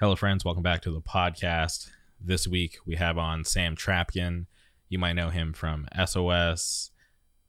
Hello, 0.00 0.16
friends. 0.16 0.46
Welcome 0.46 0.62
back 0.62 0.80
to 0.80 0.90
the 0.90 1.02
podcast. 1.02 1.90
This 2.18 2.48
week 2.48 2.78
we 2.86 2.96
have 2.96 3.18
on 3.18 3.44
Sam 3.44 3.76
Trapkin. 3.76 4.46
You 4.88 4.98
might 4.98 5.12
know 5.12 5.28
him 5.28 5.52
from 5.52 5.86
SOS, 6.06 6.90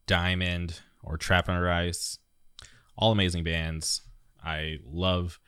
Diamond, 0.06 0.80
or 1.02 1.16
Trapped 1.16 1.48
Under 1.48 1.70
Ice. 1.70 2.18
All 2.94 3.10
amazing 3.10 3.42
bands. 3.42 4.02
I 4.44 4.80
love 4.84 5.40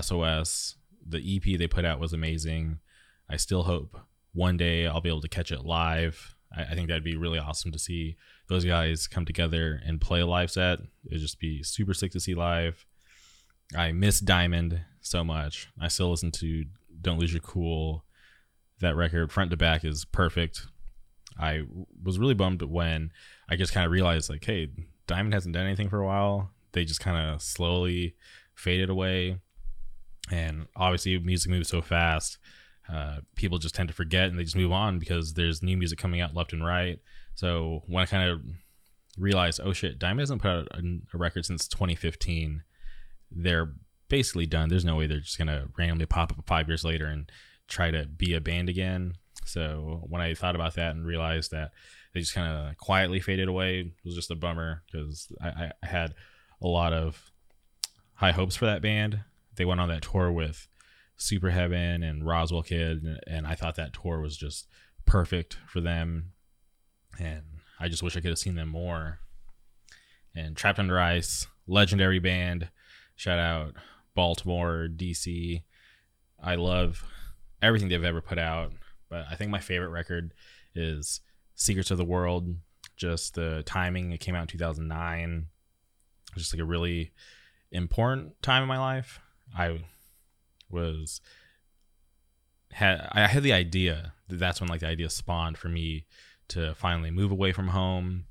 SOS. 0.00 0.74
The 1.08 1.18
EP 1.18 1.56
they 1.56 1.68
put 1.68 1.84
out 1.84 2.00
was 2.00 2.12
amazing. 2.12 2.80
I 3.30 3.36
still 3.36 3.62
hope 3.62 3.96
one 4.34 4.56
day 4.56 4.88
I'll 4.88 5.00
be 5.00 5.10
able 5.10 5.20
to 5.20 5.28
catch 5.28 5.52
it 5.52 5.64
live. 5.64 6.34
I, 6.52 6.64
I 6.64 6.74
think 6.74 6.88
that'd 6.88 7.04
be 7.04 7.16
really 7.16 7.38
awesome 7.38 7.70
to 7.70 7.78
see 7.78 8.16
those 8.48 8.64
guys 8.64 9.06
come 9.06 9.24
together 9.24 9.80
and 9.86 10.00
play 10.00 10.18
a 10.18 10.26
live 10.26 10.50
set. 10.50 10.80
It'd 11.06 11.20
just 11.20 11.38
be 11.38 11.62
super 11.62 11.94
sick 11.94 12.10
to 12.10 12.20
see 12.20 12.34
live. 12.34 12.84
I 13.76 13.92
miss 13.92 14.20
Diamond 14.20 14.80
so 15.00 15.24
much. 15.24 15.68
I 15.80 15.88
still 15.88 16.10
listen 16.10 16.30
to 16.32 16.64
Don't 17.00 17.18
Lose 17.18 17.32
Your 17.32 17.40
Cool. 17.40 18.04
That 18.80 18.96
record, 18.96 19.32
front 19.32 19.50
to 19.50 19.56
back, 19.56 19.84
is 19.84 20.04
perfect. 20.04 20.66
I 21.38 21.62
was 22.02 22.18
really 22.18 22.34
bummed 22.34 22.62
when 22.62 23.12
I 23.48 23.56
just 23.56 23.72
kind 23.72 23.84
of 23.84 23.92
realized, 23.92 24.30
like, 24.30 24.44
hey, 24.44 24.68
Diamond 25.06 25.34
hasn't 25.34 25.54
done 25.54 25.66
anything 25.66 25.88
for 25.88 26.00
a 26.00 26.06
while. 26.06 26.50
They 26.72 26.84
just 26.84 27.00
kind 27.00 27.16
of 27.16 27.42
slowly 27.42 28.14
faded 28.54 28.90
away. 28.90 29.38
And 30.30 30.66
obviously, 30.76 31.18
music 31.18 31.50
moves 31.50 31.68
so 31.68 31.80
fast. 31.80 32.38
Uh, 32.88 33.18
people 33.34 33.58
just 33.58 33.74
tend 33.74 33.88
to 33.88 33.94
forget 33.94 34.28
and 34.28 34.38
they 34.38 34.44
just 34.44 34.56
move 34.56 34.72
on 34.72 34.98
because 34.98 35.34
there's 35.34 35.62
new 35.62 35.76
music 35.76 35.98
coming 35.98 36.20
out 36.20 36.34
left 36.34 36.52
and 36.52 36.64
right. 36.64 36.98
So 37.34 37.82
when 37.86 38.02
I 38.02 38.06
kind 38.06 38.30
of 38.30 38.40
realized, 39.18 39.60
oh 39.62 39.72
shit, 39.72 39.98
Diamond 39.98 40.20
hasn't 40.20 40.42
put 40.42 40.50
out 40.50 40.68
a, 40.72 41.00
a 41.12 41.18
record 41.18 41.44
since 41.44 41.68
2015, 41.68 42.62
they're 43.30 43.72
basically 44.08 44.46
done. 44.46 44.68
There's 44.68 44.84
no 44.84 44.96
way 44.96 45.06
they're 45.06 45.20
just 45.20 45.38
gonna 45.38 45.68
randomly 45.76 46.06
pop 46.06 46.32
up 46.32 46.46
five 46.46 46.68
years 46.68 46.84
later 46.84 47.06
and 47.06 47.30
try 47.68 47.90
to 47.90 48.06
be 48.06 48.34
a 48.34 48.40
band 48.40 48.68
again. 48.68 49.14
So 49.44 50.02
when 50.08 50.20
I 50.20 50.34
thought 50.34 50.54
about 50.54 50.74
that 50.74 50.94
and 50.94 51.06
realized 51.06 51.50
that 51.52 51.72
they 52.12 52.20
just 52.20 52.34
kind 52.34 52.50
of 52.50 52.76
quietly 52.76 53.20
faded 53.20 53.48
away, 53.48 53.80
it 53.80 54.04
was 54.04 54.14
just 54.14 54.30
a 54.30 54.34
bummer 54.34 54.82
because 54.90 55.28
I, 55.40 55.72
I 55.82 55.86
had 55.86 56.14
a 56.62 56.66
lot 56.66 56.92
of 56.92 57.30
high 58.14 58.32
hopes 58.32 58.56
for 58.56 58.66
that 58.66 58.82
band. 58.82 59.20
They 59.56 59.64
went 59.64 59.80
on 59.80 59.88
that 59.88 60.02
tour 60.02 60.30
with 60.30 60.68
Super 61.16 61.50
Heaven 61.50 62.02
and 62.02 62.26
Roswell 62.26 62.62
Kid, 62.62 63.02
and, 63.02 63.20
and 63.26 63.46
I 63.46 63.54
thought 63.54 63.76
that 63.76 63.92
tour 63.92 64.20
was 64.20 64.36
just 64.36 64.66
perfect 65.04 65.58
for 65.66 65.80
them. 65.80 66.32
And 67.18 67.42
I 67.80 67.88
just 67.88 68.02
wish 68.02 68.16
I 68.16 68.20
could 68.20 68.30
have 68.30 68.38
seen 68.38 68.54
them 68.54 68.68
more. 68.68 69.20
And 70.34 70.56
Trapped 70.56 70.78
Under 70.78 71.00
Ice, 71.00 71.46
legendary 71.66 72.18
band. 72.18 72.70
Shout 73.18 73.40
out 73.40 73.74
Baltimore, 74.14 74.86
DC. 74.88 75.64
I 76.40 76.54
love 76.54 77.04
everything 77.60 77.88
they've 77.88 78.04
ever 78.04 78.20
put 78.20 78.38
out, 78.38 78.72
but 79.08 79.26
I 79.28 79.34
think 79.34 79.50
my 79.50 79.58
favorite 79.58 79.88
record 79.88 80.32
is 80.72 81.20
Secrets 81.56 81.90
of 81.90 81.98
the 81.98 82.04
World. 82.04 82.54
Just 82.96 83.34
the 83.34 83.64
timing, 83.66 84.12
it 84.12 84.20
came 84.20 84.36
out 84.36 84.42
in 84.42 84.46
2009. 84.46 85.46
Just 86.36 86.54
like 86.54 86.62
a 86.62 86.64
really 86.64 87.10
important 87.72 88.40
time 88.40 88.62
in 88.62 88.68
my 88.68 88.78
life. 88.78 89.18
I 89.56 89.80
was 90.70 91.20
had 92.70 93.08
I 93.10 93.26
had 93.26 93.42
the 93.42 93.52
idea 93.52 94.12
that 94.28 94.38
that's 94.38 94.60
when 94.60 94.70
like 94.70 94.80
the 94.80 94.86
idea 94.86 95.10
spawned 95.10 95.58
for 95.58 95.68
me 95.68 96.06
to 96.50 96.72
finally 96.76 97.10
move 97.10 97.32
away 97.32 97.50
from 97.50 97.66
home, 97.66 98.26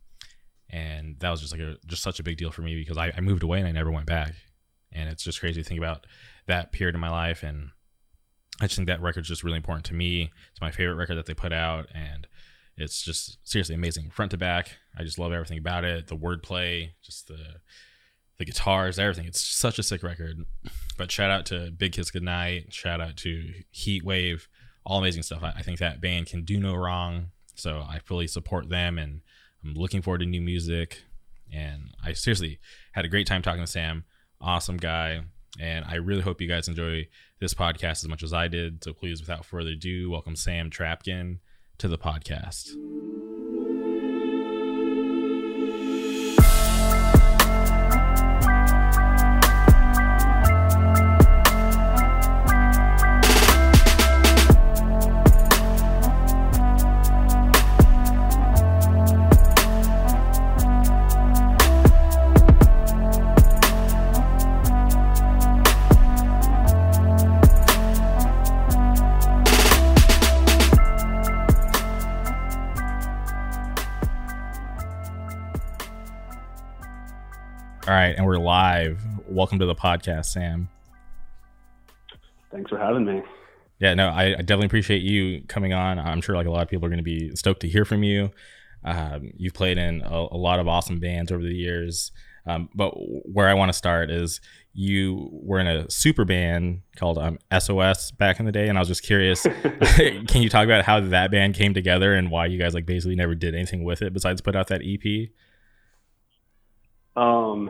and 0.69 1.19
that 1.19 1.29
was 1.29 1.41
just 1.41 1.51
like 1.51 1.59
a 1.59 1.75
just 1.85 2.03
such 2.03 2.21
a 2.21 2.23
big 2.23 2.37
deal 2.37 2.51
for 2.51 2.61
me 2.61 2.75
because 2.75 2.97
I, 2.97 3.11
I 3.17 3.19
moved 3.19 3.43
away 3.43 3.59
and 3.59 3.67
I 3.67 3.73
never 3.73 3.91
went 3.91 4.05
back, 4.05 4.33
and 4.91 5.09
it's 5.09 5.23
just 5.23 5.39
crazy 5.39 5.61
to 5.61 5.67
think 5.67 5.79
about 5.79 6.05
that 6.47 6.71
period 6.71 6.95
in 6.95 7.01
my 7.01 7.09
life 7.09 7.43
and 7.43 7.71
I 8.59 8.65
just 8.65 8.75
think 8.75 8.87
that 8.87 9.01
record's 9.01 9.27
just 9.27 9.43
really 9.43 9.57
important 9.57 9.85
to 9.87 9.93
me. 9.93 10.31
It's 10.51 10.61
my 10.61 10.71
favorite 10.71 10.95
record 10.95 11.15
that 11.15 11.27
they 11.27 11.33
put 11.33 11.53
out, 11.53 11.87
and 11.93 12.27
it's 12.75 13.03
just 13.03 13.37
seriously 13.47 13.75
amazing, 13.75 14.09
front 14.09 14.31
to 14.31 14.37
back. 14.37 14.77
I 14.97 15.03
just 15.03 15.19
love 15.19 15.31
everything 15.31 15.59
about 15.59 15.83
it. 15.83 16.07
The 16.07 16.17
wordplay, 16.17 16.91
just 17.03 17.27
the 17.27 17.37
the 18.37 18.45
guitars, 18.45 18.99
everything. 18.99 19.25
It's 19.25 19.41
such 19.41 19.79
a 19.79 19.83
sick 19.83 20.03
record. 20.03 20.45
But 20.95 21.11
shout 21.11 21.31
out 21.31 21.45
to 21.47 21.71
Big 21.71 21.93
Kiss 21.93 22.11
Goodnight. 22.11 22.71
Shout 22.71 23.01
out 23.01 23.17
to 23.17 23.51
Heat 23.71 24.03
Wave. 24.03 24.47
All 24.85 24.99
amazing 24.99 25.23
stuff. 25.23 25.43
I, 25.43 25.53
I 25.57 25.61
think 25.63 25.79
that 25.79 26.01
band 26.01 26.27
can 26.27 26.43
do 26.43 26.59
no 26.59 26.75
wrong. 26.75 27.31
So 27.55 27.83
I 27.87 27.99
fully 27.99 28.27
support 28.27 28.69
them, 28.69 28.97
and 28.97 29.21
I'm 29.63 29.73
looking 29.73 30.01
forward 30.01 30.19
to 30.19 30.25
new 30.25 30.41
music. 30.41 31.03
And 31.51 31.95
I 32.03 32.13
seriously 32.13 32.59
had 32.91 33.05
a 33.05 33.09
great 33.09 33.25
time 33.25 33.41
talking 33.41 33.63
to 33.63 33.67
Sam. 33.67 34.05
Awesome 34.41 34.77
guy. 34.77 35.21
And 35.59 35.85
I 35.85 35.95
really 35.95 36.21
hope 36.21 36.41
you 36.41 36.47
guys 36.47 36.67
enjoy 36.67 37.07
this 37.39 37.53
podcast 37.53 38.03
as 38.03 38.07
much 38.07 38.23
as 38.23 38.33
I 38.33 38.47
did. 38.47 38.83
So 38.83 38.93
please, 38.93 39.21
without 39.21 39.45
further 39.45 39.71
ado, 39.71 40.09
welcome 40.09 40.35
Sam 40.35 40.69
Trapkin 40.69 41.39
to 41.79 41.87
the 41.87 41.97
podcast. 41.97 42.69
Welcome 79.37 79.59
to 79.59 79.67
the 79.67 79.75
podcast, 79.75 80.25
Sam. 80.25 80.67
Thanks 82.51 82.71
for 82.71 82.79
having 82.79 83.05
me. 83.05 83.21
Yeah, 83.77 83.93
no, 83.93 84.07
I, 84.07 84.29
I 84.29 84.37
definitely 84.37 84.65
appreciate 84.65 85.03
you 85.03 85.43
coming 85.47 85.73
on. 85.73 85.99
I'm 85.99 86.21
sure 86.21 86.35
like 86.35 86.47
a 86.47 86.49
lot 86.49 86.63
of 86.63 86.69
people 86.69 86.87
are 86.87 86.89
going 86.89 86.97
to 86.97 87.03
be 87.03 87.35
stoked 87.35 87.59
to 87.59 87.67
hear 87.67 87.85
from 87.85 88.01
you. 88.01 88.31
Um, 88.83 89.29
you've 89.37 89.53
played 89.53 89.77
in 89.77 90.01
a, 90.01 90.27
a, 90.31 90.37
lot 90.37 90.59
of 90.59 90.67
awesome 90.67 90.99
bands 90.99 91.31
over 91.31 91.43
the 91.43 91.53
years, 91.53 92.11
um, 92.47 92.69
but 92.73 92.89
where 93.31 93.47
I 93.47 93.53
want 93.53 93.69
to 93.69 93.73
start 93.73 94.09
is 94.09 94.41
you 94.73 95.29
were 95.31 95.59
in 95.59 95.67
a 95.67 95.87
super 95.87 96.25
band 96.25 96.81
called 96.95 97.19
um, 97.19 97.37
SOS 97.59 98.09
back 98.09 98.39
in 98.39 98.47
the 98.47 98.51
day, 98.51 98.67
and 98.67 98.75
I 98.75 98.81
was 98.81 98.87
just 98.87 99.03
curious. 99.03 99.43
can 99.97 100.41
you 100.41 100.49
talk 100.49 100.65
about 100.65 100.83
how 100.83 100.99
that 100.99 101.29
band 101.29 101.53
came 101.53 101.75
together 101.75 102.15
and 102.15 102.31
why 102.31 102.47
you 102.47 102.57
guys 102.57 102.73
like 102.73 102.87
basically 102.87 103.15
never 103.15 103.35
did 103.35 103.53
anything 103.53 103.83
with 103.83 104.01
it 104.01 104.13
besides 104.13 104.41
put 104.41 104.55
out 104.55 104.69
that 104.69 104.81
EP? 104.83 105.29
Um, 107.15 107.69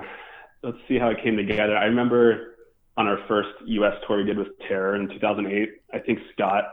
let's 0.67 0.77
see 0.87 0.99
how 0.99 1.07
it 1.07 1.23
came 1.23 1.37
together. 1.37 1.77
I 1.77 1.85
remember 1.85 2.55
on 2.97 3.07
our 3.07 3.19
first 3.27 3.49
U.S. 3.65 3.93
tour 4.05 4.17
we 4.17 4.25
did 4.25 4.37
with 4.37 4.49
Terror 4.67 4.95
in 4.97 5.07
2008. 5.07 5.69
I 5.93 5.99
think 5.99 6.19
Scott 6.33 6.65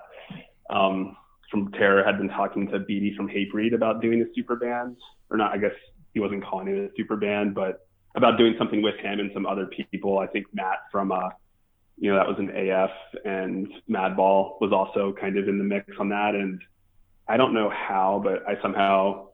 um, 0.68 1.16
from 1.48 1.70
Terror 1.72 2.02
had 2.04 2.18
been 2.18 2.28
talking 2.28 2.66
to 2.72 2.80
Beattie 2.80 3.14
from 3.16 3.28
Hatebreed 3.28 3.72
about 3.72 4.02
doing 4.02 4.20
a 4.20 4.24
super 4.34 4.56
band, 4.56 4.96
or 5.30 5.36
not. 5.36 5.52
I 5.52 5.58
guess 5.58 5.74
he 6.12 6.18
wasn't 6.18 6.44
calling 6.44 6.66
it 6.68 6.76
a 6.76 6.88
super 6.96 7.16
band, 7.16 7.54
but 7.54 7.86
about 8.16 8.36
doing 8.36 8.56
something 8.58 8.82
with 8.82 8.96
him 8.96 9.20
and 9.20 9.30
some 9.32 9.46
other 9.46 9.66
people. 9.66 10.18
I 10.18 10.26
think 10.26 10.46
Matt 10.52 10.78
from 10.90 11.12
uh, 11.12 11.28
you 11.96 12.10
know 12.10 12.16
that 12.16 12.26
was 12.26 12.36
an 12.38 12.50
AF 12.50 12.90
and 13.24 13.68
Madball 13.88 14.60
was 14.60 14.72
also 14.72 15.14
kind 15.20 15.38
of 15.38 15.46
in 15.46 15.58
the 15.58 15.64
mix 15.64 15.86
on 16.00 16.08
that, 16.08 16.34
and 16.34 16.60
I 17.28 17.36
don't 17.36 17.54
know 17.54 17.70
how, 17.70 18.20
but 18.24 18.42
I 18.48 18.60
somehow 18.60 19.28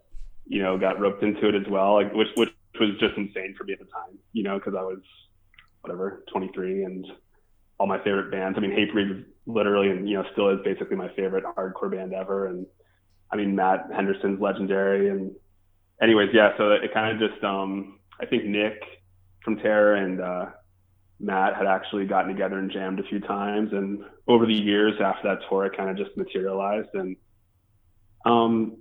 you 0.47 0.63
know 0.63 0.77
got 0.77 1.01
roped 1.01 1.23
into 1.23 1.49
it 1.49 1.55
as 1.55 1.67
well, 1.71 1.95
like, 1.95 2.13
which 2.13 2.29
which 2.37 2.51
was 2.81 2.99
just 2.99 3.17
insane 3.17 3.55
for 3.57 3.65
me 3.65 3.75
at 3.75 3.79
the 3.79 3.87
time, 3.87 4.19
you 4.33 4.43
know, 4.43 4.59
because 4.59 4.75
I 4.75 4.83
was 4.83 5.01
whatever 5.83 6.25
23 6.33 6.85
and 6.85 7.07
all 7.79 7.87
my 7.87 7.99
favorite 7.99 8.31
bands. 8.31 8.59
I 8.59 8.61
mean, 8.61 8.73
Hatebreed 8.73 9.25
literally 9.47 9.91
and 9.91 10.09
you 10.09 10.17
know 10.17 10.25
still 10.33 10.51
is 10.51 10.61
basically 10.65 10.97
my 10.97 11.09
favorite 11.15 11.45
hardcore 11.45 11.91
band 11.91 12.13
ever. 12.13 12.47
And 12.47 12.67
I 13.33 13.37
mean, 13.37 13.55
Matt 13.55 13.89
Henderson's 13.95 14.41
legendary. 14.41 15.09
And 15.09 15.33
anyways, 16.03 16.29
yeah. 16.33 16.51
So 16.59 16.73
it 16.73 16.93
kind 16.93 17.21
of 17.21 17.31
just 17.31 17.43
um, 17.43 17.99
I 18.21 18.27
think 18.27 18.45
Nick 18.45 18.81
from 19.45 19.57
Terror 19.57 19.95
and 19.95 20.21
uh, 20.21 20.47
Matt 21.19 21.57
had 21.57 21.67
actually 21.67 22.07
gotten 22.07 22.33
together 22.33 22.59
and 22.59 22.71
jammed 22.71 23.01
a 23.01 23.05
few 23.05 23.21
times. 23.21 23.71
And 23.73 24.05
over 24.29 24.47
the 24.47 24.55
years 24.55 24.95
after 25.03 25.29
that 25.29 25.39
tour, 25.49 25.67
it 25.67 25.77
kind 25.77 25.91
of 25.91 25.97
just 25.97 26.17
materialized. 26.17 26.89
And 26.95 27.17
um, 28.27 28.77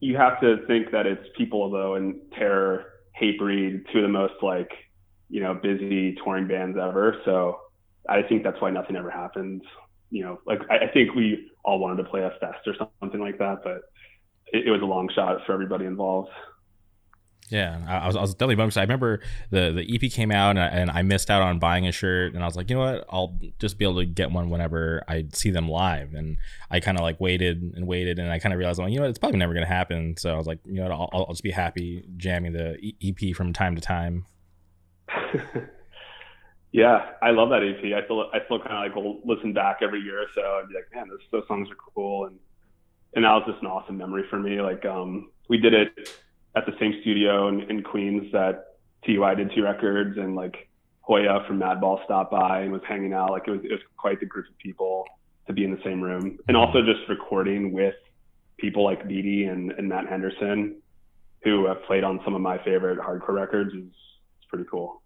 you 0.00 0.16
have 0.16 0.40
to 0.40 0.66
think 0.66 0.90
that 0.92 1.06
it's 1.06 1.26
people 1.36 1.70
though 1.70 1.94
and 1.94 2.20
Terror, 2.36 2.86
Hatebreed, 3.20 3.90
two 3.92 3.98
of 3.98 4.02
the 4.02 4.08
most 4.08 4.34
like 4.42 4.70
you 5.28 5.40
know 5.40 5.54
busy 5.54 6.16
touring 6.24 6.48
bands 6.48 6.78
ever. 6.80 7.20
So 7.24 7.60
I 8.08 8.22
think 8.22 8.42
that's 8.42 8.60
why 8.60 8.70
nothing 8.70 8.96
ever 8.96 9.10
happened. 9.10 9.62
You 10.10 10.24
know, 10.24 10.40
like 10.46 10.60
I, 10.70 10.86
I 10.86 10.88
think 10.88 11.14
we 11.14 11.50
all 11.64 11.78
wanted 11.78 12.02
to 12.02 12.08
play 12.08 12.22
a 12.22 12.30
fest 12.40 12.66
or 12.66 12.74
something 13.00 13.20
like 13.20 13.38
that, 13.38 13.58
but 13.62 13.82
it, 14.52 14.66
it 14.66 14.70
was 14.70 14.82
a 14.82 14.86
long 14.86 15.08
shot 15.14 15.38
for 15.46 15.52
everybody 15.52 15.84
involved. 15.84 16.30
Yeah, 17.50 17.80
I 17.88 18.06
was, 18.06 18.14
I 18.14 18.20
was 18.20 18.34
definitely 18.34 18.54
bummed. 18.54 18.78
I 18.78 18.82
remember 18.82 19.20
the 19.50 19.72
the 19.72 19.94
EP 19.94 20.10
came 20.12 20.30
out 20.30 20.50
and 20.50 20.60
I, 20.60 20.66
and 20.66 20.90
I 20.90 21.02
missed 21.02 21.30
out 21.30 21.42
on 21.42 21.58
buying 21.58 21.86
a 21.86 21.92
shirt, 21.92 22.32
and 22.34 22.44
I 22.44 22.46
was 22.46 22.54
like, 22.54 22.70
you 22.70 22.76
know 22.76 22.82
what, 22.82 23.04
I'll 23.10 23.36
just 23.58 23.76
be 23.76 23.84
able 23.84 23.96
to 23.96 24.06
get 24.06 24.30
one 24.30 24.50
whenever 24.50 25.02
I 25.08 25.26
see 25.32 25.50
them 25.50 25.68
live. 25.68 26.14
And 26.14 26.36
I 26.70 26.78
kind 26.78 26.96
of 26.96 27.02
like 27.02 27.20
waited 27.20 27.60
and 27.74 27.88
waited, 27.88 28.20
and 28.20 28.30
I 28.30 28.38
kind 28.38 28.52
of 28.52 28.58
realized, 28.58 28.78
well, 28.78 28.88
you 28.88 28.96
know, 28.96 29.02
what, 29.02 29.10
it's 29.10 29.18
probably 29.18 29.38
never 29.38 29.52
gonna 29.52 29.66
happen. 29.66 30.16
So 30.16 30.32
I 30.32 30.36
was 30.36 30.46
like, 30.46 30.60
you 30.64 30.74
know, 30.74 30.84
what, 30.84 30.92
I'll, 30.92 31.10
I'll 31.12 31.32
just 31.32 31.42
be 31.42 31.50
happy 31.50 32.04
jamming 32.16 32.52
the 32.52 32.94
EP 33.02 33.34
from 33.34 33.52
time 33.52 33.74
to 33.74 33.80
time. 33.80 34.26
yeah, 36.72 37.10
I 37.20 37.30
love 37.32 37.48
that 37.50 37.64
EP. 37.64 37.84
I 37.92 38.04
still 38.04 38.30
I 38.32 38.44
still 38.44 38.60
kind 38.60 38.74
of 38.74 38.82
like 38.84 38.94
will 38.94 39.20
listen 39.24 39.52
back 39.52 39.78
every 39.82 40.00
year 40.00 40.22
or 40.22 40.26
so. 40.36 40.40
I'd 40.40 40.68
be 40.68 40.74
like, 40.76 40.86
man, 40.94 41.08
those, 41.08 41.18
those 41.32 41.48
songs 41.48 41.68
are 41.68 41.92
cool, 41.94 42.26
and 42.26 42.38
and 43.14 43.24
that 43.24 43.32
was 43.32 43.42
just 43.48 43.60
an 43.60 43.66
awesome 43.66 43.98
memory 43.98 44.22
for 44.30 44.38
me. 44.38 44.60
Like, 44.60 44.84
um, 44.84 45.30
we 45.48 45.58
did 45.58 45.74
it 45.74 45.90
at 46.56 46.66
the 46.66 46.72
same 46.80 46.94
studio 47.02 47.48
in, 47.48 47.62
in 47.70 47.82
Queens 47.82 48.30
that 48.32 48.76
TUI 49.04 49.34
did 49.36 49.52
two 49.54 49.62
records, 49.62 50.18
and 50.18 50.34
like 50.34 50.68
Hoya 51.00 51.44
from 51.46 51.58
Madball 51.58 52.04
stopped 52.04 52.30
by 52.30 52.60
and 52.60 52.72
was 52.72 52.82
hanging 52.86 53.12
out. 53.12 53.30
Like, 53.30 53.46
it 53.46 53.50
was 53.50 53.60
it 53.64 53.70
was 53.70 53.80
quite 53.96 54.20
the 54.20 54.26
group 54.26 54.46
of 54.48 54.58
people 54.58 55.04
to 55.46 55.52
be 55.52 55.64
in 55.64 55.70
the 55.70 55.80
same 55.84 56.00
room, 56.00 56.38
and 56.48 56.56
also 56.56 56.80
just 56.82 57.08
recording 57.08 57.72
with 57.72 57.94
people 58.58 58.84
like 58.84 59.06
Beattie 59.08 59.44
and, 59.44 59.72
and 59.72 59.88
Matt 59.88 60.06
Henderson, 60.06 60.76
who 61.42 61.66
have 61.66 61.82
played 61.84 62.04
on 62.04 62.20
some 62.24 62.34
of 62.34 62.40
my 62.40 62.58
favorite 62.58 62.98
hardcore 62.98 63.34
records, 63.34 63.72
is, 63.72 63.84
is 63.84 64.46
pretty 64.48 64.66
cool 64.70 65.02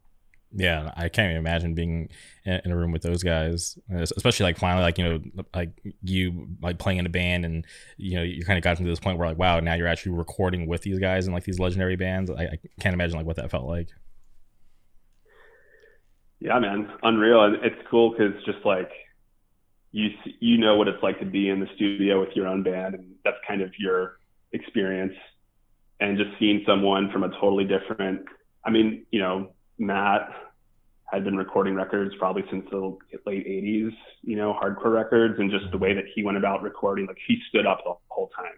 yeah 0.56 0.92
i 0.96 1.08
can't 1.08 1.30
even 1.30 1.36
imagine 1.36 1.74
being 1.74 2.08
in 2.46 2.70
a 2.70 2.76
room 2.76 2.92
with 2.92 3.02
those 3.02 3.22
guys 3.22 3.78
especially 3.90 4.44
like 4.44 4.58
finally 4.58 4.82
like 4.82 4.98
you 4.98 5.04
know 5.04 5.20
like 5.54 5.70
you 6.02 6.46
like 6.62 6.78
playing 6.78 6.98
in 6.98 7.06
a 7.06 7.10
band 7.10 7.44
and 7.44 7.66
you 7.96 8.16
know 8.16 8.22
you 8.22 8.44
kind 8.44 8.56
of 8.56 8.62
got 8.62 8.76
to 8.76 8.84
this 8.84 9.00
point 9.00 9.18
where 9.18 9.28
like 9.28 9.38
wow 9.38 9.60
now 9.60 9.74
you're 9.74 9.88
actually 9.88 10.12
recording 10.12 10.66
with 10.66 10.82
these 10.82 10.98
guys 10.98 11.26
and 11.26 11.34
like 11.34 11.44
these 11.44 11.58
legendary 11.58 11.96
bands. 11.96 12.30
I, 12.30 12.44
I 12.44 12.58
can't 12.80 12.94
imagine 12.94 13.16
like 13.16 13.26
what 13.26 13.36
that 13.36 13.50
felt 13.50 13.66
like. 13.66 13.88
Yeah 16.40 16.58
man. 16.58 16.90
Unreal. 17.02 17.44
And 17.44 17.56
it's 17.64 17.80
cool 17.90 18.10
because 18.10 18.34
just 18.44 18.64
like 18.64 18.90
you 19.90 20.10
you 20.40 20.58
know 20.58 20.76
what 20.76 20.88
it's 20.88 21.02
like 21.02 21.18
to 21.20 21.26
be 21.26 21.48
in 21.48 21.60
the 21.60 21.68
studio 21.74 22.20
with 22.20 22.30
your 22.34 22.46
own 22.46 22.62
band 22.62 22.94
and 22.94 23.14
that's 23.24 23.38
kind 23.48 23.62
of 23.62 23.72
your 23.78 24.18
experience. 24.52 25.14
And 26.00 26.18
just 26.18 26.30
seeing 26.38 26.62
someone 26.66 27.10
from 27.10 27.24
a 27.24 27.30
totally 27.40 27.64
different 27.64 28.26
i 28.64 28.70
mean 28.70 29.06
you 29.10 29.20
know 29.20 29.52
Matt 29.78 30.28
had 31.14 31.24
been 31.24 31.36
recording 31.36 31.74
records 31.74 32.14
probably 32.18 32.44
since 32.50 32.64
the 32.70 32.96
late 33.26 33.46
80s, 33.46 33.92
you 34.22 34.36
know, 34.36 34.58
hardcore 34.60 34.92
records, 34.92 35.38
and 35.38 35.50
just 35.50 35.70
the 35.70 35.78
way 35.78 35.94
that 35.94 36.04
he 36.14 36.22
went 36.22 36.36
about 36.36 36.62
recording, 36.62 37.06
like 37.06 37.18
he 37.26 37.38
stood 37.48 37.66
up 37.66 37.82
the 37.84 37.94
whole 38.08 38.30
time, 38.36 38.54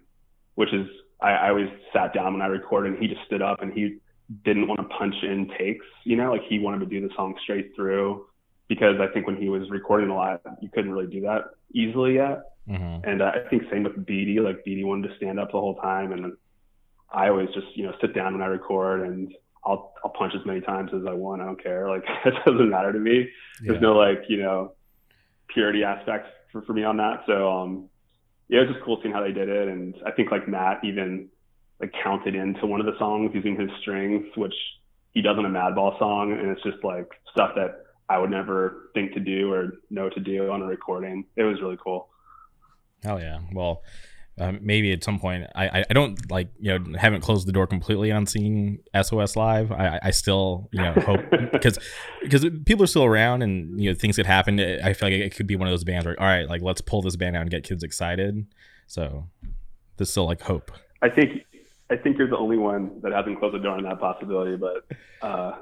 which 0.55 0.73
is, 0.73 0.87
I, 1.21 1.33
I 1.33 1.49
always 1.51 1.69
sat 1.93 2.13
down 2.13 2.35
when 2.35 2.43
I 2.43 2.47
recorded 2.47 2.93
and 2.93 3.03
he 3.03 3.09
just 3.09 3.25
stood 3.27 3.43
up 3.43 3.63
and 3.63 3.73
he 3.73 3.99
didn't 4.45 4.69
want 4.69 4.81
to 4.81 4.97
punch 4.97 5.15
in 5.23 5.51
takes, 5.59 5.87
you 6.05 6.17
know, 6.17 6.33
like 6.33 6.43
he 6.49 6.59
wanted 6.59 6.81
to 6.81 6.87
do 6.87 7.07
the 7.07 7.15
song 7.15 7.35
straight 7.43 7.73
through 7.77 8.27
because 8.69 8.97
I 9.01 9.13
think 9.13 9.27
when 9.27 9.37
he 9.37 9.49
was 9.49 9.71
recording 9.71 10.11
a 10.11 10.15
lot, 10.15 10.41
you 10.61 10.69
couldn't 10.69 10.93
really 10.93 11.07
do 11.07 11.21
that 11.23 11.45
easily 11.73 12.15
yet. 12.15 12.43
Mm-hmm. 12.69 13.09
And 13.09 13.23
uh, 13.23 13.31
I 13.35 13.49
think 13.49 13.63
same 13.71 13.85
with 13.85 14.05
Beattie, 14.05 14.41
like 14.41 14.65
Beattie 14.65 14.85
wanted 14.85 15.09
to 15.09 15.17
stand 15.17 15.39
up 15.39 15.53
the 15.53 15.61
whole 15.61 15.77
time. 15.77 16.13
And 16.13 16.33
I 17.13 17.29
always 17.29 17.49
just, 17.55 17.69
you 17.75 17.85
know, 17.85 17.93
sit 18.01 18.15
down 18.15 18.33
when 18.33 18.43
I 18.43 18.47
record 18.47 19.07
and 19.07 19.33
I'll 19.67 19.93
I'll 20.05 20.13
punch 20.13 20.33
as 20.39 20.47
many 20.47 20.61
times 20.61 20.91
as 20.95 21.03
I 21.09 21.13
want. 21.13 21.43
I 21.43 21.47
don't 21.47 21.63
care. 21.63 21.89
Like 21.89 22.05
it 22.25 22.35
doesn't 22.47 22.71
matter 22.71 22.93
to 22.93 22.99
me. 22.99 23.29
Yeah. 23.63 23.73
There's 23.73 23.83
no 23.83 23.95
like 23.95 24.23
you 24.29 24.39
know 24.39 24.75
purity 25.49 25.85
aspect 25.85 26.29
for, 26.53 26.63
for 26.63 26.73
me 26.73 26.85
on 26.85 26.97
that. 26.99 27.25
So 27.27 27.51
um 27.51 27.89
yeah, 28.49 28.61
it 28.61 28.67
was 28.67 28.75
just 28.75 28.85
cool 28.85 28.99
seeing 29.03 29.13
how 29.13 29.23
they 29.23 29.33
did 29.33 29.49
it. 29.49 29.69
And 29.69 29.95
I 30.07 30.13
think 30.13 30.31
like 30.31 30.49
Matt 30.49 30.79
even 30.85 31.29
like 31.81 31.93
counted 32.03 32.35
into 32.35 32.67
one 32.67 32.81
of 32.81 32.87
the 32.87 32.99
songs 32.99 33.33
using 33.35 33.59
his 33.59 33.71
strings, 33.81 34.25
which 34.37 34.55
he 35.13 35.23
does 35.23 35.37
on 35.37 35.45
a 35.45 35.49
Madball 35.49 35.99
song, 35.99 36.33
and 36.33 36.49
it's 36.51 36.63
just 36.63 36.83
like 36.85 37.09
stuff 37.33 37.53
that 37.57 37.83
I 38.09 38.19
would 38.19 38.31
never 38.31 38.91
think 38.95 39.13
to 39.15 39.21
do 39.21 39.53
or 39.53 39.73
know 39.91 40.09
to 40.09 40.21
do 40.21 40.51
on 40.51 40.63
a 40.63 40.67
recording. 40.67 41.25
It 41.37 41.43
was 41.43 41.61
really 41.61 41.79
cool. 41.83 42.09
Hell 43.03 43.21
yeah! 43.21 43.41
Well, 43.53 43.83
um, 44.39 44.59
maybe 44.61 44.93
at 44.93 45.03
some 45.03 45.19
point 45.19 45.47
I, 45.55 45.85
I 45.89 45.93
don't 45.95 46.31
like 46.31 46.49
you 46.61 46.79
know 46.79 46.99
haven't 46.99 47.23
closed 47.23 47.49
the 47.49 47.53
door 47.53 47.67
completely 47.67 48.13
on 48.13 48.27
seeing 48.27 48.79
SOS 49.01 49.35
live. 49.37 49.73
I, 49.73 49.99
I 50.03 50.11
still 50.11 50.69
you 50.73 50.83
know 50.83 50.93
hope 50.93 51.21
because 51.53 51.79
because 52.23 52.45
people 52.67 52.85
are 52.85 52.89
still 52.89 53.05
around 53.05 53.43
and 53.43 53.81
you 53.81 53.91
know 53.91 53.99
things 53.99 54.17
could 54.17 54.27
happen. 54.27 54.61
I 54.61 54.93
feel 54.93 55.09
like 55.09 55.19
it 55.19 55.35
could 55.35 55.47
be 55.47 55.57
one 55.57 55.69
of 55.69 55.73
those 55.73 55.85
bands 55.85 56.05
where 56.05 56.21
all 56.21 56.27
right 56.27 56.49
like 56.49 56.63
let's 56.63 56.81
pull 56.81 57.03
this 57.03 57.17
band 57.17 57.37
out 57.37 57.43
and 57.43 57.51
get 57.51 57.65
kids 57.65 57.83
excited. 57.83 58.47
So 58.87 59.29
there's 59.97 60.11
still 60.11 60.27
like 60.27 60.43
hope. 60.43 60.71
I 61.03 61.09
think 61.09 61.43
I 61.91 61.97
think 61.97 62.19
you're 62.19 62.29
the 62.29 62.37
only 62.37 62.59
one 62.59 63.01
that 63.03 63.13
hasn't 63.13 63.39
closed 63.39 63.55
the 63.55 63.59
door 63.59 63.77
on 63.77 63.85
that 63.85 64.01
possibility, 64.01 64.57
but 64.57 64.85
uh, 65.23 65.53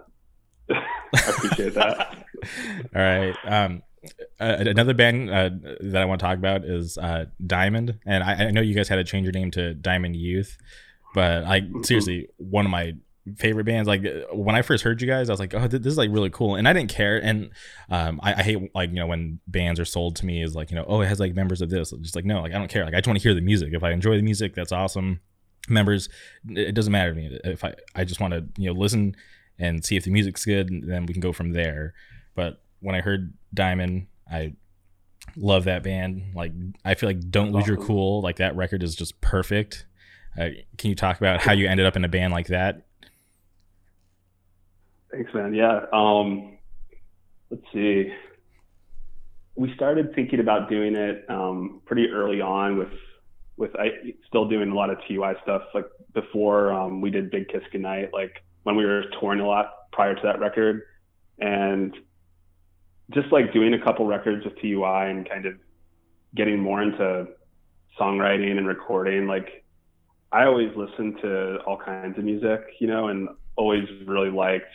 I 0.70 0.84
appreciate 1.28 1.74
that. 1.74 2.24
all 2.94 3.02
right. 3.02 3.34
Um, 3.46 3.82
uh, 4.40 4.56
another 4.58 4.94
band 4.94 5.30
uh, 5.30 5.50
that 5.80 6.02
I 6.02 6.04
want 6.04 6.20
to 6.20 6.26
talk 6.26 6.38
about 6.38 6.64
is 6.64 6.98
uh, 6.98 7.26
Diamond, 7.46 7.98
and 8.04 8.22
I, 8.22 8.46
I, 8.46 8.50
know 8.50 8.60
you 8.60 8.74
guys 8.74 8.88
had 8.88 8.96
to 8.96 9.04
change 9.04 9.24
your 9.24 9.32
name 9.32 9.50
to 9.52 9.74
Diamond 9.74 10.16
Youth, 10.16 10.56
but 11.14 11.44
I 11.44 11.60
mm-hmm. 11.60 11.82
seriously 11.82 12.28
one 12.36 12.64
of 12.64 12.70
my 12.70 12.94
favorite 13.36 13.64
bands. 13.64 13.88
Like 13.88 14.04
when 14.32 14.54
I 14.54 14.62
first 14.62 14.84
heard 14.84 15.00
you 15.00 15.08
guys, 15.08 15.28
I 15.28 15.32
was 15.32 15.40
like, 15.40 15.54
oh, 15.54 15.66
this 15.66 15.84
is 15.84 15.98
like 15.98 16.10
really 16.10 16.30
cool, 16.30 16.56
and 16.56 16.68
I 16.68 16.72
didn't 16.72 16.90
care. 16.90 17.22
And 17.22 17.50
um, 17.90 18.20
I, 18.22 18.34
I, 18.34 18.42
hate 18.42 18.74
like 18.74 18.90
you 18.90 18.96
know 18.96 19.06
when 19.06 19.40
bands 19.46 19.80
are 19.80 19.84
sold 19.84 20.16
to 20.16 20.26
me 20.26 20.42
is 20.42 20.54
like 20.54 20.70
you 20.70 20.76
know 20.76 20.84
oh 20.86 21.00
it 21.00 21.06
has 21.06 21.20
like 21.20 21.34
members 21.34 21.62
of 21.62 21.70
this. 21.70 21.90
Just 22.00 22.16
like 22.16 22.24
no, 22.24 22.40
like 22.42 22.52
I 22.52 22.58
don't 22.58 22.68
care. 22.68 22.84
Like 22.84 22.94
I 22.94 22.98
just 22.98 23.06
want 23.06 23.18
to 23.18 23.22
hear 23.22 23.34
the 23.34 23.40
music. 23.40 23.72
If 23.72 23.82
I 23.82 23.92
enjoy 23.92 24.16
the 24.16 24.22
music, 24.22 24.54
that's 24.54 24.72
awesome. 24.72 25.20
Members, 25.68 26.10
it 26.50 26.74
doesn't 26.74 26.92
matter 26.92 27.14
to 27.14 27.16
me. 27.16 27.38
If 27.44 27.64
I 27.64 27.74
I 27.94 28.04
just 28.04 28.20
want 28.20 28.34
to 28.34 28.44
you 28.58 28.72
know 28.72 28.78
listen 28.78 29.16
and 29.58 29.84
see 29.84 29.96
if 29.96 30.04
the 30.04 30.10
music's 30.10 30.44
good, 30.44 30.70
and 30.70 30.90
then 30.90 31.06
we 31.06 31.14
can 31.14 31.20
go 31.20 31.32
from 31.32 31.52
there. 31.52 31.94
But 32.34 32.60
when 32.80 32.94
I 32.94 33.00
heard 33.00 33.32
Diamond, 33.54 34.06
I 34.30 34.54
love 35.36 35.64
that 35.64 35.82
band. 35.82 36.32
Like 36.34 36.52
I 36.84 36.94
feel 36.94 37.08
like 37.08 37.30
Don't 37.30 37.52
Lose 37.52 37.66
Your 37.66 37.76
Cool, 37.76 38.20
like 38.20 38.36
that 38.36 38.56
record 38.56 38.82
is 38.82 38.94
just 38.94 39.20
perfect. 39.20 39.86
Uh, 40.38 40.48
can 40.78 40.90
you 40.90 40.96
talk 40.96 41.18
about 41.18 41.40
how 41.40 41.52
you 41.52 41.68
ended 41.68 41.86
up 41.86 41.96
in 41.96 42.04
a 42.04 42.08
band 42.08 42.32
like 42.32 42.48
that? 42.48 42.86
Thanks, 45.12 45.32
man. 45.32 45.54
Yeah. 45.54 45.86
Um, 45.92 46.58
let's 47.50 47.62
see. 47.72 48.12
We 49.54 49.72
started 49.74 50.12
thinking 50.14 50.40
about 50.40 50.68
doing 50.68 50.96
it 50.96 51.24
um, 51.28 51.80
pretty 51.86 52.08
early 52.10 52.40
on 52.40 52.76
with 52.78 52.88
with 53.56 53.70
I 53.76 53.90
still 54.26 54.48
doing 54.48 54.70
a 54.70 54.74
lot 54.74 54.90
of 54.90 54.98
TUI 55.06 55.34
stuff 55.44 55.62
like 55.74 55.86
before 56.12 56.72
um, 56.72 57.00
we 57.00 57.10
did 57.10 57.30
Big 57.30 57.48
Kiss 57.48 57.62
Goodnight, 57.70 58.12
like 58.12 58.42
when 58.64 58.74
we 58.74 58.84
were 58.84 59.04
touring 59.20 59.38
a 59.38 59.46
lot 59.46 59.90
prior 59.92 60.14
to 60.14 60.20
that 60.24 60.40
record. 60.40 60.82
And 61.38 61.94
just 63.10 63.30
like 63.32 63.52
doing 63.52 63.74
a 63.74 63.82
couple 63.82 64.06
records 64.06 64.44
with 64.44 64.54
TUI 64.60 65.10
and 65.10 65.28
kind 65.28 65.46
of 65.46 65.54
getting 66.34 66.58
more 66.58 66.82
into 66.82 67.26
songwriting 67.98 68.56
and 68.56 68.66
recording, 68.66 69.26
like 69.26 69.64
I 70.32 70.46
always 70.46 70.70
listened 70.76 71.18
to 71.22 71.58
all 71.66 71.78
kinds 71.78 72.18
of 72.18 72.24
music, 72.24 72.60
you 72.80 72.86
know, 72.86 73.08
and 73.08 73.28
always 73.56 73.84
really 74.06 74.30
liked 74.30 74.72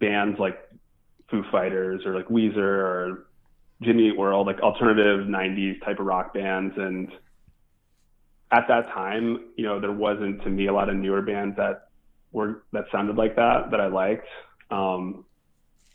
bands 0.00 0.38
like 0.38 0.58
Foo 1.30 1.42
Fighters 1.50 2.04
or 2.04 2.14
like 2.14 2.28
Weezer 2.28 2.58
or 2.58 3.26
Jimmy 3.82 4.08
Eat 4.08 4.18
World, 4.18 4.46
like 4.46 4.60
alternative 4.60 5.26
90s 5.26 5.82
type 5.84 5.98
of 5.98 6.06
rock 6.06 6.34
bands. 6.34 6.74
And 6.76 7.10
at 8.50 8.68
that 8.68 8.88
time, 8.88 9.46
you 9.56 9.64
know, 9.64 9.80
there 9.80 9.92
wasn't 9.92 10.42
to 10.42 10.50
me 10.50 10.66
a 10.66 10.72
lot 10.72 10.88
of 10.88 10.96
newer 10.96 11.22
bands 11.22 11.56
that 11.56 11.88
were 12.32 12.64
that 12.72 12.84
sounded 12.92 13.16
like 13.16 13.36
that 13.36 13.70
that 13.70 13.80
I 13.80 13.86
liked. 13.86 14.26
Um, 14.70 15.24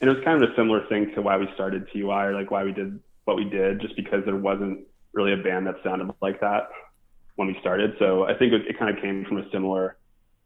and 0.01 0.09
it 0.09 0.15
was 0.15 0.23
kind 0.23 0.41
of 0.41 0.49
a 0.49 0.55
similar 0.55 0.85
thing 0.87 1.11
to 1.15 1.21
why 1.21 1.37
we 1.37 1.47
started 1.53 1.87
TUI 1.91 2.25
or 2.25 2.33
like 2.33 2.51
why 2.51 2.63
we 2.63 2.71
did 2.71 2.99
what 3.25 3.35
we 3.37 3.45
did, 3.45 3.81
just 3.81 3.95
because 3.95 4.23
there 4.25 4.35
wasn't 4.35 4.79
really 5.13 5.33
a 5.33 5.37
band 5.37 5.67
that 5.67 5.75
sounded 5.83 6.09
like 6.21 6.39
that 6.41 6.69
when 7.35 7.47
we 7.47 7.57
started. 7.59 7.95
So 7.99 8.23
I 8.23 8.33
think 8.33 8.53
it, 8.53 8.67
it 8.67 8.79
kind 8.79 8.95
of 8.95 9.01
came 9.01 9.25
from 9.25 9.37
a 9.37 9.49
similar 9.51 9.97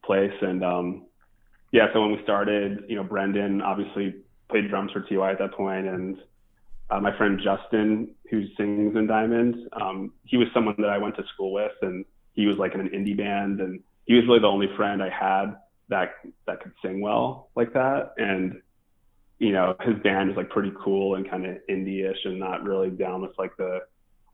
place. 0.03 0.33
And 0.41 0.63
um, 0.63 1.05
yeah, 1.72 1.88
so 1.93 2.01
when 2.01 2.12
we 2.12 2.22
started, 2.24 2.86
you 2.88 2.95
know, 2.95 3.03
Brendan 3.03 3.62
obviously 3.62 4.15
played 4.50 4.69
drums 4.69 4.91
for 4.91 5.01
TUI 5.01 5.31
at 5.31 5.39
that 5.39 5.53
point, 5.53 5.88
and 5.88 6.17
uh, 6.89 7.00
my 7.00 7.15
friend 7.17 7.39
Justin, 7.43 8.10
who 8.29 8.45
sings 8.57 8.95
in 8.95 9.07
Diamond, 9.07 9.55
um, 9.74 10.13
he 10.25 10.38
was 10.38 10.48
someone 10.53 10.75
that 10.79 10.89
I 10.89 10.98
went 10.98 11.15
to 11.15 11.24
school 11.33 11.53
with, 11.53 11.72
and 11.81 12.05
he 12.33 12.45
was 12.45 12.57
like 12.57 12.74
in 12.74 12.81
an 12.81 12.89
indie 12.89 13.17
band, 13.17 13.62
and 13.62 13.81
he 14.05 14.15
was 14.15 14.25
really 14.27 14.39
the 14.39 14.48
only 14.48 14.67
friend 14.75 15.01
I 15.01 15.10
had 15.10 15.55
that 15.89 16.13
that 16.48 16.62
could 16.62 16.74
sing 16.83 17.01
well 17.01 17.50
like 17.55 17.74
that. 17.74 18.13
And 18.17 18.62
you 19.40 19.52
know, 19.52 19.75
his 19.82 19.96
band 20.04 20.32
is 20.32 20.38
like 20.38 20.50
pretty 20.50 20.72
cool 20.84 21.16
and 21.16 21.30
kind 21.30 21.46
of 21.46 21.58
indie-ish 21.70 22.25
and 22.25 22.40
not 22.40 22.63
really 22.63 22.90
down 22.90 23.22
with 23.22 23.32
like 23.38 23.56
the, 23.58 23.80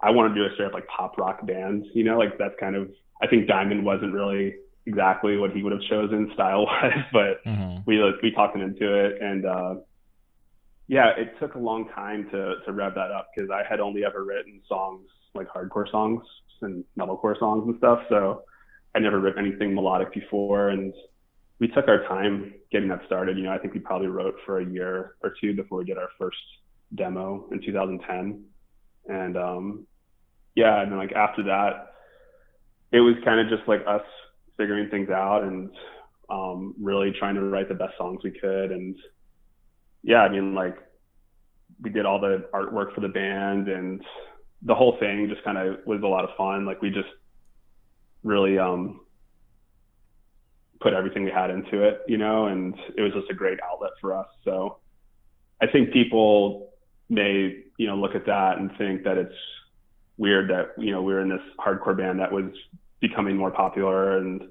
I 0.01 0.11
want 0.11 0.33
to 0.33 0.39
do 0.39 0.45
a 0.45 0.53
straight 0.53 0.67
up 0.67 0.73
like 0.73 0.87
pop 0.87 1.17
rock 1.17 1.45
band, 1.45 1.85
you 1.93 2.03
know, 2.03 2.17
like 2.17 2.37
that's 2.37 2.55
kind 2.59 2.75
of, 2.75 2.89
I 3.21 3.27
think 3.27 3.47
Diamond 3.47 3.83
wasn't 3.83 4.13
really 4.13 4.55
exactly 4.85 5.37
what 5.37 5.51
he 5.51 5.63
would 5.63 5.71
have 5.71 5.81
chosen 5.89 6.31
style 6.33 6.65
wise, 6.65 7.03
but 7.13 7.43
mm-hmm. 7.45 7.81
we, 7.85 8.01
we 8.23 8.31
talked 8.31 8.55
him 8.55 8.61
into 8.61 9.05
it. 9.05 9.21
And, 9.21 9.45
uh, 9.45 9.75
yeah, 10.87 11.09
it 11.17 11.33
took 11.39 11.55
a 11.55 11.59
long 11.59 11.89
time 11.89 12.29
to, 12.31 12.55
to 12.65 12.71
rev 12.71 12.95
that 12.95 13.11
up 13.11 13.29
because 13.35 13.49
I 13.51 13.63
had 13.69 13.79
only 13.79 14.03
ever 14.05 14.23
written 14.23 14.61
songs 14.67 15.07
like 15.35 15.47
hardcore 15.47 15.89
songs 15.91 16.23
and 16.61 16.83
metalcore 16.97 17.37
songs 17.37 17.67
and 17.67 17.77
stuff. 17.77 17.99
So 18.09 18.43
I 18.95 18.99
never 18.99 19.19
written 19.19 19.45
anything 19.45 19.75
melodic 19.75 20.13
before. 20.13 20.69
And 20.69 20.93
we 21.59 21.67
took 21.67 21.87
our 21.87 22.07
time 22.07 22.53
getting 22.71 22.89
that 22.89 23.01
started. 23.05 23.37
You 23.37 23.43
know, 23.43 23.51
I 23.51 23.57
think 23.57 23.73
we 23.73 23.79
probably 23.79 24.07
wrote 24.07 24.35
for 24.45 24.59
a 24.59 24.65
year 24.65 25.15
or 25.21 25.33
two 25.41 25.53
before 25.53 25.79
we 25.79 25.85
did 25.85 25.97
our 25.97 26.09
first 26.17 26.37
demo 26.95 27.47
in 27.51 27.61
2010. 27.61 28.43
And 29.07 29.37
um, 29.37 29.87
yeah, 30.55 30.81
and 30.81 30.91
then 30.91 30.97
like 30.97 31.11
after 31.11 31.43
that, 31.43 31.93
it 32.91 33.01
was 33.01 33.15
kind 33.23 33.39
of 33.39 33.55
just 33.55 33.67
like 33.67 33.81
us 33.87 34.01
figuring 34.57 34.89
things 34.89 35.09
out 35.09 35.43
and 35.43 35.69
um, 36.29 36.75
really 36.79 37.11
trying 37.17 37.35
to 37.35 37.41
write 37.41 37.69
the 37.69 37.75
best 37.75 37.93
songs 37.97 38.21
we 38.23 38.31
could. 38.31 38.71
And 38.71 38.95
yeah, 40.03 40.21
I 40.21 40.29
mean, 40.29 40.55
like 40.55 40.77
we 41.81 41.89
did 41.89 42.05
all 42.05 42.19
the 42.19 42.45
artwork 42.53 42.93
for 42.93 43.01
the 43.01 43.07
band 43.09 43.67
and 43.67 44.01
the 44.63 44.75
whole 44.75 44.97
thing 44.99 45.27
just 45.29 45.43
kind 45.43 45.57
of 45.57 45.77
was 45.85 46.01
a 46.03 46.07
lot 46.07 46.23
of 46.23 46.31
fun. 46.37 46.65
Like 46.65 46.81
we 46.81 46.89
just 46.89 47.07
really 48.23 48.57
um, 48.57 49.01
put 50.81 50.93
everything 50.93 51.23
we 51.23 51.31
had 51.31 51.49
into 51.49 51.83
it, 51.83 52.01
you 52.07 52.17
know, 52.17 52.47
and 52.47 52.73
it 52.97 53.01
was 53.01 53.13
just 53.13 53.29
a 53.29 53.33
great 53.33 53.59
outlet 53.63 53.91
for 53.99 54.13
us. 54.13 54.27
So 54.43 54.77
I 55.61 55.67
think 55.67 55.91
people 55.91 56.71
may, 57.09 57.63
you 57.77 57.87
know, 57.87 57.95
look 57.95 58.15
at 58.15 58.25
that 58.27 58.59
and 58.59 58.71
think 58.77 59.03
that 59.03 59.17
it's 59.17 59.35
weird 60.17 60.49
that, 60.49 60.71
you 60.77 60.91
know, 60.91 61.01
we 61.01 61.13
were 61.13 61.21
in 61.21 61.29
this 61.29 61.41
hardcore 61.59 61.97
band 61.97 62.19
that 62.19 62.31
was 62.31 62.45
becoming 63.01 63.35
more 63.35 63.51
popular 63.51 64.17
and 64.17 64.49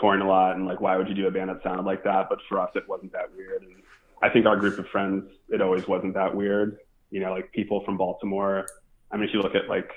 touring 0.00 0.20
a 0.20 0.26
lot 0.26 0.56
and 0.56 0.66
like 0.66 0.80
why 0.80 0.96
would 0.96 1.08
you 1.08 1.14
do 1.14 1.28
a 1.28 1.30
band 1.30 1.50
that 1.50 1.62
sounded 1.62 1.84
like 1.84 2.04
that? 2.04 2.28
But 2.28 2.38
for 2.48 2.60
us 2.60 2.70
it 2.74 2.88
wasn't 2.88 3.12
that 3.12 3.34
weird. 3.34 3.62
And 3.62 3.82
I 4.22 4.28
think 4.28 4.46
our 4.46 4.56
group 4.56 4.78
of 4.78 4.86
friends, 4.88 5.24
it 5.48 5.60
always 5.60 5.88
wasn't 5.88 6.14
that 6.14 6.34
weird. 6.34 6.78
You 7.10 7.20
know, 7.20 7.32
like 7.32 7.50
people 7.52 7.84
from 7.84 7.96
Baltimore. 7.96 8.66
I 9.10 9.16
mean 9.16 9.28
if 9.28 9.34
you 9.34 9.40
look 9.40 9.54
at 9.54 9.68
like 9.68 9.90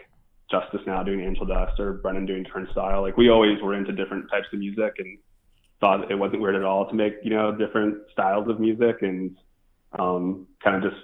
Justice 0.50 0.82
now 0.88 1.04
doing 1.04 1.22
Angel 1.22 1.46
Dust 1.46 1.80
or 1.80 1.94
Brendan 1.94 2.26
doing 2.26 2.46
Turnstile, 2.46 3.02
like 3.02 3.18
we 3.18 3.30
always 3.30 3.62
were 3.62 3.76
into 3.76 3.92
different 3.92 4.30
types 4.32 4.48
of 4.54 4.60
music 4.60 4.94
and 5.00 5.18
thought 5.80 6.12
it 6.12 6.16
wasn't 6.16 6.42
weird 6.42 6.56
at 6.56 6.64
all 6.64 6.88
to 6.88 6.96
make 6.96 7.16
you 7.24 7.30
know 7.30 7.56
different 7.56 7.98
styles 8.12 8.48
of 8.50 8.60
music 8.60 8.98
and 9.02 9.38
um, 9.98 10.48
kind 10.64 10.76
of 10.76 10.92
just 10.92 11.04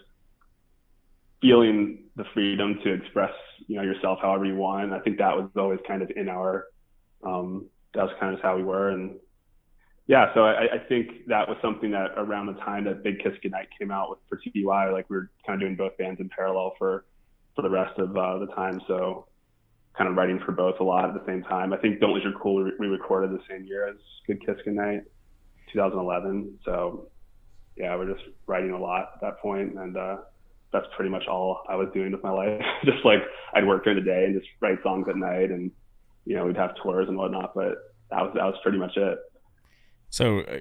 feeling 1.41 2.03
the 2.15 2.23
freedom 2.33 2.79
to 2.83 2.93
express 2.93 3.33
you 3.67 3.75
know 3.75 3.83
yourself 3.83 4.19
however 4.21 4.45
you 4.45 4.55
want. 4.55 4.93
I 4.93 4.99
think 4.99 5.17
that 5.17 5.35
was 5.35 5.49
always 5.55 5.79
kind 5.87 6.01
of 6.01 6.11
in 6.15 6.29
our 6.29 6.67
um, 7.25 7.65
that 7.93 8.03
was 8.03 8.13
kind 8.19 8.33
of 8.33 8.41
how 8.41 8.55
we 8.55 8.63
were 8.63 8.89
and 8.89 9.15
yeah, 10.05 10.33
so 10.33 10.43
I, 10.43 10.63
I 10.63 10.79
think 10.89 11.27
that 11.27 11.47
was 11.47 11.57
something 11.61 11.91
that 11.91 12.11
around 12.17 12.47
the 12.47 12.59
time 12.61 12.83
that 12.85 13.03
Big 13.03 13.19
Kiss 13.19 13.33
Goodnight 13.41 13.69
came 13.79 13.89
out 13.89 14.09
with 14.09 14.19
for 14.27 14.35
TUI, 14.35 14.91
like 14.91 15.09
we 15.09 15.15
were 15.15 15.31
kind 15.47 15.55
of 15.55 15.65
doing 15.65 15.77
both 15.77 15.97
bands 15.97 16.19
in 16.19 16.29
parallel 16.29 16.73
for 16.77 17.05
for 17.55 17.61
the 17.61 17.69
rest 17.69 17.97
of 17.99 18.15
uh, 18.17 18.39
the 18.39 18.47
time. 18.47 18.81
So 18.87 19.27
kind 19.97 20.09
of 20.09 20.15
writing 20.15 20.39
for 20.45 20.51
both 20.51 20.79
a 20.79 20.83
lot 20.83 21.05
at 21.05 21.13
the 21.13 21.25
same 21.25 21.43
time. 21.43 21.71
I 21.73 21.77
think 21.77 21.99
Don't 21.99 22.13
Lose 22.13 22.23
Your 22.23 22.33
Cool 22.39 22.71
we 22.79 22.87
recorded 22.87 23.31
the 23.31 23.43
same 23.49 23.65
year 23.65 23.87
as 23.87 23.95
Good 24.25 24.45
Kiss 24.45 24.55
Goodnight, 24.65 25.03
2011. 25.71 26.59
So 26.65 27.07
yeah, 27.75 27.95
we're 27.95 28.11
just 28.11 28.25
writing 28.47 28.71
a 28.71 28.79
lot 28.79 29.11
at 29.15 29.21
that 29.21 29.39
point, 29.39 29.77
and 29.77 29.97
uh, 29.97 30.17
that's 30.71 30.85
pretty 30.95 31.09
much 31.09 31.27
all 31.27 31.63
I 31.69 31.75
was 31.75 31.89
doing 31.93 32.11
with 32.11 32.23
my 32.23 32.31
life. 32.31 32.61
just 32.85 33.03
like 33.05 33.21
I'd 33.53 33.67
work 33.67 33.83
during 33.83 33.99
the 33.99 34.05
day 34.05 34.25
and 34.25 34.39
just 34.39 34.49
write 34.59 34.81
songs 34.83 35.07
at 35.09 35.15
night, 35.15 35.51
and 35.51 35.71
you 36.25 36.35
know 36.35 36.45
we'd 36.45 36.57
have 36.57 36.75
tours 36.81 37.07
and 37.07 37.17
whatnot, 37.17 37.53
but 37.55 37.75
that 38.09 38.21
was 38.21 38.31
that 38.35 38.45
was 38.45 38.55
pretty 38.63 38.77
much 38.77 38.97
it. 38.97 39.19
So 40.13 40.41
uh, 40.41 40.59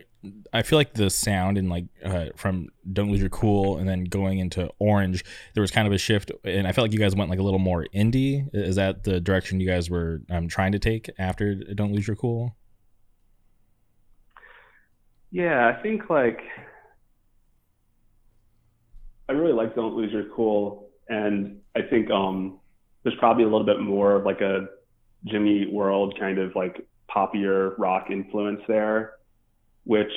I 0.54 0.62
feel 0.62 0.78
like 0.78 0.94
the 0.94 1.11
sound 1.11 1.59
and 1.59 1.68
like 1.68 1.85
uh, 2.02 2.28
from 2.37 2.68
"Don't 2.90 3.11
Lose 3.11 3.21
Your 3.21 3.28
Cool" 3.28 3.76
and 3.76 3.87
then 3.87 4.04
going 4.04 4.38
into 4.38 4.71
"Orange," 4.78 5.23
there 5.52 5.61
was 5.61 5.71
kind 5.71 5.87
of 5.87 5.92
a 5.92 5.99
shift, 5.99 6.32
and 6.42 6.66
I 6.66 6.73
felt 6.73 6.87
like 6.87 6.94
you 6.94 6.99
guys 6.99 7.14
went 7.14 7.28
like 7.28 7.38
a 7.38 7.42
little 7.42 7.59
more 7.59 7.85
indie. 7.94 8.49
Is 8.54 8.76
that 8.76 9.04
the 9.04 9.21
direction 9.21 9.61
you 9.61 9.68
guys 9.68 9.90
were 9.90 10.23
um, 10.30 10.49
trying 10.49 10.73
to 10.73 10.78
take 10.78 11.11
after 11.18 11.54
"Don't 11.54 11.92
Lose 11.92 12.06
Your 12.06 12.16
Cool"? 12.16 12.56
Yeah, 15.30 15.68
I 15.68 15.82
think 15.82 16.09
like 16.09 16.40
I 19.28 19.32
really 19.32 19.52
like 19.52 19.75
"Don't 19.75 19.94
Lose 19.94 20.12
Your 20.12 20.35
Cool," 20.35 20.88
and 21.11 21.61
I 21.76 21.82
think 21.82 22.11
um, 22.11 22.59
there's 23.02 23.18
probably 23.18 23.44
a 23.44 23.49
little 23.49 23.66
bit 23.66 23.80
more 23.80 24.16
of 24.16 24.25
like 24.25 24.40
a 24.40 24.68
Jimmy 25.26 25.66
World 25.71 26.18
kind 26.18 26.38
of 26.38 26.56
like 26.56 26.87
poppier 27.14 27.75
rock 27.76 28.06
influence 28.11 28.62
there 28.66 29.16
which 29.85 30.12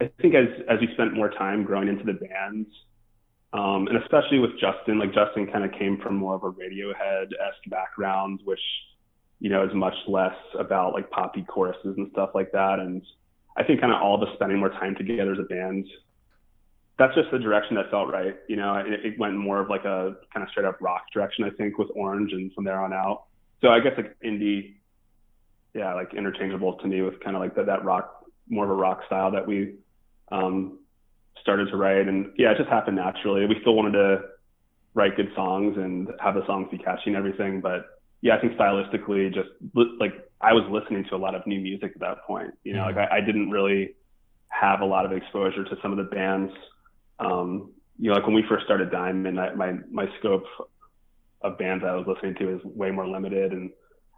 I 0.00 0.10
think 0.20 0.34
as 0.34 0.48
as 0.68 0.80
we 0.80 0.88
spent 0.94 1.14
more 1.14 1.30
time 1.30 1.64
growing 1.64 1.88
into 1.88 2.04
the 2.04 2.14
bands, 2.14 2.68
um, 3.52 3.86
and 3.86 3.96
especially 4.02 4.38
with 4.38 4.52
Justin, 4.60 4.98
like 4.98 5.14
Justin 5.14 5.46
kind 5.46 5.64
of 5.64 5.72
came 5.72 5.98
from 6.02 6.16
more 6.16 6.34
of 6.34 6.42
a 6.42 6.50
Radiohead 6.50 7.26
esque 7.26 7.68
background, 7.68 8.40
which 8.44 8.60
you 9.40 9.50
know 9.50 9.64
is 9.64 9.74
much 9.74 9.94
less 10.08 10.36
about 10.58 10.92
like 10.92 11.10
poppy 11.10 11.44
choruses 11.48 11.96
and 11.96 12.10
stuff 12.12 12.30
like 12.34 12.50
that. 12.52 12.80
And 12.80 13.02
I 13.56 13.62
think 13.62 13.80
kind 13.80 13.92
of 13.92 14.02
all 14.02 14.20
of 14.20 14.28
us 14.28 14.34
spending 14.34 14.58
more 14.58 14.70
time 14.70 14.96
together 14.96 15.32
as 15.32 15.38
a 15.38 15.44
band, 15.44 15.86
that's 16.98 17.14
just 17.14 17.30
the 17.30 17.38
direction 17.38 17.76
that 17.76 17.90
felt 17.90 18.10
right. 18.10 18.36
You 18.48 18.56
know, 18.56 18.74
it, 18.76 19.06
it 19.06 19.18
went 19.18 19.36
more 19.36 19.60
of 19.60 19.70
like 19.70 19.84
a 19.84 20.16
kind 20.32 20.42
of 20.42 20.50
straight 20.50 20.66
up 20.66 20.80
rock 20.80 21.04
direction, 21.12 21.44
I 21.44 21.50
think, 21.50 21.78
with 21.78 21.88
Orange, 21.94 22.32
and 22.32 22.52
from 22.52 22.64
there 22.64 22.80
on 22.80 22.92
out. 22.92 23.24
So 23.60 23.68
I 23.68 23.78
guess 23.78 23.92
like 23.96 24.16
indie, 24.24 24.74
yeah, 25.72 25.94
like 25.94 26.12
interchangeable 26.14 26.74
to 26.78 26.86
me 26.88 27.02
with 27.02 27.20
kind 27.20 27.36
of 27.36 27.40
like 27.40 27.54
that 27.54 27.84
rock 27.84 28.23
more 28.48 28.64
of 28.64 28.70
a 28.70 28.74
rock 28.74 29.02
style 29.06 29.30
that 29.32 29.46
we 29.46 29.74
um, 30.30 30.78
started 31.40 31.68
to 31.70 31.76
write. 31.76 32.08
And 32.08 32.32
yeah, 32.36 32.52
it 32.52 32.58
just 32.58 32.70
happened 32.70 32.96
naturally. 32.96 33.46
We 33.46 33.56
still 33.60 33.74
wanted 33.74 33.92
to 33.92 34.22
write 34.94 35.16
good 35.16 35.30
songs 35.34 35.76
and 35.76 36.08
have 36.20 36.34
the 36.34 36.46
songs 36.46 36.68
be 36.70 36.78
catchy 36.78 37.06
and 37.06 37.16
everything. 37.16 37.60
But 37.60 37.86
yeah, 38.22 38.36
I 38.36 38.40
think 38.40 38.54
stylistically, 38.54 39.32
just 39.34 39.48
like 40.00 40.12
I 40.40 40.52
was 40.52 40.64
listening 40.70 41.04
to 41.10 41.16
a 41.16 41.18
lot 41.18 41.34
of 41.34 41.46
new 41.46 41.60
music 41.60 41.92
at 41.94 42.00
that 42.00 42.24
point. 42.26 42.54
You 42.64 42.74
know, 42.74 42.84
mm-hmm. 42.84 42.96
like 42.96 43.10
I, 43.10 43.18
I, 43.18 43.20
didn't 43.20 43.50
really 43.50 43.94
have 44.48 44.80
a 44.80 44.86
lot 44.86 45.04
of 45.04 45.12
exposure 45.12 45.64
to 45.64 45.76
some 45.82 45.92
of 45.92 45.98
the 45.98 46.04
bands. 46.04 46.52
Um, 47.18 47.72
you 47.98 48.08
know, 48.08 48.16
like 48.16 48.26
when 48.26 48.34
we 48.34 48.44
first 48.48 48.64
started 48.64 48.90
Diamond, 48.90 49.38
I, 49.38 49.54
my 49.54 49.74
my 49.90 50.06
scope 50.18 50.44
of 51.42 51.58
bands 51.58 51.84
I 51.86 51.94
was 51.94 52.06
listening 52.06 52.34
to 52.36 52.56
is 52.56 52.64
way 52.64 52.90
more 52.90 53.06
limited, 53.06 53.52
and 53.52 53.70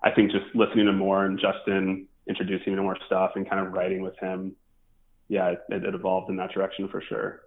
I 0.03 0.13
think 0.13 0.31
just 0.31 0.45
listening 0.55 0.87
to 0.87 0.93
more 0.93 1.25
and 1.25 1.39
Justin 1.39 2.07
introducing 2.29 2.73
me 2.73 2.77
to 2.77 2.83
more 2.83 2.97
stuff 3.07 3.33
and 3.37 3.49
kind 3.49 3.65
of 3.67 3.73
writing 3.73 4.03
with 4.03 4.19
him, 4.19 4.57
yeah, 5.29 5.51
it, 5.51 5.85
it 5.85 5.95
evolved 5.95 6.31
in 6.31 6.37
that 6.37 6.53
direction 6.53 6.89
for 6.89 7.03
sure. 7.03 7.43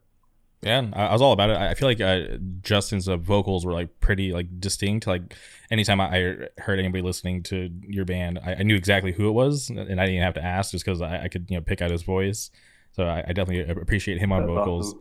Yeah, 0.62 0.88
I 0.92 1.14
was 1.14 1.22
all 1.22 1.32
about 1.32 1.52
it. 1.52 1.56
I 1.56 1.74
feel 1.74 1.88
like 1.88 2.02
uh, 2.02 2.38
Justin's 2.62 3.08
uh, 3.08 3.16
vocals 3.16 3.66
were 3.66 3.72
like 3.72 4.02
pretty 4.02 4.34
like 4.34 4.60
distinct. 4.60 5.08
Like 5.08 5.34
anytime 5.72 6.02
I 6.02 6.50
heard 6.58 6.80
anybody 6.80 7.02
listening 7.02 7.44
to 7.44 7.70
your 7.88 8.04
band, 8.04 8.40
I, 8.44 8.56
I 8.56 8.64
knew 8.64 8.76
exactly 8.76 9.14
who 9.14 9.30
it 9.30 9.32
was, 9.32 9.70
and 9.70 9.80
I 10.02 10.06
didn't 10.06 10.22
have 10.22 10.34
to 10.34 10.44
ask 10.44 10.72
just 10.72 10.84
because 10.84 11.02
I, 11.02 11.24
I, 11.24 11.28
could 11.30 11.46
you 11.50 11.56
know 11.56 11.62
pick 11.62 11.82
out 11.82 11.92
his 11.92 12.04
voice. 12.04 12.52
So 12.92 13.06
I, 13.06 13.24
I 13.26 13.32
definitely 13.32 13.70
appreciate 13.70 14.18
him 14.18 14.34
on 14.34 14.42
That's 14.42 14.50
vocals. 14.50 14.96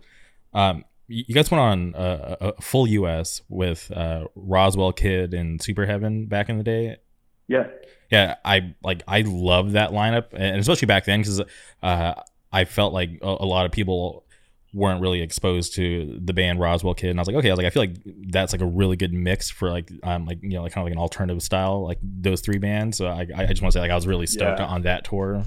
Awesome. 0.54 0.76
Um, 0.76 0.84
you 1.08 1.34
guys 1.34 1.50
went 1.50 1.60
on 1.60 1.94
a, 1.96 2.36
a 2.40 2.62
full 2.62 2.86
US 2.86 3.42
with 3.48 3.90
uh, 3.90 4.26
Roswell 4.36 4.92
Kid 4.92 5.34
and 5.34 5.60
Super 5.60 5.86
Heaven 5.86 6.26
back 6.26 6.48
in 6.48 6.58
the 6.58 6.64
day. 6.64 6.98
Yeah 7.48 7.66
yeah, 8.10 8.36
I 8.44 8.74
like 8.82 9.02
I 9.06 9.20
love 9.22 9.72
that 9.72 9.90
lineup, 9.90 10.26
and 10.32 10.58
especially 10.58 10.86
back 10.86 11.04
then 11.04 11.20
because 11.20 11.42
uh, 11.82 12.14
I 12.52 12.64
felt 12.64 12.94
like 12.94 13.10
a, 13.20 13.26
a, 13.26 13.46
lot 13.46 13.66
of 13.66 13.72
people 13.72 14.24
weren't 14.72 15.02
really 15.02 15.20
exposed 15.20 15.74
to 15.74 16.18
the 16.22 16.32
band 16.32 16.58
Roswell 16.58 16.94
Kid, 16.94 17.10
and 17.10 17.18
I 17.18 17.20
was 17.20 17.28
like, 17.28 17.36
okay, 17.36 17.48
I 17.48 17.52
was 17.52 17.58
like, 17.58 17.66
I 17.66 17.70
feel 17.70 17.82
like 17.82 17.96
that's 18.30 18.52
like 18.52 18.62
a 18.62 18.66
really 18.66 18.96
good 18.96 19.12
mix 19.12 19.50
for 19.50 19.70
like 19.70 19.90
um 20.02 20.24
like 20.24 20.42
you 20.42 20.50
know 20.50 20.62
like 20.62 20.72
kind 20.72 20.82
of 20.82 20.86
like 20.86 20.94
an 20.94 21.00
alternative 21.00 21.42
style 21.42 21.84
like 21.84 21.98
those 22.02 22.40
three 22.40 22.58
bands. 22.58 22.96
So 22.96 23.08
I 23.08 23.26
I 23.34 23.44
just 23.44 23.60
want 23.60 23.72
to 23.72 23.78
say 23.78 23.80
like 23.80 23.90
I 23.90 23.94
was 23.94 24.06
really 24.06 24.26
stoked 24.26 24.60
yeah. 24.60 24.66
on 24.66 24.82
that 24.82 25.04
tour. 25.04 25.44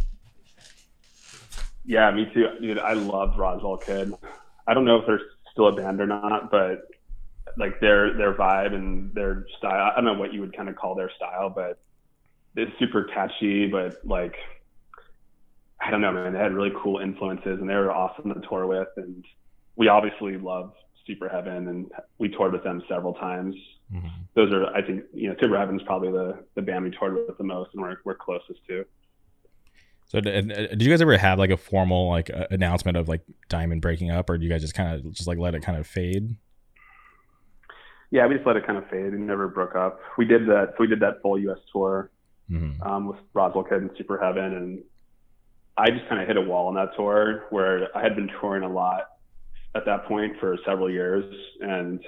Yeah, 1.83 2.11
me 2.11 2.29
too, 2.31 2.47
dude. 2.61 2.77
I 2.77 2.93
loved 2.93 3.39
Roswell 3.39 3.77
Kid. 3.77 4.13
I 4.67 4.75
don't 4.75 4.85
know 4.85 4.97
if 4.97 5.07
they're 5.07 5.21
still 5.51 5.67
a 5.67 5.71
band 5.71 5.99
or 5.99 6.05
not, 6.05 6.51
but 6.51 6.83
like 7.57 7.79
their 7.79 8.13
their 8.13 8.35
vibe 8.35 8.75
and 8.75 9.11
their 9.15 9.47
style. 9.57 9.91
I 9.91 9.95
don't 9.95 10.05
know 10.05 10.13
what 10.13 10.31
you 10.31 10.41
would 10.41 10.55
kind 10.55 10.69
of 10.69 10.75
call 10.75 10.93
their 10.93 11.09
style, 11.17 11.49
but 11.49 11.79
it's 12.55 12.71
super 12.79 13.05
catchy, 13.05 13.67
but 13.67 14.05
like 14.05 14.35
I 15.81 15.89
don't 15.89 16.01
know, 16.01 16.11
man. 16.11 16.33
They 16.33 16.39
had 16.39 16.53
really 16.53 16.71
cool 16.81 16.99
influences, 16.99 17.59
and 17.59 17.67
they 17.67 17.73
were 17.73 17.91
awesome 17.91 18.33
to 18.33 18.47
tour 18.47 18.67
with. 18.67 18.87
And 18.97 19.25
we 19.75 19.87
obviously 19.87 20.37
love 20.37 20.73
Superheaven, 21.09 21.69
and 21.69 21.91
we 22.19 22.29
toured 22.29 22.53
with 22.53 22.63
them 22.63 22.83
several 22.87 23.13
times. 23.15 23.55
Mm-hmm. 23.91 24.07
Those 24.35 24.53
are, 24.53 24.67
I 24.67 24.81
think, 24.81 25.03
you 25.13 25.29
know, 25.29 25.35
Superheaven's 25.35 25.81
probably 25.83 26.11
the 26.11 26.43
the 26.55 26.61
band 26.61 26.83
we 26.83 26.91
toured 26.91 27.15
with 27.15 27.37
the 27.37 27.43
most, 27.43 27.71
and 27.73 27.81
we're 27.81 27.97
we're 28.05 28.15
closest 28.15 28.59
to. 28.67 28.85
So, 30.07 30.19
did, 30.19 30.49
did 30.49 30.81
you 30.81 30.89
guys 30.89 31.01
ever 31.01 31.17
have 31.17 31.39
like 31.39 31.49
a 31.49 31.57
formal 31.57 32.09
like 32.09 32.29
uh, 32.29 32.47
announcement 32.51 32.97
of 32.97 33.07
like 33.07 33.21
Diamond 33.49 33.81
breaking 33.81 34.11
up, 34.11 34.29
or 34.29 34.37
do 34.37 34.43
you 34.43 34.51
guys 34.51 34.61
just 34.61 34.75
kind 34.75 34.93
of 34.93 35.11
just 35.13 35.27
like 35.27 35.39
let 35.39 35.55
it 35.55 35.63
kind 35.63 35.79
of 35.79 35.87
fade? 35.87 36.35
Yeah, 38.11 38.27
we 38.27 38.35
just 38.35 38.45
let 38.45 38.57
it 38.57 38.67
kind 38.67 38.77
of 38.77 38.87
fade 38.89 39.13
We 39.13 39.19
never 39.19 39.47
broke 39.47 39.75
up. 39.75 39.99
We 40.17 40.25
did 40.25 40.45
that. 40.47 40.73
So 40.73 40.81
we 40.81 40.87
did 40.87 40.99
that 40.99 41.21
full 41.21 41.39
U.S. 41.39 41.59
tour 41.71 42.11
mm-hmm. 42.51 42.81
um, 42.83 43.07
with 43.07 43.19
Roswell 43.33 43.63
Kid 43.63 43.81
and 43.81 43.91
Superheaven, 43.91 44.57
and 44.57 44.83
I 45.77 45.89
just 45.89 46.07
kind 46.09 46.21
of 46.21 46.27
hit 46.27 46.37
a 46.37 46.41
wall 46.41 46.67
on 46.67 46.75
that 46.75 46.95
tour 46.95 47.45
where 47.49 47.95
I 47.95 48.03
had 48.03 48.15
been 48.15 48.29
touring 48.39 48.63
a 48.63 48.69
lot 48.69 49.07
at 49.75 49.85
that 49.85 50.05
point 50.05 50.33
for 50.39 50.57
several 50.65 50.89
years, 50.89 51.23
and 51.61 52.01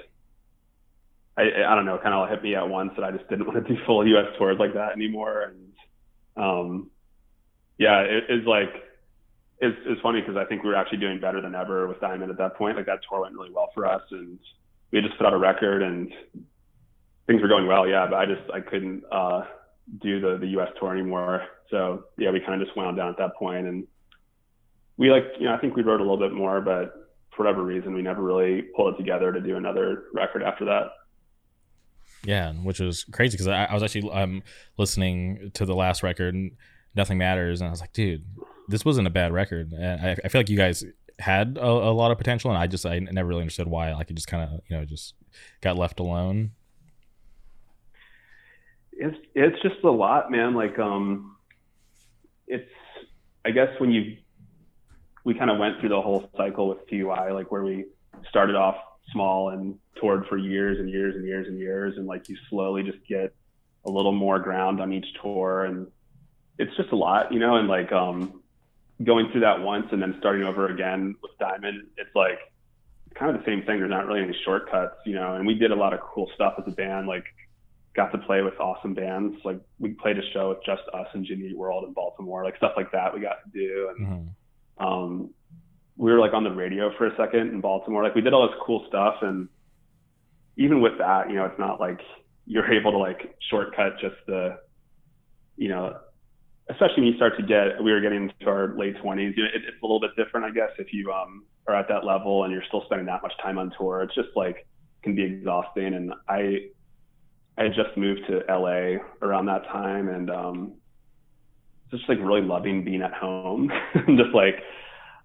I, 1.36 1.42
I 1.66 1.74
don't 1.74 1.86
know, 1.86 1.98
kind 1.98 2.14
of 2.14 2.28
hit 2.28 2.42
me 2.42 2.54
at 2.54 2.68
once 2.68 2.92
that 2.96 3.04
I 3.04 3.10
just 3.10 3.28
didn't 3.28 3.46
want 3.48 3.66
to 3.66 3.74
do 3.74 3.80
full 3.86 4.06
U.S. 4.06 4.26
tours 4.38 4.58
like 4.58 4.74
that 4.74 4.92
anymore, 4.92 5.42
and 5.42 5.72
um, 6.36 6.90
yeah, 7.78 8.00
it 8.00 8.24
is 8.28 8.46
like 8.46 8.72
it's, 9.60 9.78
it's 9.86 10.00
funny 10.00 10.20
because 10.20 10.36
I 10.36 10.44
think 10.44 10.62
we 10.62 10.68
were 10.68 10.76
actually 10.76 10.98
doing 10.98 11.20
better 11.20 11.40
than 11.40 11.54
ever 11.54 11.88
with 11.88 12.00
Diamond 12.00 12.30
at 12.30 12.38
that 12.38 12.56
point. 12.56 12.76
Like 12.76 12.86
that 12.86 13.00
tour 13.08 13.22
went 13.22 13.34
really 13.34 13.52
well 13.52 13.70
for 13.74 13.86
us, 13.86 14.02
and 14.10 14.38
we 14.90 15.00
just 15.00 15.16
put 15.16 15.26
out 15.26 15.32
a 15.32 15.38
record, 15.38 15.82
and 15.82 16.12
things 17.26 17.40
were 17.40 17.48
going 17.48 17.66
well. 17.66 17.88
Yeah, 17.88 18.06
but 18.08 18.16
I 18.16 18.26
just 18.26 18.50
I 18.52 18.60
couldn't 18.60 19.04
uh, 19.10 19.42
do 20.00 20.20
the 20.20 20.38
the 20.38 20.48
U.S. 20.48 20.68
tour 20.78 20.92
anymore. 20.92 21.44
So 21.70 22.04
yeah, 22.18 22.30
we 22.30 22.40
kind 22.40 22.60
of 22.60 22.66
just 22.66 22.76
wound 22.76 22.96
down 22.96 23.08
at 23.08 23.18
that 23.18 23.36
point, 23.38 23.66
and 23.66 23.86
we 24.96 25.10
like 25.10 25.24
you 25.38 25.46
know 25.46 25.54
I 25.54 25.58
think 25.58 25.76
we 25.76 25.82
wrote 25.82 26.00
a 26.00 26.04
little 26.04 26.18
bit 26.18 26.32
more, 26.32 26.60
but 26.60 26.92
for 27.36 27.44
whatever 27.44 27.62
reason, 27.62 27.94
we 27.94 28.02
never 28.02 28.22
really 28.22 28.62
pulled 28.76 28.94
it 28.94 28.96
together 28.96 29.32
to 29.32 29.40
do 29.40 29.56
another 29.56 30.04
record 30.12 30.42
after 30.42 30.64
that. 30.66 30.84
Yeah, 32.24 32.52
which 32.52 32.80
was 32.80 33.04
crazy 33.04 33.36
because 33.36 33.48
I, 33.48 33.64
I, 33.64 33.74
was 33.74 33.82
actually 33.82 34.10
um, 34.10 34.42
listening 34.78 35.50
to 35.54 35.66
the 35.66 35.74
last 35.74 36.02
record, 36.02 36.34
Nothing 36.94 37.18
Matters, 37.18 37.60
and 37.60 37.68
I 37.68 37.70
was 37.70 37.80
like, 37.80 37.92
dude, 37.92 38.24
this 38.68 38.84
wasn't 38.84 39.06
a 39.06 39.10
bad 39.10 39.32
record. 39.32 39.72
And 39.72 40.00
I, 40.00 40.16
I 40.24 40.28
feel 40.28 40.38
like 40.38 40.48
you 40.48 40.56
guys 40.56 40.84
had 41.18 41.58
a, 41.58 41.66
a, 41.66 41.92
lot 41.92 42.10
of 42.10 42.18
potential, 42.18 42.50
and 42.50 42.58
I 42.58 42.66
just 42.66 42.86
I 42.86 42.98
never 42.98 43.28
really 43.28 43.42
understood 43.42 43.68
why. 43.68 43.92
Like 43.92 44.10
it 44.10 44.14
just 44.14 44.26
kind 44.26 44.42
of 44.42 44.60
you 44.68 44.76
know 44.76 44.84
just 44.84 45.14
got 45.60 45.76
left 45.76 46.00
alone. 46.00 46.52
It's 48.96 49.16
it's 49.34 49.60
just 49.62 49.82
a 49.84 49.90
lot, 49.90 50.30
man. 50.30 50.54
Like 50.54 50.78
um, 50.78 51.36
it's 52.46 52.70
I 53.44 53.50
guess 53.50 53.68
when 53.78 53.90
you 53.90 54.16
we 55.24 55.34
kind 55.34 55.50
of 55.50 55.58
went 55.58 55.80
through 55.80 55.88
the 55.88 56.00
whole 56.00 56.30
cycle 56.36 56.68
with 56.68 56.86
TUI, 56.88 57.32
like 57.32 57.50
where 57.50 57.64
we 57.64 57.86
started 58.28 58.56
off 58.56 58.76
small 59.12 59.50
and 59.50 59.78
toured 60.00 60.26
for 60.26 60.36
years 60.36 60.78
and 60.78 60.88
years 60.88 61.14
and 61.16 61.26
years 61.26 61.48
and 61.48 61.58
years, 61.58 61.96
and 61.96 62.06
like 62.06 62.28
you 62.28 62.36
slowly 62.50 62.82
just 62.82 63.04
get 63.08 63.34
a 63.84 63.90
little 63.90 64.12
more 64.12 64.38
ground 64.38 64.80
on 64.80 64.92
each 64.92 65.06
tour, 65.22 65.64
and 65.64 65.86
it's 66.58 66.74
just 66.76 66.90
a 66.92 66.96
lot, 66.96 67.32
you 67.32 67.38
know. 67.38 67.56
And 67.56 67.68
like 67.68 67.90
um, 67.92 68.42
going 69.02 69.30
through 69.30 69.42
that 69.42 69.60
once 69.60 69.86
and 69.92 70.00
then 70.00 70.16
starting 70.18 70.44
over 70.44 70.68
again 70.68 71.16
with 71.22 71.32
Diamond, 71.38 71.86
it's 71.96 72.14
like 72.14 72.38
kind 73.14 73.34
of 73.34 73.42
the 73.42 73.50
same 73.50 73.62
thing. 73.62 73.78
There's 73.78 73.90
not 73.90 74.06
really 74.06 74.22
any 74.22 74.36
shortcuts, 74.44 74.96
you 75.04 75.14
know. 75.14 75.34
And 75.34 75.46
we 75.46 75.54
did 75.54 75.70
a 75.70 75.76
lot 75.76 75.92
of 75.92 76.00
cool 76.00 76.30
stuff 76.34 76.54
as 76.58 76.64
a 76.66 76.70
band, 76.70 77.06
like 77.06 77.24
got 77.96 78.10
to 78.12 78.18
play 78.18 78.42
with 78.42 78.58
awesome 78.60 78.94
bands. 78.94 79.36
Like 79.44 79.60
we 79.78 79.90
played 79.90 80.18
a 80.18 80.30
show 80.32 80.50
with 80.50 80.58
just 80.66 80.82
us 80.92 81.06
and 81.14 81.24
Jimmy 81.24 81.48
Eat 81.48 81.56
World 81.56 81.84
in 81.84 81.92
Baltimore, 81.92 82.44
like 82.44 82.56
stuff 82.56 82.72
like 82.76 82.90
that 82.92 83.14
we 83.14 83.20
got 83.20 83.36
to 83.44 83.50
do. 83.52 83.90
And 83.96 84.06
mm-hmm 84.06 84.28
um, 84.78 85.30
we 85.96 86.10
were 86.10 86.18
like 86.18 86.32
on 86.32 86.44
the 86.44 86.50
radio 86.50 86.90
for 86.96 87.06
a 87.06 87.16
second 87.16 87.50
in 87.50 87.60
Baltimore. 87.60 88.02
Like 88.02 88.14
we 88.14 88.20
did 88.20 88.32
all 88.32 88.48
this 88.48 88.56
cool 88.64 88.84
stuff, 88.88 89.16
and 89.22 89.48
even 90.56 90.80
with 90.80 90.98
that, 90.98 91.28
you 91.28 91.36
know, 91.36 91.44
it's 91.44 91.58
not 91.58 91.80
like 91.80 92.00
you're 92.46 92.70
able 92.80 92.92
to 92.92 92.98
like 92.98 93.36
shortcut 93.50 93.98
just 94.00 94.16
the, 94.26 94.58
you 95.56 95.68
know, 95.68 95.96
especially 96.70 97.02
when 97.02 97.06
you 97.06 97.16
start 97.16 97.36
to 97.36 97.42
get. 97.42 97.82
We 97.82 97.92
were 97.92 98.00
getting 98.00 98.30
into 98.30 98.50
our 98.50 98.76
late 98.76 98.96
20s. 98.96 99.36
You 99.36 99.44
know, 99.44 99.50
it, 99.54 99.62
it's 99.68 99.82
a 99.82 99.86
little 99.86 100.00
bit 100.00 100.10
different, 100.16 100.46
I 100.46 100.50
guess, 100.50 100.70
if 100.78 100.92
you 100.92 101.12
um, 101.12 101.44
are 101.68 101.74
at 101.74 101.88
that 101.88 102.04
level 102.04 102.44
and 102.44 102.52
you're 102.52 102.64
still 102.68 102.82
spending 102.86 103.06
that 103.06 103.22
much 103.22 103.32
time 103.42 103.58
on 103.58 103.72
tour. 103.78 104.02
It's 104.02 104.14
just 104.14 104.30
like 104.34 104.66
can 105.02 105.14
be 105.14 105.22
exhausting. 105.22 105.94
And 105.94 106.12
I, 106.28 106.70
I 107.56 107.64
had 107.64 107.74
just 107.74 107.96
moved 107.96 108.22
to 108.28 108.42
LA 108.48 108.98
around 109.22 109.46
that 109.46 109.64
time, 109.64 110.08
and 110.08 110.30
um, 110.30 110.72
just 111.90 112.08
like 112.08 112.18
really 112.20 112.42
loving 112.42 112.84
being 112.84 113.02
at 113.02 113.12
home. 113.12 113.70
just 113.94 114.34
like 114.34 114.56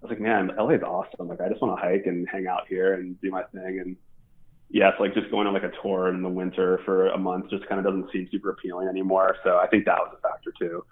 I 0.02 0.06
was 0.06 0.10
like, 0.10 0.20
man, 0.20 0.50
LA 0.56 0.70
is 0.70 0.82
awesome. 0.82 1.28
Like 1.28 1.40
I 1.40 1.48
just 1.48 1.60
want 1.60 1.76
to 1.76 1.82
hike 1.82 2.06
and 2.06 2.26
hang 2.30 2.46
out 2.46 2.66
here 2.68 2.94
and 2.94 3.20
do 3.20 3.30
my 3.30 3.42
thing. 3.52 3.80
And 3.84 3.96
yeah, 4.70 4.88
it's 4.90 5.00
like 5.00 5.12
just 5.14 5.30
going 5.30 5.46
on 5.46 5.52
like 5.52 5.62
a 5.62 5.72
tour 5.82 6.08
in 6.08 6.22
the 6.22 6.28
winter 6.28 6.80
for 6.84 7.08
a 7.08 7.18
month 7.18 7.50
just 7.50 7.68
kind 7.68 7.78
of 7.78 7.84
doesn't 7.84 8.10
seem 8.12 8.28
super 8.30 8.50
appealing 8.50 8.88
anymore. 8.88 9.36
So 9.44 9.58
I 9.58 9.66
think 9.66 9.84
that 9.84 9.98
was 9.98 10.16
a 10.16 10.28
factor 10.28 10.52
too. 10.58 10.84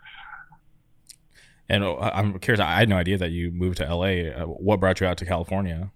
And 1.71 1.85
uh, 1.85 1.97
I'm 1.99 2.39
curious. 2.39 2.61
I 2.61 2.79
had 2.79 2.89
no 2.89 2.97
idea 2.97 3.17
that 3.19 3.31
you 3.31 3.51
moved 3.51 3.79
to 3.79 3.95
LA. 3.95 4.31
Uh, 4.31 4.45
what 4.45 4.81
brought 4.81 5.01
you 5.01 5.07
out 5.07 5.19
to 5.19 5.27
California? 5.27 5.91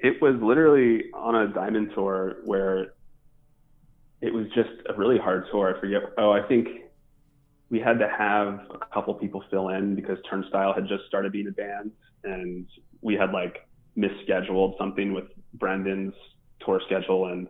It 0.00 0.20
was 0.22 0.34
literally 0.40 1.04
on 1.12 1.34
a 1.34 1.48
diamond 1.48 1.90
tour 1.94 2.36
where 2.44 2.94
it 4.20 4.32
was 4.32 4.46
just 4.54 4.70
a 4.88 4.94
really 4.94 5.18
hard 5.18 5.44
tour. 5.50 5.76
I 5.76 5.80
forget. 5.80 6.02
Oh, 6.18 6.30
I 6.30 6.42
think 6.46 6.68
we 7.70 7.78
had 7.80 7.98
to 7.98 8.08
have 8.08 8.60
a 8.70 8.86
couple 8.92 9.14
people 9.14 9.44
fill 9.50 9.68
in 9.70 9.94
because 9.94 10.18
Turnstile 10.28 10.72
had 10.72 10.88
just 10.88 11.04
started 11.06 11.32
being 11.32 11.48
a 11.48 11.52
band, 11.52 11.90
and 12.24 12.66
we 13.00 13.14
had 13.14 13.32
like 13.32 13.68
misscheduled 13.96 14.78
something 14.78 15.12
with 15.12 15.26
Brendan's 15.54 16.14
tour 16.64 16.80
schedule, 16.86 17.26
and 17.26 17.48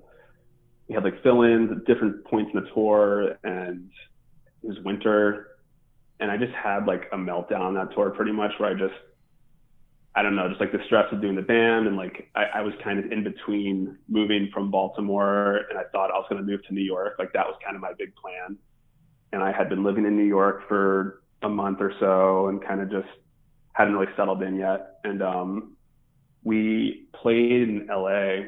we 0.88 0.94
had 0.94 1.04
like 1.04 1.22
fill-ins 1.22 1.70
at 1.70 1.84
different 1.84 2.24
points 2.24 2.50
in 2.54 2.62
the 2.62 2.70
tour, 2.70 3.36
and 3.44 3.90
it 4.62 4.66
was 4.66 4.78
winter, 4.84 5.58
and 6.20 6.30
I 6.30 6.36
just 6.36 6.52
had 6.52 6.86
like 6.86 7.08
a 7.12 7.16
meltdown 7.16 7.60
on 7.60 7.74
that 7.74 7.94
tour 7.94 8.10
pretty 8.10 8.32
much, 8.32 8.52
where 8.58 8.70
I 8.70 8.74
just 8.74 8.94
I 10.18 10.22
don't 10.22 10.34
know, 10.34 10.48
just 10.48 10.60
like 10.60 10.72
the 10.72 10.84
stress 10.86 11.06
of 11.12 11.20
doing 11.20 11.36
the 11.36 11.42
band, 11.42 11.86
and 11.86 11.96
like 11.96 12.28
I, 12.34 12.44
I 12.56 12.60
was 12.62 12.74
kind 12.82 12.98
of 12.98 13.12
in 13.12 13.22
between 13.22 13.96
moving 14.08 14.50
from 14.52 14.70
Baltimore, 14.70 15.60
and 15.70 15.78
I 15.78 15.84
thought 15.92 16.10
I 16.10 16.18
was 16.18 16.26
going 16.28 16.44
to 16.44 16.50
move 16.50 16.64
to 16.66 16.74
New 16.74 16.82
York, 16.82 17.14
like 17.18 17.32
that 17.34 17.46
was 17.46 17.56
kind 17.64 17.76
of 17.76 17.82
my 17.82 17.92
big 17.96 18.14
plan 18.16 18.58
and 19.32 19.42
I 19.42 19.52
had 19.52 19.68
been 19.68 19.84
living 19.84 20.06
in 20.06 20.16
New 20.16 20.24
York 20.24 20.66
for 20.68 21.22
a 21.42 21.48
month 21.48 21.78
or 21.80 21.92
so 22.00 22.48
and 22.48 22.64
kind 22.64 22.80
of 22.80 22.90
just 22.90 23.08
hadn't 23.72 23.94
really 23.94 24.12
settled 24.16 24.42
in 24.42 24.56
yet. 24.56 24.98
And 25.04 25.22
um, 25.22 25.76
we 26.42 27.08
played 27.14 27.68
in 27.68 27.86
LA 27.88 28.46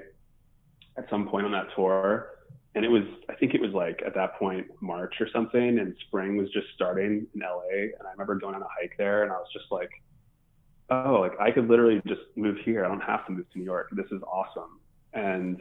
at 0.97 1.09
some 1.09 1.29
point 1.29 1.47
on 1.47 1.53
that 1.53 1.67
tour. 1.77 2.29
And 2.75 2.85
it 2.85 2.89
was, 2.89 3.03
I 3.29 3.35
think 3.35 3.55
it 3.55 3.61
was 3.61 3.73
like 3.73 4.01
at 4.07 4.15
that 4.15 4.39
point, 4.39 4.67
March 4.81 5.15
or 5.21 5.29
something, 5.33 5.79
and 5.81 5.95
spring 6.07 6.37
was 6.37 6.51
just 6.53 6.69
starting 6.75 7.27
in 7.35 7.41
LA. 7.41 7.83
And 7.99 8.07
I 8.07 8.13
remember 8.13 8.37
going 8.37 8.55
on 8.55 8.63
a 8.63 8.69
hike 8.81 8.95
there, 8.97 9.25
and 9.25 9.33
I 9.33 9.37
was 9.37 9.49
just 9.53 9.67
like, 9.71 9.91
oh, 10.91 11.21
like 11.21 11.39
I 11.41 11.51
could 11.51 11.69
literally 11.69 12.01
just 12.07 12.23
move 12.37 12.57
here. 12.65 12.85
I 12.85 12.89
don't 12.89 13.01
have 13.01 13.27
to 13.27 13.33
move 13.33 13.51
to 13.53 13.59
New 13.59 13.65
York. 13.65 13.89
This 13.93 14.07
is 14.11 14.23
awesome. 14.23 14.81
And 15.13 15.61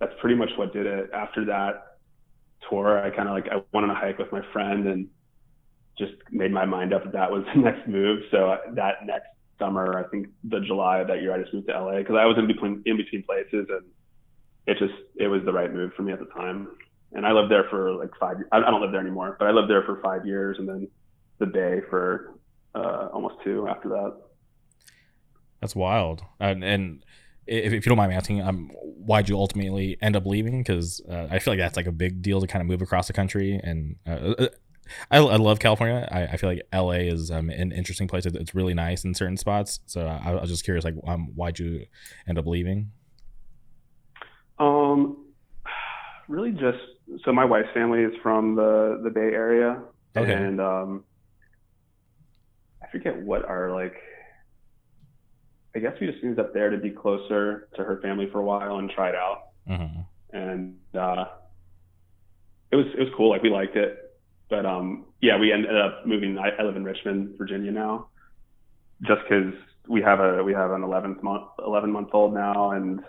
that's 0.00 0.12
pretty 0.20 0.36
much 0.36 0.50
what 0.56 0.72
did 0.72 0.86
it. 0.86 1.10
After 1.12 1.44
that, 1.46 1.98
tour, 2.68 3.04
I 3.04 3.10
kind 3.10 3.28
of 3.28 3.34
like 3.34 3.46
I 3.48 3.56
went 3.72 3.84
on 3.84 3.90
a 3.90 3.94
hike 3.94 4.18
with 4.18 4.32
my 4.32 4.42
friend 4.52 4.86
and 4.86 5.08
just 5.98 6.12
made 6.30 6.52
my 6.52 6.64
mind 6.64 6.94
up 6.94 7.04
that 7.04 7.12
that 7.12 7.30
was 7.30 7.44
the 7.54 7.60
next 7.60 7.88
move. 7.88 8.22
So 8.30 8.56
that 8.74 9.06
next 9.06 9.28
summer, 9.58 9.98
I 9.98 10.08
think 10.08 10.28
the 10.44 10.60
July 10.60 10.98
of 10.98 11.08
that 11.08 11.22
year, 11.22 11.34
I 11.34 11.40
just 11.40 11.52
moved 11.52 11.68
to 11.68 11.78
LA 11.80 11.98
because 11.98 12.16
I 12.18 12.24
was 12.24 12.36
in 12.38 12.46
between 12.46 12.82
in 12.86 12.96
between 12.96 13.22
places 13.24 13.66
and 13.70 13.84
it 14.66 14.78
just 14.78 14.94
it 15.16 15.28
was 15.28 15.42
the 15.44 15.52
right 15.52 15.72
move 15.72 15.92
for 15.96 16.02
me 16.02 16.12
at 16.12 16.18
the 16.18 16.26
time. 16.26 16.68
And 17.12 17.24
I 17.24 17.32
lived 17.32 17.50
there 17.50 17.64
for 17.70 17.92
like 17.92 18.10
five. 18.20 18.36
I 18.52 18.60
don't 18.60 18.82
live 18.82 18.92
there 18.92 19.00
anymore, 19.00 19.36
but 19.38 19.48
I 19.48 19.50
lived 19.50 19.70
there 19.70 19.82
for 19.84 20.00
five 20.02 20.26
years, 20.26 20.58
and 20.58 20.68
then 20.68 20.88
the 21.38 21.46
Bay 21.46 21.80
for 21.88 22.34
uh, 22.74 23.08
almost 23.12 23.36
two 23.42 23.66
after 23.66 23.88
that. 23.88 24.14
That's 25.60 25.74
wild. 25.74 26.22
And, 26.40 26.62
and 26.62 27.04
if, 27.46 27.72
if 27.72 27.86
you 27.86 27.90
don't 27.90 27.96
mind 27.96 28.10
me 28.10 28.16
asking, 28.16 28.42
um, 28.42 28.70
why'd 28.74 29.28
you 29.28 29.36
ultimately 29.36 29.96
end 30.00 30.16
up 30.16 30.26
leaving? 30.26 30.62
Because 30.62 31.00
uh, 31.10 31.28
I 31.30 31.38
feel 31.38 31.52
like 31.52 31.58
that's 31.58 31.76
like 31.76 31.86
a 31.86 31.92
big 31.92 32.22
deal 32.22 32.40
to 32.40 32.46
kind 32.46 32.60
of 32.60 32.68
move 32.68 32.82
across 32.82 33.06
the 33.06 33.12
country. 33.12 33.60
And 33.62 33.96
uh, 34.06 34.34
uh 34.38 34.48
I, 35.10 35.18
I 35.18 35.36
love 35.36 35.58
California. 35.58 36.08
I, 36.10 36.24
I 36.24 36.36
feel 36.36 36.50
like 36.50 36.62
LA 36.72 37.10
is 37.12 37.30
um, 37.30 37.50
an 37.50 37.72
interesting 37.72 38.08
place. 38.08 38.26
It's 38.26 38.54
really 38.54 38.74
nice 38.74 39.04
in 39.04 39.14
certain 39.14 39.36
spots. 39.36 39.80
So 39.86 40.06
I, 40.06 40.32
I 40.32 40.40
was 40.40 40.50
just 40.50 40.64
curious, 40.64 40.84
like, 40.84 40.94
um, 41.06 41.32
why'd 41.34 41.58
you 41.58 41.86
end 42.26 42.38
up 42.38 42.46
leaving? 42.46 42.90
Um, 44.58 45.24
really 46.28 46.52
just 46.52 46.78
so 47.24 47.32
my 47.32 47.44
wife's 47.44 47.68
family 47.74 48.02
is 48.02 48.12
from 48.22 48.54
the 48.54 49.00
the 49.02 49.10
Bay 49.10 49.32
Area, 49.32 49.82
okay. 50.16 50.32
and 50.32 50.60
um, 50.60 51.04
I 52.82 52.86
forget 52.90 53.16
what 53.16 53.44
our 53.44 53.72
like 53.72 53.94
I 55.78 55.80
guess 55.80 55.92
we 56.00 56.08
just 56.08 56.24
moved 56.24 56.40
up 56.40 56.52
there 56.52 56.70
to 56.70 56.76
be 56.76 56.90
closer 56.90 57.68
to 57.76 57.84
her 57.84 58.00
family 58.02 58.28
for 58.32 58.40
a 58.40 58.44
while 58.44 58.78
and 58.78 58.90
try 58.90 59.10
it 59.10 59.14
out. 59.14 59.50
Mm-hmm. 59.68 60.36
And 60.36 60.74
uh, 60.92 61.26
it 62.72 62.76
was 62.76 62.86
it 62.98 63.00
was 63.00 63.12
cool. 63.16 63.30
Like 63.30 63.44
we 63.44 63.50
liked 63.50 63.76
it, 63.76 64.18
but 64.50 64.66
um, 64.66 65.06
yeah, 65.22 65.38
we 65.38 65.52
ended 65.52 65.76
up 65.76 66.04
moving. 66.04 66.36
I, 66.36 66.60
I 66.60 66.64
live 66.64 66.74
in 66.74 66.82
Richmond, 66.82 67.38
Virginia 67.38 67.70
now, 67.70 68.08
just 69.02 69.20
because 69.28 69.54
we 69.86 70.02
have 70.02 70.18
a 70.18 70.42
we 70.42 70.52
have 70.52 70.72
an 70.72 70.82
11th 70.82 71.22
month 71.22 71.46
11 71.64 71.92
month 71.92 72.08
old 72.12 72.34
now, 72.34 72.72
and 72.72 73.00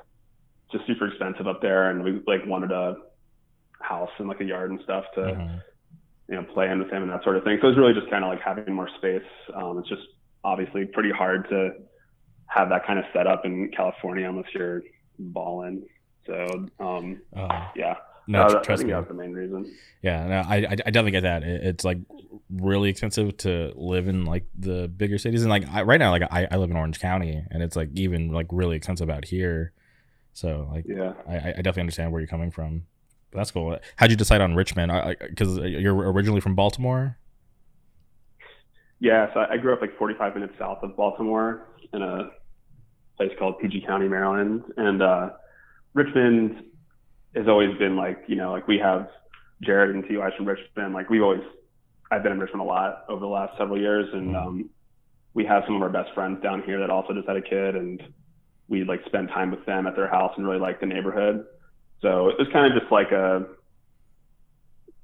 just 0.71 0.85
super 0.85 1.07
expensive 1.07 1.47
up 1.47 1.61
there. 1.63 1.89
And 1.89 2.03
we 2.03 2.21
like 2.27 2.45
wanted 2.45 2.71
a 2.71 2.97
house 3.81 4.11
and 4.19 4.27
like 4.27 4.41
a 4.41 4.45
yard 4.45 4.69
and 4.69 4.79
stuff 4.83 5.05
to. 5.15 5.21
Mm-hmm. 5.21 5.57
You 6.27 6.35
know, 6.35 6.43
play 6.53 6.69
in 6.69 6.77
with 6.77 6.91
him 6.91 7.01
and 7.01 7.11
that 7.11 7.23
sort 7.23 7.37
of 7.37 7.43
thing. 7.43 7.57
So 7.59 7.65
it 7.65 7.71
was 7.71 7.77
really 7.79 7.95
just 7.95 8.11
kind 8.11 8.23
of 8.23 8.29
like 8.29 8.39
having 8.39 8.71
more 8.71 8.87
space. 8.99 9.25
Um, 9.55 9.79
it's 9.79 9.89
just 9.89 10.03
obviously 10.43 10.85
pretty 10.85 11.09
hard 11.09 11.49
to 11.49 11.71
have 12.49 12.69
that 12.69 12.85
kind 12.85 12.99
of 12.99 13.05
setup 13.13 13.45
in 13.45 13.71
California 13.75 14.27
unless 14.27 14.53
you're 14.53 14.83
balling. 15.17 15.83
So 16.25 16.67
um, 16.79 17.21
uh, 17.35 17.67
yeah. 17.75 17.95
No, 18.27 18.43
uh, 18.43 18.49
trust 18.49 18.69
I 18.69 18.75
think 18.75 18.87
me. 18.87 18.93
that's 18.93 19.07
the 19.07 19.15
main 19.15 19.33
reason. 19.33 19.73
Yeah, 20.03 20.27
no, 20.27 20.43
I, 20.47 20.57
I 20.57 20.75
definitely 20.75 21.11
get 21.11 21.21
that. 21.21 21.41
It, 21.41 21.63
it's 21.63 21.83
like 21.83 21.97
really 22.51 22.89
expensive 22.89 23.35
to 23.37 23.73
live 23.75 24.07
in 24.07 24.25
like 24.25 24.45
the 24.55 24.87
bigger 24.87 25.17
cities, 25.17 25.41
and 25.41 25.49
like 25.49 25.67
I, 25.67 25.81
right 25.81 25.99
now, 25.99 26.11
like 26.11 26.21
I, 26.29 26.47
I 26.51 26.57
live 26.57 26.69
in 26.69 26.77
Orange 26.77 26.99
County, 26.99 27.43
and 27.49 27.63
it's 27.63 27.75
like 27.75 27.89
even 27.95 28.31
like 28.31 28.45
really 28.51 28.75
expensive 28.75 29.09
out 29.09 29.25
here. 29.25 29.73
So 30.33 30.69
like, 30.71 30.85
yeah, 30.87 31.13
I, 31.27 31.37
I 31.37 31.51
definitely 31.53 31.81
understand 31.81 32.11
where 32.11 32.21
you're 32.21 32.27
coming 32.27 32.51
from. 32.51 32.83
But 33.31 33.39
that's 33.39 33.51
cool. 33.51 33.75
How'd 33.95 34.11
you 34.11 34.17
decide 34.17 34.41
on 34.41 34.53
Richmond? 34.53 34.91
Because 35.19 35.57
you're 35.57 35.95
originally 35.95 36.41
from 36.41 36.53
Baltimore. 36.53 37.17
Yeah, 38.99 39.33
so 39.33 39.45
I 39.49 39.57
grew 39.57 39.73
up 39.73 39.81
like 39.81 39.97
45 39.97 40.35
minutes 40.35 40.53
south 40.59 40.83
of 40.83 40.95
Baltimore 40.95 41.67
in 41.93 42.01
a 42.03 42.29
place 43.19 43.31
called 43.37 43.59
PG 43.59 43.83
County, 43.85 44.07
Maryland, 44.07 44.63
and 44.77 45.01
uh, 45.01 45.29
Richmond 45.93 46.63
has 47.35 47.47
always 47.47 47.77
been 47.77 47.97
like 47.97 48.23
you 48.27 48.37
know 48.37 48.51
like 48.51 48.67
we 48.67 48.79
have 48.79 49.09
Jared 49.61 49.93
and 49.93 50.03
Ty 50.03 50.31
from 50.37 50.47
Richmond. 50.47 50.93
Like 50.93 51.09
we've 51.09 51.21
always 51.21 51.41
I've 52.09 52.23
been 52.23 52.31
in 52.31 52.39
Richmond 52.39 52.61
a 52.61 52.65
lot 52.65 53.03
over 53.09 53.19
the 53.19 53.27
last 53.27 53.57
several 53.57 53.77
years, 53.77 54.07
and 54.13 54.35
um, 54.37 54.69
we 55.33 55.45
have 55.45 55.63
some 55.65 55.75
of 55.75 55.81
our 55.81 55.89
best 55.89 56.13
friends 56.15 56.41
down 56.41 56.63
here 56.63 56.79
that 56.79 56.89
also 56.89 57.13
just 57.13 57.27
had 57.27 57.35
a 57.35 57.41
kid, 57.41 57.75
and 57.75 58.01
we 58.69 58.85
like 58.85 59.01
spend 59.05 59.27
time 59.29 59.51
with 59.51 59.65
them 59.65 59.85
at 59.85 59.97
their 59.97 60.09
house 60.09 60.31
and 60.37 60.47
really 60.47 60.59
like 60.59 60.79
the 60.79 60.85
neighborhood. 60.85 61.45
So 62.01 62.29
it 62.29 62.39
was 62.39 62.47
kind 62.53 62.71
of 62.71 62.79
just 62.79 62.89
like 62.89 63.11
a, 63.11 63.45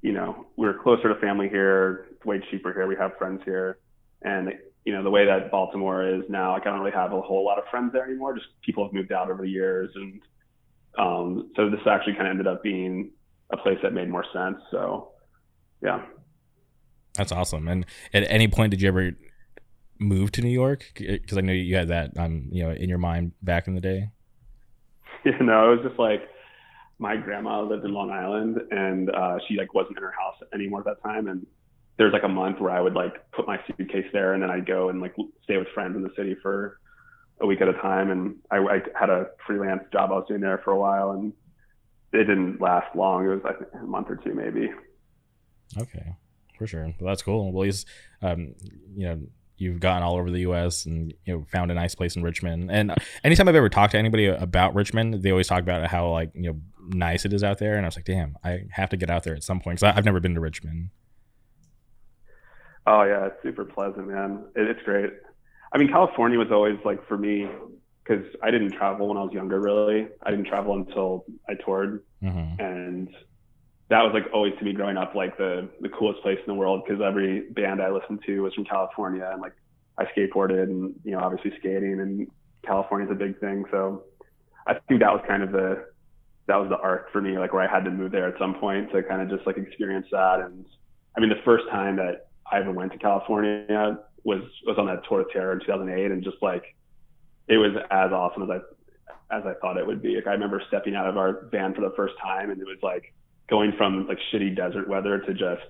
you 0.00 0.12
know, 0.12 0.46
we 0.56 0.66
are 0.66 0.74
closer 0.74 1.12
to 1.12 1.20
family 1.20 1.50
here. 1.50 2.06
It's 2.12 2.24
way 2.24 2.42
cheaper 2.50 2.72
here. 2.72 2.86
We 2.86 2.96
have 2.96 3.18
friends 3.18 3.42
here, 3.44 3.78
and 4.22 4.54
you 4.86 4.92
know 4.92 5.02
the 5.02 5.10
way 5.10 5.26
that 5.26 5.50
Baltimore 5.50 6.08
is 6.08 6.22
now, 6.28 6.52
like 6.52 6.62
I 6.62 6.70
don't 6.70 6.78
really 6.78 6.92
have 6.92 7.12
a 7.12 7.20
whole 7.20 7.44
lot 7.44 7.58
of 7.58 7.64
friends 7.70 7.92
there 7.92 8.04
anymore. 8.04 8.34
Just 8.34 8.46
people 8.62 8.84
have 8.84 8.94
moved 8.94 9.12
out 9.12 9.30
over 9.30 9.42
the 9.42 9.50
years, 9.50 9.90
and 9.96 10.22
um, 10.96 11.50
so 11.56 11.68
this 11.68 11.80
actually 11.86 12.14
kind 12.14 12.28
of 12.28 12.30
ended 12.30 12.46
up 12.46 12.62
being 12.62 13.10
a 13.50 13.56
place 13.56 13.78
that 13.82 13.92
made 13.92 14.08
more 14.08 14.24
sense. 14.32 14.58
So, 14.70 15.10
yeah. 15.82 16.02
That's 17.16 17.32
awesome. 17.32 17.68
And 17.68 17.84
at 18.14 18.24
any 18.30 18.48
point, 18.48 18.70
did 18.70 18.80
you 18.80 18.88
ever 18.88 19.12
move 19.98 20.32
to 20.32 20.40
New 20.40 20.50
York? 20.50 20.92
Because 20.94 21.36
I 21.36 21.40
know 21.40 21.52
you 21.52 21.76
had 21.76 21.88
that, 21.88 22.16
um, 22.16 22.48
you 22.50 22.62
know, 22.62 22.70
in 22.70 22.88
your 22.88 22.98
mind 22.98 23.32
back 23.42 23.66
in 23.66 23.74
the 23.74 23.80
day. 23.80 24.10
Yeah, 25.24 25.32
no, 25.40 25.72
it 25.72 25.76
was 25.76 25.86
just 25.88 25.98
like 25.98 26.22
my 26.98 27.16
grandma 27.16 27.60
lived 27.62 27.84
in 27.84 27.92
Long 27.92 28.10
Island, 28.10 28.60
and 28.70 29.10
uh, 29.10 29.38
she 29.48 29.56
like 29.56 29.74
wasn't 29.74 29.96
in 29.96 30.02
her 30.02 30.14
house 30.18 30.36
anymore 30.54 30.80
at 30.80 30.86
that 30.86 31.02
time. 31.02 31.28
And 31.28 31.46
there 31.96 32.06
was 32.06 32.12
like 32.12 32.24
a 32.24 32.28
month 32.28 32.60
where 32.60 32.72
I 32.72 32.80
would 32.80 32.94
like 32.94 33.30
put 33.32 33.46
my 33.46 33.58
suitcase 33.66 34.06
there, 34.12 34.34
and 34.34 34.42
then 34.42 34.50
I'd 34.50 34.66
go 34.66 34.88
and 34.88 35.00
like 35.00 35.14
stay 35.44 35.56
with 35.56 35.68
friends 35.74 35.96
in 35.96 36.02
the 36.02 36.10
city 36.16 36.36
for 36.42 36.78
a 37.40 37.46
week 37.46 37.60
at 37.60 37.68
a 37.68 37.74
time. 37.74 38.10
And 38.10 38.36
I, 38.50 38.58
I 38.58 38.80
had 38.98 39.10
a 39.10 39.26
freelance 39.46 39.82
job 39.92 40.10
I 40.10 40.14
was 40.14 40.24
doing 40.28 40.40
there 40.40 40.60
for 40.64 40.72
a 40.72 40.78
while, 40.78 41.12
and 41.12 41.32
it 42.12 42.24
didn't 42.24 42.60
last 42.60 42.94
long. 42.94 43.24
It 43.24 43.28
was 43.28 43.40
like 43.44 43.56
a 43.74 43.86
month 43.86 44.08
or 44.10 44.16
two 44.16 44.34
maybe. 44.34 44.70
Okay, 45.78 46.14
for 46.58 46.66
sure. 46.66 46.92
Well, 47.00 47.08
that's 47.08 47.22
cool. 47.22 47.52
Well, 47.52 47.64
he's, 47.64 47.86
um, 48.22 48.54
you 48.94 49.08
know, 49.08 49.20
you've 49.56 49.80
gotten 49.80 50.02
all 50.02 50.16
over 50.16 50.30
the 50.30 50.40
U.S. 50.40 50.84
and 50.86 51.14
you 51.24 51.34
know 51.34 51.46
found 51.50 51.70
a 51.70 51.74
nice 51.74 51.94
place 51.94 52.14
in 52.14 52.22
Richmond. 52.22 52.70
And 52.70 52.94
anytime 53.24 53.48
I've 53.48 53.54
ever 53.54 53.68
talked 53.68 53.92
to 53.92 53.98
anybody 53.98 54.26
about 54.26 54.74
Richmond, 54.74 55.22
they 55.22 55.30
always 55.30 55.48
talk 55.48 55.62
about 55.62 55.86
how 55.86 56.10
like 56.10 56.30
you 56.34 56.52
know 56.52 56.60
nice 56.88 57.24
it 57.24 57.32
is 57.32 57.42
out 57.42 57.58
there. 57.58 57.76
And 57.76 57.84
I 57.84 57.88
was 57.88 57.96
like, 57.96 58.04
damn, 58.04 58.36
I 58.44 58.64
have 58.70 58.90
to 58.90 58.96
get 58.96 59.10
out 59.10 59.24
there 59.24 59.34
at 59.34 59.42
some 59.42 59.60
point 59.60 59.80
because 59.80 59.94
I've 59.96 60.04
never 60.04 60.20
been 60.20 60.34
to 60.34 60.40
Richmond. 60.40 60.90
Oh 62.86 63.02
yeah, 63.02 63.26
it's 63.26 63.42
super 63.42 63.64
pleasant, 63.64 64.08
man. 64.08 64.44
It, 64.54 64.68
it's 64.68 64.82
great. 64.84 65.10
I 65.72 65.78
mean, 65.78 65.88
California 65.88 66.38
was 66.38 66.48
always 66.50 66.78
like 66.84 67.06
for 67.08 67.18
me 67.18 67.48
because 68.04 68.24
I 68.42 68.50
didn't 68.50 68.72
travel 68.72 69.08
when 69.08 69.16
I 69.16 69.22
was 69.22 69.32
younger. 69.32 69.60
Really, 69.60 70.08
I 70.22 70.30
didn't 70.30 70.46
travel 70.46 70.74
until 70.74 71.24
I 71.48 71.54
toured, 71.54 72.04
mm-hmm. 72.22 72.60
and 72.60 73.08
that 73.88 74.02
was 74.02 74.12
like 74.14 74.24
always 74.32 74.52
to 74.58 74.64
me 74.64 74.72
growing 74.72 74.96
up 74.96 75.14
like 75.14 75.36
the 75.36 75.68
the 75.80 75.88
coolest 75.88 76.22
place 76.22 76.38
in 76.38 76.46
the 76.46 76.58
world 76.58 76.82
because 76.84 77.00
every 77.00 77.48
band 77.50 77.80
I 77.80 77.90
listened 77.90 78.20
to 78.26 78.40
was 78.40 78.54
from 78.54 78.64
California 78.64 79.28
and 79.32 79.40
like 79.40 79.54
I 79.98 80.04
skateboarded 80.06 80.64
and 80.64 80.94
you 81.04 81.12
know 81.12 81.20
obviously 81.20 81.52
skating 81.58 82.00
and 82.00 82.26
California's 82.64 83.10
a 83.10 83.14
big 83.14 83.38
thing 83.38 83.64
so 83.70 84.02
I 84.66 84.74
think 84.88 85.00
that 85.00 85.12
was 85.12 85.22
kind 85.28 85.42
of 85.42 85.52
the 85.52 85.86
that 86.48 86.56
was 86.56 86.68
the 86.68 86.78
arc 86.78 87.12
for 87.12 87.20
me 87.20 87.38
like 87.38 87.52
where 87.52 87.62
I 87.62 87.72
had 87.72 87.84
to 87.84 87.90
move 87.90 88.10
there 88.10 88.26
at 88.26 88.38
some 88.38 88.54
point 88.54 88.90
to 88.92 89.02
kind 89.04 89.22
of 89.22 89.30
just 89.30 89.46
like 89.46 89.56
experience 89.56 90.06
that 90.10 90.40
and 90.40 90.66
I 91.16 91.20
mean 91.20 91.30
the 91.30 91.42
first 91.44 91.64
time 91.70 91.96
that 91.96 92.26
I 92.50 92.60
even 92.60 92.74
went 92.74 92.92
to 92.92 92.98
California 92.98 93.98
was 94.24 94.42
was 94.66 94.76
on 94.76 94.86
that 94.86 95.02
tour 95.08 95.20
of 95.20 95.30
terror 95.30 95.52
in 95.52 95.60
2008 95.60 96.10
and 96.10 96.22
just 96.22 96.36
like 96.42 96.74
it 97.48 97.56
was 97.58 97.70
as 97.90 98.12
awesome 98.12 98.42
as 98.42 98.50
I 98.50 99.36
as 99.36 99.44
I 99.46 99.54
thought 99.60 99.76
it 99.76 99.86
would 99.86 100.02
be 100.02 100.16
like 100.16 100.26
I 100.26 100.32
remember 100.32 100.62
stepping 100.68 100.94
out 100.94 101.06
of 101.06 101.16
our 101.16 101.46
van 101.50 101.74
for 101.74 101.80
the 101.80 101.92
first 101.96 102.14
time 102.22 102.50
and 102.50 102.60
it 102.60 102.64
was 102.64 102.78
like 102.82 103.14
going 103.48 103.72
from 103.76 104.06
like 104.08 104.18
shitty 104.32 104.56
desert 104.56 104.88
weather 104.88 105.18
to 105.20 105.32
just 105.32 105.62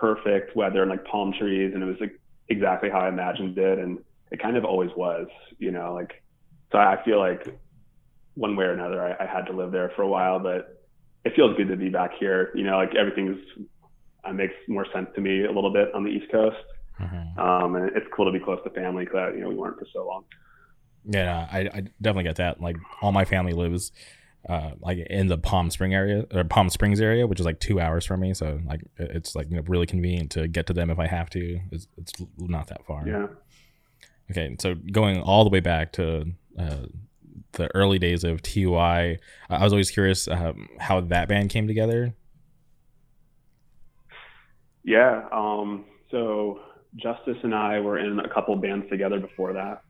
perfect 0.00 0.56
weather 0.56 0.82
and 0.82 0.90
like 0.90 1.04
palm 1.04 1.32
trees 1.38 1.72
and 1.74 1.82
it 1.82 1.86
was 1.86 1.96
like 2.00 2.18
exactly 2.48 2.90
how 2.90 3.00
I 3.00 3.08
imagined 3.08 3.58
it 3.58 3.78
and 3.78 3.98
it 4.30 4.40
kind 4.40 4.56
of 4.56 4.64
always 4.64 4.90
was, 4.96 5.26
you 5.58 5.72
know, 5.72 5.92
like 5.92 6.22
so 6.70 6.78
I 6.78 7.02
feel 7.04 7.18
like 7.18 7.46
one 8.34 8.54
way 8.54 8.66
or 8.66 8.72
another 8.72 9.02
I, 9.02 9.24
I 9.24 9.26
had 9.26 9.46
to 9.46 9.52
live 9.52 9.72
there 9.72 9.90
for 9.96 10.02
a 10.02 10.08
while, 10.08 10.38
but 10.38 10.80
it 11.24 11.34
feels 11.34 11.56
good 11.56 11.68
to 11.68 11.76
be 11.76 11.88
back 11.88 12.12
here. 12.18 12.52
You 12.54 12.62
know, 12.64 12.76
like 12.76 12.94
everything's 12.94 13.38
uh, 14.24 14.32
makes 14.32 14.54
more 14.68 14.86
sense 14.92 15.08
to 15.14 15.20
me 15.20 15.44
a 15.44 15.52
little 15.52 15.72
bit 15.72 15.94
on 15.94 16.04
the 16.04 16.10
East 16.10 16.30
Coast. 16.30 16.56
Mm-hmm. 17.00 17.38
Um, 17.38 17.76
and 17.76 17.96
it's 17.96 18.06
cool 18.14 18.26
to 18.26 18.32
be 18.38 18.44
close 18.44 18.60
to 18.64 18.70
family 18.70 19.04
because 19.04 19.32
you 19.34 19.40
know 19.42 19.48
we 19.48 19.56
weren't 19.56 19.78
for 19.78 19.86
so 19.92 20.06
long. 20.06 20.24
Yeah, 21.04 21.48
I, 21.50 21.60
I 21.60 21.82
definitely 22.02 22.24
get 22.24 22.36
that. 22.36 22.60
Like 22.60 22.76
all 23.00 23.12
my 23.12 23.24
family 23.24 23.52
lives 23.52 23.90
uh, 24.48 24.72
like 24.80 24.98
in 24.98 25.28
the 25.28 25.38
Palm 25.38 25.70
Spring 25.70 25.94
area 25.94 26.26
or 26.32 26.44
Palm 26.44 26.70
Springs 26.70 27.00
area, 27.00 27.26
which 27.26 27.40
is 27.40 27.46
like 27.46 27.60
two 27.60 27.80
hours 27.80 28.04
from 28.04 28.20
me. 28.20 28.34
So 28.34 28.60
like 28.66 28.80
it's 28.96 29.34
like 29.34 29.50
you 29.50 29.56
know 29.56 29.62
really 29.66 29.86
convenient 29.86 30.30
to 30.32 30.48
get 30.48 30.66
to 30.66 30.72
them 30.72 30.90
if 30.90 30.98
I 30.98 31.06
have 31.06 31.30
to. 31.30 31.60
It's, 31.70 31.86
it's 31.96 32.12
not 32.38 32.68
that 32.68 32.84
far. 32.86 33.06
Yeah. 33.06 33.26
Okay, 34.30 34.56
so 34.60 34.74
going 34.74 35.20
all 35.20 35.44
the 35.44 35.50
way 35.50 35.60
back 35.60 35.92
to 35.94 36.32
uh, 36.58 36.86
the 37.52 37.74
early 37.74 37.98
days 37.98 38.24
of 38.24 38.42
TUI, 38.42 39.18
I 39.50 39.64
was 39.64 39.72
always 39.72 39.90
curious 39.90 40.28
um, 40.28 40.68
how 40.78 41.00
that 41.00 41.28
band 41.28 41.50
came 41.50 41.66
together. 41.66 42.14
Yeah. 44.84 45.28
Um, 45.32 45.84
so 46.10 46.60
Justice 46.96 47.36
and 47.42 47.54
I 47.54 47.80
were 47.80 47.98
in 47.98 48.18
a 48.20 48.28
couple 48.28 48.56
bands 48.56 48.88
together 48.90 49.20
before 49.20 49.52
that. 49.52 49.82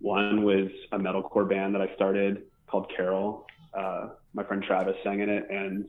One 0.00 0.44
was 0.44 0.68
a 0.92 0.98
metalcore 0.98 1.48
band 1.48 1.74
that 1.74 1.82
I 1.82 1.94
started 1.94 2.42
called 2.66 2.90
Carol, 2.94 3.46
uh, 3.76 4.08
my 4.34 4.44
friend 4.44 4.62
Travis 4.62 4.96
sang 5.04 5.20
in 5.20 5.28
it, 5.28 5.46
and 5.50 5.86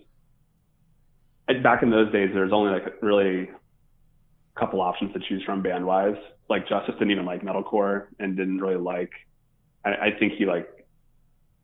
back 1.63 1.84
in 1.84 1.89
those 1.89 2.12
days, 2.12 2.30
there 2.34 2.43
was 2.43 2.54
only 2.54 2.72
like 2.72 3.02
really 3.02 3.43
a 3.43 4.60
couple 4.60 4.82
options 4.82 5.13
to 5.13 5.20
choose 5.28 5.43
from 5.43 5.62
band 5.62 5.86
wise. 5.86 6.17
Like 6.50 6.67
Justice 6.67 6.96
didn't 7.00 7.12
even 7.12 7.26
like 7.26 7.41
metalcore 7.41 8.08
and 8.20 8.36
didn't 8.36 8.60
really 8.60 8.78
like. 8.78 9.12
I, 9.86 9.89
I 9.89 10.12
think 10.20 10.34
he 10.38 10.46
like 10.46 10.67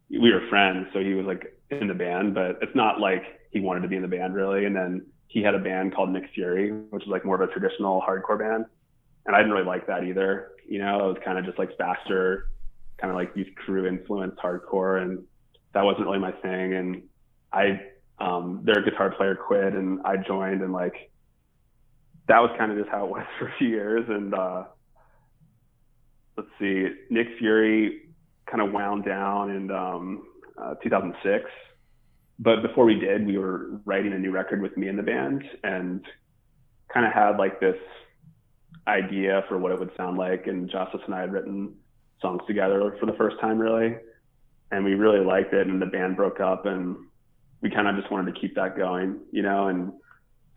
we 0.10 0.32
were 0.32 0.48
friends, 0.50 0.88
so 0.94 1.00
he 1.00 1.14
was 1.14 1.26
like 1.26 1.58
in 1.70 1.88
the 1.88 1.94
band, 1.94 2.34
but 2.34 2.60
it's 2.62 2.76
not 2.76 3.00
like 3.00 3.24
he 3.52 3.60
wanted 3.60 3.82
to 3.82 3.88
be 3.88 3.96
in 3.96 4.02
the 4.02 4.08
band 4.08 4.36
really. 4.36 4.66
And 4.66 4.76
then 4.76 5.06
he 5.34 5.42
had 5.42 5.56
a 5.56 5.60
band 5.60 5.96
called 5.96 6.12
Nick 6.12 6.30
Fury, 6.36 6.72
which 6.92 7.04
is 7.04 7.10
like 7.10 7.26
more 7.26 7.42
of 7.42 7.50
a 7.50 7.52
traditional 7.52 8.00
hardcore 8.08 8.38
band, 8.38 8.66
and 9.26 9.36
I 9.36 9.40
didn't 9.40 9.52
really 9.52 9.66
like 9.66 9.88
that 9.88 10.04
either. 10.04 10.52
You 10.70 10.78
know, 10.78 11.10
it 11.10 11.14
was 11.14 11.18
kind 11.26 11.40
of 11.40 11.46
just 11.46 11.58
like 11.58 11.76
faster, 11.76 12.52
kind 12.98 13.10
of 13.10 13.18
like 13.18 13.34
these 13.34 13.48
crew 13.56 13.88
influenced 13.88 14.38
hardcore, 14.38 15.02
and 15.02 15.24
that 15.74 15.84
wasn't 15.84 16.06
really 16.06 16.20
my 16.20 16.34
thing. 16.34 16.76
And 16.76 17.02
I, 17.52 17.82
um, 18.20 18.62
their 18.64 18.84
guitar 18.84 19.10
player 19.18 19.36
quit 19.36 19.74
and 19.74 20.02
I 20.06 20.18
joined 20.18 20.62
and 20.62 20.72
like, 20.72 21.12
that 22.28 22.40
was 22.40 22.52
kind 22.58 22.72
of 22.72 22.78
just 22.78 22.90
how 22.90 23.06
it 23.06 23.10
was 23.10 23.26
for 23.40 23.48
a 23.48 23.54
few 23.58 23.70
years. 23.70 24.06
And, 24.08 24.36
uh, 24.36 24.66
let's 26.38 26.50
see, 26.60 26.90
Nick 27.10 27.28
Fury 27.40 28.02
kind 28.46 28.62
of 28.62 28.72
wound 28.72 29.04
down 29.04 29.50
in, 29.50 29.72
um, 29.72 30.28
uh, 30.62 30.76
2006. 30.84 31.50
But 32.40 32.62
before 32.62 32.86
we 32.86 33.00
did, 33.00 33.26
we 33.26 33.38
were 33.38 33.80
writing 33.86 34.14
a 34.14 34.20
new 34.20 34.32
record 34.32 34.62
with 34.62 34.76
me 34.76 34.88
in 34.88 34.98
the 34.98 35.04
band 35.04 35.44
and 35.64 36.04
kind 36.92 37.06
of 37.06 37.14
had 37.14 37.38
like 37.38 37.60
this 37.60 37.78
idea 38.88 39.44
for 39.48 39.58
what 39.58 39.72
it 39.72 39.80
would 39.80 39.92
sound 39.96 40.18
like. 40.18 40.48
And 40.48 40.70
Justice 40.70 41.02
and 41.06 41.16
I 41.16 41.22
had 41.22 41.32
written 41.32 41.76
songs 42.22 42.42
together 42.48 42.96
for 43.00 43.06
the 43.06 43.14
first 43.14 43.40
time, 43.40 43.60
really 43.60 43.96
and 44.74 44.84
we 44.84 44.96
really 44.96 45.24
liked 45.24 45.54
it. 45.54 45.68
And 45.68 45.82
the 45.82 45.86
band 45.86 46.18
broke 46.18 46.40
up, 46.40 46.66
and 46.66 46.98
we 47.62 47.70
kind 47.70 47.88
of 47.88 47.96
just 47.96 48.12
wanted 48.12 48.34
to 48.34 48.42
keep 48.42 48.56
that 48.56 48.76
going, 48.76 49.20
you 49.32 49.44
know. 49.44 49.68
And 49.68 49.94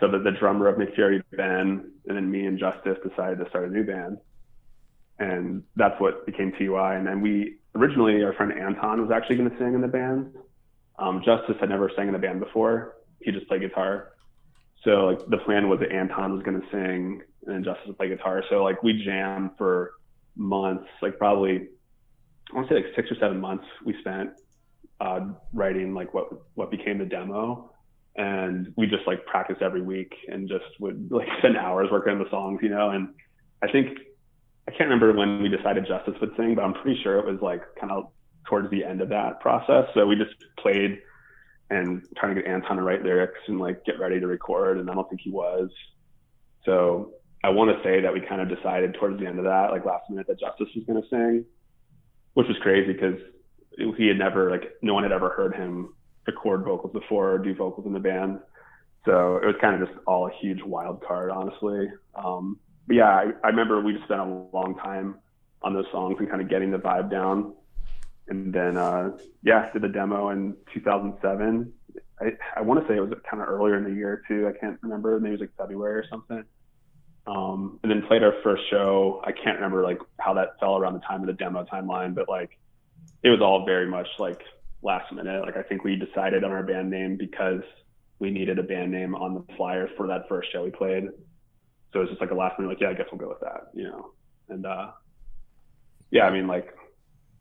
so 0.01 0.11
the, 0.11 0.19
the 0.19 0.33
drummer 0.33 0.69
of 0.69 0.79
Nick 0.79 0.97
Ben, 0.97 1.91
and 2.07 2.17
then 2.17 2.31
me 2.31 2.47
and 2.47 2.59
Justice 2.59 2.97
decided 3.07 3.39
to 3.39 3.49
start 3.51 3.69
a 3.69 3.73
new 3.73 3.85
band, 3.85 4.19
and 5.19 5.63
that's 5.77 6.01
what 6.01 6.25
became 6.25 6.53
TUI. 6.59 6.97
And 6.97 7.07
then 7.07 7.21
we 7.21 7.59
originally 7.75 8.23
our 8.25 8.33
friend 8.33 8.53
Anton 8.53 9.03
was 9.03 9.11
actually 9.11 9.37
going 9.37 9.51
to 9.51 9.59
sing 9.59 9.75
in 9.75 9.83
the 9.83 9.89
band. 9.89 10.33
Um, 10.99 11.23
Justice 11.25 11.57
had 11.61 11.69
never 11.69 11.91
sang 11.95 12.09
in 12.09 12.15
a 12.15 12.19
band 12.19 12.41
before; 12.41 12.97
he 13.21 13.33
just 13.33 13.49
played 13.49 13.61
guitar. 13.61 14.13
So 14.85 15.07
like 15.07 15.19
the 15.29 15.39
plan 15.39 15.69
was 15.69 15.81
that 15.81 15.91
Anton 15.91 16.33
was 16.35 16.43
going 16.43 16.61
to 16.61 16.67
sing 16.71 17.23
and 17.45 17.55
then 17.55 17.65
Justice 17.65 17.87
would 17.89 17.97
play 17.97 18.09
guitar. 18.09 18.43
So 18.49 18.63
like 18.63 18.83
we 18.83 19.03
jammed 19.05 19.51
for 19.59 19.93
months, 20.37 20.87
like 21.03 21.19
probably 21.19 21.69
I 22.51 22.57
want 22.57 22.69
to 22.69 22.75
say 22.75 22.83
like 22.83 22.95
six 22.95 23.11
or 23.11 23.17
seven 23.19 23.41
months 23.41 23.65
we 23.85 23.97
spent 24.01 24.31
uh, 25.01 25.21
writing 25.53 25.95
like 25.95 26.15
what 26.15 26.29
what 26.55 26.71
became 26.71 26.99
the 26.99 27.05
demo, 27.05 27.73
and 28.17 28.73
we 28.77 28.87
just 28.87 29.07
like 29.07 29.25
practiced 29.27 29.63
every 29.63 29.83
week 29.83 30.15
and 30.29 30.49
just 30.49 30.65
would 30.81 31.11
like 31.11 31.29
spend 31.39 31.57
hours 31.57 31.89
working 31.91 32.13
on 32.13 32.19
the 32.19 32.31
songs, 32.31 32.61
you 32.63 32.69
know. 32.69 32.91
And 32.91 33.09
I 33.63 33.71
think 33.71 33.99
I 34.69 34.71
can't 34.71 34.89
remember 34.89 35.13
when 35.13 35.43
we 35.43 35.49
decided 35.49 35.87
Justice 35.87 36.15
would 36.21 36.31
sing, 36.37 36.55
but 36.55 36.63
I'm 36.63 36.75
pretty 36.75 37.01
sure 37.03 37.19
it 37.19 37.27
was 37.27 37.41
like 37.43 37.63
kind 37.81 37.93
of 37.93 38.11
towards 38.49 38.71
the 38.71 38.85
end 38.85 39.01
of 39.01 39.09
that 39.11 39.41
process. 39.41 39.87
So 39.95 40.07
we 40.07 40.17
just 40.17 40.35
played 40.59 40.99
and 41.71 42.07
trying 42.17 42.35
to 42.35 42.43
get 42.43 42.51
Anton 42.51 42.77
to 42.77 42.83
write 42.83 43.03
lyrics 43.03 43.41
and 43.49 43.59
like 43.59 43.85
get 43.85 43.99
ready 43.99 44.21
to 44.21 44.27
record, 44.27 44.79
and 44.79 44.89
I 44.89 44.95
don't 44.95 45.09
think 45.09 45.21
he 45.23 45.31
was. 45.31 45.69
So 46.65 47.13
I 47.43 47.51
want 47.51 47.77
to 47.77 47.83
say 47.83 48.01
that 48.01 48.13
we 48.13 48.21
kind 48.21 48.41
of 48.41 48.49
decided 48.49 48.95
towards 48.95 49.19
the 49.19 49.27
end 49.27 49.39
of 49.39 49.45
that, 49.45 49.71
like 49.71 49.85
last 49.85 50.09
minute, 50.11 50.27
that 50.29 50.39
Justice 50.41 50.69
was 50.75 50.85
going 50.85 51.03
to 51.03 51.09
sing, 51.09 51.45
which 52.35 52.47
was 52.49 52.57
crazy 52.63 52.93
because 52.93 53.19
he 53.97 54.07
had 54.07 54.19
never 54.19 54.51
like 54.51 54.73
no 54.83 54.95
one 54.95 55.03
had 55.03 55.13
ever 55.13 55.31
heard 55.31 55.55
him 55.55 55.95
record 56.27 56.65
vocals 56.65 56.93
before 56.93 57.35
or 57.35 57.39
do 57.39 57.55
vocals 57.55 57.87
in 57.87 57.93
the 57.93 58.01
band. 58.01 58.41
So 59.05 59.37
it 59.37 59.47
was 59.47 59.55
kind 59.61 59.81
of 59.81 59.89
just 59.89 59.99
all 60.07 60.27
a 60.27 60.31
huge 60.41 60.61
wild 60.63 61.05
card, 61.05 61.31
honestly. 61.31 61.89
Um, 62.15 62.59
but 62.87 62.97
yeah, 62.97 63.09
I, 63.09 63.27
I 63.45 63.49
remember 63.49 63.81
we 63.81 63.93
just 63.93 64.05
spent 64.05 64.21
a 64.21 64.25
long 64.25 64.77
time 64.83 65.17
on 65.63 65.75
those 65.75 65.87
songs 65.93 66.17
and 66.19 66.29
kind 66.29 66.43
of 66.43 66.49
getting 66.49 66.71
the 66.71 66.79
vibe 66.79 67.11
down. 67.11 67.55
And 68.29 68.53
then, 68.53 68.77
uh, 68.77 69.17
yeah, 69.43 69.71
did 69.73 69.83
the 69.83 69.89
demo 69.89 70.31
in 70.31 70.57
2007. 70.75 71.73
I, 72.21 72.33
I 72.57 72.61
want 72.63 72.81
to 72.81 72.89
say 72.89 72.97
it 72.97 73.01
was 73.01 73.13
kind 73.31 73.43
of 73.43 73.49
earlier 73.49 73.77
in 73.77 73.85
the 73.85 73.95
year 73.95 74.23
too. 74.27 74.49
I 74.49 74.59
can't 74.59 74.79
remember. 74.83 75.21
Maybe 75.21 75.35
it 75.35 75.41
was 75.41 75.49
like 75.49 75.57
February 75.57 76.01
or 76.01 76.05
something. 76.11 76.45
Um, 77.27 77.81
and 77.83 77.91
then 77.91 78.07
played 78.07 78.23
our 78.23 78.35
first 78.43 78.63
show. 78.71 79.23
I 79.25 79.33
can't 79.33 79.57
remember 79.57 79.83
like 79.83 79.99
how 80.19 80.35
that 80.35 80.59
fell 80.61 80.77
around 80.77 80.95
the 80.95 81.01
time 81.01 81.21
of 81.21 81.27
the 81.27 81.33
demo 81.33 81.65
timeline, 81.65 82.15
but 82.15 82.29
like 82.29 82.59
it 83.23 83.31
was 83.31 83.41
all 83.41 83.65
very 83.65 83.87
much 83.87 84.07
like 84.19 84.43
last 84.83 85.13
minute. 85.13 85.43
Like 85.43 85.57
I 85.57 85.63
think 85.63 85.85
we 85.85 85.97
decided 85.97 86.45
on 86.45 86.53
our 86.53 86.63
band 86.63 86.91
name 86.91 87.17
because 87.17 87.63
we 88.19 88.31
needed 88.31 88.59
a 88.59 88.63
band 88.63 88.93
name 88.93 89.15
on 89.15 89.35
the 89.35 89.55
flyer 89.57 89.89
for 89.97 90.07
that 90.07 90.29
first 90.29 90.53
show 90.53 90.65
we 90.65 90.71
played. 90.71 91.05
So 91.93 92.01
it 92.01 92.03
was 92.03 92.09
just 92.11 92.21
like 92.21 92.31
a 92.31 92.35
last 92.35 92.59
minute, 92.59 92.71
like, 92.71 92.81
yeah, 92.81 92.91
I 92.91 92.95
guess 92.95 93.07
we'll 93.11 93.21
go 93.21 93.29
with 93.29 93.41
that, 93.41 93.69
you 93.75 93.85
know? 93.85 94.11
And, 94.49 94.67
uh, 94.67 94.91
yeah, 96.11 96.25
I 96.25 96.31
mean, 96.31 96.47
like 96.47 96.76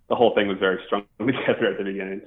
the 0.09 0.15
whole 0.15 0.33
thing 0.35 0.47
was 0.47 0.57
very 0.59 0.79
strung 0.85 1.03
together 1.19 1.67
at 1.71 1.77
the 1.77 1.83
beginning. 1.83 2.21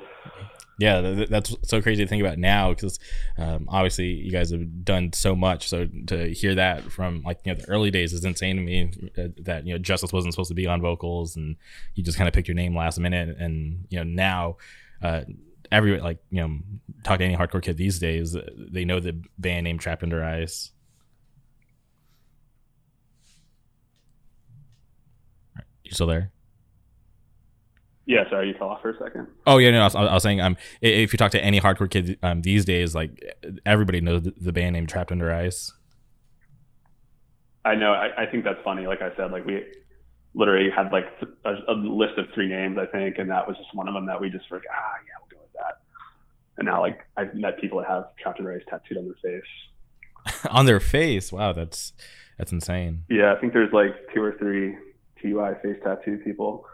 Yeah, 0.79 1.25
that's 1.29 1.57
so 1.65 1.83
crazy 1.83 2.05
to 2.05 2.09
think 2.09 2.23
about 2.23 2.39
now 2.39 2.73
because 2.73 3.01
um, 3.37 3.67
obviously 3.69 4.07
you 4.07 4.31
guys 4.31 4.51
have 4.51 4.85
done 4.85 5.13
so 5.13 5.35
much. 5.35 5.69
So 5.69 5.89
to 6.07 6.33
hear 6.33 6.55
that 6.55 6.85
from 6.85 7.23
like 7.25 7.41
you 7.45 7.53
know 7.53 7.61
the 7.61 7.69
early 7.69 7.91
days 7.91 8.13
is 8.13 8.25
insane 8.25 8.57
to 8.57 8.63
me. 8.63 8.93
Uh, 9.19 9.29
that 9.43 9.67
you 9.67 9.75
know 9.75 9.79
Justice 9.79 10.13
wasn't 10.13 10.35
supposed 10.35 10.51
to 10.51 10.55
be 10.55 10.69
on 10.69 10.81
vocals 10.81 11.35
and 11.35 11.57
you 11.95 12.05
just 12.05 12.17
kind 12.17 12.29
of 12.29 12.35
picked 12.35 12.47
your 12.47 12.55
name 12.55 12.77
last 12.77 13.01
minute, 13.01 13.37
and 13.41 13.87
you 13.91 13.99
know 13.99 14.05
now 14.05 14.57
uh, 15.03 15.23
every 15.73 16.01
like 16.01 16.19
you 16.31 16.41
know 16.41 16.59
talk 17.03 17.19
to 17.19 17.25
any 17.25 17.37
hardcore 17.37 17.63
kid 17.63 17.77
these 17.77 17.99
days, 17.99 18.37
they 18.57 18.85
know 18.85 19.01
the 19.01 19.21
band 19.37 19.65
name 19.65 19.79
Trapped 19.79 20.05
Under 20.05 20.23
Ice. 20.23 20.71
You 25.83 25.93
still 25.93 26.07
there? 26.07 26.31
Yeah, 28.09 28.27
sorry, 28.31 28.49
you 28.49 28.55
fell 28.55 28.71
off 28.71 28.81
for 28.81 28.89
a 28.89 28.99
second. 28.99 29.27
Oh 29.47 29.59
yeah, 29.59 29.71
no, 29.71 29.83
I 29.83 29.85
was, 29.85 29.95
I 29.95 30.15
was 30.15 30.23
saying, 30.23 30.41
um, 30.41 30.57
if 30.81 31.13
you 31.13 31.19
talk 31.19 31.31
to 31.33 31.45
any 31.45 31.61
hardcore 31.61 31.91
kid 31.91 32.19
um 32.23 32.41
these 32.41 32.65
days, 32.65 32.95
like 32.95 33.23
everybody 33.67 34.01
knows 34.01 34.23
the 34.23 34.51
band 34.51 34.73
name 34.73 34.87
Trapped 34.87 35.13
Under 35.13 35.31
Ice. 35.31 35.71
I 37.67 37.75
know. 37.75 37.93
I, 37.93 38.23
I 38.23 38.27
think 38.27 38.45
that's 38.45 38.63
funny. 38.65 38.87
Like 38.87 39.03
I 39.03 39.15
said, 39.15 39.31
like 39.31 39.45
we 39.45 39.63
literally 40.33 40.71
had 40.75 40.91
like 40.91 41.05
a, 41.45 41.53
a, 41.69 41.75
list 41.75 42.17
of 42.17 42.25
three 42.35 42.49
names, 42.49 42.79
I 42.79 42.87
think, 42.87 43.19
and 43.19 43.29
that 43.29 43.47
was 43.47 43.59
just 43.59 43.75
one 43.75 43.89
of 43.89 43.93
them 43.93 44.07
that 44.07 44.19
we 44.19 44.31
just 44.31 44.51
were 44.51 44.57
like, 44.57 44.67
ah, 44.73 44.95
yeah, 45.07 45.13
we'll 45.21 45.39
go 45.39 45.43
with 45.43 45.53
that. 45.53 45.83
And 46.57 46.65
now, 46.65 46.81
like, 46.81 47.01
I've 47.19 47.35
met 47.35 47.61
people 47.61 47.79
that 47.81 47.89
have 47.89 48.17
Trapped 48.17 48.39
Under 48.39 48.55
Ice 48.55 48.63
tattooed 48.71 48.97
on 48.97 49.05
their 49.05 49.17
face. 49.23 50.45
on 50.51 50.65
their 50.65 50.81
face? 50.81 51.31
Wow, 51.31 51.53
that's 51.53 51.93
that's 52.39 52.53
insane. 52.53 53.05
Yeah, 53.11 53.35
I 53.35 53.39
think 53.39 53.53
there's 53.53 53.73
like 53.75 53.93
two 54.15 54.23
or 54.23 54.33
three 54.39 54.79
TUI 55.21 55.57
face 55.63 55.77
tattoo 55.85 56.23
people 56.25 56.65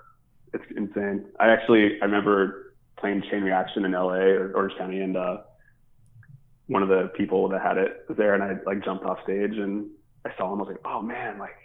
it's 0.54 0.64
insane. 0.76 1.26
I 1.38 1.48
actually 1.48 2.00
I 2.00 2.04
remember 2.04 2.74
playing 2.98 3.22
Chain 3.30 3.42
Reaction 3.42 3.84
in 3.84 3.92
LA 3.92 4.32
or 4.38 4.52
Orange 4.54 4.78
County, 4.78 5.00
and 5.00 5.16
uh, 5.16 5.38
one 6.66 6.82
of 6.82 6.88
the 6.88 7.10
people 7.16 7.48
that 7.50 7.60
had 7.60 7.76
it 7.76 8.04
was 8.08 8.16
there, 8.16 8.34
and 8.34 8.42
I 8.42 8.56
like 8.64 8.84
jumped 8.84 9.04
off 9.04 9.18
stage 9.24 9.56
and 9.56 9.90
I 10.24 10.30
saw 10.38 10.52
him. 10.52 10.60
I 10.60 10.64
was 10.64 10.68
like, 10.68 10.80
oh 10.84 11.02
man, 11.02 11.38
like 11.38 11.64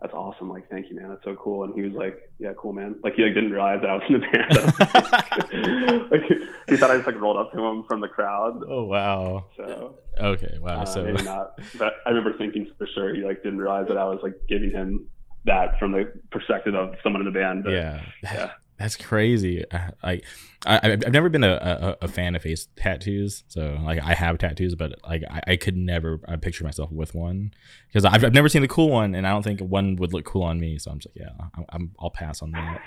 that's 0.00 0.14
awesome. 0.14 0.48
Like, 0.48 0.68
thank 0.70 0.88
you, 0.88 0.96
man. 0.96 1.10
That's 1.10 1.24
so 1.24 1.34
cool. 1.34 1.64
And 1.64 1.74
he 1.74 1.82
was 1.82 1.92
like, 1.92 2.32
yeah, 2.38 2.52
cool, 2.56 2.72
man. 2.72 2.96
Like, 3.04 3.14
he 3.14 3.22
like 3.22 3.34
didn't 3.34 3.52
realize 3.52 3.82
that 3.82 3.90
I 3.90 3.94
was 3.94 4.02
in 4.08 4.14
the 4.14 4.20
band. 4.20 6.10
like, 6.10 6.22
he 6.68 6.76
thought 6.78 6.90
I 6.90 6.96
just 6.96 7.06
like 7.06 7.20
rolled 7.20 7.36
up 7.36 7.52
to 7.52 7.62
him 7.62 7.84
from 7.86 8.00
the 8.00 8.08
crowd. 8.08 8.62
Oh 8.66 8.84
wow. 8.84 9.44
So 9.56 9.98
okay, 10.18 10.58
wow. 10.60 10.82
Uh, 10.82 10.84
so 10.86 11.04
maybe 11.04 11.22
not. 11.22 11.58
But 11.78 11.94
I 12.06 12.10
remember 12.10 12.36
thinking 12.38 12.70
for 12.78 12.86
sure 12.94 13.14
he 13.14 13.22
like 13.22 13.42
didn't 13.42 13.58
realize 13.58 13.88
that 13.88 13.98
I 13.98 14.04
was 14.04 14.20
like 14.22 14.34
giving 14.48 14.70
him 14.70 15.06
that 15.44 15.78
from 15.78 15.92
the 15.92 16.12
perspective 16.30 16.74
of 16.74 16.94
someone 17.02 17.22
in 17.22 17.32
the 17.32 17.38
band. 17.38 17.64
But, 17.64 17.70
yeah. 17.70 18.02
yeah. 18.22 18.50
That's 18.78 18.96
crazy. 18.96 19.62
I, 19.70 19.90
I 20.02 20.20
I've 20.64 21.12
never 21.12 21.28
been 21.28 21.44
a, 21.44 21.96
a, 22.00 22.04
a, 22.06 22.08
fan 22.08 22.34
of 22.34 22.40
face 22.40 22.66
tattoos. 22.76 23.44
So 23.48 23.78
like 23.84 24.02
I 24.02 24.14
have 24.14 24.38
tattoos, 24.38 24.74
but 24.74 24.94
like 25.06 25.22
I, 25.30 25.40
I 25.48 25.56
could 25.56 25.76
never 25.76 26.18
I 26.26 26.36
picture 26.36 26.64
myself 26.64 26.90
with 26.90 27.14
one 27.14 27.52
because 27.88 28.06
I've, 28.06 28.24
I've 28.24 28.32
never 28.32 28.48
seen 28.48 28.62
the 28.62 28.68
cool 28.68 28.88
one, 28.88 29.14
and 29.14 29.26
I 29.26 29.30
don't 29.30 29.42
think 29.42 29.60
one 29.60 29.96
would 29.96 30.14
look 30.14 30.24
cool 30.24 30.44
on 30.44 30.58
me. 30.58 30.78
So 30.78 30.90
I'm 30.90 30.98
just 30.98 31.14
like, 31.14 31.26
yeah, 31.26 31.46
I'm, 31.54 31.64
I'm 31.68 31.90
I'll 32.00 32.10
pass 32.10 32.40
on 32.40 32.52
that. 32.52 32.80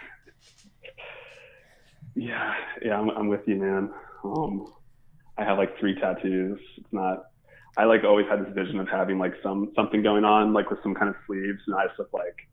Yeah, 2.16 2.54
yeah, 2.84 3.00
I'm, 3.00 3.10
I'm 3.10 3.28
with 3.28 3.48
you, 3.48 3.56
man. 3.56 3.92
Um, 4.24 4.74
I 5.38 5.44
have 5.44 5.60
like 5.60 5.78
three 5.80 5.94
tattoos. 5.94 6.60
It's 6.78 6.92
not. 6.92 7.26
I 7.78 7.86
like 7.86 8.04
always 8.04 8.28
had 8.28 8.46
this 8.46 8.54
vision 8.54 8.80
of 8.80 8.88
having 8.88 9.18
like 9.18 9.34
some 9.42 9.72
something 9.76 10.04
going 10.04 10.26
on, 10.26 10.54
like 10.54 10.70
with 10.70 10.82
some 10.84 10.94
kind 10.94 11.10
of 11.10 11.16
sleeves, 11.26 11.60
and 11.68 11.76
I 11.76 11.88
just 11.88 12.00
look 12.00 12.14
like 12.14 12.48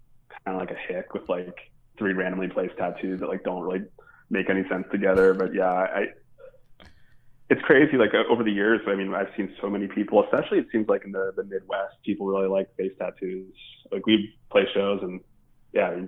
kind 0.45 0.57
of 0.57 0.61
like 0.61 0.71
a 0.71 0.93
hick 0.93 1.13
with 1.13 1.29
like 1.29 1.57
three 1.99 2.15
randomly 2.15 2.49
placed 2.49 2.77
tattoos 2.79 3.21
that 3.21 3.29
like 3.29 3.45
don't 3.45 3.63
really 3.63 3.85
make 4.31 4.49
any 4.49 4.67
sense 4.69 4.87
together. 4.91 5.35
But 5.35 5.55
yeah, 5.55 5.71
I 5.71 6.07
it's 7.51 7.61
crazy. 7.63 7.97
Like 7.97 8.15
uh, 8.15 8.23
over 8.31 8.45
the 8.45 8.53
years, 8.53 8.81
I 8.87 8.95
mean, 8.95 9.13
I've 9.13 9.29
seen 9.37 9.53
so 9.61 9.69
many 9.69 9.89
people, 9.89 10.25
especially 10.25 10.59
it 10.59 10.69
seems 10.71 10.89
like 10.89 11.05
in 11.05 11.13
the, 11.13 11.33
the 11.37 11.43
Midwest, 11.45 11.97
people 12.05 12.27
really 12.27 12.49
like 12.49 12.75
face 12.77 12.93
tattoos. 12.99 13.53
Like 13.91 14.07
we 14.07 14.39
play 14.51 14.67
shows 14.73 15.01
and 15.03 15.21
yeah, 15.73 16.01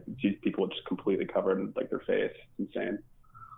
people 0.42 0.66
just 0.68 0.84
completely 0.86 1.26
covered 1.26 1.72
like 1.76 1.90
their 1.90 2.00
face. 2.00 2.32
It's 2.58 2.74
insane. 2.74 2.98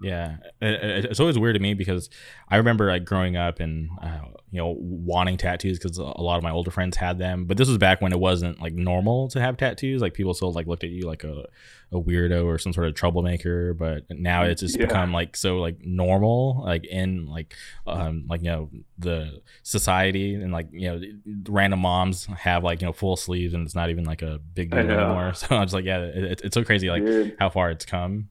Yeah, 0.03 0.37
it's 0.61 1.21
always 1.21 1.39
weird 1.39 1.55
to 1.55 1.61
me 1.61 1.75
because 1.75 2.11
I 2.49 2.57
remember 2.57 2.89
like 2.89 3.05
growing 3.05 3.37
up 3.37 3.61
and 3.61 3.91
uh, 4.03 4.21
you 4.51 4.61
know 4.61 4.77
wanting 4.79 5.37
tattoos 5.37 5.79
because 5.79 5.99
a 5.99 6.03
lot 6.03 6.37
of 6.37 6.43
my 6.43 6.51
older 6.51 6.71
friends 6.71 6.97
had 6.97 7.19
them. 7.19 7.45
But 7.45 7.57
this 7.57 7.69
was 7.69 7.79
back 7.79 8.01
when 8.01 8.13
it 8.13 8.19
wasn't 8.19 8.61
like 8.61 8.73
normal 8.73 9.29
to 9.29 9.41
have 9.41 9.57
tattoos. 9.57 10.03
Like 10.03 10.15
people 10.15 10.35
still 10.35 10.53
like 10.53 10.67
looked 10.67 10.85
at 10.85 10.91
you 10.91 11.03
like 11.07 11.25
a, 11.25 11.47
a 11.93 12.01
weirdo 12.01 12.45
or 12.45 12.59
some 12.59 12.73
sort 12.73 12.87
of 12.87 12.95
troublemaker. 12.95 13.75
But 13.75 14.05
now 14.11 14.43
it's 14.45 14.61
just 14.61 14.79
yeah. 14.79 14.87
become 14.87 15.13
like 15.13 15.37
so 15.37 15.59
like 15.59 15.85
normal, 15.85 16.63
like 16.65 16.85
in 16.87 17.27
like 17.27 17.55
um 17.87 18.27
like 18.29 18.43
you 18.43 18.51
know 18.51 18.71
the 18.99 19.41
society 19.63 20.35
and 20.35 20.53
like 20.53 20.69
you 20.73 20.91
know 20.91 21.01
random 21.49 21.81
moms 21.81 22.27
have 22.27 22.65
like 22.65 22.81
you 22.81 22.87
know 22.87 22.93
full 22.93 23.17
sleeves 23.17 23.55
and 23.55 23.65
it's 23.65 23.75
not 23.75 23.91
even 23.91 24.05
like 24.05 24.23
a 24.23 24.39
big 24.55 24.71
deal 24.71 24.81
anymore. 24.81 25.33
So 25.45 25.57
I'm 25.57 25.65
just 25.65 25.75
like 25.75 25.85
yeah, 25.85 26.01
it, 26.01 26.43
it's 26.45 26.55
so 26.55 26.65
crazy 26.65 26.91
like 26.91 27.05
Dude. 27.05 27.37
how 27.39 27.51
far 27.51 27.71
it's 27.71 27.85
come 27.85 28.29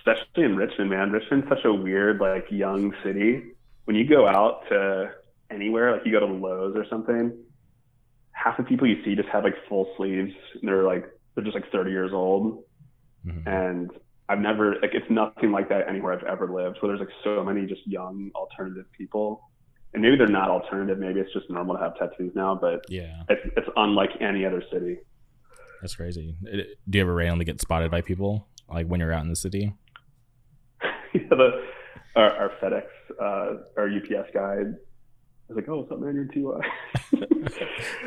especially 0.00 0.44
in 0.44 0.56
Richmond, 0.56 0.90
man. 0.90 1.12
Richmond's 1.12 1.48
such 1.48 1.64
a 1.64 1.72
weird, 1.72 2.20
like, 2.20 2.46
young 2.50 2.94
city. 3.04 3.52
When 3.84 3.96
you 3.96 4.06
go 4.06 4.26
out 4.26 4.68
to 4.68 5.12
anywhere, 5.50 5.92
like 5.92 6.02
you 6.04 6.12
go 6.12 6.20
to 6.20 6.26
Lowe's 6.26 6.76
or 6.76 6.86
something, 6.88 7.36
half 8.32 8.56
the 8.56 8.62
people 8.62 8.86
you 8.86 9.02
see 9.04 9.16
just 9.16 9.28
have 9.28 9.44
like 9.44 9.56
full 9.68 9.92
sleeves. 9.96 10.32
And 10.54 10.68
they're 10.68 10.84
like, 10.84 11.04
they're 11.34 11.44
just 11.44 11.54
like 11.54 11.70
30 11.72 11.90
years 11.90 12.12
old. 12.12 12.64
Mm-hmm. 13.26 13.48
And 13.48 13.90
I've 14.28 14.38
never, 14.38 14.76
like, 14.80 14.94
it's 14.94 15.10
nothing 15.10 15.50
like 15.50 15.68
that 15.70 15.88
anywhere 15.88 16.12
I've 16.12 16.24
ever 16.24 16.46
lived, 16.46 16.78
where 16.80 16.96
there's 16.96 17.00
like 17.00 17.14
so 17.24 17.42
many 17.42 17.66
just 17.66 17.86
young 17.86 18.30
alternative 18.34 18.86
people. 18.96 19.42
And 19.92 20.02
maybe 20.02 20.16
they're 20.16 20.28
not 20.28 20.50
alternative. 20.50 20.98
Maybe 20.98 21.18
it's 21.18 21.32
just 21.32 21.50
normal 21.50 21.76
to 21.76 21.82
have 21.82 21.98
tattoos 21.98 22.32
now, 22.36 22.54
but 22.54 22.84
yeah, 22.88 23.24
it's, 23.28 23.42
it's 23.56 23.68
unlike 23.76 24.10
any 24.20 24.46
other 24.46 24.62
city. 24.72 24.98
That's 25.80 25.96
crazy. 25.96 26.36
Do 26.44 26.98
you 26.98 27.02
ever 27.02 27.12
randomly 27.12 27.44
get 27.44 27.60
spotted 27.60 27.90
by 27.90 28.02
people 28.02 28.46
like 28.68 28.86
when 28.86 29.00
you're 29.00 29.12
out 29.12 29.24
in 29.24 29.30
the 29.30 29.34
city? 29.36 29.74
the, 31.28 31.64
our, 32.16 32.30
our, 32.30 32.52
FedEx, 32.60 32.84
uh, 33.20 33.62
our 33.76 33.88
UPS 33.88 34.30
guy 34.32 34.56
was 35.48 35.56
like, 35.56 35.68
"Oh, 35.68 35.78
what's 35.78 35.92
up, 35.92 36.00
man? 36.00 36.14
You're 36.14 36.24
too." 36.26 36.52
Uh... 36.52 36.60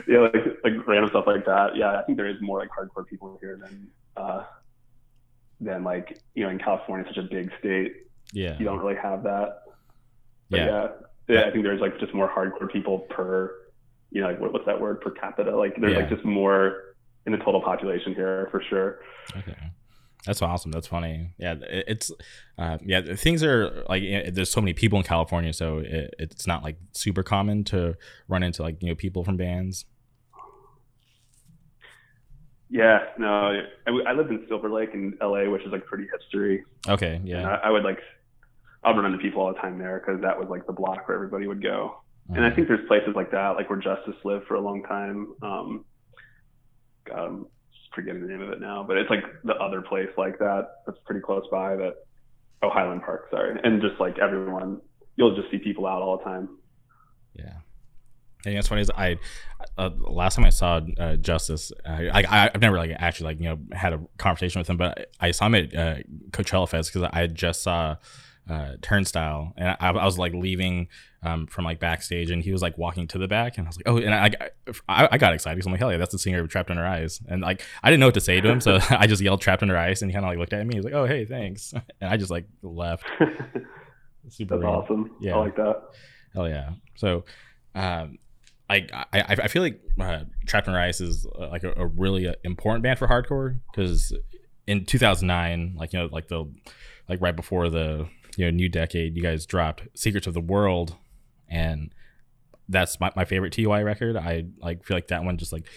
yeah, 0.08 0.20
like 0.20 0.34
like 0.64 0.88
random 0.88 1.10
stuff 1.10 1.26
like 1.28 1.46
that. 1.46 1.76
Yeah, 1.76 2.00
I 2.00 2.04
think 2.04 2.18
there 2.18 2.28
is 2.28 2.42
more 2.42 2.60
like 2.60 2.70
hardcore 2.70 3.08
people 3.08 3.38
here 3.42 3.60
than 3.62 3.88
uh, 4.18 4.44
than 5.60 5.84
like 5.84 6.20
you 6.36 6.44
know 6.44 6.50
in 6.50 6.60
California, 6.60 7.06
such 7.08 7.18
a 7.18 7.28
big 7.28 7.52
state. 7.60 7.94
Yeah, 8.32 8.58
you 8.58 8.66
don't 8.66 8.80
really 8.80 9.00
have 9.02 9.24
that. 9.24 9.60
But 10.50 10.60
yeah. 10.60 10.66
yeah, 10.66 10.88
yeah, 11.28 11.42
I 11.48 11.52
think 11.52 11.64
there's 11.64 11.82
like 11.82 12.00
just 12.00 12.14
more 12.14 12.30
hardcore 12.30 12.72
people 12.72 13.00
per, 13.00 13.56
you 14.12 14.22
know, 14.22 14.28
like 14.28 14.40
what, 14.40 14.54
what's 14.54 14.66
that 14.66 14.80
word 14.80 15.02
per 15.02 15.12
capita? 15.12 15.56
Like 15.56 15.76
there's 15.80 15.94
yeah. 15.94 16.00
like 16.00 16.10
just 16.10 16.26
more 16.26 16.96
in 17.26 17.32
the 17.32 17.38
total 17.40 17.62
population 17.62 18.14
here 18.14 18.48
for 18.52 18.62
sure. 18.70 19.00
Okay. 19.38 19.56
That's 20.26 20.42
awesome. 20.42 20.72
That's 20.72 20.88
funny. 20.88 21.32
Yeah, 21.38 21.56
it's 21.62 22.12
uh, 22.58 22.78
yeah. 22.86 23.16
Things 23.16 23.44
are 23.44 23.84
like 23.90 24.02
you 24.02 24.24
know, 24.24 24.30
there's 24.32 24.50
so 24.50 24.62
many 24.62 24.74
people 24.74 24.98
in 24.98 25.04
California, 25.04 25.52
so 25.52 25.80
it, 25.80 26.14
it's 26.18 26.48
not 26.48 26.64
like 26.64 26.78
super 26.94 27.24
common 27.24 27.64
to 27.66 27.98
run 28.30 28.42
into 28.42 28.62
like 28.62 28.82
you 28.82 28.90
know 28.90 28.96
people 28.96 29.24
from 29.24 29.36
bands. 29.36 29.86
Yeah, 32.70 33.00
no, 33.20 33.62
I, 33.86 33.92
I 34.08 34.14
lived 34.14 34.32
in 34.32 34.46
Silver 34.48 34.68
Lake 34.68 34.90
in 34.96 35.16
LA, 35.22 35.48
which 35.48 35.62
is 35.64 35.72
like 35.72 35.86
pretty 35.86 36.08
history. 36.12 36.64
Okay, 36.88 37.22
yeah. 37.24 37.48
I, 37.48 37.68
I, 37.68 37.70
would 37.70 37.84
like, 37.84 38.00
I'd 38.84 38.96
run 38.96 39.06
into 39.06 39.20
people 39.20 39.44
all 39.44 39.54
the 39.54 39.60
time 39.60 39.78
there 39.78 40.02
because 40.04 40.22
that 40.22 40.40
was 40.40 40.48
like 40.50 40.66
the 40.66 40.74
block 40.74 41.08
where 41.08 41.16
everybody 41.16 41.46
would 41.46 41.62
go. 41.62 41.98
Mm-hmm. 42.26 42.38
And 42.38 42.46
I 42.52 42.56
think 42.56 42.68
there's 42.68 42.88
places 42.88 43.14
like 43.16 43.30
that, 43.30 43.50
like 43.50 43.70
where 43.70 43.78
Justice 43.78 44.16
lived 44.24 44.48
for 44.48 44.56
a 44.56 44.60
long 44.60 44.82
time. 44.84 45.36
Um, 45.44 45.86
I'm 47.16 47.46
forgetting 47.94 48.22
the 48.22 48.28
name 48.28 48.42
of 48.42 48.50
it 48.50 48.60
now, 48.60 48.84
but 48.88 48.98
it's 48.98 49.10
like 49.10 49.24
the 49.44 49.56
other 49.56 49.82
place 49.82 50.10
like 50.18 50.40
that 50.40 50.68
that's 50.86 51.00
pretty 51.06 51.22
close 51.22 51.46
by 51.52 51.76
that. 51.76 51.96
Oh, 52.62 52.70
Highland 52.70 53.04
Park, 53.04 53.28
sorry. 53.30 53.60
And 53.64 53.82
just 53.82 54.00
like 54.00 54.20
everyone, 54.20 54.82
you'll 55.16 55.36
just 55.36 55.52
see 55.52 55.58
people 55.58 55.86
out 55.86 56.02
all 56.02 56.18
the 56.18 56.24
time. 56.24 56.50
Yeah. 57.34 57.58
And 58.46 58.56
it's 58.58 58.68
funny 58.68 58.82
is 58.82 58.92
I 58.96 59.18
uh, 59.78 59.90
last 59.98 60.36
time 60.36 60.46
I 60.46 60.50
saw 60.50 60.82
uh, 61.00 61.16
Justice, 61.16 61.72
I, 61.86 62.24
I 62.28 62.50
have 62.52 62.62
never 62.62 62.78
like 62.78 62.92
actually 62.98 63.26
like 63.26 63.40
you 63.40 63.50
know 63.50 63.60
had 63.72 63.94
a 63.94 64.02
conversation 64.18 64.60
with 64.60 64.70
him, 64.70 64.78
but 64.78 65.12
I 65.20 65.32
saw 65.32 65.46
him 65.46 65.56
at 65.56 65.76
uh, 65.76 65.96
Coachella 66.32 66.68
Fest 66.68 66.94
because 66.94 67.10
I 67.14 67.28
just 67.28 67.64
saw 67.64 67.96
uh, 68.50 68.74
Turnstile, 68.82 69.54
and 69.56 69.70
I, 69.70 69.90
I, 69.90 70.06
was 70.06 70.18
like 70.18 70.34
leaving 70.34 70.90
um, 71.22 71.48
from 71.48 71.64
like 71.64 71.80
backstage, 71.80 72.30
and 72.30 72.44
he 72.44 72.52
was 72.52 72.62
like 72.62 72.78
walking 72.78 73.08
to 73.08 73.18
the 73.18 73.28
back, 73.28 73.58
and 73.58 73.66
I 73.66 73.70
was 73.70 73.78
like, 73.78 73.88
oh, 73.88 73.98
and 73.98 74.14
I 74.14 74.32
I, 74.90 75.10
I 75.14 75.18
got 75.18 75.34
excited 75.34 75.56
because 75.56 75.66
I'm 75.66 75.72
like, 75.72 75.80
hell 75.80 75.92
yeah, 75.92 75.98
that's 75.98 76.12
the 76.12 76.20
singer 76.20 76.42
of 76.42 76.50
Trapped 76.50 76.70
Under 76.70 76.86
Ice, 76.86 77.22
and 77.28 77.42
like 77.42 77.64
I 77.82 77.90
didn't 77.90 78.02
know 78.02 78.08
what 78.08 78.16
to 78.16 78.22
say 78.22 78.42
to 78.42 78.50
him, 78.50 78.60
so 78.60 78.80
I 78.90 79.08
just 79.08 79.22
yelled 79.22 79.42
Trapped 79.42 79.62
Under 79.62 79.78
Ice, 79.78 80.02
and 80.02 80.12
he 80.12 80.14
kind 80.14 80.26
of 80.26 80.30
like 80.30 80.38
looked 80.38 80.54
at 80.54 80.66
me, 80.66 80.74
he 80.76 80.80
was 80.80 80.86
like, 80.86 80.94
oh 80.94 81.06
hey, 81.06 81.26
thanks, 81.26 81.74
and 82.02 82.10
I 82.10 82.18
just 82.18 82.32
like 82.32 82.46
left. 82.62 83.06
Super 84.30 84.58
that's 84.58 84.66
awesome. 84.66 85.12
Yeah, 85.20 85.36
I 85.36 85.40
like 85.40 85.56
that. 85.56 85.82
Hell 86.34 86.48
yeah. 86.48 86.72
So. 86.96 87.26
Um, 87.76 88.20
I, 88.70 88.88
I 89.12 89.24
I 89.28 89.48
feel 89.50 89.62
like 89.62 89.82
uh, 90.00 90.20
Trapped 90.48 90.68
Under 90.68 90.80
Ice 90.80 91.02
is 91.02 91.28
uh, 91.38 91.50
like 91.50 91.64
a, 91.64 91.74
a, 91.76 91.86
really 91.86 92.28
uh, 92.28 92.34
important 92.44 92.82
band 92.82 92.98
for 92.98 93.08
hardcore 93.08 93.60
because 93.72 94.16
in 94.68 94.86
2009, 94.86 95.76
like 95.78 95.94
you 95.94 96.00
know, 96.00 96.10
like 96.12 96.28
the 96.28 96.50
like 97.10 97.22
right 97.22 97.36
before 97.36 97.70
the 97.70 98.08
you 98.38 98.46
know 98.46 98.52
new 98.52 98.70
decade, 98.70 99.16
you 99.16 99.24
guys 99.24 99.46
dropped 99.46 99.84
Secrets 99.96 100.28
of 100.28 100.34
the 100.34 100.42
World, 100.42 100.96
and 101.48 101.94
that's 102.70 103.00
my, 103.00 103.12
my 103.16 103.26
favorite 103.26 103.54
TUI 103.54 103.84
record. 103.84 104.16
I 104.16 104.46
like 104.60 104.84
feel 104.84 104.98
like 104.98 105.08
that 105.08 105.24
one 105.24 105.38
just 105.38 105.54
like 105.54 105.68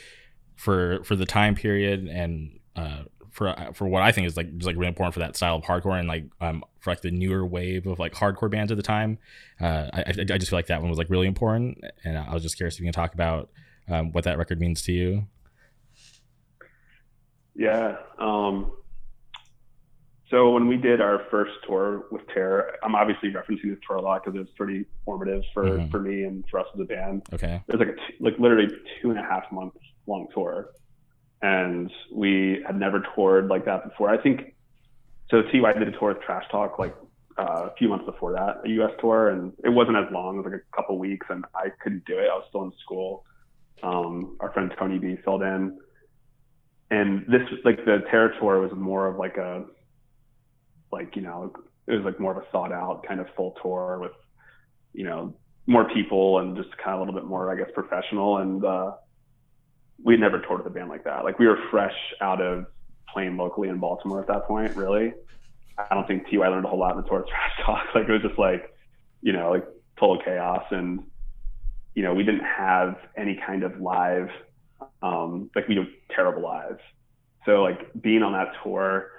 for 0.57 1.03
for 1.05 1.16
the 1.16 1.27
time 1.27 1.55
period 1.55 2.07
and 2.07 2.59
uh, 2.75 3.03
for 3.31 3.55
for 3.75 3.87
what 3.87 4.03
I 4.03 4.12
think 4.12 4.27
is 4.27 4.37
like 4.37 4.51
just 4.57 4.66
like 4.66 4.77
really 4.77 4.88
important 4.88 5.14
for 5.14 5.21
that 5.21 5.37
style 5.37 5.57
of 5.57 5.62
hardcore 5.62 5.99
and 5.99 6.09
like 6.09 6.25
um 6.40 6.64
for 6.81 6.90
like 6.90 7.03
the 7.03 7.11
newer 7.11 7.45
wave 7.45 7.87
of 7.87 7.99
like 7.99 8.14
hardcore 8.14 8.51
bands 8.51 8.73
at 8.73 8.77
the 8.77 8.83
time. 8.83 9.19
Uh, 9.61 9.88
I 9.92 10.05
I 10.09 10.38
just 10.38 10.51
feel 10.51 10.59
like 10.59 10.69
that 10.69 10.81
one 10.81 10.88
was 10.88 10.99
like 10.99 11.11
really 11.11 11.27
important, 11.27 11.85
and 12.05 12.16
I 12.16 12.33
was 12.33 12.42
just 12.42 12.57
curious 12.57 12.75
if 12.75 12.81
you 12.81 12.87
can 12.87 12.92
talk 12.92 13.14
about 13.14 13.51
um, 13.88 14.12
what 14.12 14.25
that 14.25 14.38
record 14.38 14.61
means 14.61 14.83
to 14.83 14.92
you. 14.92 15.27
Yeah. 17.55 17.97
Um, 18.19 18.73
so 20.31 20.51
when 20.51 20.67
we 20.67 20.77
did 20.77 21.01
our 21.01 21.23
first 21.31 21.53
tour 21.67 22.07
with 22.11 22.23
Terror, 22.35 22.77
I'm 22.83 22.97
obviously 22.97 23.31
referencing 23.31 23.71
this 23.71 23.79
tour 23.87 23.97
a 23.97 24.03
lot 24.03 24.25
because 24.25 24.37
it 24.37 24.41
was 24.41 24.49
pretty 24.57 24.85
formative 25.05 25.43
for, 25.55 25.65
mm-hmm. 25.65 25.91
for 25.91 26.01
me 26.01 26.25
and 26.25 26.45
for 26.51 26.59
us 26.61 26.67
as 26.75 26.81
a 26.81 26.85
band. 26.85 27.23
Okay. 27.33 27.62
It 27.69 27.73
was 27.73 27.79
like 27.79 27.97
a 27.97 27.97
t- 27.97 28.17
like 28.19 28.39
literally 28.39 28.69
two 29.01 29.11
and 29.11 29.19
a 29.19 29.23
half 29.23 29.45
month 29.53 29.75
long 30.09 30.27
tour, 30.35 30.71
and 31.43 31.93
we 32.12 32.62
had 32.67 32.79
never 32.79 33.07
toured 33.15 33.47
like 33.47 33.65
that 33.67 33.89
before. 33.89 34.11
I 34.11 34.21
think 34.21 34.57
so. 35.31 35.43
TUI 35.43 35.75
did 35.79 35.89
a 35.89 35.93
tour 35.93 36.15
with 36.15 36.23
Trash 36.23 36.45
Talk 36.51 36.79
like 36.81 36.97
uh, 37.39 37.69
a 37.71 37.75
few 37.79 37.89
months 37.89 38.05
before 38.05 38.33
that, 38.33 38.62
a 38.65 38.69
U.S. 38.71 38.93
tour, 39.01 39.31
and 39.31 39.53
it 39.62 39.69
wasn't 39.69 39.97
as 39.97 40.07
long. 40.11 40.37
It 40.37 40.39
was 40.39 40.53
like 40.53 40.61
a 40.61 40.77
couple 40.77 40.99
weeks, 40.99 41.27
and 41.31 41.45
I 41.55 41.69
couldn't 41.81 42.05
do 42.05 42.19
it. 42.19 42.29
I 42.33 42.35
was 42.35 42.47
still 42.49 42.65
in 42.65 42.73
school. 42.83 43.25
Um, 43.85 44.37
our 44.41 44.51
friend 44.53 44.73
Tony 44.77 44.99
B 44.99 45.17
filled 45.25 45.43
in, 45.43 45.79
and 46.91 47.27
this 47.29 47.43
like 47.65 47.85
the 47.85 48.03
Terror 48.11 48.35
tour 48.41 48.61
was 48.61 48.73
more 48.75 49.07
of 49.07 49.19
like 49.19 49.37
a 49.37 49.67
like 50.96 51.14
you 51.14 51.22
know 51.22 51.52
it 51.87 51.92
was 51.92 52.04
like 52.04 52.18
more 52.18 52.32
of 52.32 52.38
a 52.38 52.46
thought 52.50 52.72
out 52.72 53.04
kind 53.06 53.20
of 53.20 53.26
full 53.37 53.54
tour 53.62 53.98
with 54.00 54.12
you 54.92 55.04
know 55.04 55.35
more 55.66 55.88
people 55.92 56.38
and 56.38 56.56
just 56.56 56.70
kind 56.78 56.94
of 56.94 56.96
a 56.96 57.04
little 57.04 57.20
bit 57.20 57.28
more 57.28 57.52
I 57.52 57.56
guess 57.56 57.70
professional 57.74 58.38
and 58.38 58.64
uh, 58.64 58.92
we 60.02 60.14
had 60.14 60.20
never 60.20 60.40
toured 60.40 60.64
with 60.64 60.66
a 60.66 60.74
band 60.74 60.88
like 60.88 61.04
that. 61.04 61.24
Like 61.24 61.38
we 61.38 61.46
were 61.46 61.59
fresh 61.70 61.96
out 62.20 62.40
of 62.40 62.66
playing 63.12 63.37
locally 63.37 63.68
in 63.68 63.78
Baltimore 63.78 64.20
at 64.20 64.28
that 64.28 64.44
point. 64.44 64.76
Really, 64.76 65.12
I 65.78 65.94
don't 65.94 66.06
think 66.06 66.28
TUI 66.28 66.48
learned 66.48 66.64
a 66.64 66.68
whole 66.68 66.78
lot 66.78 66.96
in 66.96 67.02
the 67.02 67.09
tour 67.09 67.20
of 67.20 67.28
trash 67.28 67.52
talk. 67.64 67.87
Like 67.94 68.09
it 68.09 68.12
was 68.12 68.22
just 68.22 68.38
like 68.38 68.74
you 69.22 69.32
know 69.32 69.50
like 69.50 69.64
total 69.98 70.22
chaos 70.22 70.64
and 70.70 71.04
you 71.94 72.02
know 72.02 72.14
we 72.14 72.22
didn't 72.22 72.44
have 72.44 72.96
any 73.16 73.40
kind 73.46 73.62
of 73.62 73.80
live 73.80 74.28
um, 75.02 75.50
like 75.54 75.68
we 75.68 75.74
do 75.74 75.87
terrible 76.11 76.42
live. 76.42 76.78
So 77.44 77.62
like 77.62 77.90
being 78.00 78.22
on 78.22 78.32
that 78.32 78.52
tour 78.62 79.11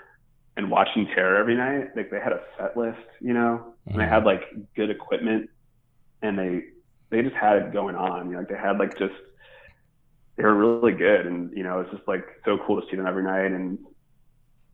and 0.58 0.72
watching 0.72 1.06
Terror 1.14 1.38
every 1.38 1.56
night, 1.56 1.96
like 1.96 2.10
they 2.10 2.20
had 2.20 2.34
a 2.34 2.42
set 2.58 2.76
list, 2.76 2.98
you 3.22 3.34
know, 3.34 3.74
and 3.86 3.94
mm-hmm. 3.94 4.00
they 4.00 4.08
had 4.08 4.26
like 4.26 4.42
good 4.76 4.90
equipment 4.90 5.50
and 6.22 6.38
they 6.38 6.64
they 7.10 7.22
just 7.22 7.36
had 7.36 7.58
it 7.58 7.72
going 7.72 7.96
on. 7.96 8.26
You 8.26 8.34
know, 8.34 8.40
like 8.40 8.50
they 8.50 8.58
had 8.58 8.78
like 8.80 8.98
just 8.98 9.14
they 10.36 10.44
were 10.44 10.56
really 10.56 10.98
good 10.98 11.28
and 11.28 11.56
you 11.56 11.64
know, 11.64 11.80
it's 11.80 11.92
just 11.92 12.08
like 12.08 12.26
so 12.44 12.58
cool 12.66 12.82
to 12.82 12.88
see 12.90 12.98
them 12.98 13.08
every 13.08 13.24
night 13.24 13.52
and 13.52 13.78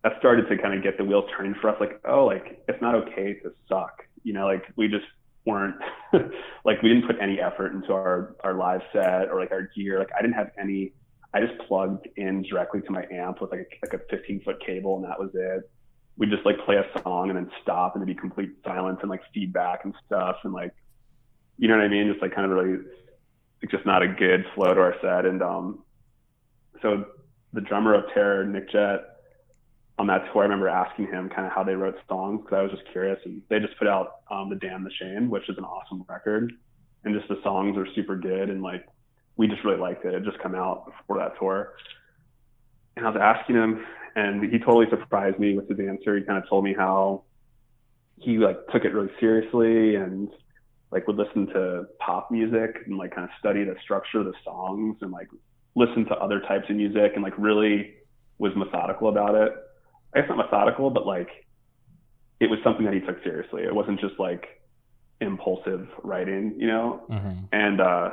that 0.03 0.13
started 0.19 0.49
to 0.49 0.57
kind 0.57 0.73
of 0.73 0.83
get 0.83 0.97
the 0.97 1.03
wheels 1.03 1.25
turning 1.35 1.55
for 1.61 1.69
us 1.69 1.77
like, 1.79 1.99
oh, 2.07 2.25
like 2.25 2.63
it's 2.67 2.81
not 2.81 2.95
okay 2.95 3.35
to 3.43 3.53
suck. 3.67 4.03
You 4.23 4.33
know, 4.33 4.45
like 4.45 4.63
we 4.77 4.87
just 4.87 5.05
weren't 5.45 5.75
like 6.65 6.81
we 6.81 6.89
didn't 6.89 7.07
put 7.07 7.17
any 7.21 7.41
effort 7.41 7.73
into 7.73 7.91
our 7.91 8.35
our 8.41 8.53
live 8.53 8.81
set 8.93 9.29
or 9.29 9.39
like 9.39 9.51
our 9.51 9.69
gear. 9.75 9.99
Like 9.99 10.11
I 10.17 10.21
didn't 10.21 10.35
have 10.35 10.51
any 10.57 10.93
I 11.33 11.41
just 11.41 11.57
plugged 11.67 12.07
in 12.15 12.43
directly 12.43 12.81
to 12.81 12.91
my 12.91 13.05
amp 13.11 13.41
with 13.41 13.51
like 13.51 13.67
a, 13.83 13.85
like 13.85 14.01
a 14.01 14.05
15 14.09 14.41
foot 14.43 14.63
cable 14.65 14.97
and 14.97 15.05
that 15.05 15.19
was 15.19 15.31
it. 15.33 15.69
We'd 16.17 16.29
just 16.29 16.45
like 16.45 16.63
play 16.63 16.75
a 16.75 17.01
song 17.01 17.29
and 17.29 17.37
then 17.37 17.49
stop 17.61 17.95
and 17.95 18.03
it'd 18.03 18.15
be 18.15 18.19
complete 18.19 18.51
silence 18.63 18.99
and 19.01 19.09
like 19.09 19.21
feedback 19.33 19.83
and 19.83 19.95
stuff 20.05 20.37
and 20.43 20.53
like, 20.53 20.73
you 21.57 21.67
know 21.67 21.75
what 21.75 21.83
I 21.83 21.87
mean? 21.87 22.07
Just 22.07 22.21
like 22.21 22.35
kind 22.35 22.45
of 22.45 22.55
really, 22.55 22.83
it's 23.61 23.71
just 23.71 23.85
not 23.85 24.03
a 24.03 24.07
good 24.07 24.45
flow 24.53 24.73
to 24.73 24.79
our 24.79 24.95
set. 25.01 25.25
And 25.25 25.41
um, 25.41 25.83
so 26.81 27.05
the 27.53 27.61
drummer 27.61 27.95
of 27.95 28.03
Terror, 28.13 28.45
Nick 28.45 28.71
Jett, 28.71 29.01
on 29.99 30.07
that 30.07 30.25
tour, 30.31 30.41
I 30.41 30.45
remember 30.45 30.67
asking 30.67 31.07
him 31.07 31.29
kind 31.29 31.45
of 31.45 31.53
how 31.53 31.63
they 31.63 31.75
wrote 31.75 31.95
songs 32.07 32.41
because 32.43 32.57
I 32.57 32.61
was 32.63 32.71
just 32.71 32.83
curious. 32.91 33.19
And 33.25 33.41
they 33.49 33.59
just 33.59 33.77
put 33.77 33.87
out 33.87 34.21
um, 34.29 34.49
the 34.49 34.55
Damned, 34.55 34.85
the 34.85 34.91
Shamed, 34.99 35.29
which 35.29 35.47
is 35.49 35.57
an 35.57 35.63
awesome 35.63 36.03
record, 36.09 36.51
and 37.03 37.15
just 37.15 37.27
the 37.29 37.39
songs 37.43 37.77
are 37.77 37.87
super 37.95 38.17
good 38.17 38.49
and 38.49 38.61
like 38.61 38.85
we 39.37 39.47
just 39.47 39.63
really 39.63 39.79
liked 39.79 40.05
it. 40.05 40.13
It 40.13 40.23
just 40.23 40.39
come 40.39 40.55
out 40.55 40.85
before 40.85 41.17
that 41.17 41.37
tour. 41.39 41.73
And 42.95 43.05
I 43.05 43.09
was 43.09 43.19
asking 43.19 43.55
him, 43.55 43.83
and 44.15 44.51
he 44.51 44.59
totally 44.59 44.85
surprised 44.89 45.39
me 45.39 45.55
with 45.55 45.67
his 45.69 45.79
answer. 45.79 46.15
He 46.15 46.23
kind 46.23 46.41
of 46.41 46.47
told 46.47 46.63
me 46.63 46.73
how 46.73 47.23
he 48.17 48.37
like 48.37 48.57
took 48.71 48.85
it 48.85 48.93
really 48.93 49.11
seriously 49.19 49.95
and 49.95 50.29
like 50.91 51.07
would 51.07 51.17
listen 51.17 51.47
to 51.47 51.85
pop 51.99 52.29
music 52.29 52.77
and 52.85 52.97
like 52.97 53.15
kind 53.15 53.25
of 53.25 53.31
study 53.39 53.63
the 53.63 53.75
structure 53.83 54.19
of 54.19 54.25
the 54.25 54.33
songs 54.43 54.97
and 55.01 55.11
like 55.11 55.27
listen 55.75 56.05
to 56.05 56.15
other 56.15 56.39
types 56.41 56.69
of 56.69 56.75
music 56.75 57.13
and 57.15 57.23
like 57.23 57.33
really 57.37 57.95
was 58.37 58.53
methodical 58.55 59.09
about 59.09 59.33
it. 59.33 59.51
I 60.15 60.19
guess 60.19 60.29
not 60.29 60.37
methodical, 60.37 60.91
but 60.91 61.07
like 61.07 61.29
it 62.39 62.49
was 62.49 62.59
something 62.63 62.85
that 62.85 62.93
he 62.93 62.99
took 62.99 63.23
seriously. 63.23 63.63
It 63.63 63.73
wasn't 63.73 63.99
just 63.99 64.19
like 64.19 64.61
impulsive 65.19 65.87
writing, 66.03 66.53
you 66.57 66.67
know? 66.67 67.01
Mm-hmm. 67.09 67.45
And 67.51 67.81
uh 67.81 68.11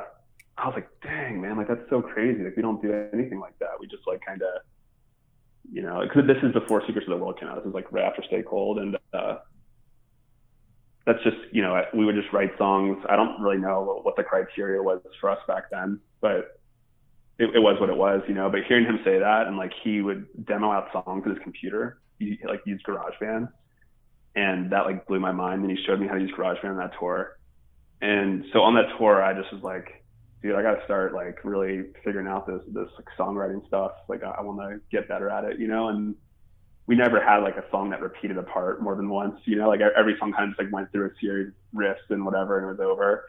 I 0.61 0.67
was 0.67 0.75
like, 0.75 0.89
dang, 1.01 1.41
man, 1.41 1.57
like 1.57 1.67
that's 1.67 1.89
so 1.89 2.03
crazy. 2.03 2.43
Like 2.43 2.55
we 2.55 2.61
don't 2.61 2.81
do 2.81 2.93
anything 3.11 3.39
like 3.39 3.57
that. 3.59 3.71
We 3.79 3.87
just 3.87 4.05
like 4.05 4.21
kind 4.23 4.43
of, 4.43 4.61
you 5.71 5.81
know, 5.81 6.01
because 6.03 6.27
this 6.27 6.37
is 6.43 6.53
before 6.53 6.83
Secrets 6.85 7.07
of 7.07 7.17
the 7.17 7.23
World 7.23 7.39
came 7.39 7.49
out. 7.49 7.55
This 7.55 7.67
is 7.67 7.73
like 7.73 7.91
right 7.91 8.03
after 8.03 8.21
Stay 8.27 8.43
Cold, 8.47 8.77
and 8.77 8.95
uh, 9.11 9.37
that's 11.07 11.21
just, 11.23 11.37
you 11.51 11.63
know, 11.63 11.81
we 11.95 12.05
would 12.05 12.13
just 12.13 12.31
write 12.31 12.51
songs. 12.59 13.03
I 13.09 13.15
don't 13.15 13.41
really 13.41 13.57
know 13.57 14.01
what 14.03 14.15
the 14.15 14.23
criteria 14.23 14.81
was 14.83 15.01
for 15.19 15.31
us 15.31 15.39
back 15.47 15.71
then, 15.71 15.99
but 16.21 16.61
it, 17.39 17.55
it 17.55 17.59
was 17.59 17.79
what 17.79 17.89
it 17.89 17.97
was, 17.97 18.21
you 18.27 18.35
know. 18.35 18.47
But 18.51 18.61
hearing 18.67 18.85
him 18.85 18.99
say 19.03 19.17
that, 19.17 19.47
and 19.47 19.57
like 19.57 19.73
he 19.83 20.01
would 20.01 20.27
demo 20.45 20.71
out 20.71 20.89
songs 20.93 21.23
on 21.25 21.33
his 21.33 21.41
computer, 21.41 21.99
he 22.19 22.37
like 22.47 22.61
used 22.67 22.85
GarageBand, 22.85 23.49
and 24.35 24.71
that 24.71 24.85
like 24.85 25.07
blew 25.07 25.19
my 25.19 25.31
mind. 25.31 25.63
And 25.63 25.75
he 25.75 25.83
showed 25.85 25.99
me 25.99 26.07
how 26.07 26.13
to 26.13 26.21
use 26.21 26.31
GarageBand 26.37 26.69
on 26.69 26.77
that 26.77 26.91
tour. 26.99 27.39
And 27.99 28.45
so 28.53 28.61
on 28.61 28.75
that 28.75 28.95
tour, 28.99 29.23
I 29.23 29.33
just 29.33 29.51
was 29.51 29.63
like, 29.63 30.00
dude, 30.41 30.55
I 30.55 30.61
got 30.61 30.75
to 30.75 30.83
start 30.85 31.13
like 31.13 31.43
really 31.43 31.85
figuring 32.03 32.27
out 32.27 32.47
this 32.47 32.61
this 32.67 32.87
like 32.95 33.07
songwriting 33.17 33.65
stuff. 33.67 33.91
Like 34.07 34.23
I, 34.23 34.31
I 34.31 34.41
want 34.41 34.59
to 34.59 34.79
get 34.91 35.07
better 35.07 35.29
at 35.29 35.43
it, 35.43 35.59
you 35.59 35.67
know. 35.67 35.89
And 35.89 36.15
we 36.87 36.95
never 36.95 37.23
had 37.23 37.37
like 37.37 37.57
a 37.57 37.63
song 37.69 37.89
that 37.91 38.01
repeated 38.01 38.37
a 38.37 38.43
part 38.43 38.81
more 38.81 38.95
than 38.95 39.09
once, 39.09 39.39
you 39.45 39.57
know. 39.57 39.69
Like 39.69 39.81
every 39.81 40.15
song 40.19 40.33
kind 40.33 40.45
of 40.45 40.49
just 40.51 40.61
like 40.61 40.73
went 40.73 40.91
through 40.91 41.07
a 41.07 41.11
series 41.19 41.47
of 41.49 41.53
riffs 41.79 42.09
and 42.09 42.25
whatever, 42.25 42.57
and 42.57 42.67
it 42.67 42.81
was 42.81 42.91
over. 42.91 43.25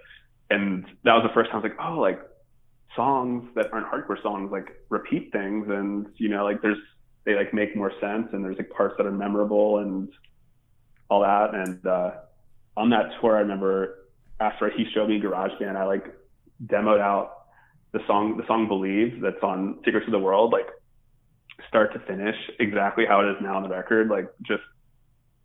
And 0.51 0.85
that 1.05 1.15
was 1.15 1.23
the 1.23 1.35
first 1.35 1.51
time 1.51 1.61
I 1.61 1.63
was 1.63 1.71
like, 1.71 1.87
oh, 1.87 2.01
like 2.01 2.21
songs 2.97 3.49
that 3.55 3.73
aren't 3.73 3.87
hardcore 3.87 4.21
songs 4.23 4.51
like 4.51 4.69
repeat 4.89 5.33
things, 5.33 5.67
and 5.69 6.07
you 6.17 6.29
know, 6.29 6.45
like 6.45 6.63
there's 6.63 6.79
they 7.25 7.35
like 7.35 7.53
make 7.53 7.77
more 7.77 7.93
sense, 8.01 8.29
and 8.33 8.45
there's 8.45 8.57
like 8.57 8.71
parts 8.71 8.95
that 8.97 9.07
are 9.07 9.13
memorable 9.13 9.79
and 9.79 10.09
all 11.09 11.21
that. 11.21 11.55
And 11.55 11.87
uh, 11.87 12.13
on 12.77 12.91
that 12.91 13.11
tour, 13.21 13.37
I 13.37 13.41
remember 13.41 14.09
after 14.41 14.71
he 14.71 14.87
showed 14.93 15.09
me 15.09 15.21
GarageBand, 15.21 15.77
I 15.77 15.85
like 15.85 16.07
demoed 16.67 17.01
out 17.01 17.47
the 17.93 18.01
song 18.07 18.37
the 18.37 18.47
song 18.47 18.69
Believe 18.69 19.21
that's 19.21 19.43
on 19.43 19.79
Secrets 19.85 20.07
of 20.07 20.13
the 20.13 20.19
World, 20.19 20.53
like 20.53 20.67
start 21.69 21.93
to 21.93 22.01
finish, 22.01 22.37
exactly 22.59 23.05
how 23.07 23.21
it 23.21 23.31
is 23.31 23.37
now 23.41 23.57
on 23.57 23.63
the 23.63 23.69
record, 23.69 24.09
like 24.09 24.29
just 24.43 24.63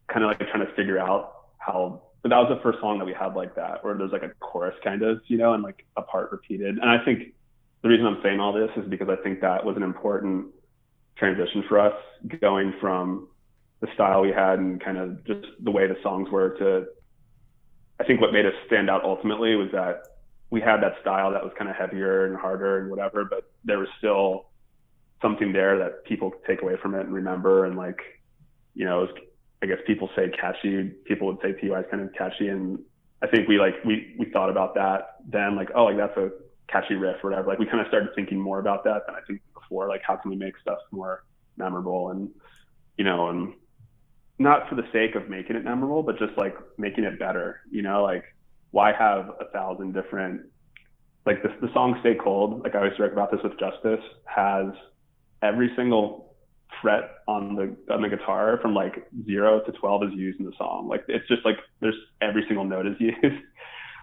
kind 0.07 0.23
of 0.23 0.29
like 0.29 0.39
trying 0.39 0.65
to 0.65 0.73
figure 0.73 0.97
out 0.97 1.33
how 1.57 2.01
but 2.23 2.29
that 2.29 2.37
was 2.37 2.49
the 2.49 2.61
first 2.63 2.79
song 2.79 2.97
that 2.99 3.05
we 3.05 3.13
had 3.13 3.35
like 3.35 3.55
that, 3.55 3.83
where 3.83 3.95
there's 3.95 4.11
like 4.11 4.23
a 4.23 4.31
chorus 4.39 4.75
kind 4.83 5.01
of, 5.03 5.21
you 5.27 5.37
know, 5.37 5.53
and 5.53 5.63
like 5.63 5.85
a 5.95 6.01
part 6.01 6.31
repeated. 6.31 6.77
And 6.77 6.89
I 6.89 7.03
think 7.05 7.33
the 7.83 7.89
reason 7.89 8.05
I'm 8.05 8.19
saying 8.23 8.39
all 8.39 8.53
this 8.53 8.71
is 8.75 8.89
because 8.89 9.07
I 9.07 9.15
think 9.23 9.41
that 9.41 9.63
was 9.63 9.77
an 9.77 9.83
important 9.83 10.47
transition 11.15 11.63
for 11.69 11.79
us 11.79 11.93
going 12.41 12.73
from 12.81 13.27
the 13.79 13.87
style 13.93 14.21
we 14.21 14.31
had 14.31 14.59
and 14.59 14.83
kind 14.83 14.97
of 14.97 15.25
just 15.25 15.45
the 15.63 15.71
way 15.71 15.87
the 15.87 15.95
songs 16.01 16.29
were 16.29 16.57
to 16.57 16.85
I 17.99 18.03
think 18.03 18.21
what 18.21 18.31
made 18.31 18.45
us 18.45 18.53
stand 18.67 18.89
out 18.89 19.03
ultimately 19.03 19.55
was 19.55 19.69
that 19.71 20.03
we 20.49 20.61
had 20.61 20.81
that 20.81 20.93
style 21.01 21.31
that 21.31 21.43
was 21.43 21.51
kind 21.57 21.69
of 21.69 21.75
heavier 21.75 22.25
and 22.25 22.37
harder 22.37 22.79
and 22.79 22.89
whatever, 22.89 23.25
but 23.25 23.51
there 23.65 23.79
was 23.79 23.89
still 23.97 24.47
something 25.21 25.51
there 25.51 25.77
that 25.79 26.05
people 26.05 26.31
could 26.31 26.45
take 26.45 26.61
away 26.61 26.75
from 26.81 26.95
it 26.95 27.01
and 27.01 27.13
remember 27.13 27.65
and 27.65 27.77
like, 27.77 27.99
you 28.75 28.85
know, 28.85 29.01
was, 29.01 29.09
I 29.61 29.65
guess 29.65 29.79
people 29.85 30.09
say 30.15 30.29
catchy, 30.29 30.89
people 31.05 31.27
would 31.27 31.39
say 31.41 31.53
TUI 31.53 31.79
is 31.79 31.85
kind 31.89 32.03
of 32.03 32.13
catchy 32.13 32.47
and 32.47 32.79
I 33.21 33.27
think 33.27 33.47
we 33.47 33.59
like 33.59 33.83
we 33.83 34.15
we 34.19 34.29
thought 34.29 34.49
about 34.49 34.75
that 34.75 35.15
then 35.27 35.55
like 35.55 35.69
oh 35.73 35.85
like 35.85 35.97
that's 35.97 36.15
a 36.17 36.29
catchy 36.67 36.95
riff 36.95 37.17
or 37.23 37.29
whatever. 37.29 37.47
Like 37.47 37.59
we 37.59 37.65
kind 37.65 37.79
of 37.79 37.87
started 37.87 38.09
thinking 38.15 38.39
more 38.39 38.59
about 38.59 38.83
that 38.83 39.07
than 39.07 39.15
I 39.15 39.21
think 39.25 39.41
before. 39.53 39.87
Like 39.87 40.01
how 40.05 40.15
can 40.17 40.29
we 40.29 40.37
make 40.37 40.57
stuff 40.61 40.79
more 40.91 41.23
memorable 41.57 42.11
and 42.11 42.29
you 42.97 43.03
know 43.03 43.29
and 43.29 43.53
not 44.39 44.69
for 44.69 44.75
the 44.75 44.87
sake 44.93 45.15
of 45.15 45.29
making 45.29 45.55
it 45.55 45.63
memorable, 45.63 46.03
but 46.03 46.19
just 46.19 46.37
like 46.37 46.55
making 46.77 47.05
it 47.05 47.17
better. 47.17 47.61
You 47.71 47.81
know, 47.81 48.03
like 48.03 48.23
why 48.71 48.93
have 48.93 49.31
a 49.39 49.45
thousand 49.51 49.93
different 49.93 50.41
like 51.27 51.43
the, 51.43 51.49
the 51.61 51.71
song 51.73 51.97
Stay 51.99 52.15
Cold, 52.15 52.63
like 52.63 52.73
I 52.73 52.79
always 52.79 52.93
talk 52.97 53.11
about 53.11 53.31
this 53.31 53.41
with 53.43 53.59
Justice, 53.59 54.03
has 54.23 54.67
every 55.43 55.69
single 55.75 56.35
fret 56.81 57.09
on 57.27 57.55
the 57.55 57.93
on 57.93 58.01
the 58.01 58.09
guitar 58.09 58.59
from 58.61 58.73
like 58.73 59.05
zero 59.25 59.59
to 59.59 59.71
twelve 59.73 60.03
is 60.03 60.13
used 60.13 60.39
in 60.39 60.45
the 60.45 60.53
song. 60.57 60.87
Like 60.87 61.03
it's 61.09 61.27
just 61.27 61.43
like 61.43 61.57
there's 61.81 61.97
every 62.21 62.45
single 62.47 62.63
note 62.63 62.87
is 62.87 62.95
used. 62.99 63.43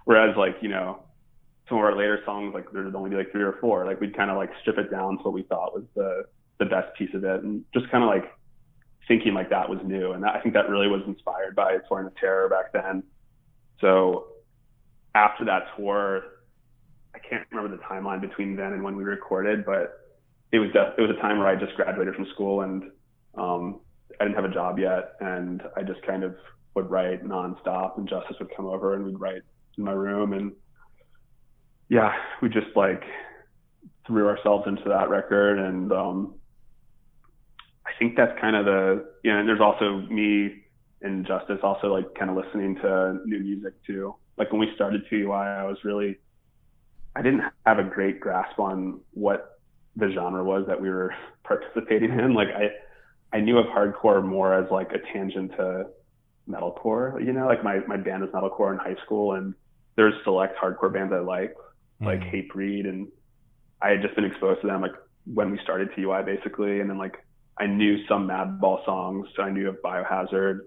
Whereas 0.04 0.36
like, 0.36 0.56
you 0.60 0.68
know, 0.68 1.02
some 1.66 1.78
of 1.78 1.84
our 1.84 1.96
later 1.96 2.20
songs, 2.26 2.52
like 2.52 2.70
there'd 2.72 2.94
only 2.94 3.08
be 3.08 3.16
like 3.16 3.32
three 3.32 3.42
or 3.42 3.56
four. 3.58 3.86
Like 3.86 4.00
we'd 4.00 4.14
kind 4.14 4.30
of 4.30 4.36
like 4.36 4.50
strip 4.60 4.76
it 4.76 4.90
down 4.90 5.16
to 5.16 5.22
what 5.22 5.32
we 5.32 5.42
thought 5.44 5.74
was 5.74 5.84
the 5.94 6.24
the 6.58 6.66
best 6.66 6.94
piece 6.96 7.12
of 7.14 7.24
it 7.24 7.42
and 7.42 7.64
just 7.72 7.90
kind 7.90 8.04
of 8.04 8.08
like 8.08 8.30
thinking 9.08 9.32
like 9.32 9.48
that 9.48 9.68
was 9.68 9.78
new. 9.82 10.12
And 10.12 10.22
that, 10.22 10.36
I 10.36 10.40
think 10.40 10.54
that 10.54 10.68
really 10.68 10.88
was 10.88 11.02
inspired 11.06 11.56
by 11.56 11.78
Touring 11.88 12.06
of 12.06 12.16
Terror 12.16 12.50
back 12.50 12.72
then. 12.72 13.02
So 13.80 14.26
after 15.14 15.44
that 15.44 15.64
tour, 15.76 16.22
I 17.14 17.18
can't 17.18 17.46
remember 17.50 17.76
the 17.76 17.82
timeline 17.82 18.20
between 18.20 18.56
then 18.56 18.72
and 18.72 18.82
when 18.82 18.96
we 18.96 19.04
recorded, 19.04 19.64
but 19.64 20.00
it 20.52 20.58
was 20.58 20.70
def- 20.72 20.98
it 20.98 21.00
was 21.00 21.10
a 21.10 21.20
time 21.20 21.38
where 21.38 21.48
I 21.48 21.56
just 21.56 21.74
graduated 21.76 22.14
from 22.14 22.26
school 22.34 22.62
and 22.62 22.90
um, 23.36 23.80
I 24.20 24.24
didn't 24.24 24.36
have 24.36 24.50
a 24.50 24.54
job 24.54 24.78
yet, 24.78 25.14
and 25.20 25.62
I 25.76 25.82
just 25.82 26.02
kind 26.02 26.22
of 26.22 26.36
would 26.74 26.90
write 26.90 27.24
nonstop, 27.24 27.98
and 27.98 28.08
Justice 28.08 28.36
would 28.40 28.54
come 28.56 28.66
over 28.66 28.94
and 28.94 29.04
we'd 29.04 29.18
write 29.18 29.42
in 29.76 29.84
my 29.84 29.92
room, 29.92 30.32
and 30.32 30.52
yeah, 31.88 32.12
we 32.42 32.48
just 32.48 32.74
like 32.76 33.02
threw 34.06 34.28
ourselves 34.28 34.64
into 34.66 34.84
that 34.88 35.08
record, 35.08 35.58
and 35.58 35.92
um, 35.92 36.34
I 37.86 37.90
think 37.98 38.16
that's 38.16 38.38
kind 38.40 38.56
of 38.56 38.64
the 38.64 39.06
you 39.22 39.32
know, 39.32 39.38
and 39.40 39.48
there's 39.48 39.60
also 39.60 40.00
me 40.10 40.64
and 41.02 41.26
Justice 41.26 41.58
also 41.62 41.92
like 41.92 42.14
kind 42.18 42.30
of 42.30 42.36
listening 42.36 42.76
to 42.76 43.18
new 43.24 43.40
music 43.40 43.74
too. 43.86 44.14
Like 44.36 44.50
when 44.52 44.60
we 44.60 44.68
started 44.74 45.02
TUI, 45.08 45.32
I 45.32 45.64
was 45.64 45.78
really 45.84 46.18
I 47.16 47.22
didn't 47.22 47.42
have 47.64 47.78
a 47.78 47.84
great 47.84 48.20
grasp 48.20 48.58
on 48.58 49.00
what 49.12 49.58
the 49.96 50.10
genre 50.12 50.42
was 50.42 50.64
that 50.66 50.80
we 50.80 50.90
were 50.90 51.14
participating 51.44 52.10
in. 52.10 52.34
Like 52.34 52.48
I 52.48 53.36
I 53.36 53.40
knew 53.40 53.58
of 53.58 53.66
hardcore 53.66 54.24
more 54.24 54.54
as 54.54 54.70
like 54.70 54.92
a 54.92 54.98
tangent 55.12 55.52
to 55.52 55.86
metalcore. 56.48 57.24
You 57.24 57.32
know, 57.32 57.46
like 57.46 57.64
my 57.64 57.80
my 57.86 57.96
band 57.96 58.22
was 58.22 58.30
metalcore 58.30 58.72
in 58.72 58.78
high 58.78 59.00
school, 59.04 59.34
and 59.34 59.54
there's 59.96 60.14
select 60.24 60.58
hardcore 60.58 60.92
bands 60.92 61.12
I 61.12 61.20
like, 61.20 61.54
mm. 62.00 62.06
like 62.06 62.20
Hatebreed, 62.20 62.88
and 62.88 63.08
I 63.80 63.90
had 63.90 64.02
just 64.02 64.14
been 64.14 64.24
exposed 64.24 64.60
to 64.62 64.66
them 64.66 64.82
like 64.82 64.94
when 65.26 65.50
we 65.50 65.58
started 65.62 65.90
TUI 65.94 66.22
basically, 66.24 66.80
and 66.80 66.90
then 66.90 66.98
like 66.98 67.16
I 67.58 67.66
knew 67.66 68.04
some 68.06 68.28
Madball 68.28 68.84
songs. 68.84 69.28
So 69.36 69.42
I 69.42 69.50
knew 69.50 69.68
of 69.68 69.76
Biohazard, 69.84 70.60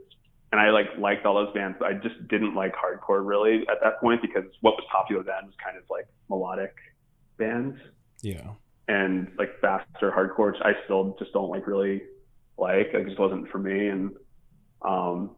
and 0.51 0.61
I 0.61 0.69
like 0.69 0.87
liked 0.97 1.25
all 1.25 1.35
those 1.35 1.53
bands. 1.53 1.77
I 1.83 1.93
just 1.93 2.27
didn't 2.27 2.55
like 2.55 2.73
hardcore 2.73 3.25
really 3.25 3.65
at 3.69 3.77
that 3.83 3.99
point 3.99 4.21
because 4.21 4.45
what 4.61 4.75
was 4.75 4.85
popular 4.91 5.23
then 5.23 5.45
was 5.45 5.55
kind 5.63 5.77
of 5.77 5.83
like 5.89 6.07
melodic 6.29 6.75
bands. 7.37 7.77
Yeah. 8.21 8.51
And 8.87 9.31
like 9.37 9.59
faster 9.59 10.11
hardcore, 10.11 10.53
which 10.53 10.61
I 10.63 10.71
still 10.85 11.15
just 11.19 11.33
don't 11.33 11.49
like 11.49 11.67
really 11.67 12.03
like. 12.57 12.87
It 12.93 13.05
just 13.05 13.19
wasn't 13.19 13.49
for 13.49 13.59
me. 13.59 13.89
And 13.89 14.11
um, 14.81 15.35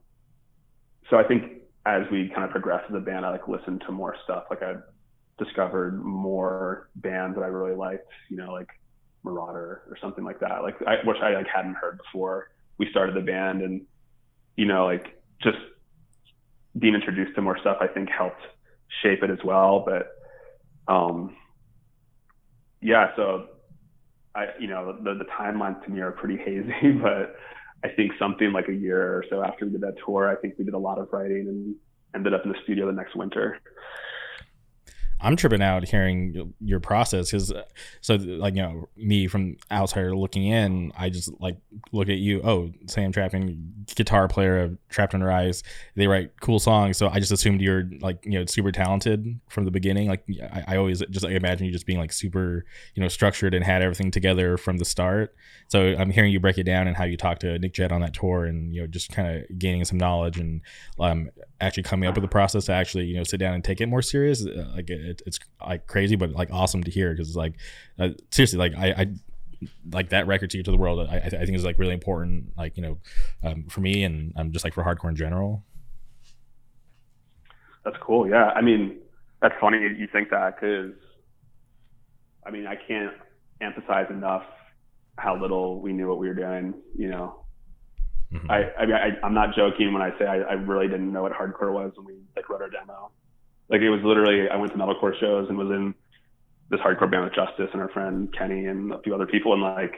so 1.10 1.18
I 1.18 1.24
think 1.24 1.64
as 1.86 2.04
we 2.12 2.30
kind 2.30 2.44
of 2.44 2.52
progressed 2.52 2.86
as 2.90 2.96
a 2.96 3.00
band, 3.00 3.26
I 3.26 3.32
like 3.32 3.48
listened 3.48 3.84
to 3.88 3.92
more 3.92 4.16
stuff. 4.24 4.44
Like 4.52 4.62
I 4.62 4.76
discovered 5.44 6.04
more 6.04 6.90
bands 6.96 7.36
that 7.36 7.42
I 7.42 7.48
really 7.48 7.76
liked. 7.76 8.12
You 8.30 8.38
know, 8.38 8.52
like 8.52 8.70
Marauder 9.24 9.82
or 9.90 9.98
something 10.00 10.24
like 10.24 10.40
that, 10.42 10.62
like 10.62 10.76
I, 10.86 10.98
which 11.04 11.18
I 11.22 11.34
like 11.34 11.48
hadn't 11.54 11.76
heard 11.76 11.98
before 11.98 12.52
we 12.78 12.88
started 12.92 13.16
the 13.16 13.22
band, 13.22 13.64
and 13.64 13.82
you 14.60 14.66
know, 14.66 14.86
like 14.86 15.18
just 15.42 15.58
being 16.78 16.94
introduced 16.94 17.34
to 17.36 17.42
more 17.42 17.58
stuff, 17.58 17.78
I 17.80 17.88
think 17.88 18.10
helped 18.10 18.42
shape 19.02 19.24
it 19.24 19.30
as 19.30 19.40
well. 19.42 19.86
But 19.88 20.12
um, 20.94 21.38
yeah, 22.82 23.16
so 23.16 23.48
I, 24.36 24.48
you 24.60 24.68
know, 24.68 24.98
the 25.02 25.14
the 25.14 25.24
timelines 25.24 25.82
to 25.86 25.90
me 25.90 26.02
are 26.02 26.12
pretty 26.12 26.36
hazy, 26.36 26.92
but 27.02 27.38
I 27.86 27.88
think 27.96 28.12
something 28.20 28.52
like 28.52 28.68
a 28.68 28.74
year 28.74 29.02
or 29.02 29.24
so 29.30 29.42
after 29.42 29.64
we 29.64 29.72
did 29.72 29.80
that 29.80 29.96
tour, 30.06 30.28
I 30.28 30.36
think 30.36 30.56
we 30.58 30.66
did 30.66 30.74
a 30.74 30.78
lot 30.78 31.00
of 31.00 31.08
writing 31.14 31.48
and 31.48 31.76
ended 32.14 32.34
up 32.34 32.44
in 32.44 32.52
the 32.52 32.58
studio 32.66 32.86
the 32.86 32.92
next 32.92 33.16
winter. 33.16 33.60
I'm 35.22 35.36
tripping 35.36 35.62
out 35.62 35.86
hearing 35.88 36.54
your 36.62 36.80
process 36.80 37.32
because, 37.32 37.52
uh, 37.52 37.64
so 38.00 38.16
like 38.16 38.56
you 38.56 38.62
know 38.62 38.90
me 38.96 39.28
from 39.28 39.58
outsider 39.72 40.16
looking 40.16 40.46
in, 40.46 40.94
I 40.98 41.10
just 41.10 41.30
like 41.42 41.58
look 41.92 42.08
at 42.08 42.18
you. 42.18 42.42
Oh, 42.44 42.72
Sam 42.88 43.12
Trapkin, 43.12 43.86
guitar 43.96 44.28
player 44.30 44.62
of 44.62 44.78
Trapped 44.88 45.14
Under 45.14 45.32
Ice. 45.32 45.62
They 45.96 46.08
write 46.08 46.40
cool 46.40 46.60
songs, 46.60 46.98
so 46.98 47.10
I 47.10 47.20
just 47.20 47.32
assumed 47.32 47.62
you're 47.62 47.90
like 48.00 48.26
you 48.26 48.40
know 48.40 48.46
super 48.46 48.72
talented 48.72 49.40
from 49.50 49.66
the 49.66 49.72
beginning. 49.72 50.08
Like 50.08 50.24
I, 50.42 50.64
I 50.70 50.78
always 50.78 51.04
just 51.10 51.26
imagine 51.26 51.66
you 51.66 51.72
just 51.74 51.86
being 51.86 52.00
like 52.00 52.14
super 52.14 52.66
you 52.96 53.02
know 53.02 53.10
structured 53.10 53.54
and 53.54 53.64
had 53.64 53.82
everything 53.82 54.12
together 54.12 54.58
from 54.58 54.78
the 54.78 54.86
start. 54.86 55.36
So 55.68 55.96
I'm 56.00 56.12
hearing 56.12 56.32
you 56.32 56.40
break 56.40 56.58
it 56.58 56.64
down 56.64 56.88
and 56.88 56.96
how 56.96 57.04
you 57.04 57.18
talked 57.18 57.42
to 57.42 57.60
Nick 57.60 57.74
Jett 57.74 57.92
on 57.92 58.00
that 58.02 58.14
tour, 58.14 58.46
and 58.46 58.74
you 58.74 58.82
know 58.82 58.88
just 58.88 59.12
kind 59.12 59.36
of 59.36 59.60
gaining 59.60 59.84
some 59.84 59.98
knowledge 59.98 60.38
and 60.38 60.62
um, 60.98 61.30
actually 61.62 61.84
coming 61.84 62.08
up 62.08 62.16
with 62.16 62.22
the 62.22 62.30
process 62.30 62.66
to 62.66 62.74
actually 62.74 63.06
you 63.06 63.18
know 63.18 63.24
sit 63.24 63.38
down 63.38 63.54
and 63.54 63.64
take 63.64 63.82
it 63.82 63.88
more 63.88 64.02
serious. 64.02 64.46
Uh, 64.46 64.72
like 64.76 64.90
it, 64.90 65.22
it's 65.26 65.40
like 65.66 65.88
crazy, 65.88 66.16
but 66.16 66.32
like 66.32 66.50
awesome 66.52 66.84
to 66.84 66.92
hear 66.92 67.12
because 67.12 67.30
it's 67.30 67.38
like 67.38 67.56
uh, 68.00 68.10
seriously, 68.32 68.60
like 68.60 68.76
I, 68.76 68.90
I 68.92 69.08
like 69.92 70.10
that 70.10 70.28
record 70.28 70.50
to 70.52 70.64
to 70.64 70.72
the 70.72 70.78
world. 70.78 71.08
I, 71.10 71.18
I 71.18 71.30
think 71.30 71.56
is 71.56 71.66
like 71.66 71.80
really 71.80 71.94
important, 71.94 72.54
like 72.58 72.78
you 72.78 72.84
know, 72.84 72.98
um, 73.44 73.66
for 73.70 73.82
me 73.82 74.04
and 74.04 74.34
I'm 74.36 74.48
um, 74.48 74.52
just 74.52 74.64
like 74.64 74.74
for 74.74 74.84
hardcore 74.84 75.10
in 75.10 75.16
general. 75.16 75.64
That's 77.84 77.98
cool. 78.02 78.30
Yeah, 78.30 78.52
I 78.56 78.62
mean, 78.62 78.98
that's 79.42 79.56
funny 79.60 79.78
you 79.80 80.08
think 80.12 80.30
that 80.30 80.60
because, 80.60 80.94
I 82.46 82.52
mean, 82.52 82.68
I 82.68 82.76
can't 82.76 83.14
emphasize 83.62 84.08
enough 84.10 84.44
how 85.18 85.40
little 85.40 85.82
we 85.82 85.94
knew 85.94 86.08
what 86.08 86.20
we 86.20 86.28
were 86.28 86.34
doing. 86.34 86.74
You 86.98 87.10
know, 87.10 87.46
mm-hmm. 88.34 88.52
I 88.52 88.72
I 88.78 88.86
mean, 88.86 88.96
I, 88.96 89.26
am 89.26 89.34
not 89.34 89.56
joking 89.56 89.94
when 89.94 90.02
I 90.02 90.18
say 90.18 90.26
I, 90.26 90.38
I 90.40 90.54
really 90.54 90.88
didn't 90.88 91.12
know 91.12 91.24
what 91.24 91.34
hardcore 91.34 91.74
was 91.74 91.92
when 91.96 92.06
we 92.06 92.16
like 92.36 92.50
wrote 92.50 92.62
our 92.62 92.70
demo. 92.70 93.12
Like 93.70 93.82
it 93.82 93.90
was 93.90 94.02
literally, 94.04 94.50
I 94.50 94.56
went 94.56 94.72
to 94.72 94.78
metalcore 94.78 95.20
shows 95.20 95.48
and 95.48 95.58
was 95.58 95.70
in 95.70 95.94
this 96.70 96.80
hardcore 96.80 97.10
band 97.10 97.26
with 97.26 97.34
Justice 97.34 97.70
and 97.74 97.82
our 97.82 97.90
friend 97.90 98.34
Kenny 98.36 98.66
and 98.66 98.92
a 98.94 99.02
few 99.02 99.14
other 99.14 99.28
people, 99.28 99.54
and 99.54 99.62
like 99.62 99.96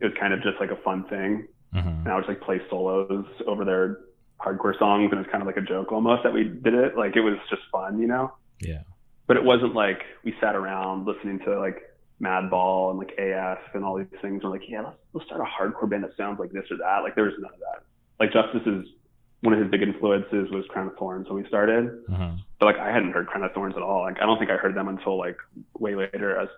it 0.00 0.06
was 0.06 0.14
kind 0.18 0.32
of 0.32 0.42
just 0.42 0.60
like 0.60 0.70
a 0.70 0.82
fun 0.82 1.04
thing. 1.08 1.46
Mm-hmm. 1.74 1.88
And 1.88 2.08
I 2.08 2.14
would 2.14 2.22
just 2.22 2.28
like 2.28 2.40
play 2.40 2.60
solos 2.68 3.26
over 3.46 3.64
their 3.64 3.98
hardcore 4.40 4.78
songs, 4.78 5.10
and 5.12 5.20
it's 5.20 5.30
kind 5.30 5.42
of 5.42 5.46
like 5.46 5.56
a 5.56 5.62
joke 5.62 5.92
almost 5.92 6.22
that 6.24 6.32
we 6.32 6.44
did 6.44 6.74
it. 6.74 6.96
Like 6.96 7.16
it 7.16 7.20
was 7.20 7.38
just 7.48 7.62
fun, 7.70 8.00
you 8.00 8.08
know? 8.08 8.32
Yeah. 8.60 8.82
But 9.26 9.36
it 9.36 9.44
wasn't 9.44 9.74
like 9.74 10.02
we 10.24 10.34
sat 10.40 10.56
around 10.56 11.06
listening 11.06 11.38
to 11.40 11.60
like 11.60 11.82
Madball 12.22 12.90
and 12.90 12.98
like 12.98 13.12
AF 13.18 13.58
and 13.74 13.84
all 13.84 13.96
these 13.96 14.06
things. 14.20 14.42
We're 14.44 14.50
like, 14.50 14.68
yeah, 14.68 14.82
let's 14.82 14.96
let's 15.12 15.26
start 15.26 15.40
a 15.40 15.44
hardcore 15.44 15.88
band 15.88 16.04
that 16.04 16.16
sounds 16.16 16.38
like 16.38 16.52
this 16.52 16.64
or 16.70 16.76
that. 16.78 17.00
Like 17.02 17.14
there 17.14 17.24
was 17.24 17.34
none 17.38 17.52
of 17.52 17.60
that. 17.60 17.84
Like 18.18 18.32
Justice 18.32 18.66
is 18.66 18.86
one 19.40 19.54
of 19.54 19.60
his 19.60 19.70
big 19.70 19.82
influences 19.82 20.50
was 20.50 20.64
Crown 20.68 20.88
of 20.88 20.96
Thorns 20.96 21.28
when 21.28 21.42
we 21.42 21.48
started. 21.48 21.86
Mm-hmm. 22.10 22.36
But 22.58 22.66
like 22.66 22.76
I 22.76 22.92
hadn't 22.92 23.12
heard 23.12 23.26
Crown 23.26 23.44
of 23.44 23.52
Thorns 23.52 23.74
at 23.76 23.82
all. 23.82 24.02
Like 24.02 24.18
I 24.20 24.26
don't 24.26 24.38
think 24.38 24.50
I 24.50 24.56
heard 24.56 24.74
them 24.74 24.88
until 24.88 25.18
like 25.18 25.36
way 25.78 25.94
later 25.94 26.38
as 26.38 26.48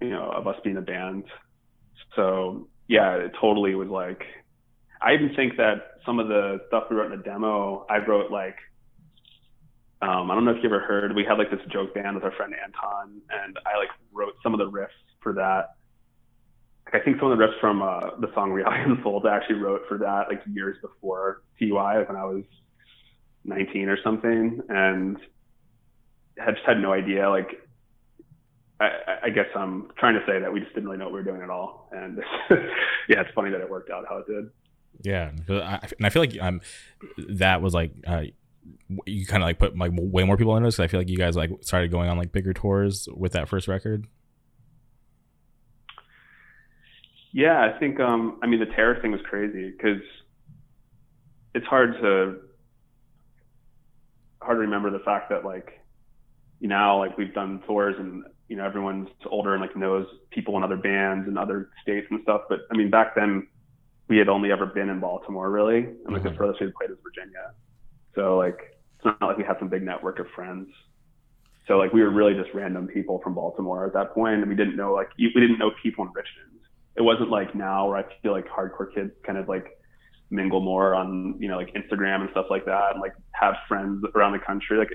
you 0.00 0.10
know, 0.10 0.30
of 0.30 0.46
us 0.46 0.56
being 0.62 0.76
a 0.76 0.82
band. 0.82 1.24
So 2.14 2.68
yeah, 2.88 3.14
it 3.14 3.32
totally 3.40 3.74
was 3.74 3.88
like 3.88 4.22
I 5.00 5.14
even 5.14 5.34
think 5.34 5.56
that 5.56 6.00
some 6.04 6.18
of 6.18 6.28
the 6.28 6.60
stuff 6.68 6.84
we 6.90 6.96
wrote 6.96 7.10
in 7.12 7.18
the 7.18 7.24
demo, 7.24 7.86
I 7.88 7.98
wrote 7.98 8.30
like 8.30 8.56
um, 10.02 10.30
I 10.30 10.34
don't 10.34 10.44
know 10.44 10.50
if 10.50 10.62
you 10.62 10.68
ever 10.68 10.80
heard, 10.80 11.16
we 11.16 11.24
had 11.24 11.38
like 11.38 11.50
this 11.50 11.60
joke 11.72 11.94
band 11.94 12.14
with 12.16 12.24
our 12.24 12.32
friend 12.32 12.52
Anton 12.52 13.22
and 13.30 13.58
I 13.64 13.78
like 13.78 13.88
wrote 14.12 14.34
some 14.42 14.52
of 14.52 14.58
the 14.58 14.70
riffs 14.70 14.88
for 15.26 15.32
that 15.32 15.76
I 16.92 17.00
think 17.00 17.18
some 17.18 17.32
of 17.32 17.38
the 17.38 17.44
riffs 17.44 17.58
from 17.60 17.82
uh, 17.82 18.10
the 18.20 18.32
song 18.34 18.52
Reality 18.52 18.82
Unfolds 18.90 19.26
I 19.26 19.36
actually 19.36 19.56
wrote 19.56 19.82
for 19.88 19.98
that 19.98 20.28
like 20.28 20.42
years 20.46 20.76
before 20.80 21.42
TUI 21.58 22.04
when 22.06 22.16
I 22.16 22.24
was 22.24 22.44
19 23.44 23.88
or 23.88 23.98
something, 24.02 24.60
and 24.68 25.16
I 26.40 26.52
just 26.52 26.64
had 26.64 26.78
no 26.78 26.92
idea. 26.92 27.28
Like, 27.28 27.48
I, 28.78 28.90
I 29.24 29.30
guess 29.30 29.46
I'm 29.56 29.90
trying 29.98 30.14
to 30.14 30.20
say 30.26 30.38
that 30.38 30.52
we 30.52 30.60
just 30.60 30.74
didn't 30.74 30.88
really 30.88 30.98
know 30.98 31.06
what 31.06 31.14
we 31.14 31.20
were 31.20 31.24
doing 31.24 31.42
at 31.42 31.50
all. 31.50 31.88
And 31.92 32.18
yeah, 33.08 33.20
it's 33.20 33.30
funny 33.34 33.50
that 33.50 33.60
it 33.60 33.70
worked 33.70 33.90
out 33.90 34.04
how 34.08 34.18
it 34.18 34.26
did. 34.26 34.50
Yeah, 35.02 35.30
and 35.48 36.06
I 36.06 36.10
feel 36.10 36.22
like 36.22 36.36
um, 36.40 36.60
that 37.28 37.60
was 37.62 37.74
like 37.74 37.92
uh, 38.06 38.22
you 39.04 39.26
kind 39.26 39.42
of 39.42 39.46
like 39.46 39.58
put 39.58 39.76
like 39.76 39.92
way 39.94 40.24
more 40.24 40.36
people 40.36 40.56
into 40.56 40.68
this. 40.68 40.78
I 40.78 40.86
feel 40.86 41.00
like 41.00 41.08
you 41.08 41.18
guys 41.18 41.36
like 41.36 41.50
started 41.62 41.90
going 41.90 42.08
on 42.08 42.16
like 42.16 42.32
bigger 42.32 42.52
tours 42.52 43.08
with 43.14 43.32
that 43.32 43.48
first 43.48 43.66
record. 43.66 44.06
Yeah, 47.36 47.70
I 47.70 47.78
think 47.78 48.00
um, 48.00 48.38
I 48.42 48.46
mean 48.46 48.60
the 48.60 48.74
terror 48.74 48.98
thing 49.02 49.12
was 49.12 49.20
crazy 49.28 49.70
because 49.70 50.00
it's 51.54 51.66
hard 51.66 51.92
to 52.00 52.36
hard 54.40 54.56
to 54.56 54.60
remember 54.60 54.90
the 54.90 55.00
fact 55.00 55.28
that 55.28 55.44
like 55.44 55.78
you 56.60 56.68
know 56.68 56.96
like 56.96 57.18
we've 57.18 57.34
done 57.34 57.62
tours 57.66 57.94
and 57.98 58.24
you 58.48 58.56
know 58.56 58.64
everyone's 58.64 59.10
older 59.26 59.52
and 59.52 59.60
like 59.60 59.76
knows 59.76 60.06
people 60.30 60.56
in 60.56 60.62
other 60.62 60.78
bands 60.78 61.28
and 61.28 61.38
other 61.38 61.68
states 61.82 62.06
and 62.10 62.22
stuff. 62.22 62.40
But 62.48 62.60
I 62.72 62.74
mean 62.74 62.88
back 62.88 63.14
then 63.14 63.46
we 64.08 64.16
had 64.16 64.30
only 64.30 64.50
ever 64.50 64.64
been 64.64 64.88
in 64.88 64.98
Baltimore 64.98 65.50
really, 65.50 65.80
and 65.80 65.94
like 66.08 66.22
mm-hmm. 66.22 66.30
the 66.30 66.36
furthest 66.38 66.62
we 66.62 66.68
played 66.68 66.88
was 66.88 66.98
Virginia. 67.04 67.52
So 68.14 68.38
like 68.38 68.78
it's 68.96 69.04
not 69.04 69.20
like 69.20 69.36
we 69.36 69.44
had 69.44 69.58
some 69.58 69.68
big 69.68 69.82
network 69.82 70.20
of 70.20 70.26
friends. 70.34 70.68
So 71.68 71.76
like 71.76 71.92
we 71.92 72.00
were 72.00 72.12
really 72.12 72.32
just 72.32 72.54
random 72.54 72.86
people 72.86 73.20
from 73.22 73.34
Baltimore 73.34 73.84
at 73.84 73.92
that 73.92 74.14
point, 74.14 74.40
and 74.40 74.48
we 74.48 74.56
didn't 74.56 74.76
know 74.76 74.94
like 74.94 75.10
we 75.18 75.28
didn't 75.34 75.58
know 75.58 75.72
people 75.82 76.02
in 76.06 76.12
Richmond. 76.14 76.55
It 76.96 77.02
wasn't 77.02 77.30
like 77.30 77.54
now 77.54 77.88
where 77.88 77.98
I 77.98 78.04
feel 78.22 78.32
like 78.32 78.46
hardcore 78.48 78.92
kids 78.94 79.12
kind 79.24 79.38
of 79.38 79.48
like 79.48 79.78
mingle 80.30 80.60
more 80.60 80.94
on 80.94 81.36
you 81.38 81.48
know 81.48 81.56
like 81.56 81.72
Instagram 81.74 82.22
and 82.22 82.30
stuff 82.30 82.46
like 82.50 82.64
that, 82.66 82.92
and 82.92 83.00
like 83.00 83.14
have 83.32 83.54
friends 83.68 84.04
around 84.14 84.32
the 84.32 84.38
country. 84.38 84.78
Like 84.78 84.90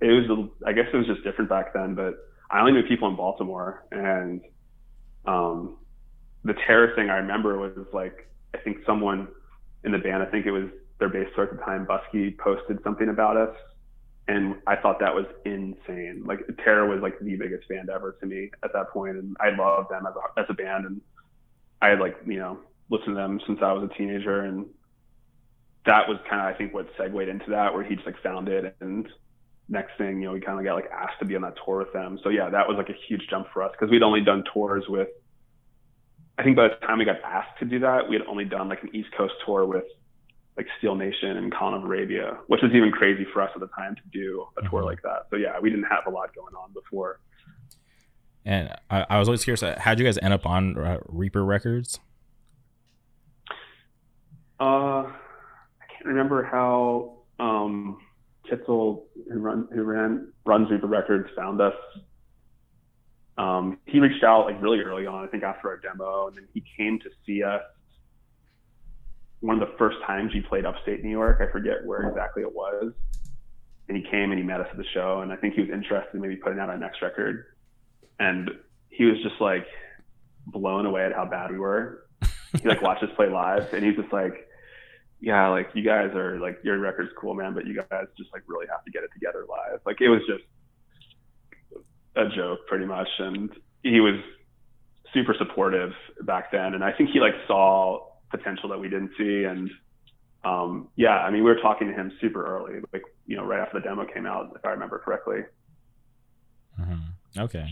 it 0.00 0.28
was, 0.28 0.48
I 0.66 0.72
guess 0.72 0.86
it 0.92 0.96
was 0.96 1.06
just 1.06 1.22
different 1.24 1.48
back 1.50 1.72
then. 1.72 1.94
But 1.94 2.14
I 2.50 2.60
only 2.60 2.72
knew 2.72 2.82
people 2.82 3.08
in 3.08 3.16
Baltimore, 3.16 3.84
and 3.92 4.40
um, 5.26 5.78
the 6.44 6.54
terror 6.66 6.94
thing 6.94 7.10
I 7.10 7.16
remember 7.16 7.58
was 7.58 7.86
like 7.92 8.28
I 8.54 8.58
think 8.58 8.78
someone 8.86 9.28
in 9.84 9.92
the 9.92 9.98
band, 9.98 10.22
I 10.22 10.26
think 10.26 10.46
it 10.46 10.50
was 10.50 10.68
their 10.98 11.08
bass 11.08 11.28
player 11.34 11.48
at 11.48 11.56
the 11.56 11.62
time, 11.64 11.86
Buske, 11.86 12.36
posted 12.38 12.82
something 12.82 13.08
about 13.08 13.36
us. 13.36 13.54
And 14.28 14.56
I 14.66 14.74
thought 14.74 14.98
that 15.00 15.14
was 15.14 15.26
insane. 15.44 16.24
Like 16.26 16.40
Terror 16.64 16.88
was 16.88 17.00
like 17.00 17.18
the 17.20 17.36
biggest 17.36 17.68
band 17.68 17.90
ever 17.90 18.16
to 18.20 18.26
me 18.26 18.50
at 18.64 18.72
that 18.72 18.90
point, 18.90 19.16
and 19.16 19.36
I 19.38 19.50
loved 19.50 19.90
them 19.90 20.04
as 20.06 20.14
a, 20.16 20.40
as 20.40 20.46
a 20.48 20.54
band. 20.54 20.86
And 20.86 21.00
I 21.86 21.90
had 21.90 22.00
like 22.00 22.16
you 22.26 22.38
know 22.38 22.58
listened 22.90 23.14
to 23.14 23.14
them 23.14 23.40
since 23.46 23.60
I 23.62 23.72
was 23.72 23.88
a 23.88 23.94
teenager, 23.94 24.40
and 24.40 24.66
that 25.84 26.08
was 26.08 26.18
kind 26.28 26.42
of 26.42 26.54
I 26.54 26.58
think 26.58 26.74
what 26.74 26.88
segued 26.98 27.28
into 27.28 27.50
that, 27.50 27.74
where 27.74 27.84
he 27.84 27.94
just 27.94 28.06
like 28.06 28.20
found 28.22 28.48
it, 28.48 28.76
and 28.80 29.06
next 29.68 29.92
thing 29.98 30.20
you 30.20 30.26
know 30.26 30.32
we 30.32 30.40
kind 30.40 30.58
of 30.58 30.64
got 30.64 30.74
like 30.74 30.90
asked 30.90 31.18
to 31.20 31.24
be 31.24 31.36
on 31.36 31.42
that 31.42 31.54
tour 31.64 31.78
with 31.78 31.92
them. 31.92 32.18
So 32.24 32.28
yeah, 32.28 32.50
that 32.50 32.66
was 32.68 32.76
like 32.76 32.88
a 32.88 32.98
huge 33.08 33.22
jump 33.30 33.46
for 33.52 33.62
us 33.62 33.72
because 33.72 33.90
we'd 33.90 34.02
only 34.02 34.20
done 34.20 34.42
tours 34.52 34.84
with. 34.88 35.08
I 36.38 36.42
think 36.42 36.56
by 36.56 36.68
the 36.68 36.86
time 36.86 36.98
we 36.98 37.04
got 37.04 37.22
asked 37.24 37.58
to 37.60 37.64
do 37.64 37.78
that, 37.80 38.08
we 38.10 38.16
had 38.16 38.26
only 38.26 38.44
done 38.44 38.68
like 38.68 38.82
an 38.82 38.94
East 38.94 39.08
Coast 39.16 39.34
tour 39.46 39.64
with 39.64 39.84
like 40.56 40.66
Steel 40.78 40.94
Nation 40.94 41.36
and 41.36 41.54
Colin 41.54 41.74
of 41.74 41.84
Arabia, 41.84 42.38
which 42.48 42.62
was 42.62 42.72
even 42.74 42.90
crazy 42.90 43.26
for 43.32 43.42
us 43.42 43.50
at 43.54 43.60
the 43.60 43.68
time 43.68 43.94
to 43.94 44.02
do 44.12 44.44
a 44.58 44.62
tour 44.62 44.80
mm-hmm. 44.80 44.86
like 44.86 45.02
that. 45.02 45.26
So 45.30 45.36
yeah, 45.36 45.60
we 45.60 45.70
didn't 45.70 45.86
have 45.86 46.06
a 46.06 46.10
lot 46.10 46.34
going 46.34 46.54
on 46.54 46.72
before. 46.72 47.20
And 48.46 48.72
I, 48.88 49.04
I 49.10 49.18
was 49.18 49.26
always 49.26 49.42
curious, 49.42 49.64
uh, 49.64 49.74
how'd 49.76 49.98
you 49.98 50.04
guys 50.04 50.18
end 50.22 50.32
up 50.32 50.46
on 50.46 50.78
uh, 50.78 50.98
Reaper 51.08 51.44
Records? 51.44 51.98
Uh, 54.60 55.02
I 55.02 55.84
can't 55.90 56.06
remember 56.06 56.44
how 56.44 57.18
um, 57.40 57.98
Kitzel, 58.48 59.02
who 59.30 59.40
run 59.40 59.68
who 59.74 59.82
ran 59.82 60.32
runs 60.46 60.70
Reaper 60.70 60.86
Records, 60.86 61.28
found 61.36 61.60
us. 61.60 61.74
Um, 63.36 63.78
he 63.84 63.98
reached 63.98 64.22
out 64.22 64.46
like 64.46 64.62
really 64.62 64.78
early 64.78 65.06
on, 65.06 65.24
I 65.24 65.26
think 65.26 65.42
after 65.42 65.68
our 65.68 65.78
demo, 65.78 66.28
and 66.28 66.36
then 66.36 66.46
he 66.54 66.62
came 66.76 67.00
to 67.00 67.10
see 67.26 67.42
us 67.42 67.62
one 69.40 69.60
of 69.60 69.68
the 69.68 69.74
first 69.76 69.96
times 70.06 70.32
he 70.32 70.40
played 70.40 70.64
upstate 70.64 71.02
New 71.02 71.10
York. 71.10 71.40
I 71.46 71.50
forget 71.50 71.84
where 71.84 72.08
exactly 72.08 72.42
it 72.42 72.54
was. 72.54 72.92
And 73.88 73.96
he 73.96 74.04
came 74.04 74.30
and 74.30 74.38
he 74.38 74.44
met 74.44 74.60
us 74.60 74.68
at 74.70 74.76
the 74.76 74.86
show, 74.94 75.20
and 75.20 75.32
I 75.32 75.36
think 75.36 75.54
he 75.54 75.62
was 75.62 75.70
interested 75.70 76.14
in 76.14 76.20
maybe 76.20 76.36
putting 76.36 76.60
out 76.60 76.70
our 76.70 76.78
next 76.78 77.02
record. 77.02 77.44
And 78.18 78.50
he 78.88 79.04
was 79.04 79.22
just 79.22 79.40
like 79.40 79.66
blown 80.46 80.86
away 80.86 81.04
at 81.04 81.12
how 81.12 81.26
bad 81.26 81.50
we 81.50 81.58
were. 81.58 82.06
He 82.60 82.68
like 82.68 82.80
watched 82.80 83.02
us 83.02 83.10
play 83.16 83.28
live, 83.28 83.72
and 83.74 83.84
he's 83.84 83.96
just 83.96 84.12
like, 84.12 84.48
"Yeah, 85.20 85.48
like 85.48 85.68
you 85.74 85.82
guys 85.82 86.14
are 86.14 86.38
like 86.38 86.58
your 86.62 86.78
record's 86.78 87.10
cool, 87.20 87.34
man, 87.34 87.54
but 87.54 87.66
you 87.66 87.74
guys 87.74 88.06
just 88.16 88.32
like 88.32 88.42
really 88.46 88.66
have 88.68 88.84
to 88.84 88.90
get 88.90 89.02
it 89.02 89.10
together 89.12 89.44
live." 89.48 89.80
Like 89.84 90.00
it 90.00 90.08
was 90.08 90.22
just 90.26 90.44
a 92.14 92.34
joke, 92.34 92.60
pretty 92.66 92.86
much. 92.86 93.08
And 93.18 93.50
he 93.82 94.00
was 94.00 94.20
super 95.12 95.34
supportive 95.38 95.92
back 96.22 96.50
then, 96.50 96.74
and 96.74 96.82
I 96.82 96.92
think 96.92 97.10
he 97.10 97.20
like 97.20 97.34
saw 97.46 98.06
potential 98.30 98.70
that 98.70 98.78
we 98.78 98.88
didn't 98.88 99.10
see. 99.18 99.44
And 99.44 99.70
um, 100.44 100.88
yeah, 100.96 101.18
I 101.18 101.30
mean, 101.30 101.44
we 101.44 101.50
were 101.50 101.60
talking 101.60 101.88
to 101.88 101.92
him 101.92 102.12
super 102.20 102.44
early, 102.44 102.80
like 102.92 103.02
you 103.26 103.36
know, 103.36 103.44
right 103.44 103.60
after 103.60 103.80
the 103.80 103.84
demo 103.84 104.06
came 104.06 104.26
out, 104.26 104.52
if 104.56 104.64
I 104.64 104.70
remember 104.70 104.98
correctly. 104.98 105.40
Mm-hmm. 106.80 107.40
Okay. 107.40 107.68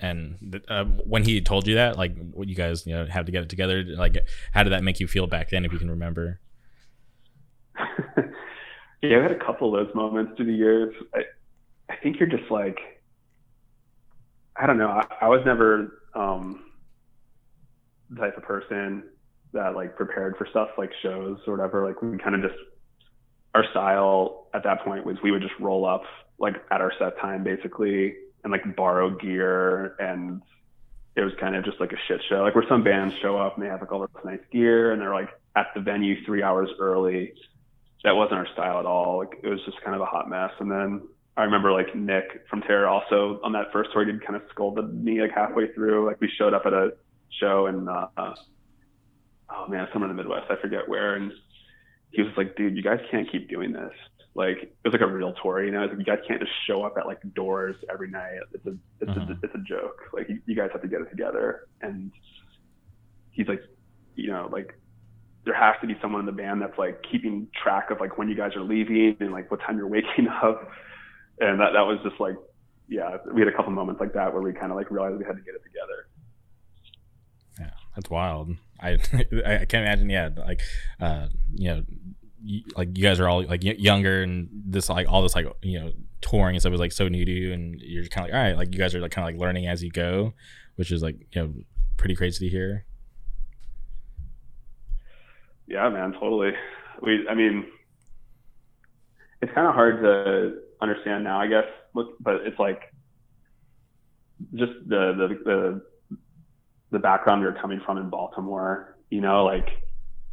And 0.00 0.62
uh, 0.68 0.84
when 0.84 1.24
he 1.24 1.40
told 1.40 1.66
you 1.66 1.74
that, 1.74 1.96
like, 1.98 2.16
what 2.32 2.48
you 2.48 2.54
guys, 2.54 2.86
you 2.86 2.94
know, 2.94 3.06
have 3.06 3.26
to 3.26 3.32
get 3.32 3.42
it 3.42 3.48
together, 3.48 3.84
like, 3.84 4.16
how 4.52 4.62
did 4.62 4.72
that 4.72 4.82
make 4.82 5.00
you 5.00 5.06
feel 5.06 5.26
back 5.26 5.50
then, 5.50 5.64
if 5.64 5.72
you 5.72 5.78
can 5.78 5.90
remember? 5.90 6.40
yeah, 9.02 9.18
I 9.18 9.22
had 9.22 9.32
a 9.32 9.38
couple 9.38 9.74
of 9.74 9.86
those 9.86 9.94
moments 9.94 10.32
through 10.36 10.46
the 10.46 10.54
years. 10.54 10.94
I, 11.14 11.20
I 11.90 11.96
think 11.96 12.18
you're 12.18 12.28
just 12.28 12.50
like, 12.50 12.78
I 14.56 14.66
don't 14.66 14.78
know. 14.78 14.88
I, 14.88 15.06
I 15.22 15.28
was 15.28 15.42
never 15.44 16.00
um, 16.14 16.64
the 18.10 18.20
type 18.20 18.36
of 18.36 18.42
person 18.42 19.04
that 19.52 19.74
like 19.74 19.96
prepared 19.96 20.36
for 20.36 20.46
stuff 20.50 20.68
like 20.78 20.90
shows 21.02 21.38
or 21.46 21.56
whatever. 21.56 21.86
Like 21.86 22.02
we 22.02 22.16
kind 22.18 22.34
of 22.34 22.42
just 22.42 22.60
our 23.54 23.64
style 23.70 24.48
at 24.54 24.62
that 24.64 24.84
point 24.84 25.04
was 25.04 25.16
we 25.22 25.30
would 25.30 25.42
just 25.42 25.54
roll 25.58 25.84
up 25.86 26.02
like 26.38 26.54
at 26.70 26.80
our 26.80 26.92
set 26.98 27.18
time 27.18 27.42
basically 27.42 28.14
and 28.42 28.50
like 28.50 28.76
borrow 28.76 29.10
gear 29.10 29.96
and 29.98 30.42
it 31.16 31.22
was 31.22 31.32
kind 31.40 31.56
of 31.56 31.64
just 31.64 31.80
like 31.80 31.92
a 31.92 31.98
shit 32.08 32.20
show. 32.28 32.42
Like 32.42 32.54
where 32.54 32.64
some 32.68 32.84
bands 32.84 33.14
show 33.20 33.36
up 33.36 33.56
and 33.56 33.64
they 33.64 33.68
have 33.68 33.80
like 33.80 33.92
all 33.92 34.00
this 34.00 34.24
nice 34.24 34.40
gear 34.52 34.92
and 34.92 35.00
they're 35.00 35.14
like 35.14 35.28
at 35.56 35.68
the 35.74 35.80
venue 35.80 36.24
three 36.24 36.42
hours 36.42 36.70
early. 36.78 37.32
That 38.04 38.16
wasn't 38.16 38.38
our 38.38 38.48
style 38.52 38.78
at 38.78 38.86
all. 38.86 39.18
Like 39.18 39.40
it 39.42 39.48
was 39.48 39.60
just 39.64 39.80
kind 39.82 39.94
of 39.94 40.00
a 40.00 40.06
hot 40.06 40.28
mess. 40.28 40.52
And 40.60 40.70
then 40.70 41.02
I 41.36 41.44
remember 41.44 41.72
like 41.72 41.94
Nick 41.94 42.46
from 42.48 42.62
Terror 42.62 42.88
also 42.88 43.40
on 43.42 43.52
that 43.52 43.72
first 43.72 43.90
tour 43.92 44.04
did 44.04 44.24
kind 44.24 44.36
of 44.36 44.42
scolded 44.50 44.92
me 45.04 45.20
like 45.20 45.32
halfway 45.34 45.72
through. 45.72 46.06
Like 46.06 46.20
we 46.20 46.30
showed 46.38 46.54
up 46.54 46.62
at 46.64 46.72
a 46.72 46.92
show 47.40 47.66
and 47.66 47.88
uh, 47.88 48.06
oh 49.50 49.66
man, 49.68 49.88
somewhere 49.92 50.10
in 50.10 50.16
the 50.16 50.22
Midwest, 50.22 50.50
I 50.50 50.60
forget 50.60 50.88
where, 50.88 51.14
and 51.14 51.32
he 52.10 52.22
was 52.22 52.32
like, 52.36 52.56
dude, 52.56 52.76
you 52.76 52.82
guys 52.82 53.00
can't 53.10 53.30
keep 53.30 53.48
doing 53.48 53.72
this. 53.72 53.92
Like 54.34 54.58
it 54.62 54.76
was 54.84 54.92
like 54.92 55.02
a 55.02 55.06
real 55.06 55.34
tour, 55.42 55.64
you 55.64 55.72
know. 55.72 55.80
Like, 55.80 55.98
you 55.98 56.04
guys 56.04 56.18
can't 56.26 56.40
just 56.40 56.52
show 56.66 56.82
up 56.82 56.96
at 56.96 57.06
like 57.06 57.18
doors 57.34 57.74
every 57.92 58.10
night. 58.10 58.38
It's 58.52 58.66
a 58.66 58.76
it's 59.00 59.16
a 59.16 59.38
it's 59.42 59.54
a 59.54 59.58
joke. 59.58 60.02
Like 60.12 60.28
you, 60.28 60.40
you 60.46 60.54
guys 60.54 60.70
have 60.72 60.82
to 60.82 60.88
get 60.88 61.00
it 61.00 61.10
together. 61.10 61.66
And 61.82 62.12
he's 63.32 63.48
like, 63.48 63.62
you 64.14 64.30
know, 64.30 64.48
like 64.52 64.78
there 65.44 65.54
has 65.54 65.74
to 65.80 65.86
be 65.86 65.96
someone 66.00 66.20
in 66.20 66.26
the 66.26 66.32
band 66.32 66.62
that's 66.62 66.78
like 66.78 67.02
keeping 67.10 67.48
track 67.60 67.90
of 67.90 67.98
like 67.98 68.18
when 68.18 68.28
you 68.28 68.36
guys 68.36 68.54
are 68.54 68.62
leaving 68.62 69.16
and 69.20 69.32
like 69.32 69.50
what 69.50 69.60
time 69.60 69.76
you're 69.76 69.88
waking 69.88 70.28
up. 70.28 70.70
And 71.40 71.60
that 71.60 71.72
that 71.72 71.82
was 71.82 71.98
just 72.04 72.20
like, 72.20 72.36
yeah, 72.88 73.16
we 73.32 73.40
had 73.40 73.48
a 73.48 73.56
couple 73.56 73.72
moments 73.72 74.00
like 74.00 74.12
that 74.12 74.32
where 74.32 74.42
we 74.42 74.52
kind 74.52 74.70
of 74.70 74.76
like 74.76 74.90
realized 74.90 75.18
we 75.18 75.24
had 75.24 75.36
to 75.36 75.42
get 75.42 75.54
it 75.54 75.62
together. 75.64 76.06
Yeah, 77.58 77.70
that's 77.96 78.10
wild. 78.10 78.50
I 78.80 78.90
I 78.92 79.64
can't 79.64 79.84
imagine. 79.86 80.10
Yeah, 80.10 80.30
like 80.36 80.60
uh, 81.00 81.28
you 81.54 81.68
know, 81.68 81.82
like 82.76 82.96
you 82.96 83.02
guys 83.02 83.20
are 83.20 83.28
all 83.28 83.44
like 83.44 83.62
younger 83.62 84.22
and 84.22 84.48
this 84.52 84.88
like 84.88 85.08
all 85.08 85.22
this 85.22 85.34
like 85.34 85.46
you 85.62 85.78
know 85.78 85.92
touring 86.20 86.54
and 86.54 86.62
stuff 86.62 86.70
was 86.70 86.80
like 86.80 86.92
so 86.92 87.08
new 87.08 87.24
to 87.24 87.30
you, 87.30 87.52
and 87.52 87.80
you're 87.80 88.02
just 88.02 88.12
kind 88.12 88.26
of 88.26 88.32
like 88.32 88.38
all 88.38 88.44
right, 88.44 88.56
like 88.56 88.72
you 88.72 88.78
guys 88.78 88.94
are 88.94 89.00
like 89.00 89.10
kind 89.10 89.28
of 89.28 89.34
like 89.34 89.40
learning 89.40 89.66
as 89.66 89.82
you 89.82 89.90
go, 89.90 90.32
which 90.76 90.90
is 90.92 91.02
like 91.02 91.16
you 91.32 91.42
know 91.42 91.54
pretty 91.96 92.14
crazy 92.14 92.46
to 92.46 92.50
hear. 92.50 92.84
Yeah, 95.66 95.88
man, 95.88 96.12
totally. 96.12 96.52
We, 97.00 97.26
I 97.28 97.34
mean, 97.34 97.66
it's 99.40 99.52
kind 99.54 99.66
of 99.66 99.74
hard 99.74 100.02
to 100.02 100.60
understand 100.82 101.24
now, 101.24 101.40
I 101.40 101.46
guess. 101.46 101.66
Look, 101.94 102.16
but 102.20 102.36
it's 102.46 102.58
like 102.58 102.92
just 104.54 104.72
the 104.86 105.12
the 105.16 105.28
the 105.44 105.82
the 106.90 106.98
background 106.98 107.42
you're 107.42 107.52
coming 107.52 107.80
from 107.84 107.98
in 107.98 108.10
Baltimore. 108.10 108.96
You 109.10 109.20
know, 109.20 109.44
like 109.44 109.68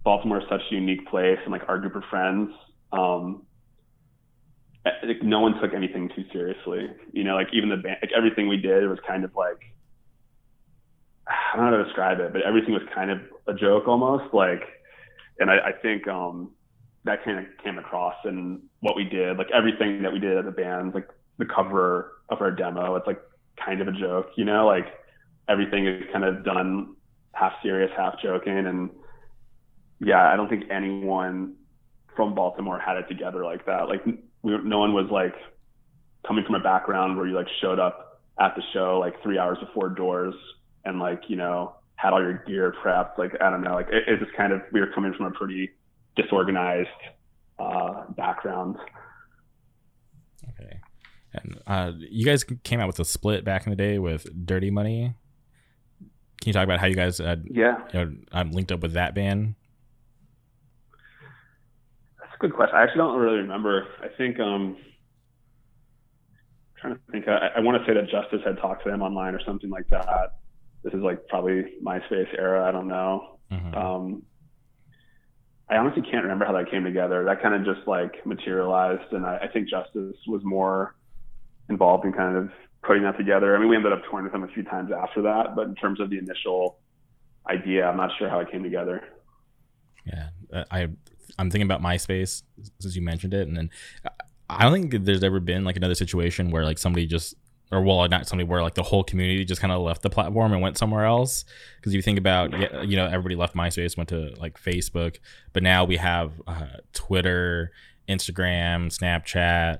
Baltimore 0.07 0.39
is 0.39 0.45
such 0.49 0.61
a 0.71 0.73
unique 0.73 1.05
place, 1.09 1.37
and 1.43 1.51
like 1.51 1.63
our 1.67 1.77
group 1.77 1.93
of 1.97 2.03
friends, 2.09 2.49
um, 2.93 3.43
eh, 4.85 4.91
like 5.05 5.21
no 5.21 5.41
one 5.41 5.59
took 5.59 5.73
anything 5.73 6.07
too 6.15 6.23
seriously. 6.31 6.87
You 7.11 7.25
know, 7.25 7.35
like 7.35 7.49
even 7.51 7.67
the 7.67 7.75
band, 7.75 7.97
like 8.01 8.13
everything 8.15 8.47
we 8.47 8.55
did 8.55 8.87
was 8.87 8.99
kind 9.05 9.25
of 9.25 9.35
like 9.35 9.59
I 11.27 11.57
don't 11.57 11.65
know 11.65 11.71
how 11.71 11.77
to 11.79 11.83
describe 11.83 12.21
it, 12.21 12.31
but 12.31 12.41
everything 12.43 12.71
was 12.73 12.83
kind 12.95 13.11
of 13.11 13.19
a 13.47 13.53
joke 13.53 13.89
almost. 13.89 14.33
Like, 14.33 14.61
and 15.39 15.51
I, 15.51 15.57
I 15.57 15.71
think 15.73 16.07
um, 16.07 16.51
that 17.03 17.25
kind 17.25 17.39
of 17.39 17.45
came 17.61 17.77
across 17.77 18.15
in 18.23 18.61
what 18.79 18.95
we 18.95 19.03
did, 19.03 19.37
like 19.37 19.51
everything 19.53 20.03
that 20.03 20.13
we 20.13 20.19
did 20.19 20.37
as 20.37 20.45
a 20.47 20.51
band, 20.51 20.93
like 20.93 21.09
the 21.37 21.45
cover 21.45 22.13
of 22.29 22.39
our 22.39 22.51
demo, 22.51 22.95
it's 22.95 23.07
like 23.07 23.19
kind 23.57 23.81
of 23.81 23.89
a 23.89 23.91
joke, 23.91 24.27
you 24.37 24.45
know, 24.45 24.67
like 24.67 24.87
everything 25.49 25.85
is 25.85 26.05
kind 26.13 26.23
of 26.23 26.45
done 26.45 26.95
half 27.33 27.51
serious, 27.61 27.91
half 27.97 28.13
joking. 28.23 28.57
And 28.57 28.89
yeah, 29.99 30.31
I 30.31 30.35
don't 30.35 30.49
think 30.49 30.65
anyone 30.69 31.55
from 32.15 32.35
Baltimore 32.35 32.79
had 32.79 32.97
it 32.97 33.07
together 33.07 33.43
like 33.43 33.65
that. 33.65 33.87
Like 33.87 34.05
we, 34.05 34.17
no 34.43 34.79
one 34.79 34.93
was 34.93 35.07
like 35.11 35.35
coming 36.25 36.43
from 36.45 36.55
a 36.55 36.59
background 36.59 37.17
where 37.17 37.27
you 37.27 37.35
like 37.35 37.47
showed 37.61 37.79
up 37.79 38.21
at 38.39 38.55
the 38.55 38.61
show 38.73 38.99
like 38.99 39.21
three 39.23 39.37
hours 39.37 39.57
before 39.59 39.89
doors 39.89 40.35
and 40.85 40.99
like, 40.99 41.23
you 41.27 41.35
know, 41.35 41.75
had 41.95 42.13
all 42.13 42.21
your 42.21 42.43
gear 42.47 42.73
prepped. 42.83 43.17
Like, 43.17 43.33
I 43.41 43.49
don't 43.49 43.61
know, 43.61 43.73
like 43.73 43.87
it, 43.89 44.03
it 44.07 44.19
just 44.19 44.35
kind 44.35 44.53
of, 44.53 44.61
we 44.71 44.79
were 44.79 44.91
coming 44.93 45.13
from 45.13 45.25
a 45.27 45.31
pretty 45.31 45.71
disorganized 46.15 46.89
uh, 47.59 48.03
background. 48.15 48.77
Okay. 50.49 50.79
And 51.33 51.59
uh, 51.65 51.91
you 51.97 52.25
guys 52.25 52.43
came 52.43 52.79
out 52.79 52.87
with 52.87 52.99
a 52.99 53.05
split 53.05 53.43
back 53.43 53.65
in 53.65 53.71
the 53.71 53.75
day 53.75 53.99
with 53.99 54.27
Dirty 54.45 54.69
Money. 54.69 55.15
Can 56.41 56.49
you 56.49 56.53
talk 56.53 56.63
about 56.63 56.79
how 56.79 56.85
you 56.85 56.95
guys 56.95 57.19
uh, 57.19 57.37
yeah 57.49 57.79
you 57.93 57.99
know, 57.99 58.13
I'm 58.31 58.51
linked 58.51 58.71
up 58.71 58.81
with 58.81 58.93
that 58.93 59.15
band? 59.15 59.55
A 62.37 62.39
good 62.39 62.53
question. 62.53 62.75
I 62.75 62.83
actually 62.83 62.99
don't 62.99 63.19
really 63.19 63.37
remember. 63.37 63.87
I 64.01 64.07
think 64.15 64.39
um, 64.39 64.77
I'm 64.77 66.79
trying 66.79 66.95
to 66.95 67.01
think. 67.11 67.27
I, 67.27 67.49
I 67.57 67.59
want 67.61 67.81
to 67.81 67.89
say 67.89 67.95
that 67.95 68.09
Justice 68.09 68.41
had 68.45 68.57
talked 68.57 68.83
to 68.83 68.91
them 68.91 69.01
online 69.01 69.33
or 69.33 69.41
something 69.43 69.69
like 69.69 69.87
that. 69.89 70.33
This 70.83 70.93
is 70.93 71.01
like 71.01 71.27
probably 71.27 71.65
MySpace 71.83 72.27
era. 72.37 72.67
I 72.67 72.71
don't 72.71 72.87
know. 72.87 73.39
Mm-hmm. 73.51 73.73
Um, 73.73 74.23
I 75.69 75.77
honestly 75.77 76.03
can't 76.03 76.23
remember 76.23 76.45
how 76.45 76.53
that 76.53 76.69
came 76.69 76.83
together. 76.83 77.23
That 77.25 77.41
kind 77.41 77.55
of 77.55 77.65
just 77.65 77.87
like 77.87 78.25
materialized, 78.25 79.11
and 79.11 79.25
I, 79.25 79.39
I 79.43 79.47
think 79.47 79.69
Justice 79.69 80.15
was 80.27 80.41
more 80.43 80.95
involved 81.69 82.05
in 82.05 82.13
kind 82.13 82.37
of 82.37 82.51
putting 82.83 83.03
that 83.03 83.17
together. 83.17 83.55
I 83.55 83.59
mean, 83.59 83.69
we 83.69 83.75
ended 83.75 83.91
up 83.91 84.03
touring 84.09 84.23
with 84.23 84.31
them 84.31 84.43
a 84.43 84.47
few 84.47 84.63
times 84.63 84.91
after 84.91 85.23
that, 85.23 85.55
but 85.55 85.67
in 85.67 85.75
terms 85.75 85.99
of 85.99 86.09
the 86.09 86.19
initial 86.19 86.79
idea, 87.49 87.85
I'm 87.85 87.97
not 87.97 88.11
sure 88.17 88.29
how 88.29 88.39
it 88.39 88.51
came 88.51 88.63
together. 88.63 89.03
Yeah, 90.05 90.29
uh, 90.53 90.63
I 90.71 90.87
I'm 91.37 91.51
thinking 91.51 91.69
about 91.69 91.81
MySpace 91.81 92.43
since 92.79 92.95
you 92.95 93.01
mentioned 93.01 93.33
it, 93.33 93.47
and 93.47 93.55
then 93.55 93.69
I 94.49 94.63
don't 94.63 94.73
think 94.73 95.05
there's 95.05 95.23
ever 95.23 95.39
been 95.39 95.63
like 95.63 95.75
another 95.77 95.95
situation 95.95 96.51
where 96.51 96.63
like 96.63 96.77
somebody 96.77 97.05
just 97.05 97.35
or 97.71 97.81
well 97.81 98.07
not 98.07 98.27
somebody 98.27 98.47
where 98.47 98.61
like 98.61 98.75
the 98.75 98.83
whole 98.83 99.03
community 99.03 99.43
just 99.43 99.59
kind 99.59 99.73
of 99.73 99.81
left 99.81 100.01
the 100.01 100.09
platform 100.09 100.53
and 100.53 100.61
went 100.61 100.77
somewhere 100.77 101.05
else. 101.05 101.43
Because 101.77 101.93
you 101.93 102.01
think 102.01 102.17
about 102.17 102.53
you 102.87 102.95
know 102.95 103.05
everybody 103.05 103.35
left 103.35 103.55
myspace 103.55 103.97
went 103.97 104.09
to 104.09 104.33
like 104.37 104.59
facebook 104.61 105.17
but 105.53 105.63
now 105.63 105.83
we 105.83 105.97
have 105.97 106.33
uh, 106.47 106.77
twitter 106.93 107.71
instagram 108.07 108.87
snapchat 108.87 109.79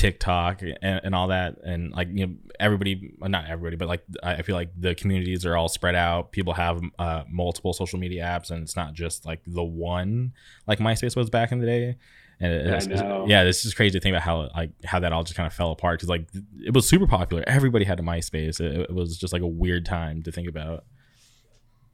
tiktok 0.00 0.62
and, 0.62 0.78
and 0.82 1.14
all 1.14 1.28
that 1.28 1.58
and 1.62 1.92
like 1.92 2.08
you 2.10 2.26
know 2.26 2.34
everybody, 2.58 3.12
not 3.20 3.44
everybody 3.50 3.76
but 3.76 3.86
like 3.86 4.02
i 4.22 4.40
feel 4.40 4.56
like 4.56 4.70
the 4.78 4.94
communities 4.94 5.44
are 5.44 5.58
all 5.58 5.68
spread 5.68 5.94
out 5.94 6.32
people 6.32 6.54
have 6.54 6.80
uh, 6.98 7.22
multiple 7.28 7.74
social 7.74 7.98
media 7.98 8.24
apps 8.24 8.50
and 8.50 8.62
it's 8.62 8.74
not 8.74 8.94
just 8.94 9.26
like 9.26 9.42
the 9.46 9.62
one 9.62 10.32
like 10.66 10.78
myspace 10.78 11.14
was 11.14 11.28
back 11.28 11.52
in 11.52 11.60
the 11.60 11.66
day 11.66 11.96
and 12.42 12.52
it, 12.54 12.66
it's, 12.66 12.86
yeah, 12.86 13.42
it's 13.42 13.62
just 13.62 13.76
crazy 13.76 13.98
to 13.98 14.02
think 14.02 14.14
about 14.14 14.22
how 14.22 14.48
like 14.56 14.70
how 14.82 14.98
that 14.98 15.12
all 15.12 15.22
just 15.22 15.36
kind 15.36 15.46
of 15.46 15.52
fell 15.52 15.72
apart 15.72 15.98
because 15.98 16.08
like 16.08 16.26
it 16.64 16.72
was 16.72 16.88
super 16.88 17.06
popular. 17.06 17.44
Everybody 17.46 17.84
had 17.84 18.00
a 18.00 18.02
MySpace. 18.02 18.60
It, 18.60 18.88
it, 18.88 18.94
was 18.94 19.18
just 19.18 19.34
like 19.34 19.42
a 19.42 19.46
weird 19.46 19.84
time 19.84 20.22
to 20.22 20.32
think 20.32 20.48
about. 20.48 20.84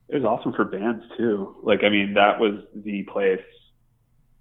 It 0.09 0.15
was 0.15 0.25
awesome 0.25 0.53
for 0.53 0.65
bands 0.65 1.05
too. 1.17 1.57
Like 1.65 1.83
I 1.83 1.89
mean, 1.89 2.15
that 2.15 2.39
was 2.39 2.63
the 2.77 3.03
place 3.13 3.41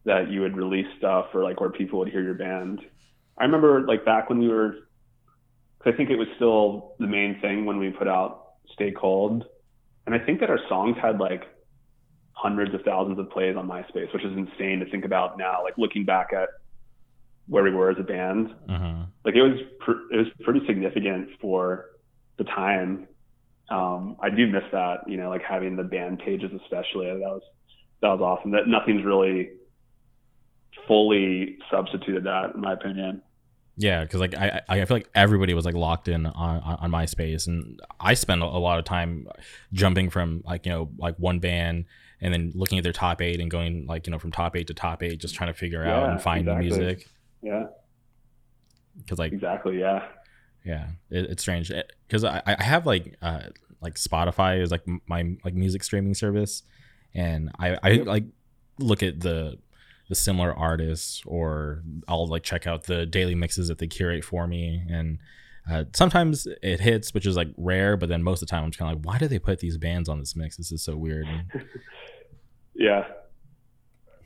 that 0.06 0.30
you 0.30 0.42
would 0.42 0.56
release 0.56 0.86
stuff 1.00 1.26
or 1.34 1.44
like 1.44 1.60
where 1.60 1.72
people 1.72 1.98
would 2.00 2.10
hear 2.10 2.22
your 2.22 2.36
band. 2.36 2.82
I 3.38 3.44
remember 3.44 3.86
like 3.86 4.06
back 4.06 4.30
when 4.30 4.40
we 4.40 4.48
were, 4.48 4.88
cause 5.80 5.94
I 5.94 5.98
think 5.98 6.10
it 6.10 6.18
was 6.18 6.28
still 6.36 6.94
the 7.00 7.08
main 7.08 7.40
thing 7.42 7.66
when 7.66 7.78
we 7.78 7.90
put 7.90 8.08
out 8.08 8.54
Stay 8.74 8.92
Cold, 8.92 9.46
and 10.06 10.16
I 10.16 10.20
think 10.20 10.40
that 10.40 10.50
our 10.50 10.60
songs 10.70 10.96
had 11.02 11.20
like 11.20 11.44
hundreds 12.32 12.74
of 12.74 12.82
thousands 12.82 13.18
of 13.18 13.30
plays 13.30 13.56
on 13.56 13.68
MySpace, 13.68 14.14
which 14.14 14.24
is 14.24 14.38
insane 14.38 14.80
to 14.80 14.90
think 14.90 15.06
about 15.06 15.38
now. 15.38 15.64
Like 15.64 15.78
looking 15.78 16.06
back 16.06 16.28
at 16.34 16.50
where 17.48 17.64
we 17.64 17.72
were 17.72 17.90
as 17.92 17.98
a 18.00 18.04
band, 18.04 18.54
uh-huh. 18.70 19.06
like 19.24 19.36
it 19.36 19.42
was 19.42 19.60
pr- 19.80 20.14
it 20.14 20.18
was 20.18 20.28
pretty 20.42 20.66
significant 20.68 21.30
for 21.42 21.92
the 22.38 22.44
time. 22.44 23.08
Um, 23.70 24.16
I 24.22 24.30
do 24.30 24.48
miss 24.48 24.64
that, 24.72 25.08
you 25.08 25.18
know, 25.18 25.30
like 25.30 25.42
having 25.42 25.76
the 25.76 25.84
band 25.84 26.20
pages, 26.20 26.52
especially. 26.64 27.08
That 27.08 27.20
was 27.20 27.42
that 28.02 28.10
was 28.10 28.22
awesome. 28.22 28.52
That 28.52 28.68
nothing's 28.68 29.04
really 29.04 29.52
fully 30.88 31.58
substituted 31.72 32.24
that, 32.26 32.56
in 32.56 32.62
my 32.62 32.74
opinion. 32.74 33.22
Yeah, 33.78 34.04
because 34.04 34.22
like 34.22 34.36
I 34.36 34.62
I 34.70 34.86
feel 34.86 34.98
like 34.98 35.10
everybody 35.14 35.54
was 35.54 35.66
like 35.66 35.76
locked 35.76 36.08
in 36.08 36.26
on 36.26 36.62
on 36.62 36.92
MySpace, 36.92 37.48
and 37.48 37.80
I 38.00 38.14
spent 38.14 38.42
a 38.42 38.46
lot 38.46 38.80
of 38.80 38.86
time 38.86 39.28
jumping 39.74 40.10
from 40.10 40.44
like 40.46 40.66
you 40.66 40.72
know 40.72 40.90
like 40.98 41.16
one 41.18 41.40
band 41.40 41.86
and 42.22 42.34
then 42.34 42.52
looking 42.56 42.78
at 42.78 42.84
their 42.84 42.94
top 42.94 43.22
eight 43.22 43.42
and 43.42 43.52
going 43.52 43.86
like 43.86 44.08
you 44.08 44.12
know 44.12 44.20
from 44.20 44.32
top 44.32 44.56
eight 44.56 44.68
to 44.68 44.74
top 44.74 45.04
eight, 45.04 45.20
just 45.20 45.36
trying 45.36 45.52
to 45.52 45.54
figure 45.54 45.84
yeah, 45.84 45.98
out 45.98 46.10
and 46.10 46.22
find 46.22 46.48
exactly. 46.48 46.70
new 46.70 46.76
music. 46.76 47.10
Yeah. 47.42 47.64
Because 48.98 49.20
like 49.20 49.34
exactly, 49.34 49.80
yeah. 49.80 50.08
Yeah, 50.64 50.88
it, 51.10 51.26
it's 51.32 51.44
strange 51.44 51.72
because 52.08 52.24
I 52.24 52.42
I 52.46 52.64
have 52.64 52.86
like 52.86 53.16
uh 53.22 53.42
like 53.82 53.96
Spotify 53.96 54.62
is 54.62 54.72
like 54.72 54.84
my 55.06 55.36
like 55.44 55.54
music 55.54 55.84
streaming 55.84 56.16
service, 56.16 56.64
and 57.14 57.52
I 57.60 57.78
I 57.84 57.92
like 57.98 58.24
look 58.80 59.04
at 59.04 59.20
the 59.20 59.60
the 60.10 60.16
similar 60.16 60.54
artists 60.54 61.22
or 61.26 61.82
I'll 62.08 62.28
like 62.28 62.44
check 62.44 62.68
out 62.68 62.84
the 62.84 63.06
daily 63.06 63.36
mixes 63.36 63.68
that 63.70 63.80
they 63.80 63.88
curate 63.88 64.24
for 64.24 64.48
me 64.48 64.84
and 64.90 65.20
uh, 65.70 65.84
sometimes 65.94 66.48
it 66.62 66.80
hits, 66.80 67.14
which 67.14 67.26
is 67.26 67.36
like 67.36 67.48
rare, 67.58 67.98
but 67.98 68.08
then 68.08 68.22
most 68.22 68.42
of 68.42 68.48
the 68.48 68.52
time 68.52 68.64
I'm 68.64 68.70
just 68.70 68.80
kind 68.80 68.92
of 68.92 69.00
like, 69.00 69.06
why 69.06 69.18
do 69.18 69.28
they 69.28 69.40
put 69.40 69.60
these 69.60 69.78
bands 69.78 70.08
on 70.08 70.20
this 70.20 70.36
mix? 70.36 70.58
This 70.58 70.72
is 70.72 70.84
so 70.84 70.96
weird. 70.96 71.26
yeah, 72.76 73.06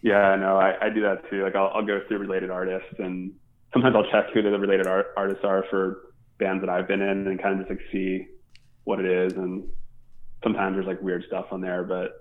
yeah, 0.02 0.36
no, 0.36 0.58
I, 0.58 0.88
I 0.88 0.90
do 0.90 1.02
that 1.02 1.30
too. 1.30 1.44
Like 1.44 1.56
I'll, 1.56 1.72
I'll 1.74 1.86
go 1.86 2.02
through 2.08 2.20
related 2.20 2.50
artists, 2.50 2.94
and 3.00 3.34
sometimes 3.74 3.96
I'll 3.96 4.10
check 4.12 4.34
who 4.34 4.42
the 4.42 4.50
related 4.52 4.88
art, 4.88 5.08
artists 5.18 5.44
are 5.44 5.66
for 5.70 6.14
bands 6.40 6.62
that 6.62 6.70
I've 6.70 6.88
been 6.88 7.02
in, 7.02 7.28
and 7.28 7.42
kind 7.42 7.60
of 7.60 7.68
just 7.68 7.70
like 7.70 7.92
see 7.92 8.26
what 8.86 9.00
it 9.00 9.06
is. 9.06 9.34
And 9.34 9.68
sometimes 10.44 10.76
there's 10.76 10.88
like 10.88 11.02
weird 11.02 11.24
stuff 11.28 11.48
on 11.52 11.62
there, 11.62 11.84
but 11.84 12.12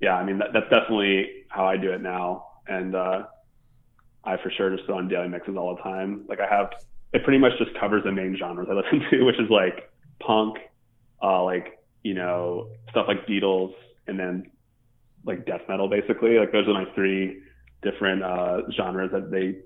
yeah, 0.00 0.14
I 0.14 0.24
mean 0.24 0.38
that, 0.38 0.48
that's 0.52 0.68
definitely 0.70 1.26
how 1.48 1.66
I 1.66 1.76
do 1.76 1.92
it 1.92 2.02
now. 2.02 2.46
And 2.68 2.94
uh, 2.94 3.24
I 4.24 4.36
for 4.42 4.50
sure 4.50 4.74
just 4.74 4.86
throw 4.86 4.98
on 4.98 5.08
daily 5.08 5.28
mixes 5.28 5.56
all 5.56 5.74
the 5.74 5.82
time. 5.82 6.24
Like 6.28 6.40
I 6.40 6.54
have 6.54 6.70
it 7.12 7.24
pretty 7.24 7.38
much 7.38 7.52
just 7.58 7.78
covers 7.78 8.04
the 8.04 8.12
main 8.12 8.36
genres 8.38 8.68
I 8.70 8.74
listen 8.74 9.04
to, 9.10 9.24
which 9.24 9.38
is 9.38 9.50
like 9.50 9.90
punk, 10.20 10.58
uh, 11.22 11.42
like 11.42 11.78
you 12.02 12.14
know 12.14 12.68
stuff 12.90 13.06
like 13.08 13.26
Beatles, 13.26 13.72
and 14.06 14.18
then 14.18 14.50
like 15.24 15.46
death 15.46 15.62
metal. 15.68 15.88
Basically, 15.88 16.38
like 16.38 16.52
those 16.52 16.68
are 16.68 16.74
my 16.74 16.86
three 16.94 17.40
different 17.82 18.22
uh, 18.22 18.62
genres 18.76 19.10
that 19.12 19.30
they 19.30 19.58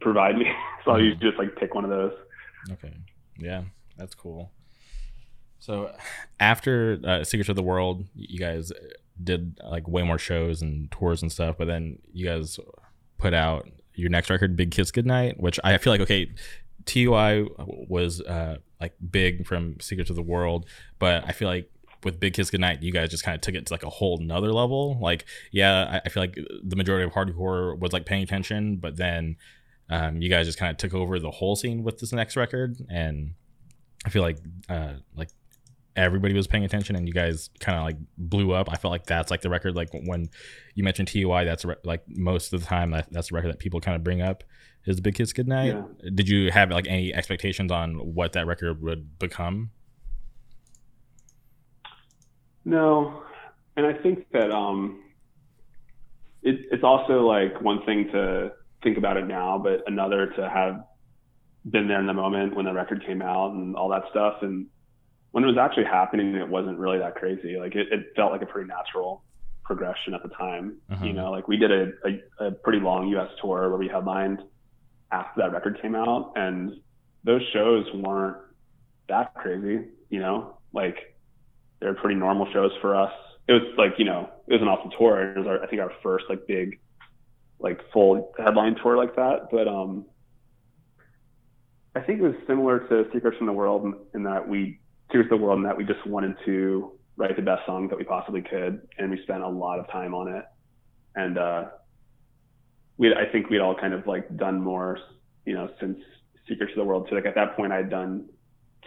provide 0.00 0.36
me. 0.36 0.46
so 0.84 0.92
mm-hmm. 0.92 1.04
usually 1.04 1.30
just 1.30 1.38
like 1.38 1.56
pick 1.56 1.74
one 1.74 1.84
of 1.84 1.90
those. 1.90 2.12
Okay, 2.72 2.94
yeah, 3.38 3.62
that's 3.96 4.14
cool. 4.14 4.50
So 5.60 5.94
after 6.40 6.98
uh, 7.04 7.22
Secrets 7.22 7.50
of 7.50 7.56
the 7.56 7.62
World, 7.62 8.06
you 8.14 8.38
guys 8.38 8.72
did 9.22 9.58
like 9.68 9.88
way 9.88 10.02
more 10.02 10.18
shows 10.18 10.62
and 10.62 10.90
tours 10.90 11.22
and 11.22 11.30
stuff, 11.30 11.56
but 11.58 11.66
then 11.66 11.98
you 12.12 12.26
guys 12.26 12.58
put 13.18 13.34
out 13.34 13.68
your 13.94 14.10
next 14.10 14.30
record, 14.30 14.56
Big 14.56 14.70
Kiss 14.70 14.90
Goodnight, 14.90 15.40
which 15.40 15.60
I 15.62 15.78
feel 15.78 15.92
like 15.92 16.00
okay, 16.00 16.32
TUI 16.86 17.48
was 17.58 18.20
uh, 18.22 18.56
like 18.80 18.94
big 19.10 19.46
from 19.46 19.78
Secrets 19.80 20.10
of 20.10 20.16
the 20.16 20.22
World, 20.22 20.66
but 20.98 21.24
I 21.26 21.32
feel 21.32 21.48
like 21.48 21.70
with 22.02 22.18
Big 22.18 22.34
Kiss 22.34 22.50
Goodnight, 22.50 22.82
you 22.82 22.92
guys 22.92 23.10
just 23.10 23.24
kind 23.24 23.34
of 23.34 23.40
took 23.40 23.54
it 23.54 23.66
to 23.66 23.72
like 23.74 23.82
a 23.82 23.90
whole 23.90 24.18
nother 24.18 24.52
level. 24.52 24.98
Like, 25.00 25.26
yeah, 25.50 26.00
I, 26.02 26.06
I, 26.06 26.08
feel 26.08 26.22
like 26.22 26.38
the 26.62 26.76
majority 26.76 27.04
of 27.04 27.12
hardcore 27.12 27.78
was 27.78 27.92
like 27.92 28.06
paying 28.06 28.22
attention, 28.22 28.76
but 28.76 28.96
then 28.96 29.36
um, 29.90 30.22
you 30.22 30.30
guys 30.30 30.46
just 30.46 30.58
kind 30.58 30.70
of 30.70 30.78
took 30.78 30.94
over 30.94 31.18
the 31.18 31.30
whole 31.30 31.56
scene 31.56 31.82
with 31.82 31.98
this 31.98 32.12
next 32.12 32.36
record, 32.36 32.78
and 32.88 33.34
I 34.06 34.10
feel 34.10 34.22
like 34.22 34.38
uh, 34.68 34.94
like 35.14 35.28
everybody 36.00 36.34
was 36.34 36.46
paying 36.46 36.64
attention, 36.64 36.96
and 36.96 37.06
you 37.06 37.14
guys 37.14 37.50
kind 37.60 37.78
of 37.78 37.84
like 37.84 37.96
blew 38.16 38.52
up. 38.52 38.68
I 38.70 38.76
felt 38.76 38.90
like 38.90 39.06
that's 39.06 39.30
like 39.30 39.42
the 39.42 39.50
record. 39.50 39.76
Like 39.76 39.90
when 39.92 40.28
you 40.74 40.84
mentioned 40.84 41.08
TUI, 41.08 41.44
that's 41.44 41.64
re- 41.64 41.76
like 41.84 42.02
most 42.08 42.52
of 42.52 42.60
the 42.60 42.66
time 42.66 42.90
that, 42.92 43.08
that's 43.12 43.28
the 43.28 43.34
record 43.34 43.48
that 43.48 43.58
people 43.58 43.80
kind 43.80 43.96
of 43.96 44.04
bring 44.04 44.22
up 44.22 44.44
is 44.86 44.96
the 44.96 45.02
Big 45.02 45.14
Kiss 45.14 45.32
Goodnight. 45.32 45.74
Yeah. 45.74 46.10
Did 46.14 46.28
you 46.28 46.50
have 46.50 46.70
like 46.70 46.86
any 46.88 47.12
expectations 47.14 47.70
on 47.70 47.94
what 47.94 48.32
that 48.32 48.46
record 48.46 48.82
would 48.82 49.18
become? 49.18 49.70
No, 52.64 53.22
and 53.76 53.86
I 53.86 53.94
think 53.94 54.26
that 54.32 54.50
um, 54.50 55.02
it, 56.42 56.66
it's 56.70 56.84
also 56.84 57.26
like 57.26 57.60
one 57.60 57.84
thing 57.84 58.08
to 58.12 58.52
think 58.82 58.98
about 58.98 59.16
it 59.16 59.26
now, 59.26 59.58
but 59.62 59.82
another 59.86 60.26
to 60.26 60.48
have 60.48 60.84
been 61.70 61.88
there 61.88 62.00
in 62.00 62.06
the 62.06 62.14
moment 62.14 62.54
when 62.54 62.64
the 62.64 62.72
record 62.72 63.04
came 63.06 63.22
out 63.22 63.52
and 63.52 63.76
all 63.76 63.88
that 63.90 64.02
stuff. 64.10 64.36
And 64.42 64.66
when 65.32 65.44
it 65.44 65.46
was 65.46 65.56
actually 65.58 65.84
happening, 65.84 66.34
it 66.34 66.48
wasn't 66.48 66.78
really 66.78 66.98
that 66.98 67.14
crazy. 67.14 67.56
Like 67.56 67.74
it, 67.74 67.88
it 67.92 68.12
felt 68.16 68.32
like 68.32 68.42
a 68.42 68.46
pretty 68.46 68.68
natural 68.68 69.22
progression 69.64 70.14
at 70.14 70.22
the 70.22 70.28
time. 70.30 70.78
Mhm. 70.90 71.06
You 71.06 71.12
know, 71.12 71.30
like 71.30 71.46
we 71.46 71.56
did 71.56 71.70
a, 71.70 71.92
a, 72.04 72.46
a 72.46 72.50
pretty 72.50 72.80
long 72.80 73.08
U.S. 73.08 73.30
tour 73.40 73.68
where 73.68 73.78
we 73.78 73.88
headlined 73.88 74.42
after 75.12 75.40
that 75.42 75.52
record 75.52 75.80
came 75.80 75.94
out, 75.94 76.32
and 76.36 76.72
those 77.24 77.42
shows 77.52 77.86
weren't 77.94 78.38
that 79.08 79.34
crazy. 79.34 79.86
You 80.08 80.18
know, 80.18 80.58
like 80.72 81.16
they're 81.80 81.94
pretty 81.94 82.16
normal 82.16 82.50
shows 82.52 82.72
for 82.80 82.96
us. 82.96 83.12
It 83.46 83.52
was 83.52 83.62
like 83.78 83.92
you 83.98 84.04
know, 84.04 84.28
it 84.48 84.54
was 84.54 84.62
an 84.62 84.68
awesome 84.68 84.90
tour. 84.98 85.32
It 85.32 85.38
was 85.38 85.46
our, 85.46 85.62
I 85.62 85.66
think 85.68 85.80
our 85.80 85.92
first 86.02 86.24
like 86.28 86.46
big, 86.48 86.80
like 87.60 87.80
full 87.92 88.32
headline 88.38 88.74
tour 88.82 88.96
like 88.96 89.14
that. 89.14 89.48
But 89.52 89.68
um, 89.68 90.06
I 91.94 92.00
think 92.00 92.18
it 92.20 92.22
was 92.22 92.34
similar 92.48 92.80
to 92.88 93.06
Secrets 93.12 93.36
from 93.38 93.46
the 93.46 93.52
World 93.52 93.84
in, 93.84 93.94
in 94.14 94.22
that 94.24 94.48
we 94.48 94.79
Secrets 95.10 95.30
of 95.32 95.38
the 95.38 95.44
World 95.44 95.58
in 95.58 95.64
that 95.64 95.76
we 95.76 95.84
just 95.84 96.06
wanted 96.06 96.36
to 96.44 96.92
write 97.16 97.36
the 97.36 97.42
best 97.42 97.66
song 97.66 97.88
that 97.88 97.98
we 97.98 98.04
possibly 98.04 98.42
could, 98.42 98.80
and 98.98 99.10
we 99.10 99.20
spent 99.22 99.42
a 99.42 99.48
lot 99.48 99.78
of 99.78 99.88
time 99.90 100.14
on 100.14 100.34
it. 100.34 100.44
And 101.14 101.36
uh, 101.36 101.64
we, 102.96 103.12
I 103.12 103.30
think 103.30 103.50
we'd 103.50 103.60
all 103.60 103.74
kind 103.74 103.92
of 103.92 104.06
like 104.06 104.36
done 104.36 104.60
more, 104.62 104.98
you 105.44 105.54
know, 105.54 105.68
since 105.80 105.98
Secrets 106.48 106.72
of 106.72 106.78
the 106.78 106.84
World. 106.84 107.06
So 107.08 107.16
like 107.16 107.26
at 107.26 107.34
that 107.34 107.56
point, 107.56 107.72
I'd 107.72 107.90
done 107.90 108.28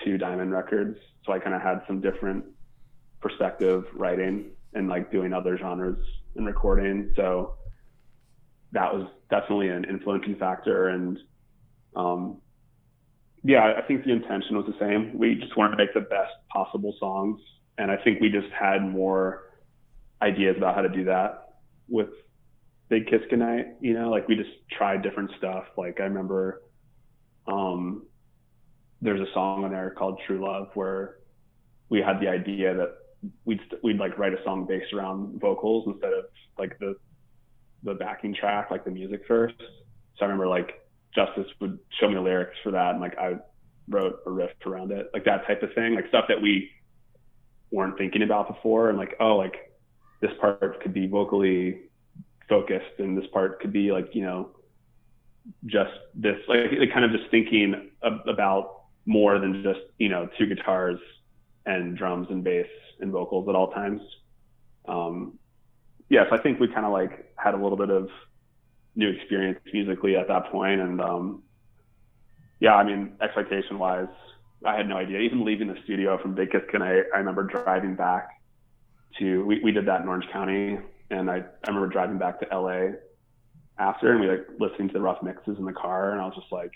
two 0.04 0.18
Diamond 0.18 0.52
records, 0.52 0.98
so 1.26 1.34
I 1.34 1.40
kind 1.40 1.56
of 1.56 1.62
had 1.62 1.82
some 1.88 2.02
different 2.02 2.46
perspective 3.22 3.86
writing 3.94 4.52
and 4.74 4.88
like 4.88 5.12
doing 5.12 5.34
other 5.34 5.58
genres 5.58 6.04
and 6.36 6.46
recording. 6.46 7.14
So 7.16 7.56
that 8.72 8.94
was 8.94 9.08
definitely 9.30 9.70
an 9.70 9.86
influencing 9.86 10.36
factor. 10.36 10.90
And 10.90 11.20
um, 11.96 12.42
yeah, 13.44 13.74
I 13.78 13.82
think 13.82 14.06
the 14.06 14.12
intention 14.12 14.56
was 14.56 14.66
the 14.66 14.76
same. 14.80 15.18
We 15.18 15.36
just 15.36 15.58
wanted 15.58 15.72
to 15.72 15.78
make 15.78 15.94
the 15.94 16.02
best 16.02 16.32
possible 16.50 16.96
songs, 17.00 17.42
and 17.78 17.92
I 17.92 17.98
think 17.98 18.22
we 18.22 18.30
just 18.30 18.48
had 18.58 18.82
more 18.82 19.44
ideas 20.22 20.56
about 20.58 20.76
how 20.76 20.82
to 20.82 20.90
do 20.90 21.04
that 21.06 21.56
with 21.90 22.10
Big 22.90 23.08
Kiss 23.08 23.22
Goodnight. 23.30 23.66
You 23.82 23.94
know, 23.94 24.10
like 24.10 24.28
we 24.30 24.36
just 24.36 24.52
tried 24.72 25.04
different 25.04 25.32
stuff. 25.38 25.66
Like 25.78 26.00
I 26.00 26.04
remember, 26.04 26.62
um, 27.48 28.04
there's 29.02 29.20
a 29.20 29.32
song 29.34 29.66
on 29.66 29.72
there 29.72 29.90
called 29.92 30.22
True 30.26 30.44
Love 30.44 30.70
where 30.76 31.18
we 31.90 32.00
had 32.00 32.22
the 32.22 32.30
idea 32.30 32.74
that 32.74 32.96
we'd 33.44 33.60
we'd 33.84 33.98
like 33.98 34.18
write 34.18 34.34
a 34.34 34.42
song 34.46 34.66
based 34.66 34.94
around 34.94 35.40
vocals 35.42 35.86
instead 35.88 36.14
of 36.14 36.26
like 36.58 36.80
the 36.80 36.96
the 37.84 37.94
backing 37.96 38.34
track, 38.34 38.72
like 38.72 38.86
the 38.86 38.92
music 38.92 39.24
first. 39.28 39.56
So 39.60 40.22
I 40.22 40.24
remember 40.26 40.48
like 40.48 40.83
Justice 41.16 41.48
would 41.60 41.80
show 42.00 42.08
me 42.08 42.16
the 42.16 42.22
lyrics 42.22 42.56
for 42.64 42.72
that, 42.72 42.92
and 42.92 43.02
like 43.02 43.18
I 43.18 43.36
wrote 43.88 44.20
a 44.26 44.32
riff 44.32 44.52
around 44.66 44.92
it, 44.92 45.10
like 45.14 45.26
that 45.26 45.46
type 45.46 45.62
of 45.64 45.74
thing, 45.74 45.96
like 45.96 46.08
stuff 46.08 46.26
that 46.30 46.42
we 46.42 46.70
weren't 47.72 47.98
thinking 47.98 48.24
about 48.24 48.48
before, 48.48 48.90
and 48.90 48.98
like 48.98 49.16
oh, 49.20 49.36
like 49.36 49.74
this 50.22 50.32
part 50.40 50.82
could 50.82 50.94
be 50.94 51.08
vocally 51.08 51.82
focused, 52.50 53.00
and 53.00 53.18
this 53.18 53.28
part 53.32 53.60
could 53.60 53.74
be 53.74 53.92
like 53.92 54.10
you 54.14 54.24
know 54.24 54.50
just 55.66 55.92
this, 56.16 56.38
like, 56.48 56.72
like 56.80 56.94
kind 56.94 57.06
of 57.06 57.12
just 57.12 57.30
thinking 57.30 57.90
ab- 58.04 58.28
about 58.28 58.84
more 59.06 59.40
than 59.40 59.64
just 59.64 59.82
you 59.98 60.10
know 60.10 60.28
two 60.38 60.46
guitars 60.46 61.00
and 61.66 61.98
drums 61.98 62.28
and 62.30 62.44
bass 62.44 62.68
and 63.00 63.12
vocals 63.12 63.48
at 63.50 63.56
all 63.56 63.72
times. 63.72 64.02
Um, 64.88 65.40
yes, 66.10 66.28
I 66.32 66.38
think 66.38 66.60
we 66.60 66.68
kind 66.68 66.86
of 66.86 66.92
like 66.92 67.32
had 67.38 67.54
a 67.54 67.58
little 67.58 67.78
bit 67.78 67.90
of 67.90 68.10
new 68.96 69.10
experience 69.10 69.60
musically 69.74 70.16
at 70.16 70.28
that 70.28 70.52
point, 70.52 70.82
and 70.82 71.02
um, 71.02 71.44
yeah, 72.60 72.76
I 72.76 72.84
mean, 72.84 73.14
expectation 73.22 73.80
wise, 73.80 74.08
I 74.66 74.76
had 74.76 74.88
no 74.88 74.98
idea. 74.98 75.20
Even 75.20 75.44
leaving 75.44 75.68
the 75.68 75.78
studio 75.84 76.18
from 76.22 76.36
Big 76.36 76.52
Kiss 76.52 76.62
I, 76.74 77.02
I 77.14 77.18
remember 77.18 77.44
driving 77.44 77.96
back 77.96 78.30
to 79.20 79.46
we, 79.46 79.62
we 79.64 79.72
did 79.72 79.88
that 79.88 80.02
in 80.02 80.08
Orange 80.08 80.26
County, 80.32 80.80
and 81.10 81.30
I 81.30 81.44
I 81.64 81.68
remember 81.68 81.88
driving 81.88 82.18
back 82.18 82.40
to 82.40 82.58
LA 82.58 82.94
after, 83.78 84.12
and 84.12 84.22
we 84.22 84.28
like 84.28 84.48
listening 84.60 84.90
to 84.90 84.94
the 84.94 85.02
rough 85.02 85.22
mixes 85.22 85.58
in 85.58 85.66
the 85.66 85.74
car, 85.74 86.12
and 86.12 86.22
I 86.22 86.26
was 86.26 86.36
just 86.36 86.52
like. 86.52 86.72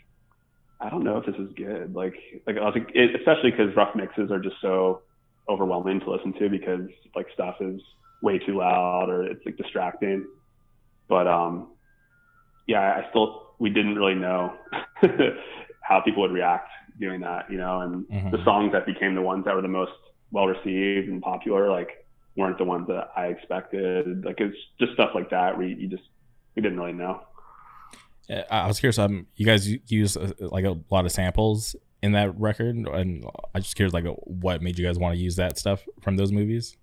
I 0.79 0.91
don't 0.91 1.03
know 1.03 1.17
if 1.17 1.25
this 1.25 1.33
is 1.37 1.51
good. 1.55 1.95
Like, 1.95 2.13
like 2.45 2.55
I 2.55 2.63
was 2.63 2.75
like, 2.75 2.91
it, 2.93 3.15
especially 3.15 3.49
because 3.49 3.75
rough 3.75 3.95
mixes 3.95 4.29
are 4.29 4.37
just 4.37 4.57
so 4.61 5.01
overwhelming 5.49 5.99
to 6.01 6.11
listen 6.11 6.33
to 6.33 6.49
because 6.49 6.87
like 7.15 7.25
stuff 7.33 7.55
is 7.61 7.81
way 8.21 8.39
too 8.39 8.57
loud 8.57 9.09
or 9.09 9.23
it's 9.23 9.45
like 9.45 9.57
distracting. 9.57 10.25
But 11.07 11.27
um, 11.27 11.69
yeah, 12.67 12.81
I 13.03 13.09
still 13.09 13.43
we 13.59 13.69
didn't 13.69 13.95
really 13.95 14.15
know 14.15 14.55
how 15.81 16.01
people 16.01 16.21
would 16.21 16.31
react 16.31 16.69
doing 16.99 17.21
that, 17.21 17.49
you 17.51 17.57
know. 17.57 17.81
And 17.81 18.05
Mhm. 18.07 18.31
the 18.31 18.43
songs 18.43 18.71
that 18.73 18.85
became 18.85 19.15
the 19.15 19.21
ones 19.21 19.45
that 19.45 19.55
were 19.55 19.61
the 19.61 19.67
most 19.67 19.91
well 20.31 20.45
received 20.47 21.07
and 21.09 21.21
popular, 21.21 21.69
like 21.69 21.89
weren't 22.35 22.57
the 22.57 22.65
ones 22.65 22.87
that 22.87 23.09
I 23.15 23.27
expected. 23.27 24.25
Like 24.25 24.39
it's 24.39 24.57
just 24.79 24.93
stuff 24.93 25.11
like 25.15 25.29
that 25.31 25.57
where 25.57 25.67
you, 25.67 25.75
you 25.75 25.87
just 25.87 26.03
we 26.55 26.61
didn't 26.61 26.79
really 26.79 26.93
know. 26.93 27.21
Yeah, 28.29 28.43
I 28.51 28.67
was 28.67 28.79
curious. 28.79 28.99
Um, 28.99 29.27
you 29.35 29.45
guys 29.45 29.67
use 29.89 30.17
uh, 30.17 30.33
like 30.39 30.65
a 30.65 30.77
lot 30.91 31.05
of 31.05 31.11
samples 31.11 31.75
in 32.03 32.11
that 32.11 32.37
record, 32.37 32.75
and 32.75 33.25
I 33.55 33.59
just 33.59 33.75
curious, 33.75 33.93
like, 33.93 34.05
what 34.25 34.61
made 34.61 34.77
you 34.77 34.85
guys 34.85 34.99
want 34.99 35.15
to 35.15 35.19
use 35.21 35.37
that 35.37 35.57
stuff 35.57 35.85
from 36.01 36.17
those 36.17 36.31
movies? 36.31 36.75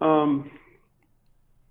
Um, 0.00 0.50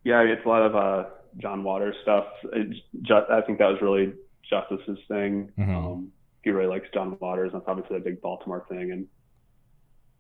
yeah, 0.04 0.22
it's 0.22 0.46
a 0.46 0.48
lot 0.48 0.62
of 0.62 0.76
uh, 0.76 1.10
John 1.38 1.64
Waters 1.64 1.96
stuff. 2.02 2.26
It, 2.54 2.76
ju- 3.04 3.26
I 3.32 3.42
think 3.42 3.60
that 3.60 3.68
was 3.68 3.82
really 3.82 4.14
Justice's 4.50 5.00
thing. 5.08 5.52
Mhm. 5.58 5.76
Um, 5.76 6.12
he 6.44 6.50
really 6.52 6.68
likes 6.70 6.88
John 6.94 7.18
Waters. 7.20 7.52
That's 7.54 7.66
obviously 7.68 7.98
a 7.98 8.00
big 8.00 8.22
Baltimore 8.22 8.66
thing, 8.70 8.92
and 8.92 9.08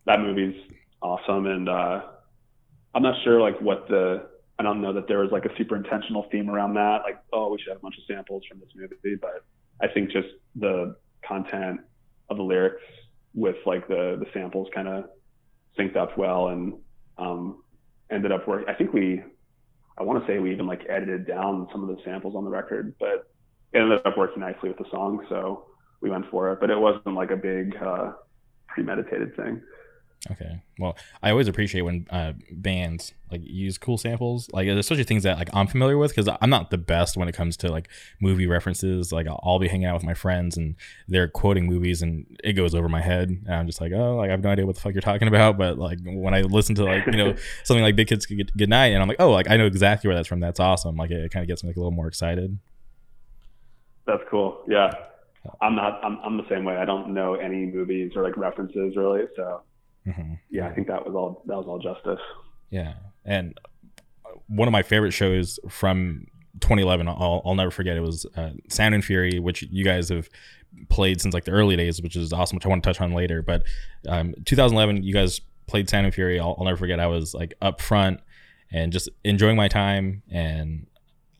that 0.06 0.20
movie's 0.20 0.56
awesome. 1.02 1.46
And 1.48 1.70
uh, 1.70 2.02
I'm 2.94 3.04
not 3.04 3.16
sure 3.24 3.40
like 3.40 3.60
what 3.62 3.88
the 3.88 4.28
I 4.58 4.64
don't 4.64 4.82
know 4.82 4.94
that 4.94 5.08
there 5.08 5.20
was 5.20 5.32
like 5.32 5.46
a 5.46 5.56
super 5.58 5.76
intentional 5.78 6.28
theme 6.32 6.50
around 6.50 6.74
that. 6.74 7.02
Like, 7.04 7.20
oh, 7.32 7.50
we 7.52 7.58
should 7.60 7.70
have 7.70 7.78
a 7.78 7.82
bunch 7.82 7.98
of 7.98 8.04
samples 8.14 8.44
from 8.50 8.60
this 8.60 8.70
movie, 8.76 9.16
but 9.22 9.46
I 9.82 9.88
think 9.88 10.12
just 10.12 10.28
the 10.56 10.96
content 11.26 11.80
of 12.30 12.38
the 12.38 12.44
lyrics 12.44 12.82
with 13.34 13.56
like 13.66 13.88
the 13.88 14.18
the 14.20 14.26
samples 14.34 14.68
kind 14.76 14.88
of 14.90 15.06
synced 15.78 15.96
up 15.96 16.18
well 16.18 16.50
and 16.50 16.74
um, 17.18 17.64
ended 18.12 18.32
up 18.34 18.48
working. 18.48 18.68
I 18.68 18.74
think 18.74 18.92
we, 18.92 19.24
I 20.00 20.04
want 20.04 20.26
to 20.26 20.32
say 20.32 20.40
we 20.40 20.52
even 20.52 20.66
like 20.66 20.86
edited 20.88 21.28
down 21.28 21.68
some 21.72 21.88
of 21.88 21.96
the 21.96 22.02
samples 22.04 22.36
on 22.36 22.46
the 22.46 22.50
record, 22.50 22.96
but 23.00 23.30
it 23.74 23.80
ended 23.80 24.02
up 24.06 24.18
working 24.18 24.40
nicely 24.40 24.70
with 24.70 24.78
the 24.78 24.90
song, 24.90 25.26
so 25.30 25.66
we 26.02 26.10
went 26.10 26.26
for 26.32 26.52
it. 26.52 26.60
But 26.62 26.70
it 26.70 26.80
wasn't 26.80 27.16
like 27.16 27.32
a 27.32 27.36
big 27.36 27.76
uh, 27.76 28.14
premeditated 28.68 29.36
thing. 29.36 29.62
Okay. 30.30 30.62
Well, 30.78 30.98
I 31.24 31.32
always 31.32 31.48
appreciate 31.48 31.82
when 31.82 32.06
uh, 32.10 32.34
bands 32.52 33.14
like 33.32 33.42
use 33.44 33.78
cool 33.78 33.98
samples, 33.98 34.50
like 34.52 34.68
especially 34.68 35.06
things 35.06 35.24
that 35.24 35.38
like 35.38 35.50
I'm 35.54 35.66
familiar 35.66 35.98
with, 35.98 36.14
because 36.14 36.30
I'm 36.42 36.50
not 36.50 36.72
the 36.72 36.78
best 36.78 37.16
when 37.16 37.30
it 37.30 37.32
comes 37.32 37.56
to 37.58 37.72
like 37.72 37.88
movie 38.20 38.46
references. 38.46 39.14
Like 39.14 39.28
I'll, 39.28 39.40
I'll 39.44 39.60
be 39.60 39.70
hanging 39.70 39.86
out 39.86 39.94
with 39.94 40.04
my 40.04 40.14
friends 40.14 40.58
and 40.58 40.76
they're 41.08 41.30
quoting 41.30 41.68
movies, 41.68 42.02
and 42.02 42.26
it 42.44 42.54
goes 42.54 42.76
over 42.76 42.90
my 42.90 43.00
head, 43.02 43.30
and 43.30 43.50
I'm 43.50 43.66
just 43.66 43.80
like, 43.80 43.94
oh, 43.94 44.18
like 44.18 44.28
I 44.28 44.32
have 44.32 44.44
no 44.44 44.50
idea 44.50 44.66
what 44.66 44.76
the 44.76 44.82
fuck 44.82 44.94
you're 44.94 45.02
talking 45.02 45.30
about. 45.30 45.58
But 45.58 45.78
like 45.78 46.00
when 46.04 46.34
I 46.34 46.42
listen 46.42 46.76
to 46.76 46.84
like 46.84 47.06
you 47.06 47.14
know 47.14 47.36
something 47.64 47.84
like 47.84 47.96
Big 47.96 48.10
Kiss 48.10 48.26
Goodnight, 48.26 48.92
and 48.92 49.02
I'm 49.02 49.08
like, 49.08 49.22
oh, 49.22 49.32
like 49.32 49.50
I 49.50 49.56
know 49.56 49.68
exactly 49.68 50.10
where 50.10 50.16
that's 50.16 50.28
from. 50.28 50.42
That's 50.42 50.60
awesome. 50.60 50.98
Like 50.98 51.12
it, 51.12 51.32
kind 51.32 51.44
of 51.44 51.48
gets 51.48 51.64
me 51.64 51.70
like 51.70 51.78
a 51.78 51.80
little 51.80 51.92
more 51.92 52.08
excited. 52.08 52.60
That's 54.06 54.24
cool. 54.30 54.64
Yeah, 54.68 54.92
I'm 55.62 55.76
not. 55.76 56.04
I'm, 56.04 56.20
I'm 56.26 56.36
the 56.36 56.48
same 56.50 56.66
way. 56.66 56.76
I 56.76 56.84
don't 56.84 57.14
know 57.14 57.36
any 57.36 57.66
movies 57.66 58.12
or 58.18 58.24
like 58.24 58.36
references 58.36 58.98
really. 58.98 59.24
So 59.38 59.62
hmm 60.06 60.34
yeah, 60.50 60.68
I 60.68 60.74
think 60.74 60.88
that 60.88 61.06
was 61.06 61.16
all. 61.16 61.44
That 61.46 61.58
was 61.58 61.68
all 61.68 61.80
justice. 61.80 62.20
Yeah, 62.70 62.94
and 63.26 63.60
one 64.48 64.68
of 64.68 64.72
my 64.72 64.84
favorite 64.84 65.12
shows 65.12 65.60
from 65.70 66.28
2011, 66.62 67.08
I'll, 67.08 67.42
I'll 67.46 67.56
never 67.56 67.72
forget. 67.72 67.98
It 67.98 68.02
was 68.02 68.26
uh, 68.36 68.52
Sound 68.70 68.96
and 68.96 69.04
Fury, 69.04 69.40
which 69.40 69.64
you 69.64 69.84
guys 69.84 70.10
have 70.10 70.30
played 70.90 71.22
since 71.22 71.34
like 71.34 71.46
the 71.46 71.52
early 71.52 71.76
days, 71.76 72.02
which 72.02 72.16
is 72.16 72.34
awesome, 72.34 72.56
which 72.56 72.66
I 72.66 72.70
want 72.70 72.84
to 72.84 72.90
touch 72.90 73.02
on 73.02 73.14
later. 73.14 73.42
But 73.42 73.64
um, 74.08 74.34
2011, 74.46 75.04
you 75.04 75.14
guys 75.14 75.42
played 75.68 75.90
Sound 75.90 76.06
and 76.06 76.14
Fury. 76.14 76.40
I'll, 76.40 76.56
I'll 76.58 76.66
never 76.66 76.78
forget. 76.78 77.00
I 77.00 77.08
was 77.08 77.34
like 77.34 77.54
up 77.62 77.82
front 77.82 78.20
and 78.72 78.92
just 78.92 79.10
enjoying 79.24 79.56
my 79.56 79.68
time, 79.68 80.24
and 80.30 80.88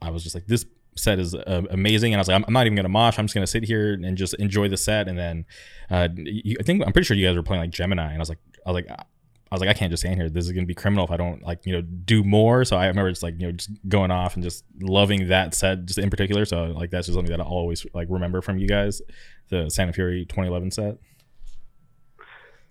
I 0.02 0.10
was 0.10 0.22
just 0.22 0.34
like, 0.34 0.46
this 0.46 0.64
set 0.96 1.18
is 1.18 1.34
uh, 1.34 1.62
amazing. 1.70 2.12
And 2.12 2.18
I 2.18 2.20
was 2.20 2.28
like, 2.28 2.36
I'm, 2.36 2.44
I'm 2.46 2.52
not 2.52 2.66
even 2.66 2.76
gonna 2.76 2.88
mosh. 2.88 3.18
I'm 3.18 3.26
just 3.26 3.34
gonna 3.34 3.46
sit 3.46 3.64
here 3.64 3.94
and 3.94 4.16
just 4.16 4.34
enjoy 4.34 4.68
the 4.68 4.76
set. 4.76 5.08
And 5.08 5.18
then 5.18 5.44
uh, 5.90 6.08
you, 6.16 6.56
I 6.58 6.62
think 6.62 6.82
I'm 6.84 6.92
pretty 6.92 7.06
sure 7.06 7.16
you 7.16 7.26
guys 7.26 7.36
were 7.36 7.42
playing 7.42 7.62
like 7.62 7.70
Gemini, 7.70 8.06
and 8.06 8.16
I 8.16 8.18
was 8.18 8.28
like, 8.28 8.38
I 8.66 8.70
was 8.70 8.82
like. 8.82 8.90
I 9.52 9.56
was 9.56 9.62
like, 9.62 9.70
I 9.70 9.74
can't 9.74 9.90
just 9.90 10.02
stand 10.02 10.14
here. 10.14 10.30
This 10.30 10.46
is 10.46 10.52
gonna 10.52 10.64
be 10.64 10.76
criminal 10.76 11.04
if 11.04 11.10
I 11.10 11.16
don't 11.16 11.42
like, 11.42 11.66
you 11.66 11.72
know, 11.72 11.80
do 11.80 12.22
more. 12.22 12.64
So 12.64 12.76
I 12.76 12.86
remember 12.86 13.10
just 13.10 13.24
like, 13.24 13.34
you 13.36 13.48
know, 13.48 13.52
just 13.52 13.68
going 13.88 14.12
off 14.12 14.34
and 14.36 14.44
just 14.44 14.62
loving 14.80 15.26
that 15.26 15.54
set 15.54 15.86
just 15.86 15.98
in 15.98 16.08
particular. 16.08 16.44
So 16.44 16.66
like 16.66 16.90
that's 16.90 17.08
just 17.08 17.16
something 17.16 17.36
that 17.36 17.40
I 17.40 17.44
always 17.44 17.84
like 17.92 18.06
remember 18.10 18.42
from 18.42 18.58
you 18.58 18.68
guys, 18.68 19.02
the 19.48 19.68
Sound 19.68 19.88
and 19.88 19.94
Fury 19.96 20.24
2011 20.24 20.70
set. 20.70 20.98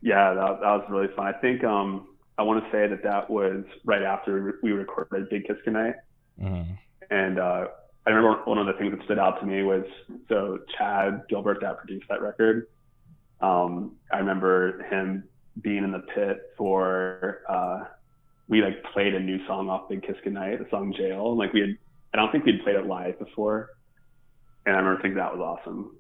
Yeah, 0.01 0.33
that, 0.33 0.61
that 0.61 0.71
was 0.71 0.85
really 0.89 1.13
fun. 1.17 1.27
I 1.27 1.33
think 1.33 1.65
um, 1.65 2.07
I 2.37 2.43
want 2.43 2.63
to 2.63 2.71
say 2.71 2.87
that 2.87 3.03
that 3.03 3.29
was 3.29 3.65
right 3.83 4.01
after 4.01 4.57
we 4.63 4.71
recorded 4.71 5.29
Big 5.29 5.45
Kiss 5.47 5.57
Goodnight. 5.65 5.95
Mhm. 6.41 6.77
And 7.11 7.39
uh, 7.39 7.67
I 8.07 8.09
remember 8.09 8.41
one 8.45 8.57
of 8.57 8.67
the 8.67 8.73
things 8.73 8.95
that 8.95 9.03
stood 9.03 9.19
out 9.19 9.41
to 9.41 9.45
me 9.45 9.63
was 9.63 9.83
so 10.29 10.59
Chad 10.77 11.23
Gilbert 11.27 11.59
that 11.61 11.77
produced 11.79 12.05
that 12.07 12.21
record. 12.21 12.67
Um, 13.41 13.97
I 14.13 14.19
remember 14.19 14.83
him 14.83 15.25
being 15.62 15.84
in 15.84 15.91
the 15.91 16.03
pit 16.16 16.38
for 16.57 17.41
uh, 17.49 17.86
we 18.47 18.62
like 18.62 18.84
played 18.93 19.14
a 19.14 19.20
new 19.20 19.45
song 19.47 19.70
off 19.70 19.89
Big 19.89 20.01
Kiss 20.05 20.16
Goodnight, 20.24 20.60
the 20.60 20.70
song 20.70 20.93
Jail, 20.97 21.30
and 21.30 21.38
like 21.38 21.53
we 21.53 21.62
had 21.62 21.78
I 22.14 22.18
don't 22.18 22.32
think 22.32 22.45
we'd 22.45 22.64
played 22.64 22.76
it 22.76 22.88
live 22.88 23.20
before, 23.20 23.70
and 24.66 24.76
I 24.76 24.80
remember 24.80 25.01
thinking 25.01 25.18
that 25.18 25.36
was 25.36 25.41
awesome. 25.41 25.95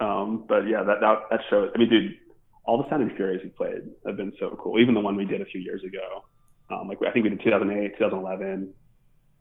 Um, 0.00 0.44
but 0.48 0.66
yeah, 0.66 0.82
that 0.82 1.00
that 1.00 1.18
that 1.30 1.40
show. 1.48 1.70
I 1.74 1.78
mean, 1.78 1.88
dude, 1.88 2.16
all 2.64 2.82
the 2.82 2.88
Sound 2.90 3.02
and 3.02 3.16
Furies 3.16 3.40
we 3.44 3.50
played 3.50 3.82
have 4.06 4.16
been 4.16 4.32
so 4.40 4.58
cool. 4.60 4.80
Even 4.80 4.94
the 4.94 5.00
one 5.00 5.16
we 5.16 5.24
did 5.24 5.40
a 5.40 5.46
few 5.46 5.60
years 5.60 5.82
ago. 5.84 6.24
Um, 6.70 6.88
like 6.88 6.98
I 7.06 7.12
think 7.12 7.24
we 7.24 7.30
did 7.30 7.42
2008, 7.44 7.98
2011, 7.98 8.72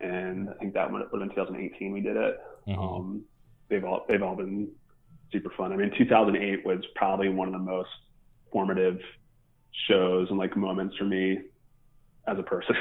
and 0.02 0.50
I 0.50 0.54
think 0.56 0.74
that 0.74 0.92
one 0.92 1.02
was 1.12 1.22
in 1.22 1.30
2018 1.30 1.92
we 1.92 2.02
did 2.02 2.18
it. 2.18 2.38
Mm-hmm. 2.68 2.80
Um, 2.80 3.24
they've 3.70 3.84
all 3.84 4.06
they've 4.08 4.22
all 4.22 4.36
been 4.36 4.70
super 5.32 5.52
fun. 5.58 5.74
I 5.74 5.78
mean, 5.78 5.92
2008 5.98 6.66
was 6.66 6.84
probably 6.96 7.30
one 7.30 7.48
of 7.48 7.54
the 7.54 7.60
most 7.60 7.90
formative 8.52 9.00
shows 9.88 10.30
and 10.30 10.38
like 10.38 10.56
moments 10.56 10.96
for 10.98 11.06
me 11.06 11.40
as 12.28 12.38
a 12.40 12.44
person. 12.44 12.76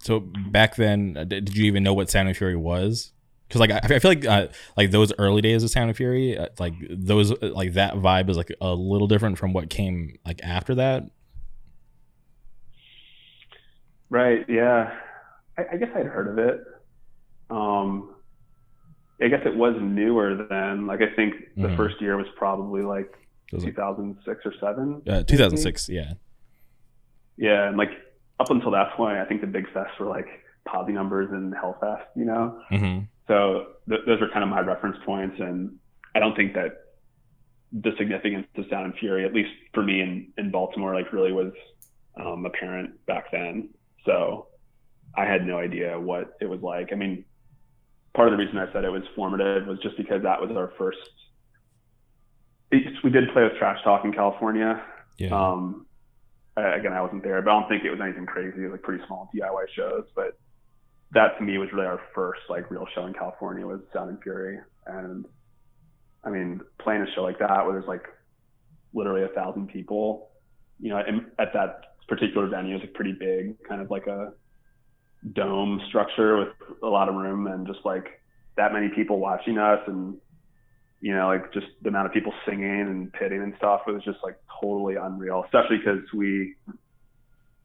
so 0.00 0.20
back 0.20 0.76
then, 0.76 1.16
uh, 1.16 1.24
did 1.24 1.56
you 1.56 1.64
even 1.64 1.82
know 1.82 1.94
what 1.94 2.10
Sound 2.10 2.28
of 2.28 2.36
Fury 2.36 2.56
was? 2.56 3.12
Because 3.48 3.60
like 3.60 3.70
I 3.70 3.98
feel 3.98 4.10
like 4.10 4.26
uh, 4.26 4.48
like 4.76 4.90
those 4.90 5.12
early 5.18 5.40
days 5.40 5.62
of 5.62 5.70
Sound 5.70 5.90
of 5.90 5.96
Fury, 5.96 6.36
uh, 6.36 6.48
like 6.58 6.74
those 6.90 7.32
like 7.40 7.72
that 7.74 7.94
vibe 7.94 8.28
is 8.28 8.36
like 8.36 8.52
a 8.60 8.74
little 8.74 9.08
different 9.08 9.38
from 9.38 9.54
what 9.54 9.70
came 9.70 10.18
like 10.26 10.40
after 10.42 10.74
that. 10.74 11.04
Right. 14.10 14.44
Yeah. 14.48 14.94
I, 15.56 15.64
I 15.72 15.76
guess 15.76 15.90
I'd 15.94 16.06
heard 16.06 16.28
of 16.28 16.38
it. 16.38 16.64
Um, 17.50 18.14
I 19.20 19.28
guess 19.28 19.40
it 19.44 19.56
was 19.56 19.74
newer 19.80 20.46
then. 20.48 20.86
Like 20.86 21.00
I 21.00 21.14
think 21.14 21.34
the 21.56 21.68
mm-hmm. 21.68 21.76
first 21.76 22.00
year 22.00 22.16
was 22.16 22.26
probably 22.36 22.82
like 22.82 23.12
2006 23.50 24.40
or 24.44 24.54
seven. 24.60 25.02
Uh, 25.06 25.22
2006. 25.22 25.88
Yeah. 25.88 26.14
Yeah, 27.36 27.68
and 27.68 27.76
like 27.76 27.90
up 28.40 28.50
until 28.50 28.70
that 28.72 28.92
point, 28.94 29.18
I 29.18 29.24
think 29.24 29.40
the 29.40 29.46
big 29.46 29.66
fests 29.68 29.98
were 29.98 30.06
like 30.06 30.26
Posi 30.66 30.90
numbers 30.90 31.28
and 31.30 31.54
Hellfest. 31.54 32.04
You 32.16 32.24
know. 32.24 32.60
Mm-hmm. 32.70 33.04
So 33.28 33.66
th- 33.88 34.00
those 34.06 34.20
are 34.20 34.28
kind 34.30 34.42
of 34.42 34.48
my 34.48 34.60
reference 34.60 34.96
points, 35.04 35.36
and 35.38 35.76
I 36.14 36.18
don't 36.18 36.34
think 36.34 36.54
that 36.54 36.84
the 37.72 37.92
significance 37.98 38.46
of 38.56 38.64
Sound 38.70 38.86
and 38.86 38.94
Fury, 38.96 39.24
at 39.24 39.34
least 39.34 39.50
for 39.72 39.82
me 39.82 40.00
in 40.00 40.32
in 40.36 40.50
Baltimore, 40.50 40.94
like 40.94 41.12
really 41.12 41.32
was 41.32 41.52
um, 42.20 42.44
apparent 42.46 43.04
back 43.06 43.30
then. 43.30 43.70
So 44.04 44.48
I 45.16 45.24
had 45.24 45.46
no 45.46 45.58
idea 45.58 45.98
what 45.98 46.36
it 46.40 46.46
was 46.46 46.60
like. 46.60 46.92
I 46.92 46.96
mean, 46.96 47.24
part 48.14 48.28
of 48.28 48.32
the 48.32 48.44
reason 48.44 48.58
I 48.58 48.72
said 48.72 48.84
it 48.84 48.90
was 48.90 49.02
formative 49.14 49.66
was 49.66 49.78
just 49.80 49.96
because 49.96 50.22
that 50.22 50.40
was 50.40 50.50
our 50.56 50.72
first. 50.78 50.98
We 52.70 53.10
did 53.10 53.32
play 53.32 53.44
with 53.44 53.56
Trash 53.58 53.82
Talk 53.82 54.04
in 54.04 54.12
California. 54.12 54.82
Yeah. 55.16 55.30
Um, 55.30 55.86
again, 56.56 56.92
I 56.92 57.00
wasn't 57.00 57.22
there, 57.22 57.40
but 57.42 57.50
I 57.50 57.60
don't 57.60 57.68
think 57.68 57.84
it 57.84 57.90
was 57.90 58.00
anything 58.00 58.26
crazy. 58.26 58.58
It 58.58 58.64
was 58.64 58.72
like 58.72 58.82
pretty 58.82 59.02
small 59.06 59.30
DIY 59.34 59.64
shows, 59.74 60.04
but 60.14 60.38
that 61.12 61.38
to 61.38 61.44
me 61.44 61.56
was 61.58 61.68
really 61.72 61.86
our 61.86 62.00
first 62.14 62.40
like 62.48 62.70
real 62.70 62.86
show 62.94 63.06
in 63.06 63.14
California 63.14 63.66
was 63.66 63.80
Sound 63.92 64.10
and 64.10 64.22
Fury. 64.22 64.58
And 64.86 65.24
I 66.24 66.30
mean, 66.30 66.60
playing 66.80 67.02
a 67.02 67.06
show 67.14 67.22
like 67.22 67.38
that 67.38 67.64
where 67.64 67.72
there's 67.72 67.88
like 67.88 68.04
literally 68.92 69.22
a 69.22 69.28
thousand 69.28 69.68
people, 69.68 70.30
you 70.80 70.90
know, 70.90 70.98
at 71.38 71.52
that 71.54 71.96
particular 72.08 72.48
venue 72.48 72.76
is 72.76 72.82
like 72.82 72.94
pretty 72.94 73.12
big, 73.12 73.62
kind 73.66 73.80
of 73.80 73.90
like 73.90 74.06
a 74.06 74.32
dome 75.32 75.80
structure 75.88 76.38
with 76.38 76.48
a 76.82 76.86
lot 76.86 77.08
of 77.08 77.14
room 77.14 77.46
and 77.46 77.66
just 77.66 77.80
like 77.84 78.20
that 78.56 78.72
many 78.72 78.88
people 78.88 79.18
watching 79.18 79.58
us 79.58 79.80
and 79.86 80.16
you 81.00 81.14
know 81.14 81.28
like 81.28 81.52
just 81.52 81.66
the 81.82 81.88
amount 81.88 82.06
of 82.06 82.12
people 82.12 82.32
singing 82.46 82.80
and 82.80 83.12
pitting 83.12 83.42
and 83.42 83.54
stuff 83.56 83.82
it 83.86 83.92
was 83.92 84.04
just 84.04 84.18
like 84.22 84.38
totally 84.60 84.96
unreal 84.96 85.42
especially 85.44 85.78
because 85.78 86.02
we 86.12 86.54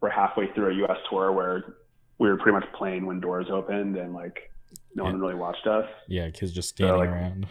were 0.01 0.09
halfway 0.09 0.51
through 0.53 0.69
a 0.69 0.91
us 0.91 0.97
tour 1.09 1.31
where 1.31 1.75
we 2.19 2.29
were 2.29 2.38
pretty 2.38 2.53
much 2.53 2.71
playing 2.73 3.05
when 3.05 3.19
doors 3.19 3.47
opened 3.49 3.95
and 3.95 4.13
like 4.13 4.51
no 4.95 5.03
yeah. 5.03 5.11
one 5.11 5.19
really 5.19 5.36
watched 5.36 5.65
us 5.67 5.88
yeah 6.07 6.29
kids 6.29 6.51
just 6.51 6.69
standing 6.69 6.93
so, 6.93 6.99
like, 6.99 7.09
around 7.09 7.47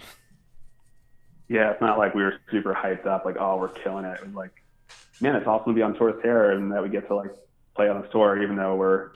yeah 1.48 1.70
it's 1.70 1.80
not 1.80 1.98
like 1.98 2.14
we 2.14 2.22
were 2.22 2.34
super 2.50 2.74
hyped 2.74 3.06
up 3.06 3.24
like 3.24 3.36
oh 3.38 3.56
we're 3.56 3.68
killing 3.68 4.04
it 4.04 4.18
it 4.20 4.26
was 4.26 4.34
like 4.34 4.62
man, 5.22 5.36
it's 5.36 5.46
awesome 5.46 5.72
to 5.72 5.76
be 5.76 5.82
on 5.82 5.94
tour 5.94 6.12
with 6.12 6.22
Terror 6.22 6.52
and 6.52 6.72
that 6.72 6.82
we 6.82 6.88
get 6.88 7.06
to 7.08 7.14
like 7.14 7.30
play 7.74 7.88
on 7.88 8.02
this 8.02 8.10
tour, 8.10 8.42
even 8.42 8.56
though 8.56 8.74
we're 8.74 9.10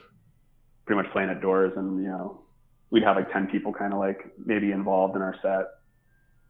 pretty 0.85 1.01
much 1.01 1.11
playing 1.11 1.29
at 1.29 1.41
doors 1.41 1.73
and, 1.75 2.01
you 2.01 2.09
know, 2.09 2.41
we'd 2.89 3.03
have 3.03 3.17
like 3.17 3.31
10 3.31 3.47
people 3.47 3.73
kind 3.73 3.93
of 3.93 3.99
like 3.99 4.31
maybe 4.43 4.71
involved 4.71 5.15
in 5.15 5.21
our 5.21 5.35
set. 5.41 5.65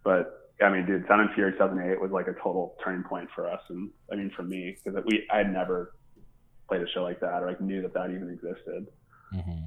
But 0.07 0.53
I 0.61 0.69
mean, 0.69 0.85
dude, 0.85 1.05
Sound 1.05 1.19
and 1.19 1.33
Fury 1.33 1.51
2008 1.51 1.99
was 1.99 2.11
like 2.11 2.27
a 2.27 2.33
total 2.41 2.77
turning 2.81 3.03
point 3.03 3.27
for 3.35 3.45
us. 3.51 3.59
And 3.67 3.89
I 4.09 4.15
mean, 4.15 4.31
for 4.33 4.43
me, 4.43 4.77
because 4.81 5.03
we, 5.05 5.27
I 5.29 5.39
had 5.39 5.51
never 5.51 5.95
played 6.69 6.81
a 6.81 6.87
show 6.87 7.03
like 7.03 7.19
that 7.19 7.43
or 7.43 7.47
like 7.47 7.59
knew 7.59 7.81
that 7.81 7.93
that 7.93 8.09
even 8.11 8.29
existed. 8.29 8.87
Mm-hmm. 9.35 9.65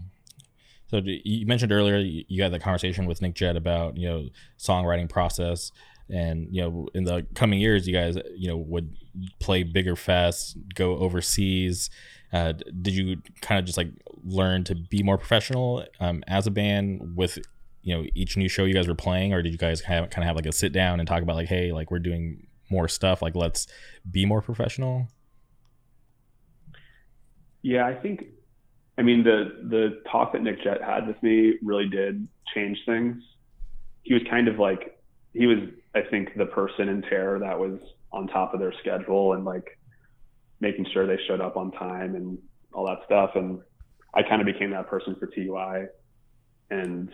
So 0.87 1.03
you 1.05 1.45
mentioned 1.45 1.73
earlier 1.73 1.99
you 1.99 2.43
had 2.43 2.55
the 2.55 2.59
conversation 2.59 3.05
with 3.05 3.21
Nick 3.21 3.35
Jett 3.35 3.55
about 3.55 3.99
you 3.99 4.09
know 4.09 4.29
songwriting 4.59 5.11
process 5.11 5.73
and 6.09 6.49
you 6.51 6.63
know 6.63 6.89
in 6.95 7.05
the 7.05 7.27
coming 7.35 7.61
years 7.61 7.87
you 7.87 7.93
guys 7.93 8.17
you 8.35 8.49
know 8.49 8.57
would 8.57 8.97
play 9.39 9.63
bigger 9.63 9.95
fests 9.95 10.57
go 10.75 10.97
overseas 10.97 11.91
uh, 12.33 12.55
did 12.83 12.95
you 12.95 13.23
kind 13.41 13.61
of 13.61 13.67
just 13.67 13.79
like 13.79 13.91
learn 14.25 14.65
to 14.65 14.75
be 14.75 15.05
more 15.05 15.17
professional 15.17 15.85
um, 16.01 16.25
as 16.27 16.49
a 16.49 16.51
band 16.51 17.15
with 17.15 17.39
you 17.83 17.97
know 17.97 18.05
each 18.15 18.37
new 18.37 18.49
show 18.49 18.65
you 18.65 18.75
guys 18.75 18.89
were 18.89 18.95
playing 18.95 19.33
or 19.33 19.43
did 19.43 19.53
you 19.53 19.59
guys 19.59 19.81
have, 19.83 20.11
kind 20.11 20.23
of 20.23 20.27
have 20.27 20.37
like 20.37 20.47
a 20.47 20.53
sit 20.53 20.73
down 20.73 21.01
and 21.01 21.09
talk 21.09 21.23
about 21.23 21.37
like 21.37 21.49
hey 21.49 21.73
like 21.73 21.91
we're 21.91 21.99
doing 21.99 22.47
more 22.71 22.89
stuff 22.89 23.23
like 23.23 23.35
let's 23.35 23.67
be 24.11 24.25
more 24.25 24.41
professional 24.41 25.09
yeah 27.63 27.87
i 27.87 27.95
think 27.95 28.25
i 28.99 29.03
mean 29.03 29.25
the 29.25 29.67
the 29.69 30.03
talk 30.11 30.33
that 30.33 30.43
nick 30.43 30.63
jett 30.63 30.83
had 30.83 31.07
with 31.07 31.21
me 31.23 31.55
really 31.63 31.89
did 31.89 32.27
change 32.55 32.79
things 32.87 33.23
he 34.03 34.15
was 34.15 34.23
kind 34.29 34.49
of 34.49 34.59
like 34.59 34.99
he 35.33 35.47
was 35.47 35.59
I 35.95 36.03
think 36.03 36.37
the 36.37 36.47
person 36.47 36.89
in 36.89 37.03
Terror 37.03 37.39
that 37.41 37.59
was 37.59 37.79
on 38.13 38.29
top 38.29 38.55
of 38.55 38.61
their 38.61 38.75
schedule 38.81 39.33
and 39.35 39.45
like 39.45 39.79
making 40.61 40.87
sure 40.93 41.07
they 41.07 41.19
showed 41.27 41.41
up 41.41 41.57
on 41.57 41.73
time 41.73 42.15
and 42.15 42.39
all 42.73 42.87
that 42.87 42.99
stuff. 43.07 43.31
And 43.35 43.61
I 44.15 44.23
kind 44.23 44.41
of 44.41 44.47
became 44.47 44.71
that 44.71 44.89
person 44.89 45.17
for 45.19 45.27
TUI. 45.27 45.87
And 46.71 47.11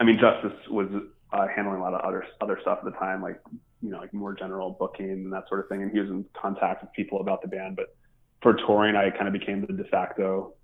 I 0.00 0.04
mean, 0.04 0.18
Justice 0.18 0.58
was 0.70 0.88
uh, 1.32 1.46
handling 1.54 1.78
a 1.78 1.82
lot 1.82 1.94
of 1.94 2.00
other 2.00 2.24
other 2.40 2.58
stuff 2.62 2.78
at 2.78 2.84
the 2.84 2.98
time, 2.98 3.22
like 3.22 3.40
you 3.82 3.90
know, 3.90 3.98
like 3.98 4.12
more 4.12 4.34
general 4.34 4.70
booking 4.70 5.10
and 5.10 5.32
that 5.32 5.44
sort 5.48 5.60
of 5.60 5.68
thing. 5.68 5.82
And 5.82 5.92
he 5.92 6.00
was 6.00 6.08
in 6.08 6.24
contact 6.40 6.82
with 6.82 6.92
people 6.92 7.20
about 7.20 7.42
the 7.42 7.48
band. 7.48 7.76
But 7.76 7.94
for 8.42 8.54
touring, 8.54 8.96
I 8.96 9.10
kind 9.10 9.26
of 9.26 9.32
became 9.32 9.60
the 9.60 9.72
de 9.72 9.84
facto 9.84 10.54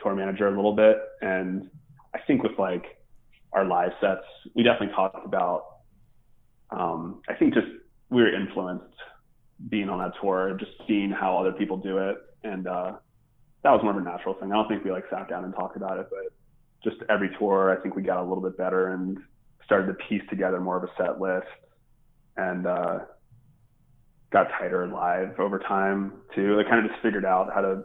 tour 0.00 0.14
manager 0.14 0.48
a 0.48 0.54
little 0.54 0.74
bit. 0.74 0.98
And 1.22 1.70
I 2.14 2.18
think 2.26 2.42
with 2.42 2.58
like 2.58 2.84
our 3.52 3.64
live 3.64 3.92
sets, 4.00 4.24
we 4.54 4.62
definitely 4.62 4.94
talked 4.94 5.24
about 5.24 5.64
um, 6.70 7.22
I 7.28 7.34
think 7.34 7.54
just 7.54 7.66
we 8.10 8.22
were 8.22 8.34
influenced 8.34 8.84
being 9.68 9.88
on 9.88 9.98
that 9.98 10.12
tour, 10.20 10.56
just 10.58 10.72
seeing 10.86 11.10
how 11.10 11.38
other 11.38 11.52
people 11.52 11.76
do 11.76 11.98
it, 11.98 12.16
and 12.42 12.66
uh, 12.66 12.92
that 13.62 13.70
was 13.70 13.80
more 13.82 13.92
of 13.92 13.98
a 13.98 14.00
natural 14.00 14.34
thing. 14.34 14.52
I 14.52 14.56
don't 14.56 14.68
think 14.68 14.84
we 14.84 14.90
like 14.90 15.04
sat 15.10 15.28
down 15.28 15.44
and 15.44 15.54
talked 15.54 15.76
about 15.76 15.98
it, 15.98 16.06
but 16.10 16.32
just 16.84 16.96
every 17.08 17.30
tour, 17.38 17.76
I 17.76 17.82
think 17.82 17.96
we 17.96 18.02
got 18.02 18.18
a 18.18 18.22
little 18.22 18.42
bit 18.42 18.56
better 18.56 18.88
and 18.88 19.18
started 19.64 19.86
to 19.86 19.94
piece 19.94 20.22
together 20.28 20.60
more 20.60 20.76
of 20.76 20.84
a 20.84 20.90
set 20.96 21.20
list, 21.20 21.46
and 22.36 22.66
uh, 22.66 22.98
got 24.30 24.48
tighter 24.58 24.86
live 24.86 25.38
over 25.40 25.58
time 25.58 26.12
too. 26.34 26.56
They 26.56 26.64
kind 26.64 26.84
of 26.84 26.90
just 26.90 27.02
figured 27.02 27.24
out 27.24 27.52
how 27.54 27.62
to 27.62 27.82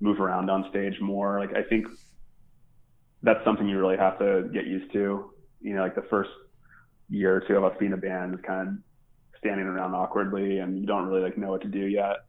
move 0.00 0.20
around 0.20 0.50
on 0.50 0.66
stage 0.70 1.00
more. 1.00 1.38
Like 1.38 1.54
I 1.54 1.62
think 1.62 1.86
that's 3.22 3.44
something 3.44 3.68
you 3.68 3.78
really 3.78 3.98
have 3.98 4.18
to 4.18 4.48
get 4.52 4.66
used 4.66 4.92
to. 4.92 5.30
You 5.60 5.74
know, 5.74 5.82
like 5.82 5.94
the 5.94 6.06
first 6.10 6.30
year 7.08 7.36
or 7.36 7.40
two 7.40 7.56
of 7.56 7.64
us 7.64 7.76
being 7.78 7.92
a 7.92 7.96
band 7.96 8.34
is 8.34 8.40
kind 8.46 8.68
of 8.68 8.74
standing 9.38 9.66
around 9.66 9.94
awkwardly 9.94 10.58
and 10.58 10.78
you 10.78 10.86
don't 10.86 11.06
really 11.06 11.22
like 11.22 11.36
know 11.36 11.50
what 11.50 11.62
to 11.62 11.68
do 11.68 11.86
yet. 11.86 12.24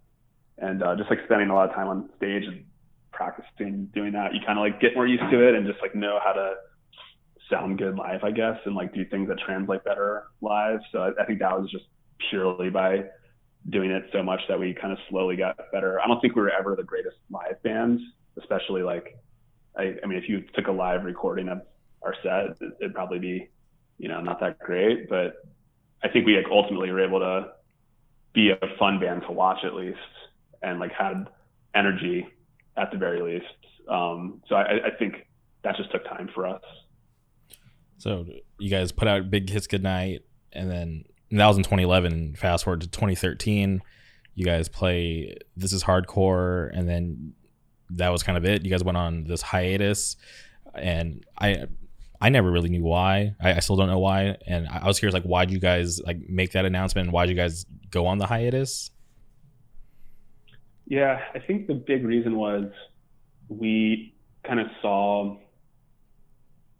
And 0.58 0.84
uh, 0.84 0.96
just 0.96 1.10
like 1.10 1.20
spending 1.26 1.50
a 1.50 1.56
lot 1.56 1.70
of 1.70 1.76
time 1.76 1.88
on 1.88 2.10
stage 2.18 2.44
practicing 3.12 3.90
doing 3.94 4.14
that, 4.14 4.34
you 4.34 4.40
kind 4.46 4.58
of 4.58 4.64
like 4.64 4.80
get 4.82 4.96
more 4.96 5.08
used 5.08 5.24
to 5.32 5.48
it 5.48 5.56
and 5.56 5.66
just 5.66 5.80
like 5.82 5.96
know 5.96 6.20
how 6.24 6.34
to 6.34 6.54
sound 7.50 7.78
good 7.78 7.96
live, 7.96 8.24
I 8.24 8.32
guess, 8.32 8.58
and 8.66 8.76
like 8.76 8.94
do 8.94 9.06
things 9.06 9.28
that 9.30 9.40
translate 9.40 9.84
better 9.84 10.24
live. 10.42 10.80
So 10.92 11.00
I, 11.00 11.22
I 11.22 11.26
think 11.26 11.40
that 11.40 11.60
was 11.60 11.70
just 11.70 11.86
purely 12.30 12.70
by 12.70 13.04
doing 13.70 13.92
it 13.92 14.04
so 14.12 14.24
much 14.24 14.40
that 14.50 14.60
we 14.60 14.74
kind 14.74 14.94
of 14.94 15.00
slowly 15.10 15.36
got 15.36 15.58
better. 15.72 16.00
I 16.02 16.08
don't 16.08 16.20
think 16.22 16.36
we 16.36 16.42
were 16.42 16.52
ever 16.52 16.76
the 16.76 16.84
greatest 16.84 17.18
live 17.30 17.62
bands, 17.64 18.02
especially 18.40 18.84
like, 18.84 19.18
I, 19.78 19.96
I 20.04 20.08
mean, 20.08 20.18
if 20.18 20.28
you 20.28 20.44
took 20.56 20.68
a 20.68 20.72
live 20.72 21.04
recording 21.04 21.50
of 21.50 21.62
our 22.02 22.16
set, 22.24 22.58
it'd 22.80 22.96
probably 22.96 23.20
be 23.20 23.50
you 24.02 24.08
know, 24.08 24.20
not 24.20 24.40
that 24.40 24.58
great, 24.58 25.08
but 25.08 25.36
I 26.04 26.10
think 26.10 26.26
we 26.26 26.36
like 26.36 26.48
ultimately 26.52 26.92
were 26.92 27.06
able 27.06 27.20
to 27.20 27.52
be 28.34 28.50
a 28.50 28.58
fun 28.80 29.00
band 29.00 29.22
to 29.28 29.32
watch 29.32 29.60
at 29.64 29.76
least, 29.76 30.00
and 30.64 30.80
like 30.80 30.92
had 30.92 31.30
energy 31.76 32.28
at 32.82 32.92
the 32.92 32.98
very 32.98 33.22
least. 33.22 33.46
Um, 33.90 34.42
so 34.48 34.56
I, 34.56 34.88
I 34.88 34.90
think 34.98 35.28
that 35.64 35.76
just 35.78 35.92
took 35.92 36.04
time 36.06 36.30
for 36.34 36.48
us. 36.48 36.62
So 37.98 38.26
you 38.58 38.70
guys 38.70 38.92
put 38.92 39.08
out 39.08 39.30
Big 39.30 39.48
Kiss 39.48 39.68
Goodnight, 39.68 40.22
and 40.52 40.70
then 40.70 41.04
that 41.32 41.48
was 41.48 41.58
in 41.58 41.64
2011. 41.64 42.36
Fast 42.36 42.64
forward 42.64 42.82
to 42.82 42.88
2013, 42.88 43.82
you 44.34 44.46
guys 44.46 44.68
play 44.68 45.36
This 45.56 45.72
Is 45.72 45.84
Hardcore, 45.84 46.72
and 46.74 46.90
then 46.90 47.34
that 47.92 48.10
was 48.10 48.24
kind 48.24 48.38
of 48.38 48.46
it. 48.46 48.66
You 48.66 48.72
guys 48.72 48.84
went 48.84 48.98
on 48.98 49.26
this 49.26 49.42
hiatus, 49.42 50.16
and 50.74 51.24
I 51.40 51.66
I 52.20 52.30
never 52.30 52.52
really 52.52 52.70
knew 52.70 52.84
why. 52.84 53.36
I, 53.40 53.54
I 53.54 53.60
still 53.60 53.76
don't 53.76 53.88
know 53.88 54.00
why, 54.00 54.38
and 54.48 54.68
I, 54.68 54.80
I 54.80 54.88
was 54.88 55.00
curious 55.00 55.14
like 55.14 55.24
why 55.24 55.46
did 55.46 55.54
you 55.54 55.60
guys 55.60 56.00
like 56.02 56.18
make 56.28 56.54
that 56.54 56.66
announcement? 56.66 57.12
Why 57.12 57.26
did 57.26 57.36
you 57.36 57.42
guys 57.42 57.66
go 57.92 58.08
on 58.08 58.18
the 58.18 58.26
hiatus? 58.26 58.90
Yeah, 60.92 61.22
I 61.34 61.40
think 61.40 61.68
the 61.68 61.74
big 61.74 62.04
reason 62.04 62.36
was 62.36 62.66
we 63.48 64.14
kind 64.46 64.60
of 64.60 64.68
saw 64.82 65.38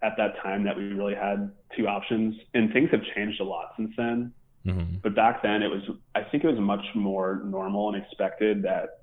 at 0.04 0.18
that 0.18 0.36
time 0.44 0.66
that 0.66 0.76
we 0.76 0.84
really 0.84 1.16
had 1.16 1.50
two 1.78 1.88
options, 1.88 2.36
and 2.54 2.74
things 2.74 2.90
have 2.92 3.00
changed 3.16 3.40
a 3.40 3.46
lot 3.46 3.72
since 3.78 3.94
then. 3.96 4.34
Mm-hmm. 4.66 4.98
But 5.02 5.16
back 5.16 5.42
then, 5.42 5.64
it 5.64 5.70
was 5.70 5.84
I 6.14 6.24
think 6.24 6.44
it 6.44 6.48
was 6.48 6.60
much 6.60 6.84
more 6.94 7.42
normal 7.46 7.88
and 7.94 8.04
expected 8.04 8.64
that 8.64 9.00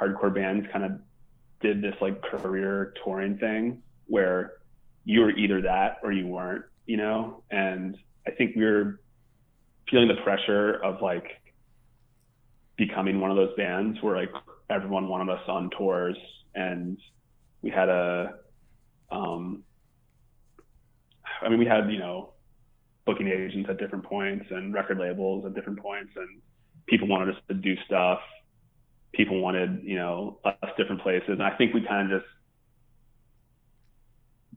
hardcore 0.00 0.32
bands 0.32 0.68
kind 0.72 0.84
of 0.84 0.92
did 1.60 1.82
this 1.82 1.96
like 2.00 2.22
career 2.22 2.94
touring 3.02 3.38
thing 3.38 3.82
where 4.06 4.52
you 5.04 5.22
were 5.22 5.30
either 5.32 5.62
that 5.62 5.96
or 6.04 6.12
you 6.12 6.28
weren't, 6.28 6.66
you 6.86 6.98
know. 6.98 7.42
And 7.50 7.98
I 8.28 8.30
think 8.30 8.54
we 8.54 8.64
were 8.64 9.00
feeling 9.90 10.06
the 10.06 10.22
pressure 10.22 10.74
of 10.84 11.02
like 11.02 11.42
becoming 12.76 13.20
one 13.20 13.32
of 13.32 13.36
those 13.36 13.56
bands 13.56 14.00
where 14.00 14.16
like 14.16 14.30
everyone 14.72 15.08
wanted 15.08 15.30
us 15.30 15.42
on 15.48 15.70
tours 15.70 16.16
and 16.54 16.98
we 17.60 17.70
had 17.70 17.88
a 17.88 18.34
um 19.10 19.62
I 21.42 21.48
mean 21.48 21.58
we 21.58 21.66
had, 21.66 21.90
you 21.90 21.98
know, 21.98 22.32
booking 23.04 23.28
agents 23.28 23.68
at 23.68 23.78
different 23.78 24.04
points 24.04 24.46
and 24.50 24.72
record 24.72 24.98
labels 24.98 25.44
at 25.44 25.54
different 25.54 25.80
points 25.80 26.12
and 26.16 26.40
people 26.86 27.08
wanted 27.08 27.34
us 27.34 27.40
to 27.48 27.54
do 27.54 27.74
stuff. 27.86 28.20
People 29.12 29.40
wanted 29.40 29.82
you 29.84 29.96
know 29.96 30.38
us 30.44 30.70
different 30.78 31.02
places 31.02 31.28
and 31.28 31.42
i 31.42 31.54
think 31.56 31.74
we 31.74 31.82
kind 31.86 32.10
of 32.10 32.20
just 32.20 32.32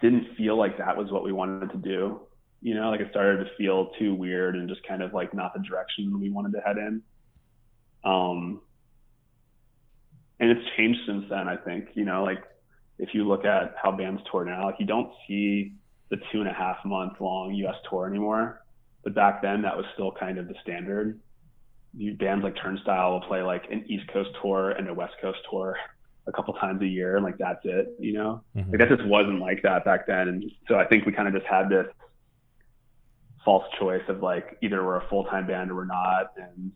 didn't 0.01 0.35
feel 0.35 0.57
like 0.57 0.77
that 0.77 0.97
was 0.97 1.09
what 1.11 1.23
we 1.23 1.31
wanted 1.31 1.71
to 1.71 1.77
do. 1.77 2.21
You 2.61 2.75
know 2.75 2.89
like 2.89 3.01
it 3.01 3.09
started 3.11 3.43
to 3.43 3.49
feel 3.57 3.91
too 3.99 4.13
weird 4.13 4.55
and 4.55 4.69
just 4.69 4.85
kind 4.87 5.01
of 5.01 5.13
like 5.13 5.33
not 5.33 5.53
the 5.53 5.61
direction 5.61 6.19
we 6.19 6.29
wanted 6.29 6.53
to 6.53 6.61
head 6.61 6.77
in. 6.77 7.01
Um 8.03 8.61
and 10.39 10.49
it's 10.51 10.65
changed 10.77 10.99
since 11.05 11.25
then 11.29 11.47
i 11.47 11.55
think 11.55 11.89
you 11.93 12.05
know 12.05 12.23
like 12.23 12.43
if 12.97 13.13
you 13.13 13.27
look 13.27 13.45
at 13.45 13.75
how 13.81 13.91
bands 13.91 14.21
tour 14.31 14.45
now 14.45 14.65
like 14.65 14.75
you 14.79 14.85
don't 14.85 15.11
see 15.27 15.73
the 16.09 16.17
two 16.31 16.39
and 16.39 16.47
a 16.47 16.53
half 16.53 16.77
month 16.85 17.13
long 17.19 17.53
U.S. 17.53 17.75
tour 17.89 18.07
anymore. 18.07 18.63
But 19.03 19.13
back 19.15 19.41
then, 19.41 19.61
that 19.63 19.75
was 19.75 19.85
still 19.93 20.11
kind 20.11 20.37
of 20.37 20.47
the 20.47 20.55
standard. 20.61 21.19
You, 21.97 22.13
bands 22.13 22.43
like 22.43 22.55
Turnstile 22.61 23.13
will 23.13 23.21
play 23.21 23.41
like 23.41 23.63
an 23.71 23.85
East 23.87 24.07
Coast 24.11 24.29
tour 24.41 24.71
and 24.71 24.87
a 24.89 24.93
West 24.93 25.13
Coast 25.21 25.39
tour 25.49 25.77
a 26.27 26.31
couple 26.31 26.53
times 26.55 26.81
a 26.81 26.87
year, 26.87 27.15
and 27.15 27.23
like 27.23 27.37
that's 27.37 27.61
it. 27.63 27.95
You 27.99 28.13
know, 28.13 28.43
mm-hmm. 28.55 28.71
like 28.71 28.79
that 28.79 28.89
just 28.89 29.07
wasn't 29.07 29.39
like 29.39 29.61
that 29.63 29.85
back 29.85 30.07
then. 30.07 30.27
And 30.27 30.51
so 30.67 30.75
I 30.75 30.85
think 30.85 31.05
we 31.05 31.11
kind 31.11 31.27
of 31.27 31.33
just 31.33 31.45
had 31.45 31.69
this 31.69 31.87
false 33.43 33.65
choice 33.79 34.01
of 34.07 34.23
like 34.23 34.57
either 34.61 34.83
we're 34.83 34.97
a 34.97 35.07
full 35.07 35.25
time 35.25 35.47
band 35.47 35.71
or 35.71 35.75
we're 35.75 35.85
not. 35.85 36.33
And 36.35 36.71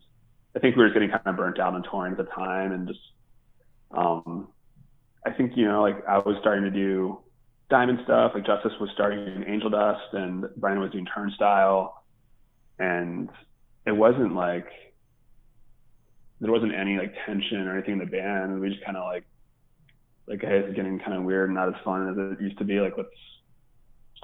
I 0.54 0.60
think 0.60 0.76
we 0.76 0.82
were 0.82 0.88
just 0.88 0.94
getting 0.94 1.10
kind 1.10 1.22
of 1.26 1.36
burnt 1.36 1.58
out 1.58 1.74
on 1.74 1.82
touring 1.90 2.12
at 2.12 2.18
the 2.18 2.24
time, 2.24 2.72
and 2.72 2.88
just 2.88 3.00
um, 3.92 4.48
I 5.26 5.30
think 5.32 5.52
you 5.56 5.66
know 5.66 5.82
like 5.82 5.96
I 6.08 6.18
was 6.18 6.36
starting 6.40 6.64
to 6.64 6.70
do 6.70 7.18
Diamond 7.68 8.00
stuff. 8.04 8.32
Like 8.34 8.46
Justice 8.46 8.72
was 8.80 8.90
starting 8.94 9.26
in 9.26 9.44
Angel 9.48 9.70
Dust, 9.70 10.12
and 10.12 10.46
Brian 10.56 10.80
was 10.80 10.90
doing 10.90 11.06
Turnstile, 11.06 12.02
and 12.78 13.28
it 13.86 13.92
wasn't 13.92 14.34
like 14.34 14.66
there 16.40 16.50
wasn't 16.50 16.74
any 16.74 16.96
like 16.96 17.14
tension 17.26 17.66
or 17.66 17.76
anything 17.76 17.94
in 17.94 17.98
the 17.98 18.06
band. 18.06 18.60
We 18.60 18.70
just 18.70 18.84
kind 18.84 18.96
of 18.96 19.04
like 19.04 19.24
like 20.26 20.40
hey, 20.40 20.58
it's 20.58 20.74
getting 20.74 20.98
kind 20.98 21.14
of 21.14 21.24
weird 21.24 21.50
and 21.50 21.56
not 21.56 21.68
as 21.68 21.74
fun 21.84 22.08
as 22.08 22.38
it 22.38 22.42
used 22.42 22.58
to 22.58 22.64
be. 22.64 22.80
Like 22.80 22.94
let's 22.96 23.08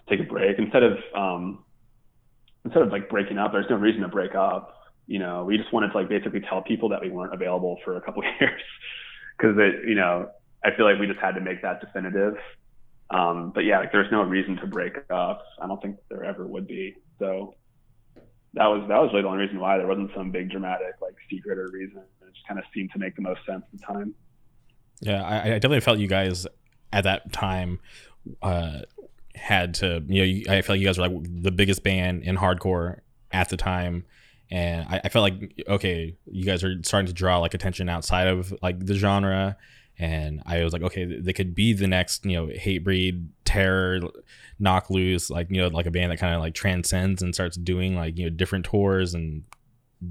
take 0.09 0.21
a 0.21 0.25
break 0.25 0.59
instead 0.59 0.83
of 0.83 0.99
um 1.15 1.65
instead 2.65 2.83
of 2.83 2.91
like 2.91 3.11
breaking 3.11 3.39
up. 3.39 3.53
There's 3.53 3.67
no 3.69 3.77
reason 3.77 4.03
to 4.03 4.09
break 4.09 4.35
up. 4.35 4.73
You 5.07 5.19
know, 5.19 5.45
we 5.45 5.57
just 5.57 5.73
wanted 5.73 5.93
to 5.93 5.99
like 5.99 6.09
basically 6.09 6.41
tell 6.41 6.63
people 6.63 6.89
that 6.89 7.03
we 7.03 7.11
weren't 7.11 7.35
available 7.35 7.79
for 7.85 7.97
a 7.97 8.01
couple 8.01 8.23
years 8.41 8.63
because 9.37 9.57
it, 9.59 9.89
you 9.89 9.95
know, 9.95 10.31
I 10.65 10.75
feel 10.77 10.85
like 10.85 10.99
we 10.99 11.07
just 11.07 11.21
had 11.21 11.35
to 11.35 11.41
make 11.41 11.63
that 11.63 11.81
definitive 11.81 12.37
um, 13.11 13.53
but 13.55 13.65
yeah, 13.65 13.79
like 13.79 13.93
there's 13.93 14.11
no 14.11 14.23
reason 14.23 14.57
to 14.57 14.67
break 14.67 14.97
up. 15.11 15.43
I 15.61 15.67
don't 15.67 15.81
think 15.81 15.97
there 16.09 16.25
ever 16.25 16.47
would 16.47 16.67
be. 16.67 16.97
So 17.19 17.55
that 18.55 18.67
was 18.67 18.85
that 18.89 19.01
was 19.01 19.11
really 19.13 19.23
the 19.23 19.29
only 19.29 19.45
reason 19.45 19.61
why 19.61 19.79
there 19.79 19.87
wasn't 19.87 20.11
some 20.15 20.31
big 20.31 20.51
dramatic 20.51 20.95
like 21.01 21.15
secret 21.31 21.59
or 21.59 21.71
reason. 21.71 21.99
It 21.99 22.35
just 22.35 22.47
kind 22.49 22.59
of 22.59 22.65
seemed 22.75 22.91
to 22.93 22.99
make 22.99 23.15
the 23.15 23.23
most 23.23 23.41
sense 23.47 23.63
at 23.73 23.81
the 23.81 23.87
time. 23.87 24.15
Yeah, 25.01 25.23
I, 25.23 25.43
I 25.43 25.49
definitely 25.55 25.81
felt 25.81 25.99
you 25.99 26.09
guys 26.09 26.47
at 26.93 27.05
that 27.05 27.33
time 27.33 27.79
uh, 28.43 28.81
had 29.35 29.75
to. 29.75 30.03
You 30.09 30.45
know, 30.45 30.53
I 30.53 30.63
felt 30.63 30.71
like 30.71 30.81
you 30.81 30.87
guys 30.87 30.99
were 30.99 31.09
like 31.09 31.43
the 31.43 31.53
biggest 31.53 31.85
band 31.85 32.25
in 32.25 32.37
hardcore 32.37 33.01
at 33.31 33.51
the 33.51 33.57
time, 33.57 34.05
and 34.51 34.87
I, 34.89 35.01
I 35.05 35.09
felt 35.09 35.23
like 35.23 35.65
okay, 35.69 36.17
you 36.31 36.45
guys 36.45 36.63
are 36.65 36.75
starting 36.83 37.07
to 37.07 37.13
draw 37.13 37.39
like 37.39 37.55
attention 37.55 37.89
outside 37.89 38.29
of 38.29 38.55
like 38.63 38.85
the 38.85 38.95
genre 38.95 39.57
and 39.99 40.43
I 40.45 40.63
was 40.63 40.73
like, 40.73 40.83
okay, 40.83 41.05
they 41.05 41.33
could 41.33 41.55
be 41.55 41.73
the 41.73 41.87
next, 41.87 42.25
you 42.27 42.33
know, 42.33 42.47
Hatebreed, 42.49 43.29
terror, 43.45 44.01
Knocked 44.59 44.91
Loose, 44.91 45.31
like 45.31 45.49
you 45.51 45.61
know, 45.61 45.69
like 45.69 45.87
a 45.87 45.91
band 45.91 46.13
that 46.13 46.19
kind 46.19 46.35
of 46.35 46.41
like 46.41 46.55
transcends 46.55 47.23
and 47.23 47.35
starts 47.35 47.57
doing 47.57 47.97
like 47.97 48.19
you 48.19 48.25
know 48.25 48.31
different 48.31 48.65
tours 48.67 49.15
and 49.15 49.45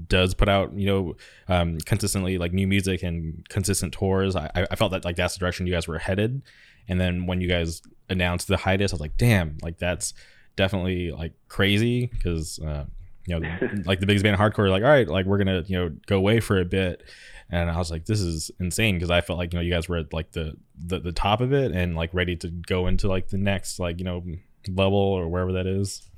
does 0.08 0.34
put 0.34 0.48
out 0.48 0.74
you 0.74 0.86
know 0.86 1.16
um, 1.46 1.78
consistently 1.78 2.38
like 2.38 2.52
new 2.52 2.66
music 2.66 3.02
and 3.02 3.48
consistent 3.48 3.92
tours. 3.92 4.34
I, 4.34 4.50
I 4.70 4.76
felt 4.76 4.90
that 4.92 5.04
like 5.04 5.16
that's 5.16 5.34
the 5.34 5.40
direction 5.40 5.66
you 5.66 5.72
guys 5.72 5.86
were 5.86 5.98
headed, 5.98 6.42
and 6.88 7.00
then 7.00 7.26
when 7.26 7.40
you 7.40 7.48
guys 7.48 7.82
announced 8.08 8.48
the 8.48 8.56
hiatus, 8.56 8.92
I 8.92 8.94
was 8.94 9.00
like, 9.00 9.16
damn, 9.16 9.58
like 9.62 9.78
that's 9.78 10.14
definitely 10.56 11.12
like 11.12 11.32
crazy 11.48 12.06
because. 12.06 12.58
Uh, 12.58 12.86
you 13.26 13.38
know, 13.38 13.58
like 13.84 14.00
the 14.00 14.06
biggest 14.06 14.22
band 14.22 14.34
in 14.34 14.40
hardcore, 14.40 14.70
like, 14.70 14.82
all 14.82 14.88
right, 14.88 15.08
like 15.08 15.26
we're 15.26 15.38
gonna, 15.38 15.62
you 15.66 15.78
know, 15.78 15.90
go 16.06 16.16
away 16.16 16.40
for 16.40 16.60
a 16.60 16.64
bit 16.64 17.02
and 17.50 17.70
I 17.70 17.78
was 17.78 17.90
like, 17.90 18.06
this 18.06 18.20
is 18.20 18.50
insane 18.58 18.96
because 18.96 19.10
I 19.10 19.20
felt 19.20 19.38
like 19.38 19.52
you 19.52 19.58
know 19.58 19.62
you 19.62 19.72
guys 19.72 19.88
were 19.88 19.98
at 19.98 20.12
like 20.12 20.32
the, 20.32 20.56
the 20.78 20.98
the 20.98 21.12
top 21.12 21.40
of 21.40 21.52
it 21.52 21.72
and 21.72 21.94
like 21.94 22.12
ready 22.12 22.36
to 22.36 22.48
go 22.48 22.86
into 22.86 23.08
like 23.08 23.28
the 23.28 23.38
next 23.38 23.78
like 23.78 23.98
you 23.98 24.04
know 24.04 24.24
level 24.68 24.98
or 24.98 25.28
wherever 25.28 25.52
that 25.52 25.66
is. 25.66 26.08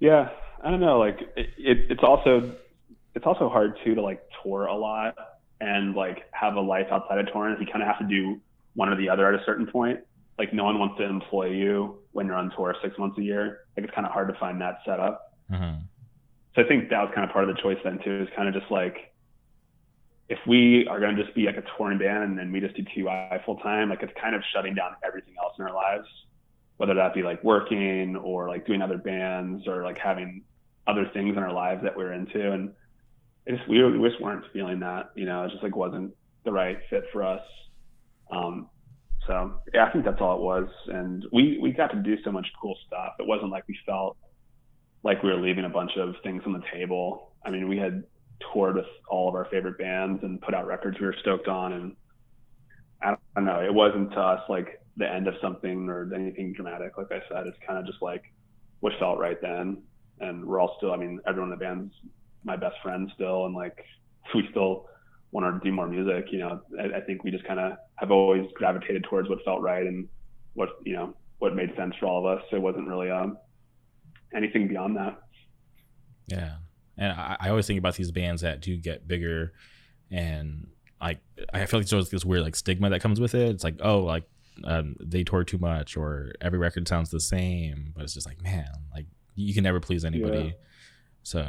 Yeah, 0.00 0.30
I 0.62 0.70
don't 0.70 0.80
know. 0.80 0.98
Like 0.98 1.20
it, 1.36 1.50
it, 1.56 1.78
it's 1.90 2.02
also 2.02 2.52
it's 3.14 3.26
also 3.26 3.48
hard 3.48 3.78
too 3.84 3.94
to 3.94 4.02
like 4.02 4.22
tour 4.42 4.66
a 4.66 4.76
lot 4.76 5.16
and 5.60 5.94
like 5.94 6.24
have 6.32 6.56
a 6.56 6.60
life 6.60 6.88
outside 6.90 7.18
of 7.18 7.32
touring. 7.32 7.56
You 7.58 7.66
kind 7.66 7.82
of 7.82 7.88
have 7.88 8.00
to 8.00 8.06
do 8.06 8.38
one 8.74 8.90
or 8.90 8.96
the 8.96 9.08
other 9.08 9.32
at 9.32 9.40
a 9.40 9.44
certain 9.44 9.66
point. 9.66 10.00
Like 10.38 10.52
no 10.52 10.64
one 10.64 10.78
wants 10.78 10.98
to 10.98 11.04
employ 11.04 11.46
you 11.50 12.01
when 12.12 12.26
you're 12.26 12.36
on 12.36 12.50
tour 12.56 12.74
six 12.82 12.96
months 12.98 13.18
a 13.18 13.22
year. 13.22 13.60
Like 13.76 13.86
it's 13.86 13.94
kind 13.94 14.06
of 14.06 14.12
hard 14.12 14.28
to 14.28 14.38
find 14.38 14.60
that 14.60 14.78
setup. 14.84 15.34
Mm-hmm 15.50 15.82
so 16.54 16.62
I 16.62 16.68
think 16.68 16.90
that 16.90 17.00
was 17.00 17.10
kind 17.14 17.26
of 17.26 17.32
part 17.32 17.48
of 17.48 17.54
the 17.54 17.62
choice 17.62 17.78
then 17.82 17.98
too, 18.04 18.22
is 18.22 18.28
kind 18.36 18.48
of 18.48 18.54
just 18.54 18.70
like 18.70 19.12
if 20.28 20.38
we 20.46 20.86
are 20.88 21.00
going 21.00 21.16
to 21.16 21.22
just 21.22 21.34
be 21.34 21.46
like 21.46 21.56
a 21.56 21.64
touring 21.76 21.98
band 21.98 22.24
and 22.24 22.38
then 22.38 22.52
we 22.52 22.60
just 22.60 22.76
do 22.76 22.84
TUI 22.94 23.40
full 23.44 23.56
time, 23.56 23.88
like 23.88 24.02
it's 24.02 24.12
kind 24.20 24.34
of 24.34 24.42
shutting 24.52 24.74
down 24.74 24.92
everything 25.04 25.34
else 25.42 25.54
in 25.58 25.64
our 25.64 25.74
lives, 25.74 26.06
whether 26.76 26.94
that 26.94 27.14
be 27.14 27.22
like 27.22 27.42
working 27.42 28.16
or 28.16 28.48
like 28.48 28.66
doing 28.66 28.82
other 28.82 28.98
bands 28.98 29.66
or 29.66 29.82
like 29.82 29.98
having 29.98 30.42
other 30.86 31.10
things 31.12 31.36
in 31.36 31.42
our 31.42 31.52
lives 31.52 31.82
that 31.82 31.96
we're 31.96 32.12
into. 32.12 32.52
And 32.52 32.72
it 33.46 33.56
just, 33.56 33.68
we, 33.68 33.82
we 33.98 34.08
just 34.08 34.20
weren't 34.20 34.44
feeling 34.52 34.80
that, 34.80 35.10
you 35.14 35.24
know, 35.24 35.44
it 35.44 35.50
just 35.50 35.62
like 35.62 35.76
wasn't 35.76 36.14
the 36.44 36.52
right 36.52 36.78
fit 36.90 37.04
for 37.12 37.22
us. 37.22 37.42
Um, 38.30 38.68
so 39.26 39.60
yeah, 39.72 39.86
I 39.86 39.90
think 39.90 40.04
that's 40.04 40.20
all 40.20 40.36
it 40.36 40.42
was. 40.42 40.68
And 40.88 41.24
we, 41.32 41.58
we 41.60 41.72
got 41.72 41.88
to 41.88 41.96
do 41.96 42.16
so 42.24 42.32
much 42.32 42.46
cool 42.60 42.76
stuff. 42.86 43.14
It 43.18 43.26
wasn't 43.26 43.50
like 43.50 43.64
we 43.68 43.78
felt 43.86 44.16
like 45.02 45.22
we 45.22 45.30
were 45.30 45.40
leaving 45.40 45.64
a 45.64 45.68
bunch 45.68 45.92
of 45.96 46.14
things 46.22 46.42
on 46.46 46.52
the 46.52 46.62
table. 46.72 47.32
I 47.44 47.50
mean, 47.50 47.68
we 47.68 47.76
had 47.76 48.04
toured 48.52 48.76
with 48.76 48.86
all 49.08 49.28
of 49.28 49.34
our 49.34 49.46
favorite 49.50 49.78
bands 49.78 50.22
and 50.22 50.40
put 50.40 50.54
out 50.54 50.66
records 50.66 50.98
we 51.00 51.06
were 51.06 51.16
stoked 51.20 51.48
on. 51.48 51.72
And 51.72 51.96
I 53.02 53.16
don't 53.36 53.44
know, 53.44 53.60
it 53.60 53.72
wasn't 53.72 54.12
to 54.12 54.20
us 54.20 54.40
like 54.48 54.80
the 54.96 55.10
end 55.10 55.26
of 55.26 55.34
something 55.40 55.88
or 55.88 56.12
anything 56.14 56.52
dramatic. 56.52 56.96
Like 56.98 57.10
I 57.10 57.20
said, 57.28 57.46
it's 57.46 57.58
kind 57.66 57.78
of 57.78 57.86
just 57.86 58.02
like 58.02 58.22
what 58.80 58.92
felt 58.98 59.18
right 59.18 59.40
then. 59.40 59.82
And 60.20 60.44
we're 60.44 60.60
all 60.60 60.74
still, 60.78 60.92
I 60.92 60.96
mean, 60.96 61.20
everyone 61.26 61.52
in 61.52 61.58
the 61.58 61.64
band's 61.64 61.94
my 62.44 62.56
best 62.56 62.76
friend 62.82 63.10
still. 63.14 63.46
And 63.46 63.54
like, 63.54 63.84
we 64.34 64.46
still 64.50 64.86
want 65.32 65.62
to 65.62 65.68
do 65.68 65.74
more 65.74 65.88
music. 65.88 66.26
You 66.30 66.38
know, 66.38 66.60
I, 66.78 66.98
I 66.98 67.00
think 67.00 67.24
we 67.24 67.30
just 67.30 67.44
kind 67.44 67.58
of 67.58 67.72
have 67.96 68.10
always 68.12 68.46
gravitated 68.54 69.04
towards 69.04 69.28
what 69.28 69.38
felt 69.44 69.60
right 69.60 69.84
and 69.84 70.08
what, 70.54 70.68
you 70.84 70.92
know, 70.92 71.16
what 71.38 71.56
made 71.56 71.74
sense 71.76 71.94
for 71.98 72.06
all 72.06 72.24
of 72.26 72.38
us. 72.38 72.44
So 72.50 72.56
it 72.56 72.62
wasn't 72.62 72.86
really, 72.86 73.10
um, 73.10 73.36
anything 74.34 74.68
beyond 74.68 74.96
that. 74.96 75.20
Yeah, 76.26 76.54
and 76.96 77.12
I, 77.12 77.36
I 77.40 77.48
always 77.50 77.66
think 77.66 77.78
about 77.78 77.96
these 77.96 78.10
bands 78.10 78.42
that 78.42 78.60
do 78.60 78.76
get 78.76 79.06
bigger, 79.06 79.52
and 80.10 80.68
like 81.00 81.18
I 81.52 81.66
feel 81.66 81.80
like 81.80 81.86
there's 81.86 81.92
always 81.92 82.10
this 82.10 82.24
weird 82.24 82.42
like 82.42 82.56
stigma 82.56 82.90
that 82.90 83.00
comes 83.00 83.20
with 83.20 83.34
it. 83.34 83.50
It's 83.50 83.64
like 83.64 83.76
oh 83.80 84.00
like 84.00 84.24
um, 84.64 84.96
they 85.00 85.24
tour 85.24 85.44
too 85.44 85.58
much 85.58 85.96
or 85.96 86.32
every 86.40 86.58
record 86.58 86.88
sounds 86.88 87.10
the 87.10 87.20
same, 87.20 87.92
but 87.94 88.04
it's 88.04 88.14
just 88.14 88.26
like 88.26 88.40
man 88.42 88.68
like 88.94 89.06
you 89.34 89.52
can 89.52 89.64
never 89.64 89.80
please 89.80 90.04
anybody. 90.04 90.38
Yeah. 90.38 90.52
So 91.22 91.40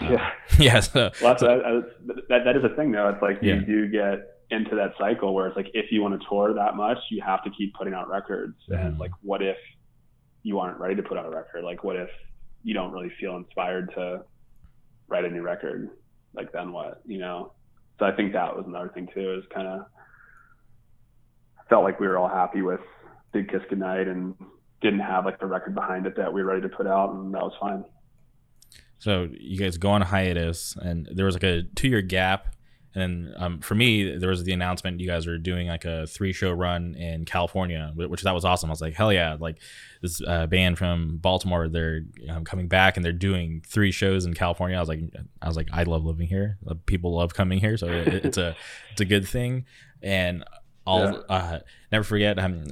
uh, 0.00 0.08
yeah, 0.10 0.30
yeah. 0.58 0.80
So, 0.80 1.10
well, 1.22 1.38
so 1.38 1.82
that, 2.06 2.16
that, 2.28 2.44
that 2.44 2.56
is 2.56 2.64
a 2.64 2.74
thing 2.74 2.92
though. 2.92 3.08
It's 3.08 3.22
like 3.22 3.42
you 3.42 3.54
yeah. 3.54 3.60
do 3.60 3.88
get 3.88 4.36
into 4.50 4.76
that 4.76 4.92
cycle 4.98 5.34
where 5.34 5.48
it's 5.48 5.56
like 5.56 5.70
if 5.74 5.90
you 5.90 6.02
want 6.02 6.20
to 6.20 6.28
tour 6.28 6.54
that 6.54 6.76
much, 6.76 6.98
you 7.10 7.22
have 7.22 7.42
to 7.44 7.50
keep 7.50 7.74
putting 7.74 7.94
out 7.94 8.08
records. 8.08 8.56
Mhm. 8.70 8.86
And 8.86 8.98
like, 8.98 9.12
what 9.22 9.42
if 9.42 9.56
you 10.42 10.58
aren't 10.58 10.78
ready 10.78 10.94
to 10.94 11.02
put 11.02 11.18
out 11.18 11.26
a 11.26 11.30
record? 11.30 11.64
Like, 11.64 11.82
what 11.82 11.96
if 11.96 12.08
you 12.62 12.74
don't 12.74 12.92
really 12.92 13.12
feel 13.20 13.36
inspired 13.36 13.92
to 13.94 14.22
write 15.08 15.24
a 15.24 15.30
new 15.30 15.42
record? 15.42 15.90
Like, 16.34 16.52
then 16.52 16.72
what? 16.72 17.02
You 17.06 17.18
know. 17.18 17.52
So 17.98 18.04
I 18.04 18.12
think 18.12 18.34
that 18.34 18.54
was 18.54 18.66
another 18.66 18.90
thing 18.90 19.08
too. 19.12 19.34
Is 19.38 19.44
kind 19.54 19.66
of 19.66 19.86
felt 21.68 21.82
like 21.82 21.98
we 21.98 22.06
were 22.06 22.18
all 22.18 22.28
happy 22.28 22.62
with 22.62 22.80
Big 23.32 23.48
Kiss 23.48 23.62
Goodnight 23.68 24.06
and 24.06 24.34
didn't 24.82 25.00
have 25.00 25.24
like 25.24 25.40
the 25.40 25.46
record 25.46 25.74
behind 25.74 26.06
it 26.06 26.16
that 26.16 26.32
we 26.32 26.42
were 26.42 26.48
ready 26.48 26.62
to 26.62 26.68
put 26.68 26.86
out, 26.86 27.12
and 27.12 27.34
that 27.34 27.42
was 27.42 27.54
fine. 27.60 27.84
So 28.98 29.28
you 29.32 29.58
guys 29.58 29.78
go 29.78 29.90
on 29.90 30.02
hiatus, 30.02 30.76
and 30.80 31.08
there 31.12 31.26
was 31.26 31.34
like 31.34 31.44
a 31.44 31.62
two 31.74 31.88
year 31.88 32.02
gap. 32.02 32.54
And 32.94 33.34
um, 33.36 33.60
for 33.60 33.74
me, 33.74 34.16
there 34.16 34.30
was 34.30 34.44
the 34.44 34.54
announcement 34.54 35.00
you 35.00 35.06
guys 35.06 35.26
were 35.26 35.36
doing 35.36 35.68
like 35.68 35.84
a 35.84 36.06
three 36.06 36.32
show 36.32 36.50
run 36.50 36.94
in 36.94 37.26
California, 37.26 37.92
which 37.94 38.22
that 38.22 38.32
was 38.32 38.46
awesome. 38.46 38.70
I 38.70 38.72
was 38.72 38.80
like, 38.80 38.94
hell 38.94 39.12
yeah! 39.12 39.36
Like 39.38 39.58
this 40.00 40.22
uh, 40.26 40.46
band 40.46 40.78
from 40.78 41.18
Baltimore, 41.18 41.68
they're 41.68 42.00
um, 42.30 42.44
coming 42.44 42.68
back 42.68 42.96
and 42.96 43.04
they're 43.04 43.12
doing 43.12 43.62
three 43.66 43.92
shows 43.92 44.24
in 44.24 44.32
California. 44.32 44.78
I 44.78 44.80
was 44.80 44.88
like, 44.88 45.00
I 45.42 45.46
was 45.46 45.58
like, 45.58 45.68
I 45.74 45.82
love 45.82 46.06
living 46.06 46.26
here. 46.26 46.56
People 46.86 47.14
love 47.14 47.34
coming 47.34 47.58
here, 47.58 47.76
so 47.76 47.86
it, 47.86 48.08
it's 48.08 48.38
a 48.38 48.56
it's 48.92 49.02
a 49.02 49.04
good 49.04 49.28
thing. 49.28 49.66
And 50.02 50.42
I'll 50.86 51.00
Yeah. 51.12 51.18
uh, 51.28 51.58
never 51.90 52.04
forget. 52.04 52.38
Um, 52.38 52.64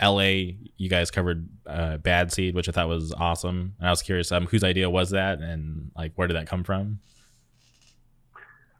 L.A. 0.00 0.56
You 0.76 0.88
guys 0.90 1.10
covered 1.10 1.48
uh, 1.66 1.96
Bad 1.98 2.32
Seed, 2.32 2.54
which 2.54 2.68
I 2.68 2.72
thought 2.72 2.88
was 2.88 3.12
awesome. 3.12 3.74
And 3.78 3.88
I 3.88 3.90
was 3.90 4.02
curious, 4.02 4.30
um, 4.32 4.46
whose 4.46 4.62
idea 4.64 4.90
was 4.90 5.10
that, 5.10 5.40
and 5.40 5.90
like 5.96 6.12
where 6.16 6.28
did 6.28 6.36
that 6.36 6.46
come 6.46 6.64
from? 6.64 6.98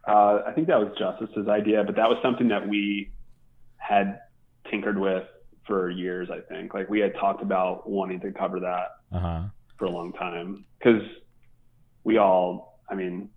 Uh, 0.07 0.41
I 0.47 0.51
think 0.53 0.67
that 0.67 0.79
was 0.79 0.89
Justice's 0.97 1.47
idea, 1.49 1.83
but 1.83 1.95
that 1.97 2.07
was 2.07 2.17
something 2.23 2.47
that 2.49 2.67
we 2.67 3.11
had 3.77 4.19
tinkered 4.71 4.97
with 4.97 5.23
for 5.65 5.89
years. 5.89 6.29
I 6.31 6.39
think 6.41 6.73
like 6.73 6.89
we 6.89 6.99
had 6.99 7.13
talked 7.15 7.41
about 7.41 7.89
wanting 7.89 8.21
to 8.21 8.31
cover 8.31 8.59
that 8.61 8.87
Uh 9.11 9.19
huh. 9.19 9.41
for 9.77 9.85
a 9.85 9.89
long 9.89 10.13
time 10.13 10.65
because 10.79 11.01
we 12.05 12.17
all, 12.17 12.79
I 12.89 12.95
mean, 12.95 13.29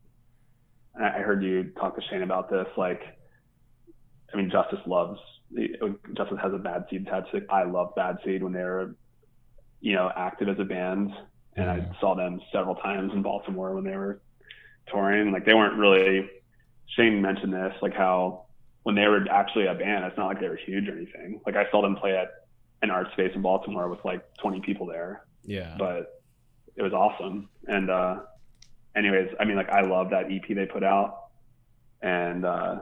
I 1.01 1.09
I 1.09 1.19
heard 1.23 1.43
you 1.43 1.65
talk 1.81 1.97
to 1.97 2.03
Shane 2.09 2.23
about 2.23 2.51
this. 2.51 2.67
Like, 2.77 3.01
I 4.33 4.37
mean, 4.37 4.51
Justice 4.51 4.81
loves 4.87 5.19
Justice 6.15 6.39
has 6.41 6.53
a 6.53 6.59
Bad 6.59 6.85
Seed 6.91 7.07
tattoo. 7.07 7.45
I 7.51 7.65
love 7.65 7.95
Bad 7.97 8.19
Seed 8.25 8.43
when 8.43 8.53
they 8.53 8.63
were, 8.63 8.95
you 9.81 9.95
know, 9.95 10.11
active 10.15 10.49
as 10.49 10.59
a 10.61 10.65
band, 10.65 11.13
and 11.57 11.67
Yeah. 11.67 11.73
I 11.97 12.01
saw 12.01 12.15
them 12.15 12.41
several 12.53 12.77
times 12.77 13.13
in 13.13 13.23
Baltimore 13.23 13.75
when 13.75 13.83
they 13.85 13.97
were 13.97 14.21
touring. 14.87 15.33
Like, 15.33 15.45
they 15.45 15.55
weren't 15.55 15.77
really. 15.79 16.31
Shane 16.97 17.21
mentioned 17.23 17.53
this, 17.53 17.75
like 17.83 17.95
how 17.95 18.47
when 18.83 18.95
they 18.95 19.07
were 19.07 19.25
actually 19.31 19.67
a 19.67 19.75
band, 19.75 20.05
it's 20.05 20.17
not 20.17 20.27
like 20.27 20.41
they 20.41 20.49
were 20.49 20.57
huge 20.57 20.89
or 20.89 20.93
anything. 20.97 21.41
Like 21.47 21.55
I 21.57 21.71
saw 21.71 21.83
them 21.83 21.97
play 21.97 22.17
at 22.17 22.29
an 22.83 22.91
art 22.91 23.13
space 23.13 23.31
in 23.35 23.43
Baltimore 23.43 23.89
with 23.89 24.05
like 24.05 24.23
20 24.39 24.61
people 24.63 24.87
there 24.87 25.25
Yeah. 25.45 25.75
but 25.79 26.23
it 26.77 26.83
was 26.83 26.93
awesome. 26.93 27.49
And 27.69 27.91
uh, 27.91 28.21
anyways, 28.97 29.29
I 29.39 29.45
mean, 29.45 29.57
like 29.57 29.69
I 29.69 29.83
love 29.83 30.11
that 30.11 30.33
EP 30.33 30.49
they 30.49 30.67
put 30.67 30.83
out, 30.83 31.27
and 32.03 32.45
uh, 32.45 32.81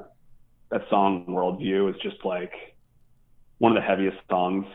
that 0.71 0.83
song 0.91 1.27
"Worldview" 1.29 1.91
is 1.91 1.97
just 2.03 2.25
like 2.25 2.53
one 3.59 3.77
of 3.77 3.83
the 3.83 3.87
heaviest 3.87 4.19
songs 4.31 4.67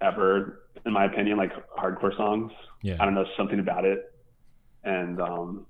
ever, 0.00 0.62
in 0.84 0.92
my 0.92 1.04
opinion. 1.04 1.36
Like 1.36 1.52
hardcore 1.76 2.16
songs. 2.16 2.52
yeah. 2.82 2.96
I 3.00 3.04
don't 3.04 3.14
know 3.14 3.26
something 3.36 3.58
about 3.58 3.84
it, 3.84 4.12
and 4.84 5.20
um, 5.20 5.66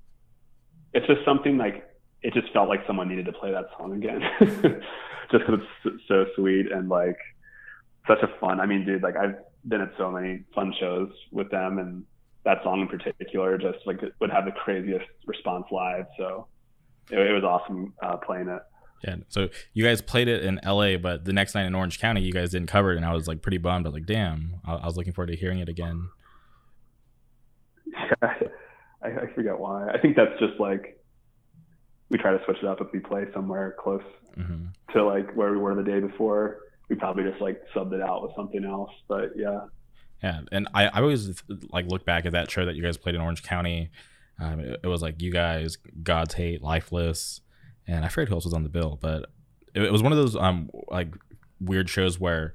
it's 0.92 1.06
just 1.06 1.24
something 1.24 1.56
like 1.56 1.88
it 2.22 2.34
just 2.34 2.52
felt 2.52 2.68
like 2.68 2.80
someone 2.86 3.08
needed 3.08 3.26
to 3.26 3.32
play 3.32 3.52
that 3.52 3.66
song 3.78 3.92
again, 3.94 4.20
just 5.30 5.46
because 5.46 5.60
it's 5.84 6.02
so 6.08 6.26
sweet 6.34 6.70
and 6.72 6.88
like 6.88 7.18
such 8.06 8.18
a 8.22 8.28
fun. 8.40 8.60
I 8.60 8.66
mean, 8.66 8.84
dude, 8.84 9.02
like 9.02 9.16
I've 9.16 9.36
been 9.66 9.80
at 9.80 9.92
so 9.98 10.10
many 10.10 10.44
fun 10.54 10.74
shows 10.78 11.10
with 11.32 11.50
them, 11.50 11.78
and 11.78 12.04
that 12.44 12.62
song 12.62 12.80
in 12.80 12.88
particular 12.88 13.58
just 13.58 13.78
like 13.86 14.02
it 14.02 14.12
would 14.20 14.30
have 14.30 14.44
the 14.44 14.52
craziest 14.52 15.06
response 15.26 15.64
live. 15.70 16.06
So 16.16 16.46
it, 17.10 17.18
it 17.18 17.32
was 17.32 17.44
awesome 17.44 17.92
uh, 18.02 18.16
playing 18.18 18.48
it. 18.48 18.62
Yeah. 19.04 19.16
So 19.28 19.48
you 19.72 19.84
guys 19.84 20.00
played 20.00 20.28
it 20.28 20.42
in 20.42 20.60
LA, 20.64 20.96
but 20.96 21.24
the 21.24 21.32
next 21.32 21.54
night 21.54 21.66
in 21.66 21.74
Orange 21.74 21.98
County, 22.00 22.22
you 22.22 22.32
guys 22.32 22.50
didn't 22.50 22.68
cover 22.68 22.92
it, 22.92 22.96
and 22.96 23.04
I 23.04 23.12
was 23.12 23.28
like 23.28 23.42
pretty 23.42 23.58
bummed. 23.58 23.86
I 23.86 23.90
was 23.90 23.94
like, 23.94 24.06
damn. 24.06 24.60
I, 24.64 24.74
I 24.74 24.86
was 24.86 24.96
looking 24.96 25.12
forward 25.12 25.28
to 25.28 25.36
hearing 25.36 25.58
it 25.58 25.68
again. 25.68 26.08
Yeah, 27.92 28.14
I, 29.02 29.08
I 29.08 29.34
forget 29.34 29.58
why. 29.58 29.88
I 29.88 29.98
think 29.98 30.16
that's 30.16 30.38
just 30.40 30.58
like 30.58 31.00
we 32.08 32.18
try 32.18 32.32
to 32.32 32.40
switch 32.44 32.58
it 32.58 32.64
up 32.64 32.80
if 32.80 32.88
we 32.92 33.00
play 33.00 33.24
somewhere 33.34 33.74
close 33.78 34.02
hmm 34.34 34.66
to 34.92 35.04
like 35.04 35.34
where 35.34 35.50
we 35.50 35.58
were 35.58 35.74
the 35.74 35.82
day 35.82 35.98
before. 36.00 36.58
We 36.88 36.94
probably 36.96 37.24
just 37.24 37.40
like 37.40 37.60
subbed 37.74 37.92
it 37.92 38.00
out 38.00 38.22
with 38.22 38.32
something 38.36 38.64
else. 38.64 38.90
But 39.08 39.30
yeah, 39.36 39.60
Yeah, 40.22 40.40
and 40.52 40.68
I, 40.72 40.86
I 40.86 41.00
always 41.00 41.42
like 41.70 41.86
look 41.86 42.04
back 42.06 42.24
at 42.24 42.32
that 42.32 42.50
show 42.50 42.64
that 42.64 42.76
you 42.76 42.82
guys 42.82 42.96
played 42.96 43.14
in 43.16 43.20
Orange 43.20 43.42
County. 43.42 43.90
Um, 44.40 44.60
it, 44.60 44.80
it 44.84 44.86
was 44.86 45.02
like 45.02 45.20
you 45.20 45.32
guys, 45.32 45.76
God's 46.02 46.34
Hate, 46.34 46.62
Lifeless, 46.62 47.40
and 47.86 48.04
I 48.04 48.08
forget 48.08 48.28
who 48.28 48.34
else 48.34 48.44
was 48.44 48.54
on 48.54 48.62
the 48.62 48.68
bill, 48.68 48.98
but 49.00 49.26
it, 49.74 49.82
it 49.82 49.92
was 49.92 50.02
one 50.02 50.12
of 50.12 50.18
those 50.18 50.36
um 50.36 50.70
like 50.88 51.14
weird 51.60 51.88
shows 51.88 52.18
where 52.20 52.52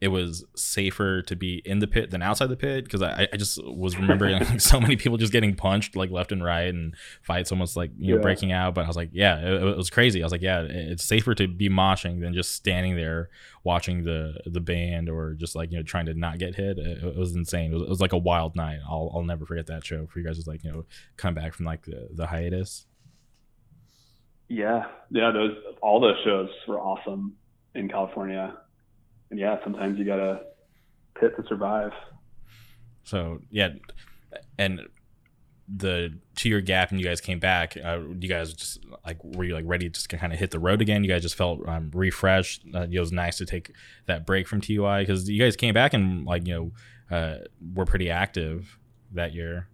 it 0.00 0.08
was 0.08 0.44
safer 0.54 1.22
to 1.22 1.34
be 1.34 1.60
in 1.64 1.80
the 1.80 1.86
pit 1.88 2.12
than 2.12 2.22
outside 2.22 2.46
the 2.46 2.56
pit 2.56 2.84
because 2.84 3.02
I, 3.02 3.26
I 3.32 3.36
just 3.36 3.58
was 3.64 3.96
remembering 3.96 4.38
like, 4.38 4.60
so 4.60 4.78
many 4.80 4.94
people 4.94 5.18
just 5.18 5.32
getting 5.32 5.56
punched 5.56 5.96
like 5.96 6.08
left 6.12 6.30
and 6.30 6.42
right 6.44 6.72
and 6.72 6.94
fights 7.20 7.50
almost 7.50 7.76
like 7.76 7.90
you 7.98 8.12
know 8.12 8.18
Yeah. 8.18 8.22
breaking 8.22 8.52
out. 8.52 8.76
But 8.76 8.84
I 8.84 8.86
was 8.86 8.94
like, 8.96 9.10
yeah, 9.12 9.38
it, 9.40 9.60
it 9.60 9.76
was 9.76 9.90
crazy. 9.90 10.22
I 10.22 10.24
was 10.24 10.30
like, 10.30 10.40
yeah, 10.40 10.60
it's 10.60 11.02
safer 11.02 11.34
to 11.34 11.48
be 11.48 11.68
moshing 11.68 12.20
than 12.20 12.32
just 12.32 12.52
standing 12.54 12.94
there 12.94 13.28
watching 13.64 14.04
the 14.04 14.34
the 14.46 14.60
band 14.60 15.08
or 15.08 15.34
just 15.34 15.56
like 15.56 15.72
you 15.72 15.78
know 15.78 15.82
trying 15.82 16.06
to 16.06 16.14
not 16.14 16.38
get 16.38 16.54
hit. 16.54 16.78
It, 16.78 17.02
it 17.02 17.16
was 17.16 17.34
insane. 17.34 17.72
It 17.72 17.74
was, 17.74 17.82
it 17.82 17.88
was 17.88 18.00
like 18.00 18.12
a 18.12 18.18
wild 18.18 18.54
night. 18.54 18.78
I'll 18.88 19.10
I'll 19.12 19.24
never 19.24 19.46
forget 19.46 19.66
that 19.66 19.84
show 19.84 20.06
for 20.06 20.20
you 20.20 20.24
guys. 20.24 20.46
Like 20.46 20.62
you 20.62 20.70
know 20.70 20.84
come 21.16 21.34
back 21.34 21.54
from 21.54 21.66
like 21.66 21.86
the, 21.86 22.08
the 22.14 22.28
hiatus. 22.28 22.86
Yeah, 24.48 24.86
yeah. 25.10 25.30
Those 25.30 25.56
all 25.82 26.00
those 26.00 26.16
shows 26.24 26.48
were 26.66 26.78
awesome 26.78 27.34
in 27.74 27.88
California, 27.88 28.56
and 29.30 29.38
yeah, 29.38 29.56
sometimes 29.62 29.98
you 29.98 30.04
gotta 30.04 30.40
pit 31.18 31.36
to 31.36 31.44
survive. 31.48 31.92
So 33.04 33.40
yeah, 33.50 33.70
and 34.58 34.80
the 35.70 36.18
two 36.34 36.48
year 36.48 36.62
gap 36.62 36.90
and 36.90 36.98
you 36.98 37.04
guys 37.04 37.20
came 37.20 37.38
back. 37.38 37.76
Uh, 37.76 38.00
you 38.18 38.28
guys 38.28 38.54
just 38.54 38.78
like 39.04 39.22
were 39.22 39.44
you 39.44 39.54
like 39.54 39.64
ready 39.66 39.86
to 39.86 39.90
just 39.90 40.08
kind 40.08 40.32
of 40.32 40.38
hit 40.38 40.50
the 40.50 40.58
road 40.58 40.80
again? 40.80 41.04
You 41.04 41.10
guys 41.10 41.22
just 41.22 41.34
felt 41.34 41.66
um, 41.68 41.90
refreshed. 41.94 42.62
Uh, 42.74 42.86
it 42.90 42.98
was 42.98 43.12
nice 43.12 43.36
to 43.38 43.46
take 43.46 43.72
that 44.06 44.26
break 44.26 44.48
from 44.48 44.60
TUI 44.60 45.00
because 45.00 45.28
you 45.28 45.40
guys 45.42 45.56
came 45.56 45.74
back 45.74 45.92
and 45.92 46.24
like 46.24 46.46
you 46.46 46.54
know 47.10 47.16
uh, 47.16 47.36
were 47.74 47.84
pretty 47.84 48.10
active 48.10 48.78
that 49.12 49.34
year. 49.34 49.68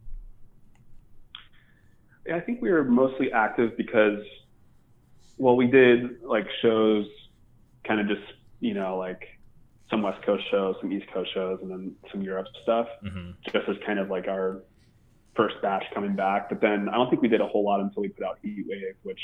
Yeah, 2.26 2.36
I 2.36 2.40
think 2.40 2.62
we 2.62 2.70
were 2.70 2.84
mostly 2.84 3.30
active 3.32 3.76
because, 3.76 4.20
well, 5.38 5.56
we 5.56 5.66
did 5.66 6.22
like 6.22 6.46
shows, 6.62 7.06
kind 7.86 8.00
of 8.00 8.08
just 8.08 8.22
you 8.60 8.74
know 8.74 8.96
like 8.96 9.22
some 9.90 10.02
West 10.02 10.24
Coast 10.24 10.44
shows, 10.50 10.76
some 10.80 10.92
East 10.92 11.06
Coast 11.12 11.32
shows, 11.34 11.58
and 11.62 11.70
then 11.70 11.94
some 12.10 12.22
Europe 12.22 12.46
stuff. 12.62 12.86
hmm 13.02 13.30
just 13.44 13.68
as 13.68 13.76
kind 13.86 13.98
of 13.98 14.10
like 14.10 14.26
our 14.28 14.62
first 15.36 15.56
batch 15.62 15.84
coming 15.92 16.14
back. 16.14 16.48
But 16.48 16.60
then 16.60 16.88
I 16.88 16.94
don't 16.94 17.10
think 17.10 17.22
we 17.22 17.28
did 17.28 17.40
a 17.40 17.46
whole 17.46 17.64
lot 17.64 17.80
until 17.80 18.02
we 18.02 18.08
put 18.08 18.24
out 18.24 18.38
Heat 18.42 18.64
Wave, 18.68 18.94
which 19.02 19.20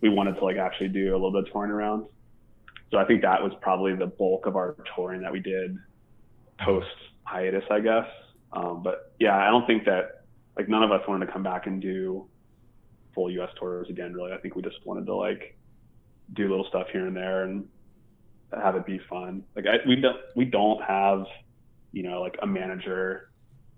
we 0.00 0.08
wanted 0.08 0.34
to 0.34 0.44
like 0.44 0.56
actually 0.56 0.88
do 0.88 1.12
a 1.12 1.16
little 1.16 1.32
bit 1.32 1.46
of 1.46 1.52
touring 1.52 1.70
around. 1.70 2.06
So 2.90 2.98
I 2.98 3.04
think 3.04 3.22
that 3.22 3.42
was 3.42 3.52
probably 3.60 3.94
the 3.94 4.06
bulk 4.06 4.46
of 4.46 4.56
our 4.56 4.76
touring 4.94 5.22
that 5.22 5.32
we 5.32 5.40
did 5.40 5.76
post 6.60 6.86
hiatus, 7.24 7.64
I 7.70 7.80
guess. 7.80 8.06
Um, 8.52 8.82
but 8.82 9.12
yeah, 9.18 9.36
I 9.36 9.50
don't 9.50 9.66
think 9.66 9.84
that 9.86 10.24
like 10.56 10.68
none 10.68 10.82
of 10.82 10.92
us 10.92 11.00
wanted 11.08 11.26
to 11.26 11.32
come 11.32 11.42
back 11.42 11.66
and 11.66 11.80
do 11.80 12.26
full 13.14 13.30
U.S. 13.30 13.50
tours 13.58 13.88
again. 13.90 14.12
Really, 14.12 14.32
I 14.32 14.38
think 14.38 14.56
we 14.56 14.62
just 14.62 14.84
wanted 14.84 15.06
to 15.06 15.14
like 15.14 15.56
do 16.32 16.48
little 16.48 16.66
stuff 16.68 16.86
here 16.92 17.06
and 17.06 17.16
there 17.16 17.44
and 17.44 17.66
have 18.52 18.76
it 18.76 18.86
be 18.86 19.00
fun. 19.08 19.44
Like 19.56 19.66
I, 19.66 19.86
we 19.86 19.96
don't 19.96 20.16
we 20.36 20.44
don't 20.44 20.82
have 20.82 21.24
you 21.92 22.02
know 22.02 22.20
like 22.20 22.36
a 22.42 22.46
manager 22.46 23.30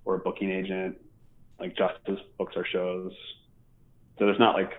or 0.04 0.16
a 0.16 0.18
booking 0.18 0.50
agent. 0.50 0.96
Like 1.58 1.74
Justice 1.76 2.20
books 2.36 2.52
our 2.54 2.66
shows, 2.66 3.12
so 4.18 4.26
there's 4.26 4.38
not 4.38 4.54
like 4.54 4.72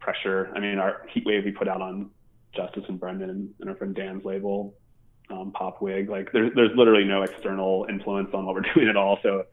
pressure. 0.00 0.50
I 0.56 0.60
mean, 0.60 0.78
our 0.78 1.06
Heat 1.12 1.24
Wave 1.26 1.44
we 1.44 1.50
put 1.50 1.68
out 1.68 1.82
on 1.82 2.10
Justice 2.54 2.84
and 2.88 2.98
Brendan 2.98 3.52
and, 3.60 3.68
our 3.68 3.76
friend 3.76 3.94
Dan's 3.94 4.24
label, 4.24 4.74
um, 5.30 5.52
Pop 5.52 5.82
Wig. 5.82 6.08
Like 6.08 6.32
there's 6.32 6.50
there's 6.54 6.70
literally 6.76 7.04
no 7.04 7.22
external 7.22 7.86
influence 7.90 8.30
on 8.32 8.46
what 8.46 8.54
we're 8.54 8.62
doing 8.74 8.88
at 8.88 8.96
all. 8.96 9.18
So 9.22 9.44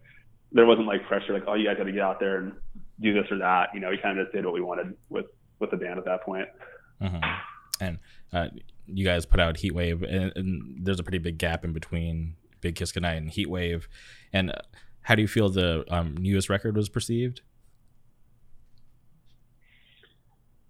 there 0.54 0.66
wasn't 0.66 0.88
like 0.88 1.06
pressure, 1.08 1.34
like 1.34 1.44
oh 1.48 1.56
you 1.56 1.68
guys 1.68 1.78
got 1.78 1.86
to 1.86 1.92
get 1.92 2.02
out 2.02 2.20
there 2.20 2.38
and 2.38 2.54
do 3.02 3.14
this 3.14 3.32
or 3.32 3.38
that. 3.40 3.70
You 3.74 3.80
know, 3.80 3.90
we 3.90 3.98
kind 3.98 4.18
of 4.18 4.26
just 4.26 4.36
did 4.36 4.46
what 4.46 4.54
we 4.54 4.62
wanted 4.62 4.96
with 5.10 5.26
with 5.60 5.72
the 5.72 5.78
band 5.78 6.00
at 6.00 6.06
that 6.06 6.24
point. 6.24 6.48
hmm 7.02 7.18
And 7.80 8.00
uh, 8.34 8.48
you 8.88 9.06
guys 9.06 9.26
put 9.26 9.40
out 9.40 9.58
Heat 9.58 9.74
Wave, 9.74 10.04
and, 10.04 10.32
and 10.36 10.86
there's 10.86 11.00
a 11.00 11.04
pretty 11.04 11.18
big 11.20 11.38
gap 11.38 11.64
in 11.66 11.74
between 11.74 12.36
Big 12.62 12.76
Kiss 12.76 12.92
Goodnight 12.92 13.18
and 13.18 13.30
Heat 13.30 13.50
Wave. 13.50 13.88
And 14.34 14.52
uh, 14.52 14.56
how 15.02 15.16
do 15.16 15.22
you 15.22 15.28
feel 15.28 15.50
the 15.50 15.84
um, 15.90 16.16
newest 16.18 16.50
record 16.50 16.76
was 16.76 16.90
perceived? 16.90 17.42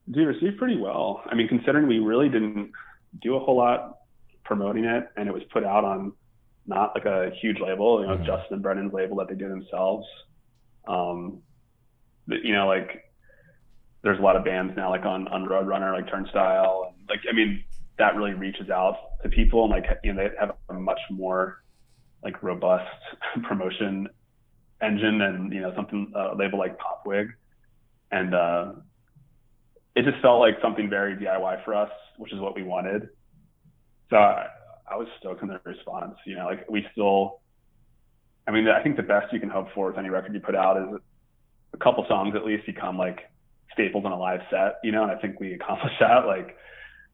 Dude, 0.10 0.28
received 0.28 0.58
pretty 0.58 0.78
well. 0.78 1.22
I 1.26 1.36
mean, 1.36 1.48
considering 1.48 1.88
we 1.88 2.00
really 2.00 2.28
didn't 2.28 2.72
do 3.22 3.36
a 3.36 3.40
whole 3.40 3.58
lot 3.58 4.00
promoting 4.44 4.84
it, 4.86 5.08
and 5.16 5.28
it 5.28 5.34
was 5.34 5.44
put 5.54 5.64
out 5.64 5.86
on 5.86 6.14
not 6.68 6.94
like 6.96 7.06
a 7.06 7.32
huge 7.42 7.60
label, 7.60 8.02
you 8.02 8.08
know, 8.08 8.18
Mhm. 8.18 8.26
Justice 8.26 8.52
and 8.52 8.62
Brendan's 8.62 8.94
label 8.94 9.18
that 9.18 9.28
they 9.30 9.36
do 9.36 9.48
themselves. 9.48 10.06
Um, 10.88 11.42
you 12.44 12.54
know, 12.54 12.68
like 12.68 13.04
there's 14.04 14.20
a 14.20 14.22
lot 14.22 14.36
of 14.36 14.44
bands 14.44 14.74
now, 14.76 14.90
like 14.90 15.06
on 15.06 15.28
on 15.28 15.46
Roadrunner, 15.46 15.94
like 15.94 16.10
Turnstile, 16.10 16.94
and 16.94 17.10
like 17.10 17.20
I 17.30 17.34
mean, 17.34 17.64
that 17.98 18.16
really 18.16 18.34
reaches 18.34 18.70
out 18.70 18.98
to 19.24 19.30
people, 19.30 19.64
and 19.64 19.72
like 19.72 19.86
you 20.04 20.14
know, 20.14 20.24
they 20.24 20.36
have 20.40 20.56
a 20.70 20.74
much 20.74 21.00
more 21.10 21.64
like 22.24 22.42
robust 22.44 22.90
promotion 23.44 24.08
engine 24.82 25.20
than 25.20 25.52
you 25.52 25.62
know 25.62 25.74
something 25.76 26.12
uh, 26.16 26.34
label 26.36 26.60
like 26.60 26.78
Popwig, 26.80 27.30
and 28.12 28.34
uh, 28.34 28.74
it 29.96 30.04
just 30.04 30.22
felt 30.22 30.40
like 30.40 30.56
something 30.62 30.90
very 30.90 31.16
DIY 31.16 31.64
for 31.64 31.76
us, 31.76 31.92
which 32.18 32.34
is 32.34 32.40
what 32.40 32.56
we 32.56 32.64
wanted. 32.64 33.10
So 34.10 34.18
I, 34.18 34.48
I 34.90 34.96
was 34.98 35.08
stoked 35.20 35.42
on 35.42 35.50
the 35.50 35.60
response. 35.64 36.16
You 36.26 36.36
know, 36.36 36.46
like 36.46 36.70
we 36.70 36.86
still, 36.92 37.42
I 38.48 38.52
mean, 38.52 38.68
I 38.68 38.82
think 38.82 38.98
the 38.98 39.04
best 39.04 39.32
you 39.32 39.40
can 39.40 39.50
hope 39.50 39.68
for 39.74 39.88
with 39.88 39.98
any 39.98 40.10
record 40.10 40.34
you 40.34 40.40
put 40.40 40.56
out 40.56 40.78
is 40.78 40.96
a 40.96 41.00
couple 41.84 42.06
songs 42.08 42.36
at 42.36 42.46
least 42.46 42.66
become 42.66 42.98
like 42.98 43.20
staples 43.74 44.06
on 44.06 44.12
a 44.12 44.18
live 44.18 44.42
set. 44.50 44.76
You 44.84 44.92
know, 44.92 45.04
and 45.04 45.12
I 45.12 45.16
think 45.16 45.40
we 45.40 45.54
accomplished 45.54 45.96
that. 46.00 46.26
Like, 46.26 46.58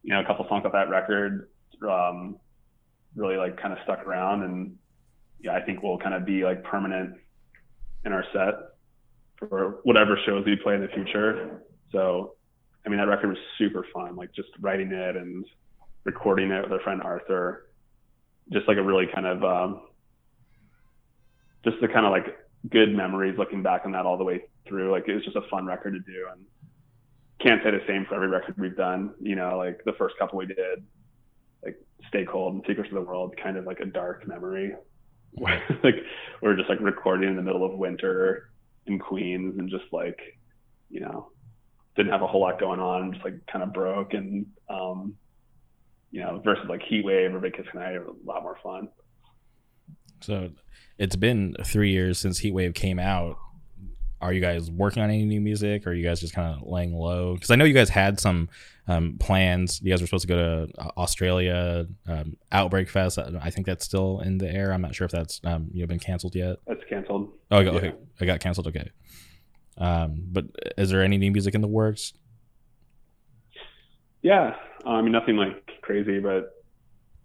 you 0.04 0.14
know, 0.14 0.22
a 0.22 0.26
couple 0.26 0.46
songs 0.48 0.66
off 0.66 0.72
that 0.74 0.90
record 0.90 1.50
um, 1.88 2.38
really 3.16 3.38
like 3.38 3.60
kind 3.62 3.74
of 3.74 3.80
stuck 3.84 4.06
around, 4.06 4.44
and 4.44 4.76
yeah, 5.40 5.56
I 5.56 5.62
think 5.62 5.84
will 5.84 6.00
kind 6.00 6.14
of 6.14 6.26
be 6.26 6.44
like 6.44 6.64
permanent 6.64 7.16
in 8.06 8.14
our 8.14 8.24
set 8.34 8.54
for 9.38 9.80
whatever 9.84 10.18
shows 10.26 10.46
we 10.46 10.56
play 10.56 10.76
in 10.76 10.82
the 10.82 10.88
future. 10.88 11.62
So, 11.92 12.36
I 12.86 12.90
mean, 12.90 12.98
that 12.98 13.08
record 13.08 13.30
was 13.30 13.38
super 13.58 13.86
fun. 13.94 14.16
Like 14.16 14.34
just 14.34 14.50
writing 14.60 14.92
it 14.92 15.16
and 15.16 15.46
recording 16.04 16.52
it 16.52 16.64
with 16.64 16.72
our 16.72 16.80
friend 16.80 17.02
Arthur, 17.04 17.70
just 18.52 18.68
like 18.68 18.78
a 18.78 18.84
really 18.84 19.06
kind 19.14 19.28
of, 19.28 19.44
um, 19.44 19.82
just 21.64 21.78
the 21.82 21.88
kind 21.88 22.06
of 22.06 22.12
like 22.12 22.38
good 22.70 22.94
memories 22.96 23.38
looking 23.38 23.64
back 23.64 23.82
on 23.86 23.92
that 23.92 24.06
all 24.06 24.18
the 24.18 24.24
way 24.24 24.44
through. 24.68 24.92
Like 24.92 25.08
it 25.08 25.16
was 25.16 25.24
just 25.24 25.36
a 25.36 25.48
fun 25.50 25.66
record 25.66 25.94
to 25.94 26.00
do, 26.00 26.28
and 26.32 26.46
can't 27.40 27.62
say 27.64 27.72
the 27.72 27.82
same 27.88 28.06
for 28.06 28.16
every 28.16 28.28
record 28.28 28.56
we've 28.58 28.76
done. 28.76 29.14
You 29.22 29.36
know, 29.36 29.58
like 29.58 29.82
the 29.86 29.94
first 29.94 30.16
couple 30.18 30.38
we 30.38 30.46
did, 30.46 30.84
like 31.64 31.78
Stay 32.10 32.26
Cold 32.26 32.56
and 32.56 32.64
Secrets 32.68 32.90
of 32.90 32.96
the 32.96 33.02
World, 33.02 33.36
kind 33.42 33.58
of 33.58 33.66
like 33.66 33.80
a 33.80 33.86
dark 33.86 34.28
memory. 34.28 34.76
like 35.40 35.62
we 35.82 35.94
we're 36.42 36.56
just 36.56 36.70
like 36.70 36.80
recording 36.80 37.30
in 37.30 37.36
the 37.36 37.42
middle 37.42 37.64
of 37.64 37.78
winter 37.78 38.50
in 38.88 38.98
Queens 38.98 39.60
and 39.60 39.70
just 39.70 39.84
like, 39.92 40.20
you 40.90 41.00
know, 41.00 41.30
didn't 41.96 42.12
have 42.12 42.22
a 42.22 42.28
whole 42.28 42.42
lot 42.42 42.60
going 42.60 42.80
on, 42.80 43.14
just 43.14 43.24
like 43.24 43.36
kind 43.52 43.64
of 43.64 43.74
broke 43.74 44.14
and 44.14 44.48
um, 44.70 45.16
you 46.12 46.22
know, 46.22 46.42
versus 46.44 46.66
like 46.70 46.82
Heat 46.88 47.04
Wave 47.04 47.36
or 47.36 47.40
Big 47.40 47.54
Kiss 47.54 47.66
Night, 47.74 47.96
a 47.96 48.06
lot 48.26 48.44
more 48.44 48.58
fun. 48.64 48.90
So 50.22 50.50
it's 50.98 51.16
been 51.16 51.56
three 51.64 51.92
years 51.92 52.20
since 52.20 52.42
Heatwave 52.42 52.74
came 52.74 53.00
out. 53.00 53.38
Are 54.20 54.34
you 54.34 54.42
guys 54.42 54.72
working 54.72 55.04
on 55.04 55.12
any 55.12 55.26
new 55.26 55.40
music, 55.40 55.86
or 55.86 55.92
are 55.92 55.94
you 55.94 56.04
guys 56.04 56.20
just 56.20 56.34
kind 56.34 56.56
of 56.56 56.68
laying 56.68 56.96
low? 56.96 57.36
Because 57.36 57.52
I 57.52 57.56
know 57.56 57.66
you 57.66 57.74
guys 57.74 57.90
had 57.90 58.20
some 58.20 58.50
um, 58.88 59.18
plans. 59.20 59.80
You 59.84 59.92
guys 59.92 60.02
were 60.02 60.08
supposed 60.08 60.24
to 60.24 60.28
go 60.28 60.38
to 60.38 60.82
uh, 60.82 60.92
Australia, 60.98 61.86
um, 62.08 62.36
Outbreak 62.52 62.90
Fest. 62.90 63.20
I 63.20 63.52
think 63.52 63.68
that's 63.68 63.86
still 63.86 64.22
in 64.22 64.40
the 64.40 64.50
air. 64.50 64.74
I'm 64.74 64.82
not 64.82 64.96
sure 64.96 65.06
if 65.06 65.12
that's 65.12 65.40
um, 65.44 65.70
you 65.72 65.82
know 65.82 65.88
been 65.88 66.00
canceled 66.00 66.34
yet. 66.34 66.58
That's 66.66 66.84
canceled. 66.90 67.32
Oh, 67.52 67.58
okay, 67.58 67.70
okay. 67.70 67.94
I 68.20 68.26
got 68.26 68.40
canceled. 68.40 68.68
Okay. 68.68 68.90
Um, 69.78 70.24
but 70.32 70.46
is 70.80 70.90
there 70.90 71.04
any 71.04 71.20
new 71.20 71.32
music 71.32 71.54
in 71.54 71.62
the 71.62 71.68
works? 71.68 72.14
Yeah, 74.24 74.56
I 74.84 75.02
mean 75.02 75.12
nothing 75.12 75.36
like 75.38 75.70
crazy, 75.84 76.20
but 76.20 76.56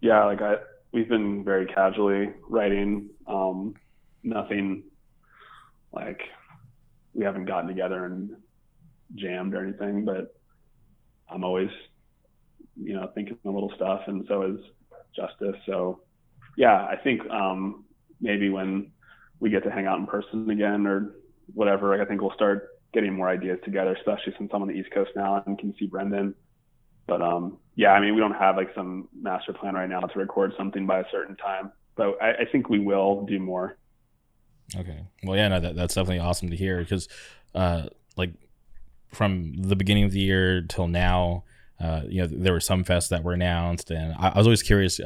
yeah, 0.02 0.24
like 0.24 0.42
I 0.42 0.56
we've 0.92 1.08
been 1.08 1.44
very 1.44 1.66
casually 1.66 2.30
writing. 2.48 3.08
Um, 3.26 3.74
nothing 4.22 4.84
like 5.92 6.20
we 7.14 7.24
haven't 7.24 7.46
gotten 7.46 7.68
together 7.68 8.04
and 8.04 8.30
jammed 9.14 9.54
or 9.54 9.62
anything, 9.62 10.04
but 10.04 10.34
I'm 11.28 11.44
always, 11.44 11.70
you 12.80 12.94
know, 12.94 13.10
thinking 13.14 13.38
a 13.44 13.50
little 13.50 13.72
stuff, 13.76 14.02
and 14.06 14.24
so 14.28 14.42
is 14.42 14.58
Justice. 15.14 15.56
So, 15.66 16.00
yeah, 16.56 16.86
I 16.86 16.96
think 16.96 17.28
um, 17.30 17.84
maybe 18.20 18.48
when 18.48 18.92
we 19.40 19.50
get 19.50 19.64
to 19.64 19.70
hang 19.70 19.86
out 19.86 19.98
in 19.98 20.06
person 20.06 20.48
again 20.50 20.86
or 20.86 21.14
whatever, 21.54 21.96
like 21.96 22.06
I 22.06 22.08
think 22.08 22.20
we'll 22.20 22.34
start 22.34 22.68
getting 22.94 23.14
more 23.14 23.28
ideas 23.28 23.58
together, 23.64 23.94
especially 23.94 24.34
since 24.38 24.50
I'm 24.54 24.62
on 24.62 24.68
the 24.68 24.74
East 24.74 24.90
Coast 24.92 25.10
now 25.16 25.42
and 25.46 25.58
can 25.58 25.74
see 25.78 25.86
Brendan. 25.86 26.34
But 27.06 27.22
um, 27.22 27.58
yeah, 27.74 27.92
I 27.92 28.00
mean, 28.00 28.14
we 28.14 28.20
don't 28.20 28.34
have 28.34 28.56
like 28.56 28.70
some 28.74 29.08
master 29.18 29.52
plan 29.52 29.74
right 29.74 29.88
now 29.88 30.00
to 30.00 30.18
record 30.18 30.52
something 30.56 30.86
by 30.86 31.00
a 31.00 31.04
certain 31.10 31.36
time, 31.36 31.72
but 31.96 32.20
I, 32.22 32.32
I 32.32 32.44
think 32.50 32.68
we 32.68 32.78
will 32.78 33.24
do 33.24 33.38
more. 33.38 33.76
Okay. 34.76 35.04
Well, 35.22 35.36
yeah, 35.36 35.48
no, 35.48 35.60
that, 35.60 35.76
that's 35.76 35.94
definitely 35.94 36.20
awesome 36.20 36.50
to 36.50 36.56
hear 36.56 36.78
because, 36.78 37.08
uh, 37.54 37.88
like, 38.16 38.32
from 39.10 39.54
the 39.54 39.76
beginning 39.76 40.04
of 40.04 40.12
the 40.12 40.20
year 40.20 40.62
till 40.62 40.88
now, 40.88 41.44
uh, 41.78 42.02
you 42.08 42.22
know, 42.22 42.26
there 42.26 42.52
were 42.52 42.60
some 42.60 42.84
fests 42.84 43.08
that 43.08 43.22
were 43.22 43.32
announced, 43.32 43.90
and 43.90 44.14
I, 44.18 44.28
I 44.28 44.38
was 44.38 44.46
always 44.46 44.62
curious 44.62 45.00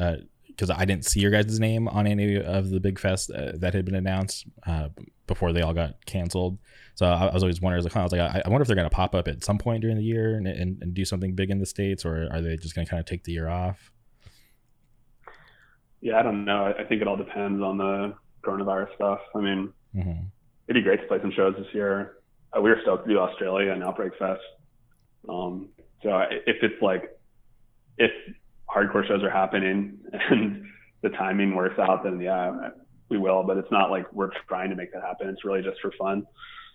because 0.56 0.70
I 0.70 0.86
didn't 0.86 1.04
see 1.04 1.20
your 1.20 1.30
guys' 1.30 1.60
name 1.60 1.86
on 1.86 2.06
any 2.06 2.40
of 2.40 2.70
the 2.70 2.80
big 2.80 2.98
fest 2.98 3.30
uh, 3.30 3.52
that 3.56 3.74
had 3.74 3.84
been 3.84 3.94
announced 3.94 4.46
uh, 4.66 4.88
before 5.26 5.52
they 5.52 5.60
all 5.60 5.74
got 5.74 6.04
canceled. 6.06 6.58
So 6.94 7.06
I, 7.06 7.26
I 7.26 7.34
was 7.34 7.42
always 7.42 7.60
wondering, 7.60 7.82
I 7.82 7.84
was 7.84 7.94
like, 7.94 7.96
I, 7.96 8.02
was 8.02 8.12
like 8.12 8.20
I, 8.20 8.42
I 8.46 8.48
wonder 8.48 8.62
if 8.62 8.68
they're 8.68 8.76
going 8.76 8.88
to 8.88 8.94
pop 8.94 9.14
up 9.14 9.28
at 9.28 9.44
some 9.44 9.58
point 9.58 9.82
during 9.82 9.96
the 9.96 10.02
year 10.02 10.34
and, 10.34 10.46
and, 10.46 10.82
and 10.82 10.94
do 10.94 11.04
something 11.04 11.34
big 11.34 11.50
in 11.50 11.58
the 11.58 11.66
states, 11.66 12.06
or 12.06 12.28
are 12.32 12.40
they 12.40 12.56
just 12.56 12.74
going 12.74 12.86
to 12.86 12.90
kind 12.90 13.00
of 13.00 13.06
take 13.06 13.24
the 13.24 13.32
year 13.32 13.48
off? 13.48 13.92
Yeah, 16.00 16.18
I 16.18 16.22
don't 16.22 16.44
know. 16.44 16.72
I 16.78 16.84
think 16.84 17.02
it 17.02 17.08
all 17.08 17.16
depends 17.16 17.62
on 17.62 17.76
the 17.76 18.14
coronavirus 18.42 18.94
stuff. 18.94 19.20
I 19.34 19.40
mean, 19.40 19.72
mm-hmm. 19.94 20.22
it'd 20.68 20.82
be 20.82 20.82
great 20.82 21.00
to 21.02 21.06
play 21.06 21.18
some 21.20 21.32
shows 21.32 21.54
this 21.58 21.66
year. 21.74 22.16
Uh, 22.56 22.60
we 22.62 22.70
were 22.70 22.78
stoked 22.82 23.06
to 23.06 23.12
do 23.12 23.18
Australia 23.18 23.72
and 23.72 23.82
Outbreak 23.82 24.12
Fest. 24.18 24.40
Um, 25.28 25.68
so 26.02 26.22
if 26.46 26.56
it's 26.62 26.80
like, 26.80 27.10
if 27.98 28.12
hardcore 28.68 29.06
shows 29.06 29.22
are 29.22 29.30
happening 29.30 29.98
and 30.30 30.64
the 31.02 31.10
timing 31.10 31.54
works 31.54 31.78
out, 31.78 32.04
then 32.04 32.20
yeah, 32.20 32.70
we 33.08 33.18
will. 33.18 33.42
But 33.42 33.56
it's 33.58 33.70
not 33.70 33.90
like 33.90 34.12
we're 34.12 34.30
trying 34.48 34.70
to 34.70 34.76
make 34.76 34.92
that 34.92 35.02
happen. 35.02 35.28
It's 35.28 35.44
really 35.44 35.62
just 35.62 35.80
for 35.80 35.92
fun. 35.98 36.26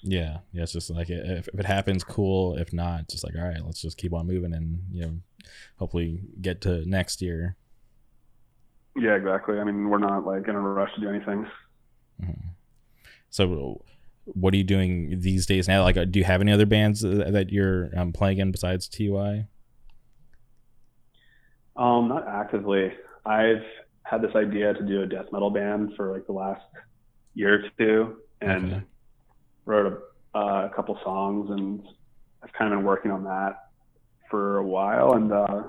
Yeah, 0.03 0.39
yeah. 0.51 0.63
It's 0.63 0.71
just 0.71 0.89
like 0.89 1.09
if, 1.09 1.47
if 1.47 1.59
it 1.59 1.65
happens, 1.65 2.03
cool. 2.03 2.57
If 2.57 2.73
not, 2.73 3.09
just 3.09 3.23
like 3.23 3.35
all 3.35 3.47
right, 3.47 3.63
let's 3.63 3.81
just 3.81 3.97
keep 3.97 4.13
on 4.13 4.27
moving 4.27 4.53
and 4.53 4.81
you 4.91 5.01
know, 5.03 5.13
hopefully 5.77 6.21
get 6.41 6.61
to 6.61 6.87
next 6.89 7.21
year. 7.21 7.55
Yeah, 8.95 9.15
exactly. 9.15 9.59
I 9.59 9.63
mean, 9.63 9.89
we're 9.89 9.99
not 9.99 10.25
like 10.25 10.47
in 10.47 10.55
a 10.55 10.59
rush 10.59 10.93
to 10.95 11.01
do 11.01 11.09
anything. 11.09 11.45
Mm-hmm. 12.21 12.49
So, 13.29 13.83
what 14.25 14.53
are 14.53 14.57
you 14.57 14.63
doing 14.63 15.19
these 15.21 15.45
days 15.45 15.67
now? 15.67 15.83
Like, 15.83 15.95
do 16.11 16.19
you 16.19 16.25
have 16.25 16.41
any 16.41 16.51
other 16.51 16.65
bands 16.65 17.01
that 17.01 17.47
you're 17.49 17.89
um, 17.95 18.11
playing 18.11 18.39
in 18.39 18.51
besides 18.51 18.87
TUI? 18.87 19.45
Um, 21.75 22.09
not 22.09 22.27
actively. 22.27 22.91
I've 23.25 23.63
had 24.03 24.21
this 24.21 24.35
idea 24.35 24.73
to 24.73 24.83
do 24.83 25.03
a 25.03 25.07
death 25.07 25.27
metal 25.31 25.49
band 25.49 25.93
for 25.95 26.11
like 26.11 26.25
the 26.25 26.33
last 26.33 26.63
year 27.33 27.55
or 27.55 27.69
two, 27.77 28.17
and 28.41 28.73
okay. 28.73 28.83
wrote 29.65 30.03
a, 30.33 30.37
uh, 30.37 30.69
a 30.71 30.75
couple 30.75 30.97
songs, 31.03 31.49
and 31.51 31.83
I've 32.43 32.51
kind 32.53 32.73
of 32.73 32.79
been 32.79 32.85
working 32.85 33.11
on 33.11 33.23
that 33.23 33.69
for 34.29 34.57
a 34.57 34.65
while. 34.65 35.13
And 35.13 35.31
uh, 35.31 35.63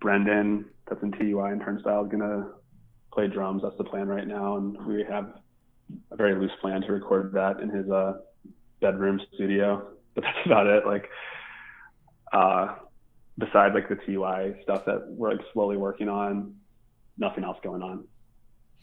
Brendan, 0.00 0.66
that's 0.88 1.02
in 1.02 1.12
TUI 1.12 1.52
and 1.52 1.60
Turnstile, 1.60 2.04
is 2.04 2.10
gonna 2.10 2.48
play 3.12 3.28
drums. 3.28 3.62
That's 3.62 3.76
the 3.78 3.84
plan 3.84 4.08
right 4.08 4.26
now, 4.26 4.56
and 4.56 4.84
we 4.86 5.04
have 5.08 5.34
a 6.10 6.16
very 6.16 6.34
loose 6.34 6.52
plan 6.60 6.80
to 6.82 6.92
record 6.92 7.32
that 7.34 7.60
in 7.60 7.68
his 7.68 7.88
uh, 7.90 8.14
bedroom 8.80 9.20
studio. 9.34 9.88
But 10.14 10.24
that's 10.24 10.46
about 10.46 10.66
it. 10.66 10.86
Like, 10.86 11.08
uh, 12.32 12.76
besides 13.38 13.74
like 13.74 13.88
the 13.88 13.96
TUI 13.96 14.54
stuff 14.62 14.84
that 14.84 15.06
we're 15.08 15.32
like 15.32 15.40
slowly 15.52 15.76
working 15.76 16.08
on, 16.08 16.54
nothing 17.18 17.44
else 17.44 17.58
going 17.62 17.82
on. 17.82 18.04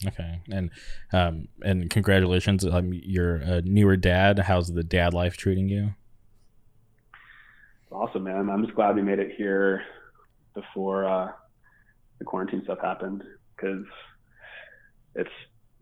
Okay, 0.06 0.40
and 0.50 0.70
um, 1.12 1.48
and 1.62 1.90
congratulations, 1.90 2.64
um, 2.64 2.90
you're 2.92 3.36
a 3.36 3.60
newer 3.62 3.96
dad. 3.96 4.38
How's 4.38 4.68
the 4.68 4.82
dad 4.82 5.12
life 5.12 5.36
treating 5.36 5.68
you? 5.68 5.94
Awesome, 7.92 8.24
man. 8.24 8.48
I'm 8.48 8.64
just 8.64 8.74
glad 8.74 8.96
we 8.96 9.02
made 9.02 9.18
it 9.18 9.32
here 9.36 9.82
before 10.54 11.04
uh, 11.04 11.32
the 12.18 12.24
quarantine 12.24 12.62
stuff 12.64 12.78
happened 12.80 13.22
because 13.54 13.84
it's 15.16 15.30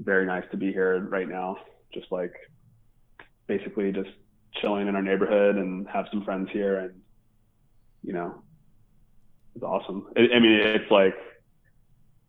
very 0.01 0.27
nice 0.27 0.45
to 0.51 0.57
be 0.57 0.73
here 0.73 0.99
right 1.09 1.29
now. 1.29 1.59
Just 1.95 2.11
like 2.11 2.33
basically 3.47 3.93
just 3.93 4.11
chilling 4.61 4.89
in 4.89 4.97
our 4.97 5.03
neighborhood 5.03 5.57
and 5.57 5.87
have 5.89 6.07
some 6.11 6.25
friends 6.25 6.49
here, 6.53 6.79
and 6.79 7.01
you 8.03 8.15
know, 8.15 8.43
it's 9.59 9.65
awesome. 9.65 10.07
I, 10.17 10.37
I 10.37 10.39
mean, 10.39 10.53
it's 10.53 10.91
like 10.91 11.15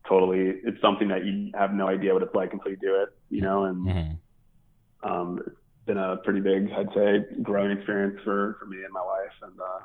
totally. 0.07 0.56
It's 0.64 0.81
something 0.81 1.07
that 1.10 1.26
you 1.26 1.51
have 1.53 1.73
no 1.73 1.88
idea 1.88 2.14
what 2.14 2.23
it's 2.23 2.35
like 2.35 2.53
until 2.53 2.72
you 2.72 2.77
do 2.77 2.95
it. 3.03 3.10
You 3.30 3.41
know, 3.41 3.65
and 3.65 3.88
mm-hmm. 3.88 5.10
um, 5.10 5.39
it's 5.45 5.56
been 5.85 5.97
a 5.97 6.18
pretty 6.18 6.39
big, 6.39 6.72
I'd 6.72 6.89
say, 6.95 7.26
growing 7.43 7.72
experience 7.72 8.19
for 8.23 8.57
for 8.60 8.65
me 8.65 8.84
and 8.84 8.91
my 8.91 9.03
wife, 9.03 9.34
and 9.43 9.60
uh, 9.60 9.80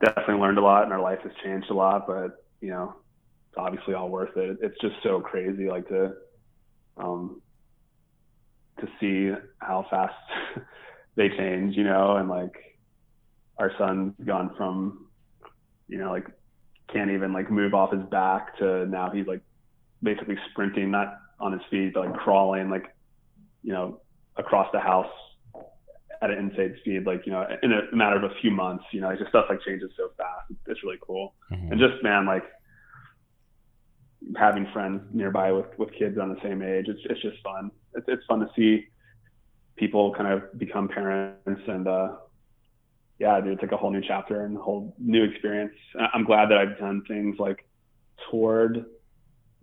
definitely 0.00 0.36
learned 0.36 0.58
a 0.58 0.62
lot 0.62 0.84
and 0.84 0.92
our 0.92 1.00
life 1.00 1.18
has 1.22 1.32
changed 1.42 1.70
a 1.70 1.74
lot, 1.74 2.06
but 2.06 2.44
you 2.60 2.70
know, 2.70 2.94
it's 3.48 3.58
obviously 3.58 3.94
all 3.94 4.08
worth 4.08 4.36
it. 4.36 4.58
It's 4.62 4.78
just 4.80 4.94
so 5.02 5.20
crazy, 5.20 5.68
like 5.68 5.88
to, 5.88 6.12
um, 6.96 7.42
to 8.80 8.88
see 9.00 9.32
how 9.58 9.86
fast 9.90 10.14
they 11.16 11.28
change, 11.30 11.76
you 11.76 11.84
know, 11.84 12.16
and 12.16 12.28
like 12.28 12.54
our 13.58 13.72
son's 13.76 14.14
gone 14.24 14.54
from, 14.56 15.07
you 15.88 15.98
know, 15.98 16.10
like 16.10 16.26
can't 16.92 17.10
even 17.10 17.32
like 17.32 17.50
move 17.50 17.74
off 17.74 17.92
his 17.92 18.02
back 18.10 18.56
to 18.58 18.86
now 18.86 19.10
he's 19.10 19.26
like 19.26 19.42
basically 20.02 20.36
sprinting, 20.50 20.90
not 20.90 21.18
on 21.40 21.52
his 21.52 21.62
feet, 21.70 21.94
but 21.94 22.06
like 22.06 22.14
crawling, 22.16 22.70
like, 22.70 22.94
you 23.62 23.72
know, 23.72 24.00
across 24.36 24.68
the 24.72 24.80
house 24.80 25.10
at 26.20 26.30
an 26.30 26.38
insane 26.38 26.76
speed, 26.80 27.06
like, 27.06 27.26
you 27.26 27.32
know, 27.32 27.46
in 27.62 27.72
a 27.72 27.94
matter 27.94 28.16
of 28.16 28.24
a 28.24 28.34
few 28.40 28.50
months, 28.50 28.84
you 28.92 29.00
know, 29.00 29.08
like 29.08 29.18
just 29.18 29.30
stuff 29.30 29.46
like 29.48 29.60
changes 29.62 29.90
so 29.96 30.10
fast. 30.16 30.50
It's 30.66 30.82
really 30.82 30.98
cool. 31.00 31.34
Mm-hmm. 31.52 31.72
And 31.72 31.80
just, 31.80 32.02
man, 32.02 32.26
like 32.26 32.44
having 34.36 34.66
friends 34.72 35.02
nearby 35.12 35.52
with, 35.52 35.66
with 35.78 35.92
kids 35.92 36.18
on 36.18 36.28
the 36.30 36.40
same 36.42 36.62
age, 36.62 36.86
it's, 36.88 37.00
it's 37.04 37.22
just 37.22 37.42
fun. 37.42 37.70
It's, 37.94 38.06
it's 38.08 38.24
fun 38.26 38.40
to 38.40 38.48
see 38.56 38.88
people 39.76 40.12
kind 40.14 40.32
of 40.32 40.58
become 40.58 40.88
parents 40.88 41.62
and, 41.68 41.86
uh, 41.86 42.16
yeah, 43.18 43.40
dude, 43.40 43.54
it's 43.54 43.62
like 43.62 43.72
a 43.72 43.76
whole 43.76 43.90
new 43.90 44.02
chapter 44.06 44.44
and 44.44 44.56
a 44.56 44.60
whole 44.60 44.94
new 44.98 45.24
experience. 45.24 45.74
I'm 46.14 46.24
glad 46.24 46.50
that 46.50 46.58
I've 46.58 46.78
done 46.78 47.02
things 47.08 47.36
like 47.38 47.66
toured 48.30 48.84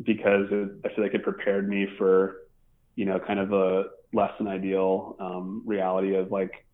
because 0.03 0.48
it, 0.52 0.69
I 0.84 0.90
feel 0.94 1.03
like 1.03 1.14
it 1.14 1.23
prepared 1.23 1.68
me 1.69 1.88
for, 1.98 2.48
you 2.95 3.06
know, 3.06 3.19
kind 3.19 3.40
of 3.40 3.53
a 3.53 3.86
less 4.14 4.32
than 4.38 4.48
ideal 4.48 5.15
um, 5.19 5.64
reality 5.65 6.15
of 6.15 6.32
like 6.32 6.65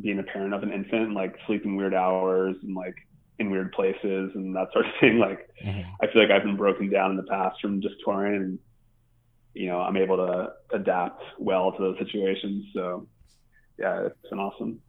being 0.00 0.18
a 0.18 0.22
parent 0.22 0.52
of 0.52 0.62
an 0.62 0.72
infant, 0.72 1.14
like 1.14 1.36
sleeping 1.46 1.76
weird 1.76 1.94
hours 1.94 2.56
and 2.62 2.74
like 2.74 2.96
in 3.38 3.50
weird 3.50 3.72
places 3.72 4.32
and 4.34 4.54
that 4.54 4.68
sort 4.72 4.86
of 4.86 4.92
thing. 5.00 5.18
Like, 5.22 5.48
mm-hmm. 5.64 5.90
I 6.02 6.12
feel 6.12 6.22
like 6.22 6.30
I've 6.30 6.44
been 6.44 6.56
broken 6.56 6.90
down 6.90 7.12
in 7.12 7.16
the 7.16 7.22
past 7.24 7.60
from 7.60 7.80
just 7.80 7.94
touring 8.04 8.36
and, 8.36 8.58
you 9.54 9.68
know, 9.68 9.80
I'm 9.80 9.96
able 9.96 10.16
to 10.16 10.52
adapt 10.76 11.22
well 11.38 11.72
to 11.72 11.78
those 11.78 11.98
situations. 11.98 12.66
So, 12.74 13.06
yeah, 13.78 14.06
it's 14.06 14.28
been 14.28 14.38
awesome. 14.38 14.80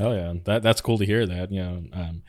Oh 0.00 0.12
yeah, 0.12 0.34
that 0.44 0.62
that's 0.62 0.80
cool 0.80 0.98
to 0.98 1.04
hear. 1.06 1.26
That 1.26 1.50
you 1.50 1.60
know, 1.60 1.82
um, 1.92 2.22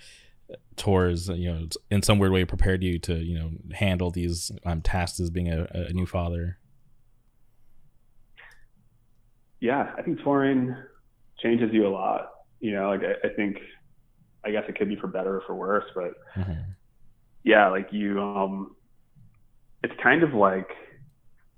tours 0.75 1.29
you 1.29 1.51
know 1.51 1.67
in 1.91 2.01
some 2.01 2.19
weird 2.19 2.31
way 2.31 2.45
prepared 2.45 2.83
you 2.83 2.99
to 2.99 3.15
you 3.15 3.37
know 3.37 3.51
handle 3.73 4.11
these 4.11 4.51
um, 4.65 4.81
tasks 4.81 5.19
as 5.19 5.29
being 5.29 5.49
a, 5.49 5.67
a 5.73 5.93
new 5.93 6.05
father. 6.05 6.57
Yeah, 9.59 9.91
I 9.97 10.01
think 10.01 10.21
touring 10.23 10.75
changes 11.41 11.69
you 11.73 11.85
a 11.87 11.89
lot. 11.89 12.29
You 12.59 12.73
know, 12.73 12.89
like 12.89 13.01
I, 13.01 13.27
I 13.27 13.33
think, 13.33 13.57
I 14.45 14.51
guess 14.51 14.63
it 14.67 14.77
could 14.77 14.89
be 14.89 14.95
for 14.95 15.07
better 15.07 15.37
or 15.37 15.43
for 15.45 15.55
worse, 15.55 15.85
but 15.93 16.13
mm-hmm. 16.35 16.61
yeah, 17.43 17.67
like 17.69 17.89
you, 17.91 18.21
um, 18.21 18.75
it's 19.83 19.93
kind 20.01 20.23
of 20.23 20.33
like 20.33 20.69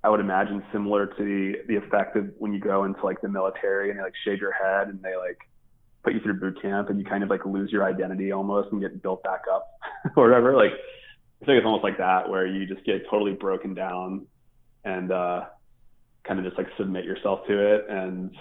I 0.04 0.10
would 0.10 0.20
imagine 0.20 0.64
similar 0.72 1.06
to 1.06 1.24
the 1.24 1.54
the 1.68 1.76
effect 1.76 2.16
of 2.16 2.30
when 2.38 2.54
you 2.54 2.60
go 2.60 2.86
into 2.86 3.04
like 3.06 3.22
the 3.22 3.30
military 3.30 3.90
and 3.92 4.00
they 4.00 4.04
like 4.04 4.14
shave 4.26 4.40
your 4.40 4.52
head 4.52 4.88
and 4.88 5.02
they 5.02 5.16
like 5.16 5.38
put 6.04 6.14
you 6.14 6.20
through 6.20 6.40
boot 6.40 6.62
camp 6.62 6.90
and 6.90 7.00
you 7.00 7.06
kind 7.06 7.24
of 7.24 7.30
like 7.30 7.46
lose 7.46 7.72
your 7.72 7.84
identity 7.84 8.32
almost 8.32 8.72
and 8.72 8.82
get 8.82 9.02
built 9.02 9.24
back 9.24 9.42
up 9.54 9.68
or 10.16 10.28
whatever. 10.28 10.56
Like 10.56 10.72
I 11.42 11.46
think 11.46 11.58
it's 11.58 11.66
almost 11.66 11.84
like 11.84 11.98
that 11.98 12.30
where 12.30 12.46
you 12.46 12.66
just 12.66 12.86
get 12.86 13.04
totally 13.10 13.34
broken 13.34 13.74
down 13.74 14.28
and 14.84 15.12
uh, 15.12 15.46
kind 16.24 16.40
of 16.40 16.46
just 16.46 16.58
like 16.58 16.68
submit 16.78 17.06
yourself 17.06 17.46
to 17.48 17.76
it 17.76 17.86
and 17.90 18.36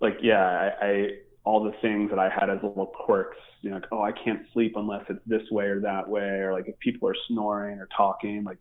like 0.00 0.18
yeah, 0.22 0.70
I, 0.80 0.86
I 0.86 1.08
all 1.44 1.62
the 1.62 1.72
things 1.80 2.10
that 2.10 2.18
I 2.18 2.28
had 2.28 2.50
as 2.50 2.58
little 2.62 2.86
quirks, 2.86 3.36
you 3.62 3.70
know, 3.70 3.76
like, 3.76 3.86
oh, 3.92 4.02
I 4.02 4.10
can't 4.10 4.42
sleep 4.52 4.72
unless 4.74 5.04
it's 5.08 5.20
this 5.26 5.48
way 5.50 5.66
or 5.66 5.80
that 5.80 6.08
way, 6.08 6.40
or 6.40 6.52
like 6.52 6.66
if 6.66 6.76
people 6.80 7.08
are 7.08 7.14
snoring 7.28 7.78
or 7.78 7.88
talking, 7.96 8.42
like 8.42 8.58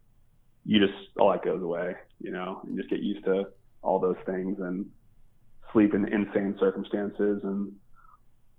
you 0.66 0.80
just 0.80 0.94
all 1.20 1.32
that 1.32 1.44
goes 1.44 1.62
away, 1.62 1.96
you 2.20 2.32
know, 2.32 2.62
and 2.64 2.78
just 2.78 2.90
get 2.90 3.00
used 3.00 3.26
to 3.26 3.48
all 3.82 4.00
those 4.00 4.18
things 4.26 4.58
and 4.60 4.86
sleep 5.74 5.94
in 5.94 6.08
insane 6.08 6.56
circumstances 6.60 7.42
and 7.44 7.72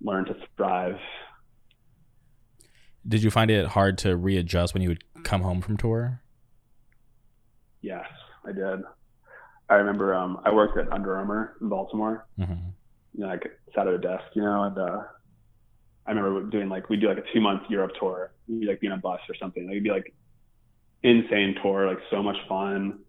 learn 0.00 0.24
to 0.26 0.36
thrive. 0.56 0.98
Did 3.06 3.22
you 3.22 3.30
find 3.30 3.50
it 3.50 3.66
hard 3.66 3.98
to 3.98 4.16
readjust 4.16 4.74
when 4.74 4.82
you 4.82 4.88
would 4.88 5.04
come 5.24 5.42
home 5.42 5.60
from 5.60 5.76
tour? 5.76 6.20
Yes, 7.80 8.06
I 8.44 8.52
did. 8.52 8.82
I 9.68 9.74
remember 9.74 10.14
um, 10.14 10.40
I 10.44 10.52
worked 10.52 10.78
at 10.78 10.92
Under 10.92 11.16
Armour 11.16 11.56
in 11.60 11.68
Baltimore. 11.68 12.26
Mm-hmm. 12.38 12.68
You 13.14 13.20
know, 13.20 13.28
like 13.28 13.44
sat 13.74 13.86
at 13.86 13.94
a 13.94 13.98
desk, 13.98 14.24
you 14.34 14.42
know, 14.42 14.64
and 14.64 14.78
uh, 14.78 15.02
I 16.06 16.10
remember 16.10 16.50
doing 16.50 16.68
like 16.68 16.88
we 16.88 16.96
do 16.96 17.08
like 17.08 17.18
a 17.18 17.32
two 17.32 17.40
month 17.40 17.62
Europe 17.68 17.92
tour. 17.98 18.32
We'd 18.48 18.68
like 18.68 18.80
be 18.80 18.88
on 18.88 18.98
a 18.98 19.00
bus 19.00 19.20
or 19.28 19.34
something. 19.40 19.64
Like, 19.64 19.72
it'd 19.72 19.84
be 19.84 19.90
like 19.90 20.14
insane 21.02 21.56
tour, 21.62 21.86
like 21.86 21.98
so 22.10 22.22
much 22.22 22.36
fun 22.48 23.00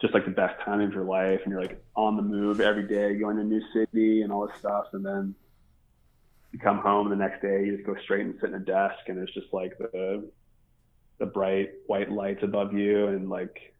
just 0.00 0.12
like 0.12 0.24
the 0.24 0.30
best 0.30 0.60
time 0.62 0.80
of 0.80 0.92
your 0.92 1.04
life 1.04 1.40
and 1.44 1.52
you're 1.52 1.60
like 1.60 1.82
on 1.94 2.16
the 2.16 2.22
move 2.22 2.60
every 2.60 2.86
day 2.86 3.14
going 3.14 3.36
to 3.36 3.42
a 3.42 3.44
new 3.44 3.62
city 3.72 4.22
and 4.22 4.32
all 4.32 4.46
this 4.46 4.56
stuff 4.58 4.86
and 4.92 5.04
then 5.04 5.34
you 6.52 6.58
come 6.58 6.78
home 6.78 7.08
the 7.08 7.16
next 7.16 7.40
day 7.40 7.64
you 7.64 7.74
just 7.74 7.86
go 7.86 7.96
straight 8.02 8.24
and 8.24 8.34
sit 8.40 8.50
in 8.50 8.56
a 8.56 8.60
desk 8.60 8.98
and 9.08 9.18
it's 9.18 9.32
just 9.32 9.52
like 9.52 9.76
the 9.78 10.28
the 11.18 11.26
bright 11.26 11.70
white 11.86 12.10
lights 12.10 12.42
above 12.42 12.74
you 12.74 13.06
and 13.08 13.30
like 13.30 13.74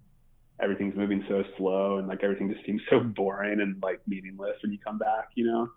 everything's 0.61 0.97
moving 0.97 1.23
so 1.29 1.45
slow 1.59 1.99
and 1.99 2.09
like 2.09 2.23
everything 2.23 2.51
just 2.51 2.65
seems 2.65 2.81
so 2.91 3.01
boring 3.01 3.61
and 3.61 3.83
like 3.83 4.01
meaningless 4.07 4.57
when 4.63 4.73
you 4.73 4.79
come 4.79 4.99
back 4.99 5.29
you 5.35 5.45
know? 5.45 5.69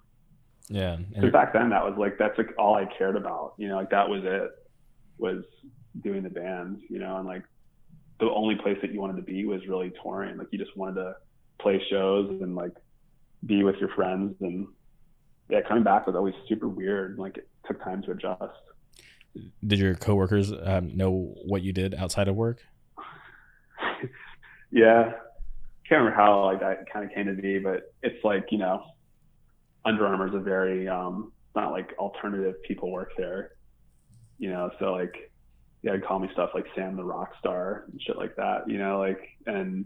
Yeah 0.69 0.97
so 1.19 1.29
back 1.31 1.51
then 1.51 1.69
that 1.71 1.83
was 1.83 1.95
like 1.97 2.17
that's 2.17 2.37
like 2.37 2.53
all 2.57 2.75
i 2.75 2.85
cared 2.85 3.15
about 3.17 3.55
you 3.57 3.67
know? 3.67 3.75
Like 3.75 3.89
that 3.89 4.07
was 4.07 4.23
it 4.23 4.51
was 5.17 5.43
doing 6.01 6.23
the 6.23 6.29
band 6.29 6.81
you 6.89 6.99
know? 6.99 7.17
And 7.17 7.27
like 7.27 7.43
the 8.19 8.29
only 8.29 8.55
place 8.55 8.77
that 8.81 8.91
you 8.91 8.99
wanted 8.99 9.15
to 9.17 9.23
be 9.23 9.45
was 9.45 9.61
really 9.67 9.91
touring. 10.03 10.37
Like 10.37 10.47
you 10.51 10.59
just 10.59 10.75
wanted 10.75 10.95
to 10.95 11.15
play 11.59 11.81
shows 11.89 12.29
and 12.41 12.55
like 12.55 12.73
be 13.45 13.63
with 13.63 13.75
your 13.77 13.89
friends 13.89 14.35
and 14.41 14.67
yeah, 15.49 15.61
coming 15.67 15.83
back 15.83 16.05
was 16.05 16.15
always 16.15 16.35
super 16.47 16.67
weird. 16.67 17.17
Like 17.17 17.37
it 17.37 17.47
took 17.65 17.83
time 17.83 18.01
to 18.03 18.11
adjust. 18.11 18.43
Did 19.65 19.79
your 19.79 19.95
coworkers 19.95 20.51
um, 20.51 20.95
know 20.95 21.33
what 21.45 21.61
you 21.61 21.73
did 21.73 21.95
outside 21.95 22.27
of 22.27 22.35
work? 22.35 22.59
yeah, 24.71 25.11
can't 25.87 26.01
remember 26.03 26.15
how 26.15 26.45
like 26.45 26.59
that 26.59 26.89
kind 26.91 27.03
of 27.03 27.11
came 27.13 27.25
to 27.25 27.41
be, 27.41 27.57
but 27.57 27.93
it's 28.03 28.23
like 28.23 28.45
you 28.51 28.59
know, 28.59 28.83
Under 29.85 30.05
Armour 30.05 30.27
is 30.27 30.35
a 30.35 30.39
very 30.39 30.87
um, 30.87 31.31
not 31.55 31.71
like 31.71 31.93
alternative 31.97 32.61
people 32.63 32.91
work 32.91 33.11
there, 33.17 33.53
you 34.37 34.49
know. 34.49 34.69
So 34.79 34.93
like 34.93 35.28
yeah, 35.81 35.91
would 35.91 36.05
call 36.05 36.19
me 36.19 36.29
stuff 36.33 36.51
like 36.53 36.65
Sam 36.75 36.95
the 36.95 37.03
Rock 37.03 37.31
Star 37.39 37.85
and 37.91 38.01
shit 38.01 38.17
like 38.17 38.35
that, 38.35 38.69
you 38.69 38.77
know, 38.77 38.99
like 38.99 39.21
and 39.45 39.85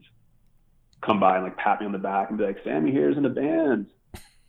come 1.01 1.19
by 1.19 1.35
and 1.35 1.43
like 1.43 1.57
pat 1.57 1.79
me 1.79 1.85
on 1.85 1.91
the 1.91 1.97
back 1.97 2.29
and 2.29 2.37
be 2.37 2.45
like, 2.45 2.57
Sammy 2.63 2.91
here's 2.91 3.17
in 3.17 3.25
a 3.25 3.29
band. 3.29 3.87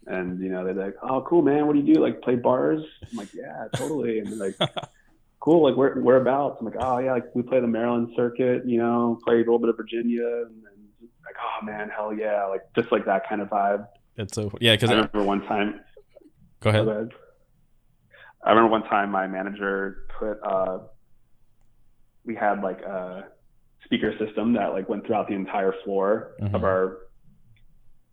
And 0.07 0.41
you 0.41 0.51
know, 0.51 0.65
they're 0.65 0.75
like, 0.75 0.97
Oh, 1.03 1.25
cool 1.29 1.43
man, 1.43 1.66
what 1.66 1.75
do 1.75 1.81
you 1.81 1.95
do? 1.95 2.01
Like 2.01 2.23
play 2.23 2.37
bars? 2.37 2.83
I'm 3.11 3.19
like, 3.19 3.33
Yeah, 3.35 3.69
totally. 3.75 4.19
And 4.19 4.29
they're 4.29 4.53
like 4.59 4.71
cool, 5.41 5.62
like 5.62 5.77
where 5.77 5.95
whereabouts? 5.95 6.59
I'm 6.61 6.66
like, 6.66 6.77
Oh 6.81 6.99
yeah, 6.99 7.12
like 7.12 7.35
we 7.35 7.43
play 7.43 7.61
the 7.61 7.66
Maryland 7.66 8.12
circuit, 8.16 8.66
you 8.66 8.79
know, 8.79 9.19
play 9.25 9.35
a 9.35 9.39
little 9.39 9.59
bit 9.59 9.69
of 9.69 9.77
Virginia 9.77 10.27
and 10.47 10.62
then 10.65 10.75
like, 11.25 11.37
oh 11.41 11.65
man, 11.65 11.91
hell 11.91 12.12
yeah, 12.12 12.45
like 12.47 12.62
just 12.75 12.93
like 12.93 13.05
that 13.07 13.29
kind 13.29 13.41
of 13.41 13.49
vibe. 13.49 13.87
It's 14.16 14.35
so 14.35 14.53
yeah, 14.61 14.75
because 14.75 14.91
I 14.91 14.95
remember 14.95 15.23
one 15.23 15.45
time. 15.47 15.81
Go 16.61 16.71
ahead. 16.71 16.85
Go 16.85 16.91
ahead. 16.91 17.11
I 18.45 18.51
remember 18.51 18.71
one 18.71 18.85
time 18.85 19.11
my 19.11 19.27
manager 19.27 20.07
put 20.19 20.39
uh, 20.43 20.81
we 22.25 22.35
had 22.35 22.63
like 22.63 22.81
a 22.83 23.29
speaker 23.85 24.15
system 24.19 24.53
that 24.55 24.73
like 24.73 24.89
went 24.89 25.07
throughout 25.07 25.29
the 25.29 25.35
entire 25.35 25.75
floor 25.85 26.33
mm-hmm. 26.41 26.55
of 26.55 26.65
our 26.65 26.99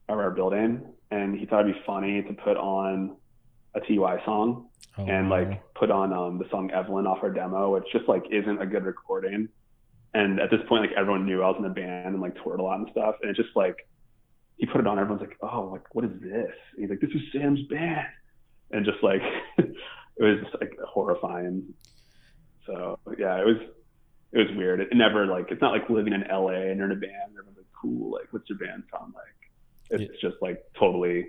of 0.09 0.17
our 0.17 0.31
building, 0.31 0.81
and 1.09 1.37
he 1.37 1.45
thought 1.45 1.61
it'd 1.61 1.73
be 1.73 1.81
funny 1.85 2.21
to 2.21 2.33
put 2.33 2.57
on 2.57 3.15
a 3.73 3.79
Ty 3.79 4.23
song 4.25 4.67
oh, 4.97 5.05
and 5.05 5.29
like 5.29 5.61
put 5.73 5.89
on 5.89 6.11
um, 6.11 6.37
the 6.37 6.45
song 6.49 6.71
Evelyn 6.71 7.07
off 7.07 7.19
our 7.23 7.31
demo, 7.31 7.73
which 7.73 7.85
just 7.91 8.07
like 8.07 8.23
isn't 8.31 8.61
a 8.61 8.65
good 8.65 8.83
recording. 8.83 9.47
And 10.13 10.41
at 10.41 10.51
this 10.51 10.59
point, 10.67 10.81
like 10.81 10.97
everyone 10.97 11.25
knew 11.25 11.41
I 11.41 11.47
was 11.47 11.55
in 11.57 11.63
the 11.63 11.69
band 11.69 12.07
and 12.07 12.21
like 12.21 12.35
toured 12.43 12.59
a 12.59 12.63
lot 12.63 12.79
and 12.79 12.89
stuff, 12.91 13.15
and 13.21 13.29
it's 13.29 13.39
just 13.39 13.55
like 13.55 13.87
he 14.57 14.65
put 14.65 14.81
it 14.81 14.87
on. 14.87 14.99
Everyone's 14.99 15.21
like, 15.21 15.37
"Oh, 15.41 15.69
like 15.71 15.93
what 15.95 16.03
is 16.05 16.11
this?" 16.21 16.51
And 16.75 16.81
he's 16.81 16.89
like, 16.89 16.99
"This 16.99 17.11
is 17.11 17.21
Sam's 17.31 17.61
band," 17.69 18.07
and 18.71 18.85
just 18.85 19.01
like 19.01 19.21
it 19.57 19.73
was 20.19 20.39
just 20.43 20.55
like 20.59 20.77
horrifying. 20.85 21.73
So 22.65 22.99
yeah, 23.17 23.39
it 23.39 23.45
was 23.45 23.57
it 24.33 24.37
was 24.37 24.57
weird. 24.57 24.79
It 24.79 24.89
never 24.93 25.25
like 25.25 25.51
it's 25.51 25.61
not 25.61 25.71
like 25.71 25.89
living 25.89 26.13
in 26.13 26.21
LA 26.29 26.69
and 26.69 26.77
you're 26.77 26.85
in 26.85 26.91
a 26.91 26.95
band 26.95 27.29
and 27.29 27.37
everyone's 27.37 27.57
like, 27.57 27.65
cool, 27.79 28.11
like 28.11 28.27
what's 28.31 28.49
your 28.49 28.57
band 28.57 28.83
sound 28.91 29.13
like? 29.13 29.23
It's 29.89 30.13
yeah. 30.13 30.29
just 30.29 30.41
like 30.41 30.63
totally 30.79 31.27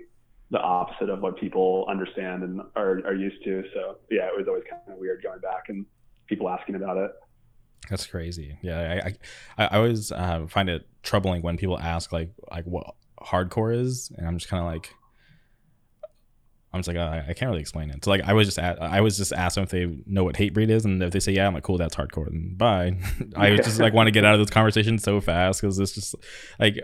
the 0.51 0.59
opposite 0.59 1.09
of 1.09 1.21
what 1.21 1.37
people 1.37 1.85
understand 1.89 2.43
and 2.43 2.61
are, 2.75 3.01
are 3.05 3.15
used 3.15 3.43
to. 3.43 3.63
So 3.73 3.97
yeah, 4.09 4.27
it 4.27 4.37
was 4.37 4.47
always 4.47 4.63
kind 4.69 4.81
of 4.87 4.97
weird 4.97 5.23
going 5.23 5.39
back 5.39 5.63
and 5.69 5.85
people 6.27 6.49
asking 6.49 6.75
about 6.75 6.97
it. 6.97 7.11
That's 7.89 8.05
crazy. 8.05 8.57
Yeah, 8.61 9.01
I 9.57 9.61
I, 9.61 9.67
I 9.67 9.77
always 9.77 10.11
uh, 10.11 10.45
find 10.47 10.69
it 10.69 10.87
troubling 11.01 11.41
when 11.41 11.57
people 11.57 11.77
ask 11.77 12.13
like 12.13 12.31
like 12.49 12.65
what 12.65 12.95
hardcore 13.19 13.75
is, 13.77 14.11
and 14.17 14.27
I'm 14.27 14.37
just 14.37 14.49
kind 14.49 14.61
of 14.61 14.71
like, 14.71 14.93
I'm 16.73 16.79
just 16.79 16.87
like, 16.87 16.97
uh, 16.97 17.21
I 17.27 17.33
can't 17.33 17.49
really 17.49 17.61
explain 17.61 17.91
it. 17.91 18.03
So 18.03 18.09
like, 18.09 18.23
I 18.23 18.33
was 18.33 18.47
just 18.47 18.57
at, 18.57 18.81
I 18.81 19.01
was 19.01 19.15
just 19.15 19.31
asked 19.31 19.55
them 19.55 19.63
if 19.63 19.69
they 19.69 19.85
know 20.07 20.23
what 20.23 20.35
Hatebreed 20.35 20.69
is, 20.69 20.85
and 20.85 21.03
if 21.03 21.11
they 21.11 21.19
say 21.19 21.31
yeah, 21.31 21.45
I'm 21.45 21.53
like, 21.53 21.63
cool, 21.63 21.77
that's 21.77 21.95
hardcore. 21.95 22.27
And 22.27 22.57
bye. 22.57 22.97
I 23.35 23.51
was 23.51 23.61
just 23.61 23.79
like 23.79 23.93
want 23.93 24.07
to 24.07 24.11
get 24.11 24.25
out 24.25 24.33
of 24.33 24.39
this 24.39 24.49
conversation 24.49 24.97
so 24.97 25.21
fast 25.21 25.61
because 25.61 25.77
it's 25.77 25.93
just 25.93 26.15
like, 26.59 26.79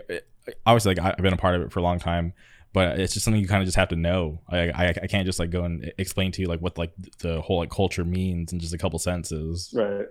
obviously, 0.64 0.94
like 0.94 1.14
I've 1.18 1.22
been 1.22 1.32
a 1.32 1.38
part 1.38 1.56
of 1.56 1.62
it 1.62 1.72
for 1.72 1.80
a 1.80 1.82
long 1.82 1.98
time, 1.98 2.34
but 2.72 3.00
it's 3.00 3.14
just 3.14 3.24
something 3.24 3.40
you 3.40 3.48
kind 3.48 3.62
of 3.62 3.66
just 3.66 3.76
have 3.76 3.88
to 3.88 3.96
know. 3.96 4.40
I, 4.48 4.70
I, 4.70 4.94
I 5.02 5.06
can't 5.08 5.26
just 5.26 5.40
like 5.40 5.50
go 5.50 5.64
and 5.64 5.92
explain 5.98 6.30
to 6.32 6.40
you 6.40 6.46
like 6.46 6.60
what 6.60 6.78
like 6.78 6.92
the 7.18 7.40
whole 7.40 7.58
like 7.58 7.70
culture 7.70 8.04
means 8.04 8.52
in 8.52 8.60
just 8.60 8.72
a 8.72 8.78
couple 8.78 8.98
sentences. 9.00 9.74
Right. 9.74 10.06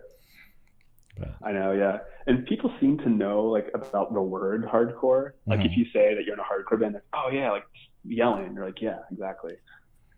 But. 1.18 1.36
I 1.42 1.52
know, 1.54 1.72
yeah. 1.72 2.00
And 2.28 2.46
people 2.46 2.74
seem 2.80 2.98
to 3.00 3.10
know 3.10 3.44
like 3.44 3.70
about 3.74 4.14
the 4.14 4.22
word 4.22 4.66
hardcore. 4.66 5.32
Like 5.46 5.60
mm-hmm. 5.60 5.68
if 5.68 5.78
you 5.78 5.86
say 5.94 6.16
that 6.16 6.26
you're 6.26 6.34
in 6.34 6.40
a 6.40 6.44
hardcore 6.44 6.80
band, 6.80 6.96
like, 6.96 7.04
oh 7.14 7.30
yeah, 7.32 7.52
like 7.52 7.64
yelling. 8.04 8.54
You're 8.54 8.66
like, 8.66 8.82
yeah, 8.82 9.00
exactly. 9.12 9.54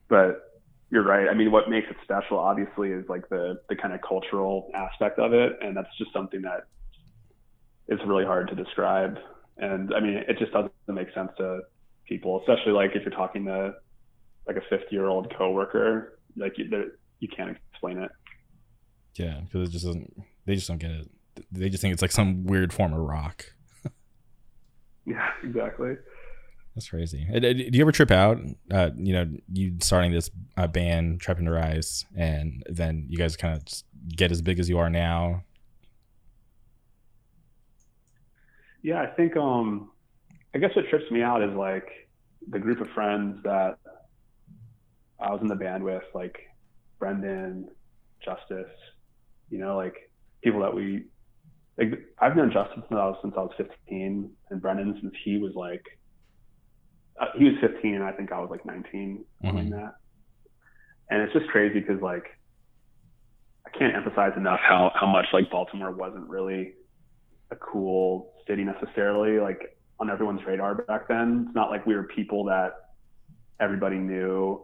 But 0.07 0.61
you're 0.89 1.03
right. 1.03 1.27
I 1.29 1.33
mean, 1.33 1.51
what 1.51 1.69
makes 1.69 1.87
it 1.89 1.95
special, 2.03 2.37
obviously, 2.37 2.89
is 2.89 3.05
like 3.07 3.27
the 3.29 3.61
the 3.69 3.75
kind 3.75 3.93
of 3.93 4.01
cultural 4.01 4.69
aspect 4.73 5.19
of 5.19 5.33
it, 5.33 5.53
and 5.61 5.75
that's 5.75 5.95
just 5.97 6.11
something 6.13 6.41
that 6.41 6.65
is 7.87 7.99
really 8.05 8.25
hard 8.25 8.49
to 8.49 8.55
describe. 8.55 9.17
And 9.57 9.93
I 9.93 9.99
mean, 9.99 10.23
it 10.27 10.37
just 10.37 10.51
doesn't 10.51 10.71
make 10.87 11.13
sense 11.13 11.31
to 11.37 11.61
people, 12.05 12.41
especially 12.41 12.73
like 12.73 12.91
if 12.93 13.03
you're 13.03 13.11
talking 13.11 13.45
to 13.45 13.73
like 14.47 14.57
a 14.57 14.61
50 14.69 14.87
year 14.91 15.05
old 15.05 15.33
coworker, 15.37 16.19
like 16.35 16.57
you, 16.57 16.91
you 17.19 17.27
can't 17.27 17.55
explain 17.71 17.97
it. 17.99 18.11
Yeah, 19.15 19.41
because 19.41 19.69
it 19.69 19.71
just 19.71 19.85
doesn't. 19.85 20.13
They 20.45 20.55
just 20.55 20.67
don't 20.67 20.77
get 20.77 20.91
it. 20.91 21.09
They 21.51 21.69
just 21.69 21.81
think 21.81 21.93
it's 21.93 22.01
like 22.01 22.11
some 22.11 22.45
weird 22.45 22.73
form 22.73 22.93
of 22.93 22.99
rock. 22.99 23.45
yeah, 25.05 25.29
exactly. 25.43 25.95
That's 26.75 26.89
crazy. 26.89 27.27
Uh, 27.33 27.39
do 27.39 27.69
you 27.71 27.81
ever 27.81 27.91
trip 27.91 28.11
out? 28.11 28.39
Uh, 28.71 28.91
you 28.95 29.13
know, 29.13 29.29
you 29.51 29.75
starting 29.81 30.11
this 30.11 30.29
uh, 30.55 30.67
band, 30.67 31.19
Trapped 31.19 31.39
Under 31.39 31.59
Ice, 31.59 32.05
and 32.15 32.63
then 32.69 33.05
you 33.09 33.17
guys 33.17 33.35
kind 33.35 33.55
of 33.55 33.63
get 34.15 34.31
as 34.31 34.41
big 34.41 34.57
as 34.57 34.69
you 34.69 34.77
are 34.77 34.89
now. 34.89 35.43
Yeah, 38.81 39.01
I 39.01 39.07
think. 39.07 39.35
Um, 39.35 39.91
I 40.55 40.59
guess 40.59 40.75
what 40.75 40.87
trips 40.89 41.09
me 41.11 41.21
out 41.21 41.43
is 41.43 41.53
like 41.55 41.87
the 42.49 42.59
group 42.59 42.79
of 42.79 42.87
friends 42.89 43.41
that 43.43 43.77
I 45.19 45.31
was 45.31 45.41
in 45.41 45.47
the 45.47 45.55
band 45.55 45.83
with, 45.83 46.03
like 46.13 46.39
Brendan, 46.99 47.69
Justice. 48.23 48.71
You 49.49 49.59
know, 49.59 49.75
like 49.75 50.09
people 50.41 50.61
that 50.61 50.73
we. 50.73 51.05
Like, 51.77 51.99
I've 52.19 52.35
known 52.35 52.51
Justice 52.51 52.83
since 52.87 52.91
I 52.91 53.05
was 53.07 53.17
since 53.21 53.33
I 53.37 53.41
was 53.41 53.51
15, 53.57 54.31
and 54.49 54.61
Brendan 54.61 54.97
since 55.01 55.13
he 55.25 55.37
was 55.37 55.53
like 55.53 55.83
uh, 57.21 57.25
he 57.37 57.45
was 57.45 57.53
15 57.61 57.95
and 57.95 58.03
I 58.03 58.11
think 58.11 58.31
I 58.31 58.39
was 58.39 58.49
like 58.49 58.65
19, 58.65 59.23
mm-hmm. 59.43 59.55
like 59.55 59.69
that. 59.69 59.95
And 61.09 61.21
it's 61.21 61.33
just 61.33 61.47
crazy 61.47 61.79
because 61.79 62.01
like 62.01 62.25
I 63.65 63.77
can't 63.77 63.95
emphasize 63.95 64.31
enough 64.35 64.59
how 64.61 64.91
how 64.95 65.07
much 65.07 65.27
like 65.33 65.51
Baltimore 65.51 65.91
wasn't 65.91 66.27
really 66.27 66.73
a 67.51 67.55
cool 67.55 68.33
city 68.47 68.63
necessarily 68.63 69.39
like 69.39 69.77
on 69.99 70.09
everyone's 70.09 70.41
radar 70.45 70.75
back 70.75 71.07
then. 71.07 71.45
It's 71.47 71.55
not 71.55 71.69
like 71.69 71.85
we 71.85 71.95
were 71.95 72.03
people 72.03 72.45
that 72.45 72.73
everybody 73.59 73.97
knew. 73.97 74.63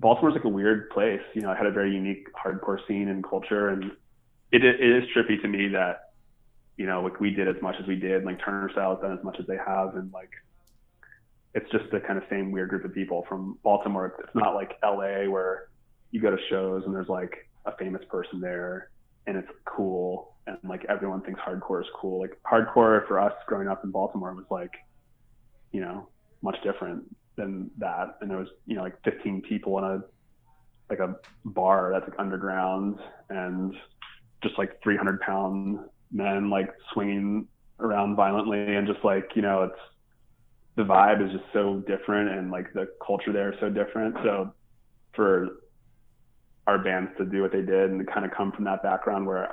Baltimore's 0.00 0.34
like 0.34 0.44
a 0.44 0.48
weird 0.48 0.88
place. 0.90 1.20
You 1.34 1.42
know, 1.42 1.52
it 1.52 1.58
had 1.58 1.66
a 1.66 1.70
very 1.70 1.92
unique 1.92 2.26
hardcore 2.32 2.78
scene 2.88 3.08
and 3.08 3.22
culture, 3.22 3.68
and 3.68 3.84
it 4.50 4.64
it 4.64 4.80
is 4.80 5.04
trippy 5.14 5.40
to 5.42 5.48
me 5.48 5.68
that 5.68 6.12
you 6.76 6.86
know 6.86 7.02
like 7.02 7.20
we 7.20 7.30
did 7.30 7.48
as 7.48 7.60
much 7.60 7.74
as 7.80 7.86
we 7.86 7.96
did, 7.96 8.24
like 8.24 8.40
Turnstile 8.42 8.94
has 8.94 9.02
done 9.02 9.16
as 9.16 9.22
much 9.24 9.36
as 9.38 9.46
they 9.46 9.58
have, 9.58 9.94
and 9.94 10.12
like 10.12 10.30
it's 11.54 11.70
just 11.70 11.84
the 11.90 12.00
kind 12.00 12.18
of 12.18 12.24
same 12.30 12.50
weird 12.50 12.70
group 12.70 12.84
of 12.84 12.94
people 12.94 13.24
from 13.28 13.58
Baltimore. 13.62 14.14
It's 14.18 14.34
not 14.34 14.54
like 14.54 14.78
LA 14.82 15.30
where 15.30 15.68
you 16.10 16.20
go 16.20 16.30
to 16.30 16.38
shows 16.48 16.82
and 16.86 16.94
there's 16.94 17.08
like 17.08 17.48
a 17.66 17.76
famous 17.76 18.02
person 18.08 18.40
there 18.40 18.90
and 19.26 19.36
it's 19.36 19.48
cool 19.64 20.34
and 20.46 20.58
like 20.64 20.84
everyone 20.88 21.20
thinks 21.22 21.40
hardcore 21.40 21.80
is 21.80 21.88
cool. 21.94 22.20
Like 22.20 22.38
hardcore 22.50 23.06
for 23.06 23.20
us 23.20 23.32
growing 23.46 23.68
up 23.68 23.84
in 23.84 23.90
Baltimore 23.90 24.34
was 24.34 24.46
like, 24.50 24.72
you 25.72 25.80
know, 25.80 26.08
much 26.42 26.56
different 26.64 27.04
than 27.36 27.70
that. 27.78 28.16
And 28.20 28.30
there 28.30 28.38
was, 28.38 28.48
you 28.66 28.74
know, 28.74 28.82
like 28.82 28.96
15 29.04 29.42
people 29.42 29.78
in 29.78 29.84
a 29.84 30.02
like 30.90 30.98
a 30.98 31.16
bar 31.44 31.90
that's 31.92 32.08
like 32.08 32.18
underground 32.18 32.98
and 33.30 33.74
just 34.42 34.58
like 34.58 34.82
300 34.82 35.20
pound 35.20 35.78
men 36.10 36.50
like 36.50 36.70
swinging 36.92 37.46
around 37.80 38.16
violently 38.16 38.74
and 38.74 38.86
just 38.86 39.02
like, 39.04 39.30
you 39.34 39.42
know, 39.42 39.62
it's 39.62 39.78
the 40.76 40.82
vibe 40.82 41.24
is 41.24 41.32
just 41.32 41.44
so 41.52 41.82
different 41.86 42.30
and 42.30 42.50
like 42.50 42.72
the 42.72 42.88
culture 43.04 43.32
there 43.32 43.52
is 43.52 43.58
so 43.60 43.68
different. 43.68 44.16
So 44.22 44.52
for 45.14 45.48
our 46.66 46.78
bands 46.78 47.10
to 47.18 47.24
do 47.24 47.42
what 47.42 47.52
they 47.52 47.60
did 47.60 47.90
and 47.90 48.04
to 48.04 48.12
kind 48.12 48.24
of 48.24 48.32
come 48.32 48.52
from 48.52 48.64
that 48.64 48.82
background 48.82 49.26
where 49.26 49.48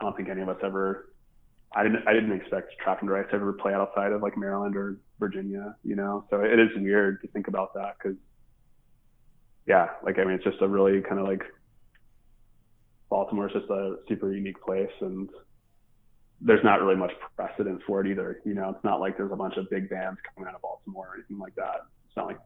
I 0.00 0.02
don't 0.02 0.16
think 0.16 0.28
any 0.28 0.42
of 0.42 0.48
us 0.48 0.58
ever 0.62 1.12
I 1.74 1.82
didn't 1.82 2.06
I 2.06 2.12
didn't 2.12 2.32
expect 2.32 2.72
Trapped 2.82 3.02
Under 3.02 3.16
Ice 3.16 3.26
to 3.30 3.36
ever 3.36 3.52
play 3.52 3.74
outside 3.74 4.12
of 4.12 4.22
like 4.22 4.38
Maryland 4.38 4.76
or 4.76 4.98
Virginia, 5.18 5.74
you 5.84 5.96
know. 5.96 6.24
So 6.30 6.40
it 6.40 6.58
is 6.58 6.68
weird 6.76 7.20
to 7.22 7.28
think 7.28 7.48
about 7.48 7.74
that 7.74 7.96
because 7.98 8.16
yeah, 9.66 9.88
like 10.02 10.18
I 10.18 10.24
mean 10.24 10.34
it's 10.34 10.44
just 10.44 10.62
a 10.62 10.68
really 10.68 11.02
kind 11.02 11.20
of 11.20 11.26
like 11.26 11.42
Baltimore 13.10 13.48
is 13.48 13.52
just 13.52 13.68
a 13.70 13.96
super 14.08 14.32
unique 14.32 14.60
place 14.62 14.90
and 15.00 15.28
there's 16.40 16.62
not 16.62 16.80
really 16.80 16.96
much 16.96 17.12
precedent 17.36 17.82
for 17.86 18.00
it 18.00 18.10
either. 18.10 18.40
You 18.44 18.54
know, 18.54 18.70
it's 18.70 18.84
not 18.84 19.00
like 19.00 19.16
there's 19.16 19.32
a 19.32 19.36
bunch 19.36 19.56
of 19.56 19.68
big 19.70 19.90
bands 19.90 20.18
coming 20.34 20.48
out 20.48 20.54
of 20.54 20.62
Baltimore 20.62 21.08
or 21.08 21.14
anything 21.14 21.38
like 21.38 21.54
that. 21.56 21.86
It's 22.06 22.16
not 22.16 22.26
like, 22.26 22.38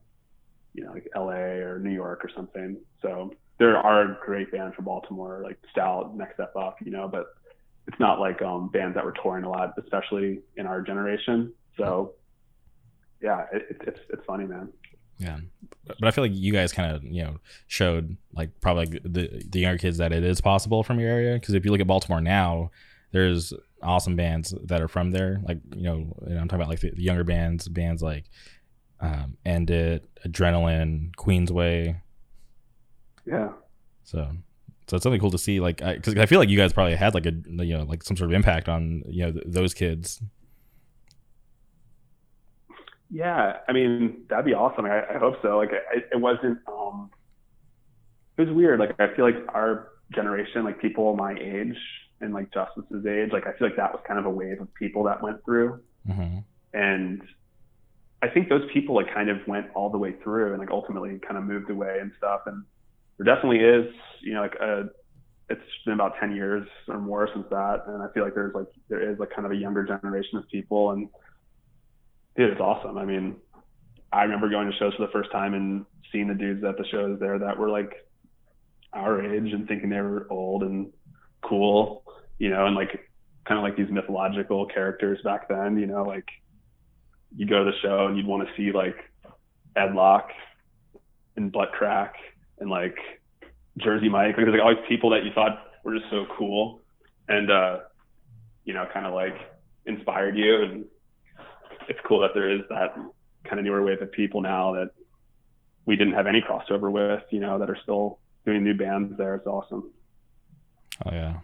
you 0.75 0.85
know, 0.85 0.93
like 0.93 1.09
LA 1.15 1.61
or 1.61 1.79
New 1.79 1.93
York 1.93 2.25
or 2.25 2.31
something. 2.35 2.79
So 3.03 3.35
there 3.59 3.77
are 3.77 4.19
great 4.25 4.51
bands 4.51 4.75
from 4.75 4.87
Baltimore, 4.87 5.41
like 5.45 5.59
Stout, 5.71 6.17
Next 6.17 6.35
Step 6.35 6.55
Up, 6.57 6.77
you 6.83 6.91
know, 6.91 7.07
but 7.07 7.27
it's 7.87 7.99
not 8.01 8.21
like 8.21 8.41
um, 8.43 8.69
bands 8.69 8.95
that 8.95 9.05
were 9.05 9.15
touring 9.23 9.45
a 9.45 9.51
lot, 9.51 9.75
especially 9.83 10.41
in 10.57 10.67
our 10.67 10.81
generation. 10.81 11.53
So 11.77 12.15
yeah, 13.21 13.45
it, 13.53 13.77
it's 13.87 14.01
it's 14.11 14.25
funny, 14.27 14.47
man. 14.47 14.73
Yeah, 15.19 15.39
but 15.87 16.05
I 16.05 16.11
feel 16.11 16.25
like 16.25 16.33
you 16.35 16.53
guys 16.53 16.73
kind 16.73 16.95
of 16.95 17.05
you 17.05 17.23
know 17.23 17.39
showed 17.67 18.17
like 18.35 18.51
probably 18.61 19.01
the 19.05 19.45
the 19.49 19.61
younger 19.61 19.79
kids 19.79 19.99
that 19.99 20.13
it 20.13 20.25
is 20.25 20.41
possible 20.41 20.83
from 20.83 20.99
your 20.99 21.11
area 21.11 21.35
because 21.35 21.55
if 21.55 21.65
you 21.65 21.71
look 21.71 21.81
at 21.81 21.87
Baltimore 21.87 22.21
now, 22.21 22.71
there's 23.13 23.53
awesome 23.83 24.17
bands 24.17 24.55
that 24.65 24.81
are 24.81 24.89
from 24.89 25.11
there. 25.11 25.41
Like 25.47 25.59
you 25.75 25.83
know, 25.83 26.17
I'm 26.27 26.49
talking 26.49 26.61
about 26.61 26.69
like 26.69 26.81
the, 26.81 26.91
the 26.91 27.03
younger 27.03 27.25
bands, 27.25 27.69
bands 27.69 28.03
like 28.03 28.25
um, 29.01 29.37
End 29.45 29.71
It, 29.71 30.09
Adrenaline, 30.27 31.15
Queensway. 31.17 32.01
Yeah. 33.27 33.51
So, 34.05 34.31
so 34.87 34.97
it's 34.97 35.03
something 35.03 35.21
cool 35.21 35.31
to 35.31 35.39
see. 35.39 35.61
Like, 35.61 35.79
because 35.79 36.17
I, 36.17 36.23
I, 36.23 36.27
feel 36.27 36.39
like 36.39 36.49
you 36.49 36.57
guys 36.57 36.73
probably 36.73 36.95
had 36.95 37.15
like 37.15 37.27
a 37.27 37.33
you 37.33 37.77
know 37.77 37.85
like 37.85 38.03
some 38.03 38.17
sort 38.17 38.31
of 38.31 38.35
impact 38.35 38.69
on 38.69 39.03
you 39.07 39.27
know 39.27 39.33
th- 39.33 39.45
those 39.47 39.75
kids. 39.75 40.23
Yeah, 43.11 43.59
I 43.69 43.73
mean 43.73 44.25
that'd 44.29 44.45
be 44.45 44.55
awesome. 44.55 44.87
I, 44.87 45.03
I 45.15 45.19
hope 45.19 45.35
so. 45.43 45.59
Like, 45.59 45.71
it, 45.73 46.09
it 46.13 46.21
wasn't. 46.21 46.59
um 46.69 47.11
It 48.39 48.47
was 48.47 48.55
weird. 48.55 48.79
Like, 48.81 48.95
I 48.99 49.15
feel 49.15 49.25
like 49.25 49.37
our 49.49 49.89
generation, 50.15 50.65
like 50.65 50.81
people 50.81 51.15
my 51.17 51.35
age, 51.35 51.77
and 52.23 52.33
like 52.33 52.53
Justice's 52.53 53.05
age, 53.07 53.31
like 53.33 53.47
I 53.47 53.53
feel 53.53 53.69
like 53.69 53.77
that 53.77 53.93
was 53.93 54.03
kind 54.07 54.19
of 54.19 54.27
a 54.27 54.31
wave 54.31 54.61
of 54.61 54.73
people 54.75 55.05
that 55.05 55.23
went 55.23 55.45
through. 55.45 55.81
Mm-hmm. 56.09 56.39
And 56.73 57.23
I 58.23 58.29
think 58.29 58.49
those 58.49 58.63
people 58.73 58.95
like 58.95 59.13
kind 59.13 59.29
of 59.29 59.39
went 59.47 59.67
all 59.75 59.91
the 59.91 59.99
way 59.99 60.15
through 60.23 60.53
and 60.53 60.59
like 60.61 60.71
ultimately 60.71 61.19
kind 61.19 61.37
of 61.37 61.45
moved 61.45 61.71
away 61.71 61.99
and 62.01 62.13
stuff. 62.17 62.43
And 62.47 62.65
there 63.19 63.35
definitely 63.35 63.59
is, 63.59 63.93
you 64.21 64.35
know, 64.35 64.41
like 64.41 64.55
a, 64.55 64.89
it's 65.51 65.61
been 65.85 65.95
about 65.95 66.15
10 66.21 66.35
years 66.35 66.67
or 66.89 66.99
more 66.99 67.29
since 67.35 67.47
that. 67.51 67.85
And 67.89 68.03
I 68.03 68.07
feel 68.15 68.23
like 68.23 68.35
there's 68.35 68.55
like, 68.55 68.69
there 68.89 69.11
is 69.11 69.19
like 69.19 69.31
kind 69.31 69.45
of 69.45 69.53
a 69.53 69.57
younger 69.57 69.85
generation 69.85 70.39
of 70.39 70.49
people 70.49 70.93
and 70.93 71.09
it 72.37 72.45
is 72.45 72.61
awesome. 72.61 72.97
I 72.97 73.05
mean, 73.05 73.37
I 74.13 74.23
remember 74.23 74.49
going 74.49 74.71
to 74.71 74.77
shows 74.79 74.95
for 74.95 75.07
the 75.07 75.13
first 75.13 75.33
time 75.33 75.55
and 75.55 75.85
seeing 76.11 76.29
the 76.29 76.35
dudes 76.35 76.65
at 76.65 76.79
the 76.79 76.87
shows 76.87 77.19
there 77.19 77.39
that 77.39 77.59
were 77.59 77.69
like 77.69 78.07
our 78.93 79.23
age 79.23 79.53
and 79.53 79.67
thinking 79.67 79.89
they 79.89 80.01
were 80.01 80.27
old 80.31 80.63
and 80.63 80.93
cool 81.43 82.02
you 82.43 82.51
know, 82.51 82.67
and 82.67 82.75
like 82.75 83.09
kind 83.47 83.57
of 83.57 83.63
like 83.63 83.77
these 83.77 83.89
mythological 83.89 84.67
characters 84.67 85.21
back 85.23 85.49
then, 85.49 85.79
you 85.79 85.87
know, 85.87 86.03
like 86.03 86.27
you 87.37 87.47
go 87.47 87.65
to 87.65 87.71
the 87.71 87.77
show 87.81 88.09
and 88.09 88.17
you'd 88.17 88.27
want 88.27 88.45
to 88.45 88.53
see 88.57 88.73
like 88.73 88.97
Ed 89.77 89.95
Lock 89.95 90.29
and 91.37 91.53
Butt 91.53 91.71
Crack 91.71 92.17
and 92.59 92.69
like 92.69 92.97
Jersey 93.79 94.09
Mike. 94.09 94.37
Like 94.37 94.47
there's 94.47 94.55
like 94.55 94.61
always 94.61 94.85
people 94.89 95.11
that 95.11 95.25
you 95.25 95.31
thought 95.33 95.57
were 95.85 95.95
just 95.97 96.11
so 96.11 96.27
cool 96.37 96.81
and 97.29 97.49
uh 97.49 97.79
you 98.65 98.75
know, 98.75 98.89
kind 98.93 99.07
of 99.07 99.15
like 99.15 99.37
inspired 99.87 100.37
you 100.37 100.63
and 100.63 100.85
it's 101.89 102.01
cool 102.05 102.23
that 102.23 102.31
there 102.35 102.51
is 102.51 102.63
that 102.71 102.97
kind 103.45 103.61
of 103.61 103.65
newer 103.65 103.85
wave 103.85 104.03
of 104.03 104.11
people 104.11 104.41
now 104.41 104.73
that 104.73 104.91
we 105.87 105.95
didn't 105.95 106.15
have 106.15 106.27
any 106.27 106.41
crossover 106.41 106.91
with, 106.91 107.23
you 107.31 107.39
know, 107.39 107.61
that 107.61 107.71
are 107.71 107.79
still 107.85 108.19
doing 108.45 108.65
new 108.65 108.75
bands 108.75 109.17
there. 109.17 109.37
It's 109.37 109.47
awesome. 109.47 109.93
Oh 111.07 111.13
yeah. 111.13 111.39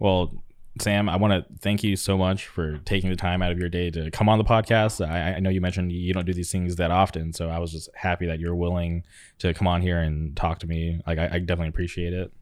Well, 0.00 0.42
Sam, 0.80 1.10
I 1.10 1.16
want 1.16 1.32
to 1.32 1.58
thank 1.60 1.84
you 1.84 1.94
so 1.94 2.16
much 2.16 2.46
for 2.46 2.78
taking 2.78 3.10
the 3.10 3.16
time 3.16 3.42
out 3.42 3.52
of 3.52 3.58
your 3.58 3.68
day 3.68 3.90
to 3.90 4.10
come 4.10 4.30
on 4.30 4.38
the 4.38 4.44
podcast. 4.44 5.06
I, 5.06 5.34
I, 5.34 5.40
know 5.40 5.50
you 5.50 5.60
mentioned 5.60 5.92
you 5.92 6.14
don't 6.14 6.24
do 6.24 6.32
these 6.32 6.50
things 6.50 6.76
that 6.76 6.90
often, 6.90 7.34
so 7.34 7.50
I 7.50 7.58
was 7.58 7.70
just 7.70 7.90
happy 7.94 8.26
that 8.26 8.40
you're 8.40 8.54
willing 8.54 9.04
to 9.40 9.52
come 9.52 9.66
on 9.66 9.82
here 9.82 9.98
and 9.98 10.34
talk 10.34 10.60
to 10.60 10.66
me. 10.66 11.00
Like, 11.06 11.18
I, 11.18 11.24
I 11.24 11.38
definitely 11.40 11.68
appreciate 11.68 12.14
it. 12.14 12.32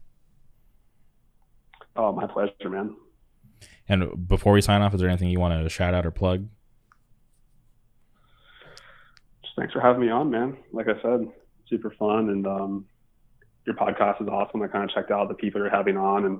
Oh, 1.97 2.13
my 2.13 2.27
pleasure, 2.27 2.69
man. 2.69 2.95
And 3.89 4.27
before 4.27 4.53
we 4.53 4.61
sign 4.61 4.81
off, 4.81 4.93
is 4.93 5.01
there 5.01 5.09
anything 5.09 5.29
you 5.29 5.39
want 5.39 5.61
to 5.61 5.69
shout 5.69 5.93
out 5.93 6.05
or 6.05 6.11
plug? 6.11 6.47
Just 9.41 9.55
thanks 9.57 9.73
for 9.73 9.81
having 9.81 10.01
me 10.01 10.09
on, 10.09 10.29
man. 10.29 10.55
Like 10.71 10.87
I 10.87 11.01
said, 11.01 11.27
super 11.67 11.93
fun, 11.99 12.29
and 12.29 12.47
um, 12.47 12.85
your 13.65 13.75
podcast 13.75 14.21
is 14.21 14.29
awesome. 14.29 14.61
I 14.61 14.67
kind 14.67 14.85
of 14.85 14.91
checked 14.95 15.11
out 15.11 15.27
the 15.27 15.33
people 15.33 15.59
you're 15.59 15.69
having 15.69 15.97
on, 15.97 16.25
and 16.25 16.39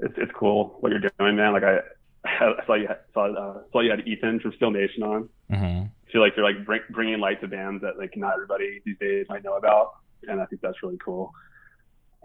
it's 0.00 0.14
it's 0.16 0.32
cool 0.34 0.76
what 0.80 0.90
you're 0.90 1.00
doing, 1.00 1.36
man. 1.36 1.52
Like 1.52 1.64
I, 1.64 1.78
I 2.24 2.66
saw 2.66 2.74
you 2.74 2.88
saw 3.14 3.32
uh, 3.32 3.62
saw 3.72 3.80
you 3.80 3.90
had 3.90 4.06
Ethan 4.06 4.40
from 4.40 4.52
Still 4.56 4.70
Nation 4.70 5.02
on. 5.02 5.28
Mm-hmm. 5.50 5.84
I 5.86 6.12
feel 6.12 6.20
like 6.20 6.34
you're 6.36 6.44
like 6.44 6.64
bring, 6.64 6.80
bringing 6.90 7.18
light 7.18 7.40
to 7.40 7.48
bands 7.48 7.82
that 7.82 7.98
like 7.98 8.16
not 8.16 8.34
everybody 8.34 8.80
these 8.84 8.98
days 8.98 9.26
might 9.28 9.44
know 9.44 9.56
about, 9.56 9.94
and 10.28 10.40
I 10.40 10.46
think 10.46 10.62
that's 10.62 10.82
really 10.82 10.98
cool. 11.04 11.32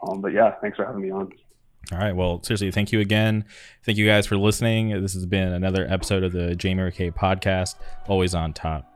Um, 0.07 0.22
but 0.22 0.34
yeah, 0.34 0.56
thanks 0.61 0.77
for 0.77 0.85
having 0.85 1.02
me 1.02 1.11
on. 1.11 1.31
All 1.91 1.98
right. 1.98 2.15
Well, 2.15 2.41
seriously, 2.43 2.72
thank 2.72 2.91
you 2.91 2.99
again. 2.99 3.45
Thank 3.84 3.98
you 3.98 4.07
guys 4.07 4.26
for 4.26 4.38
listening. 4.38 5.02
This 5.02 5.14
has 5.14 5.26
been 5.26 5.52
another 5.52 5.85
episode 5.89 6.23
of 6.23 6.31
the 6.31 6.56
Jamie 6.56 6.84
McKay 6.84 7.14
podcast. 7.14 7.76
Always 8.07 8.34
on 8.34 8.53
top. 8.53 8.91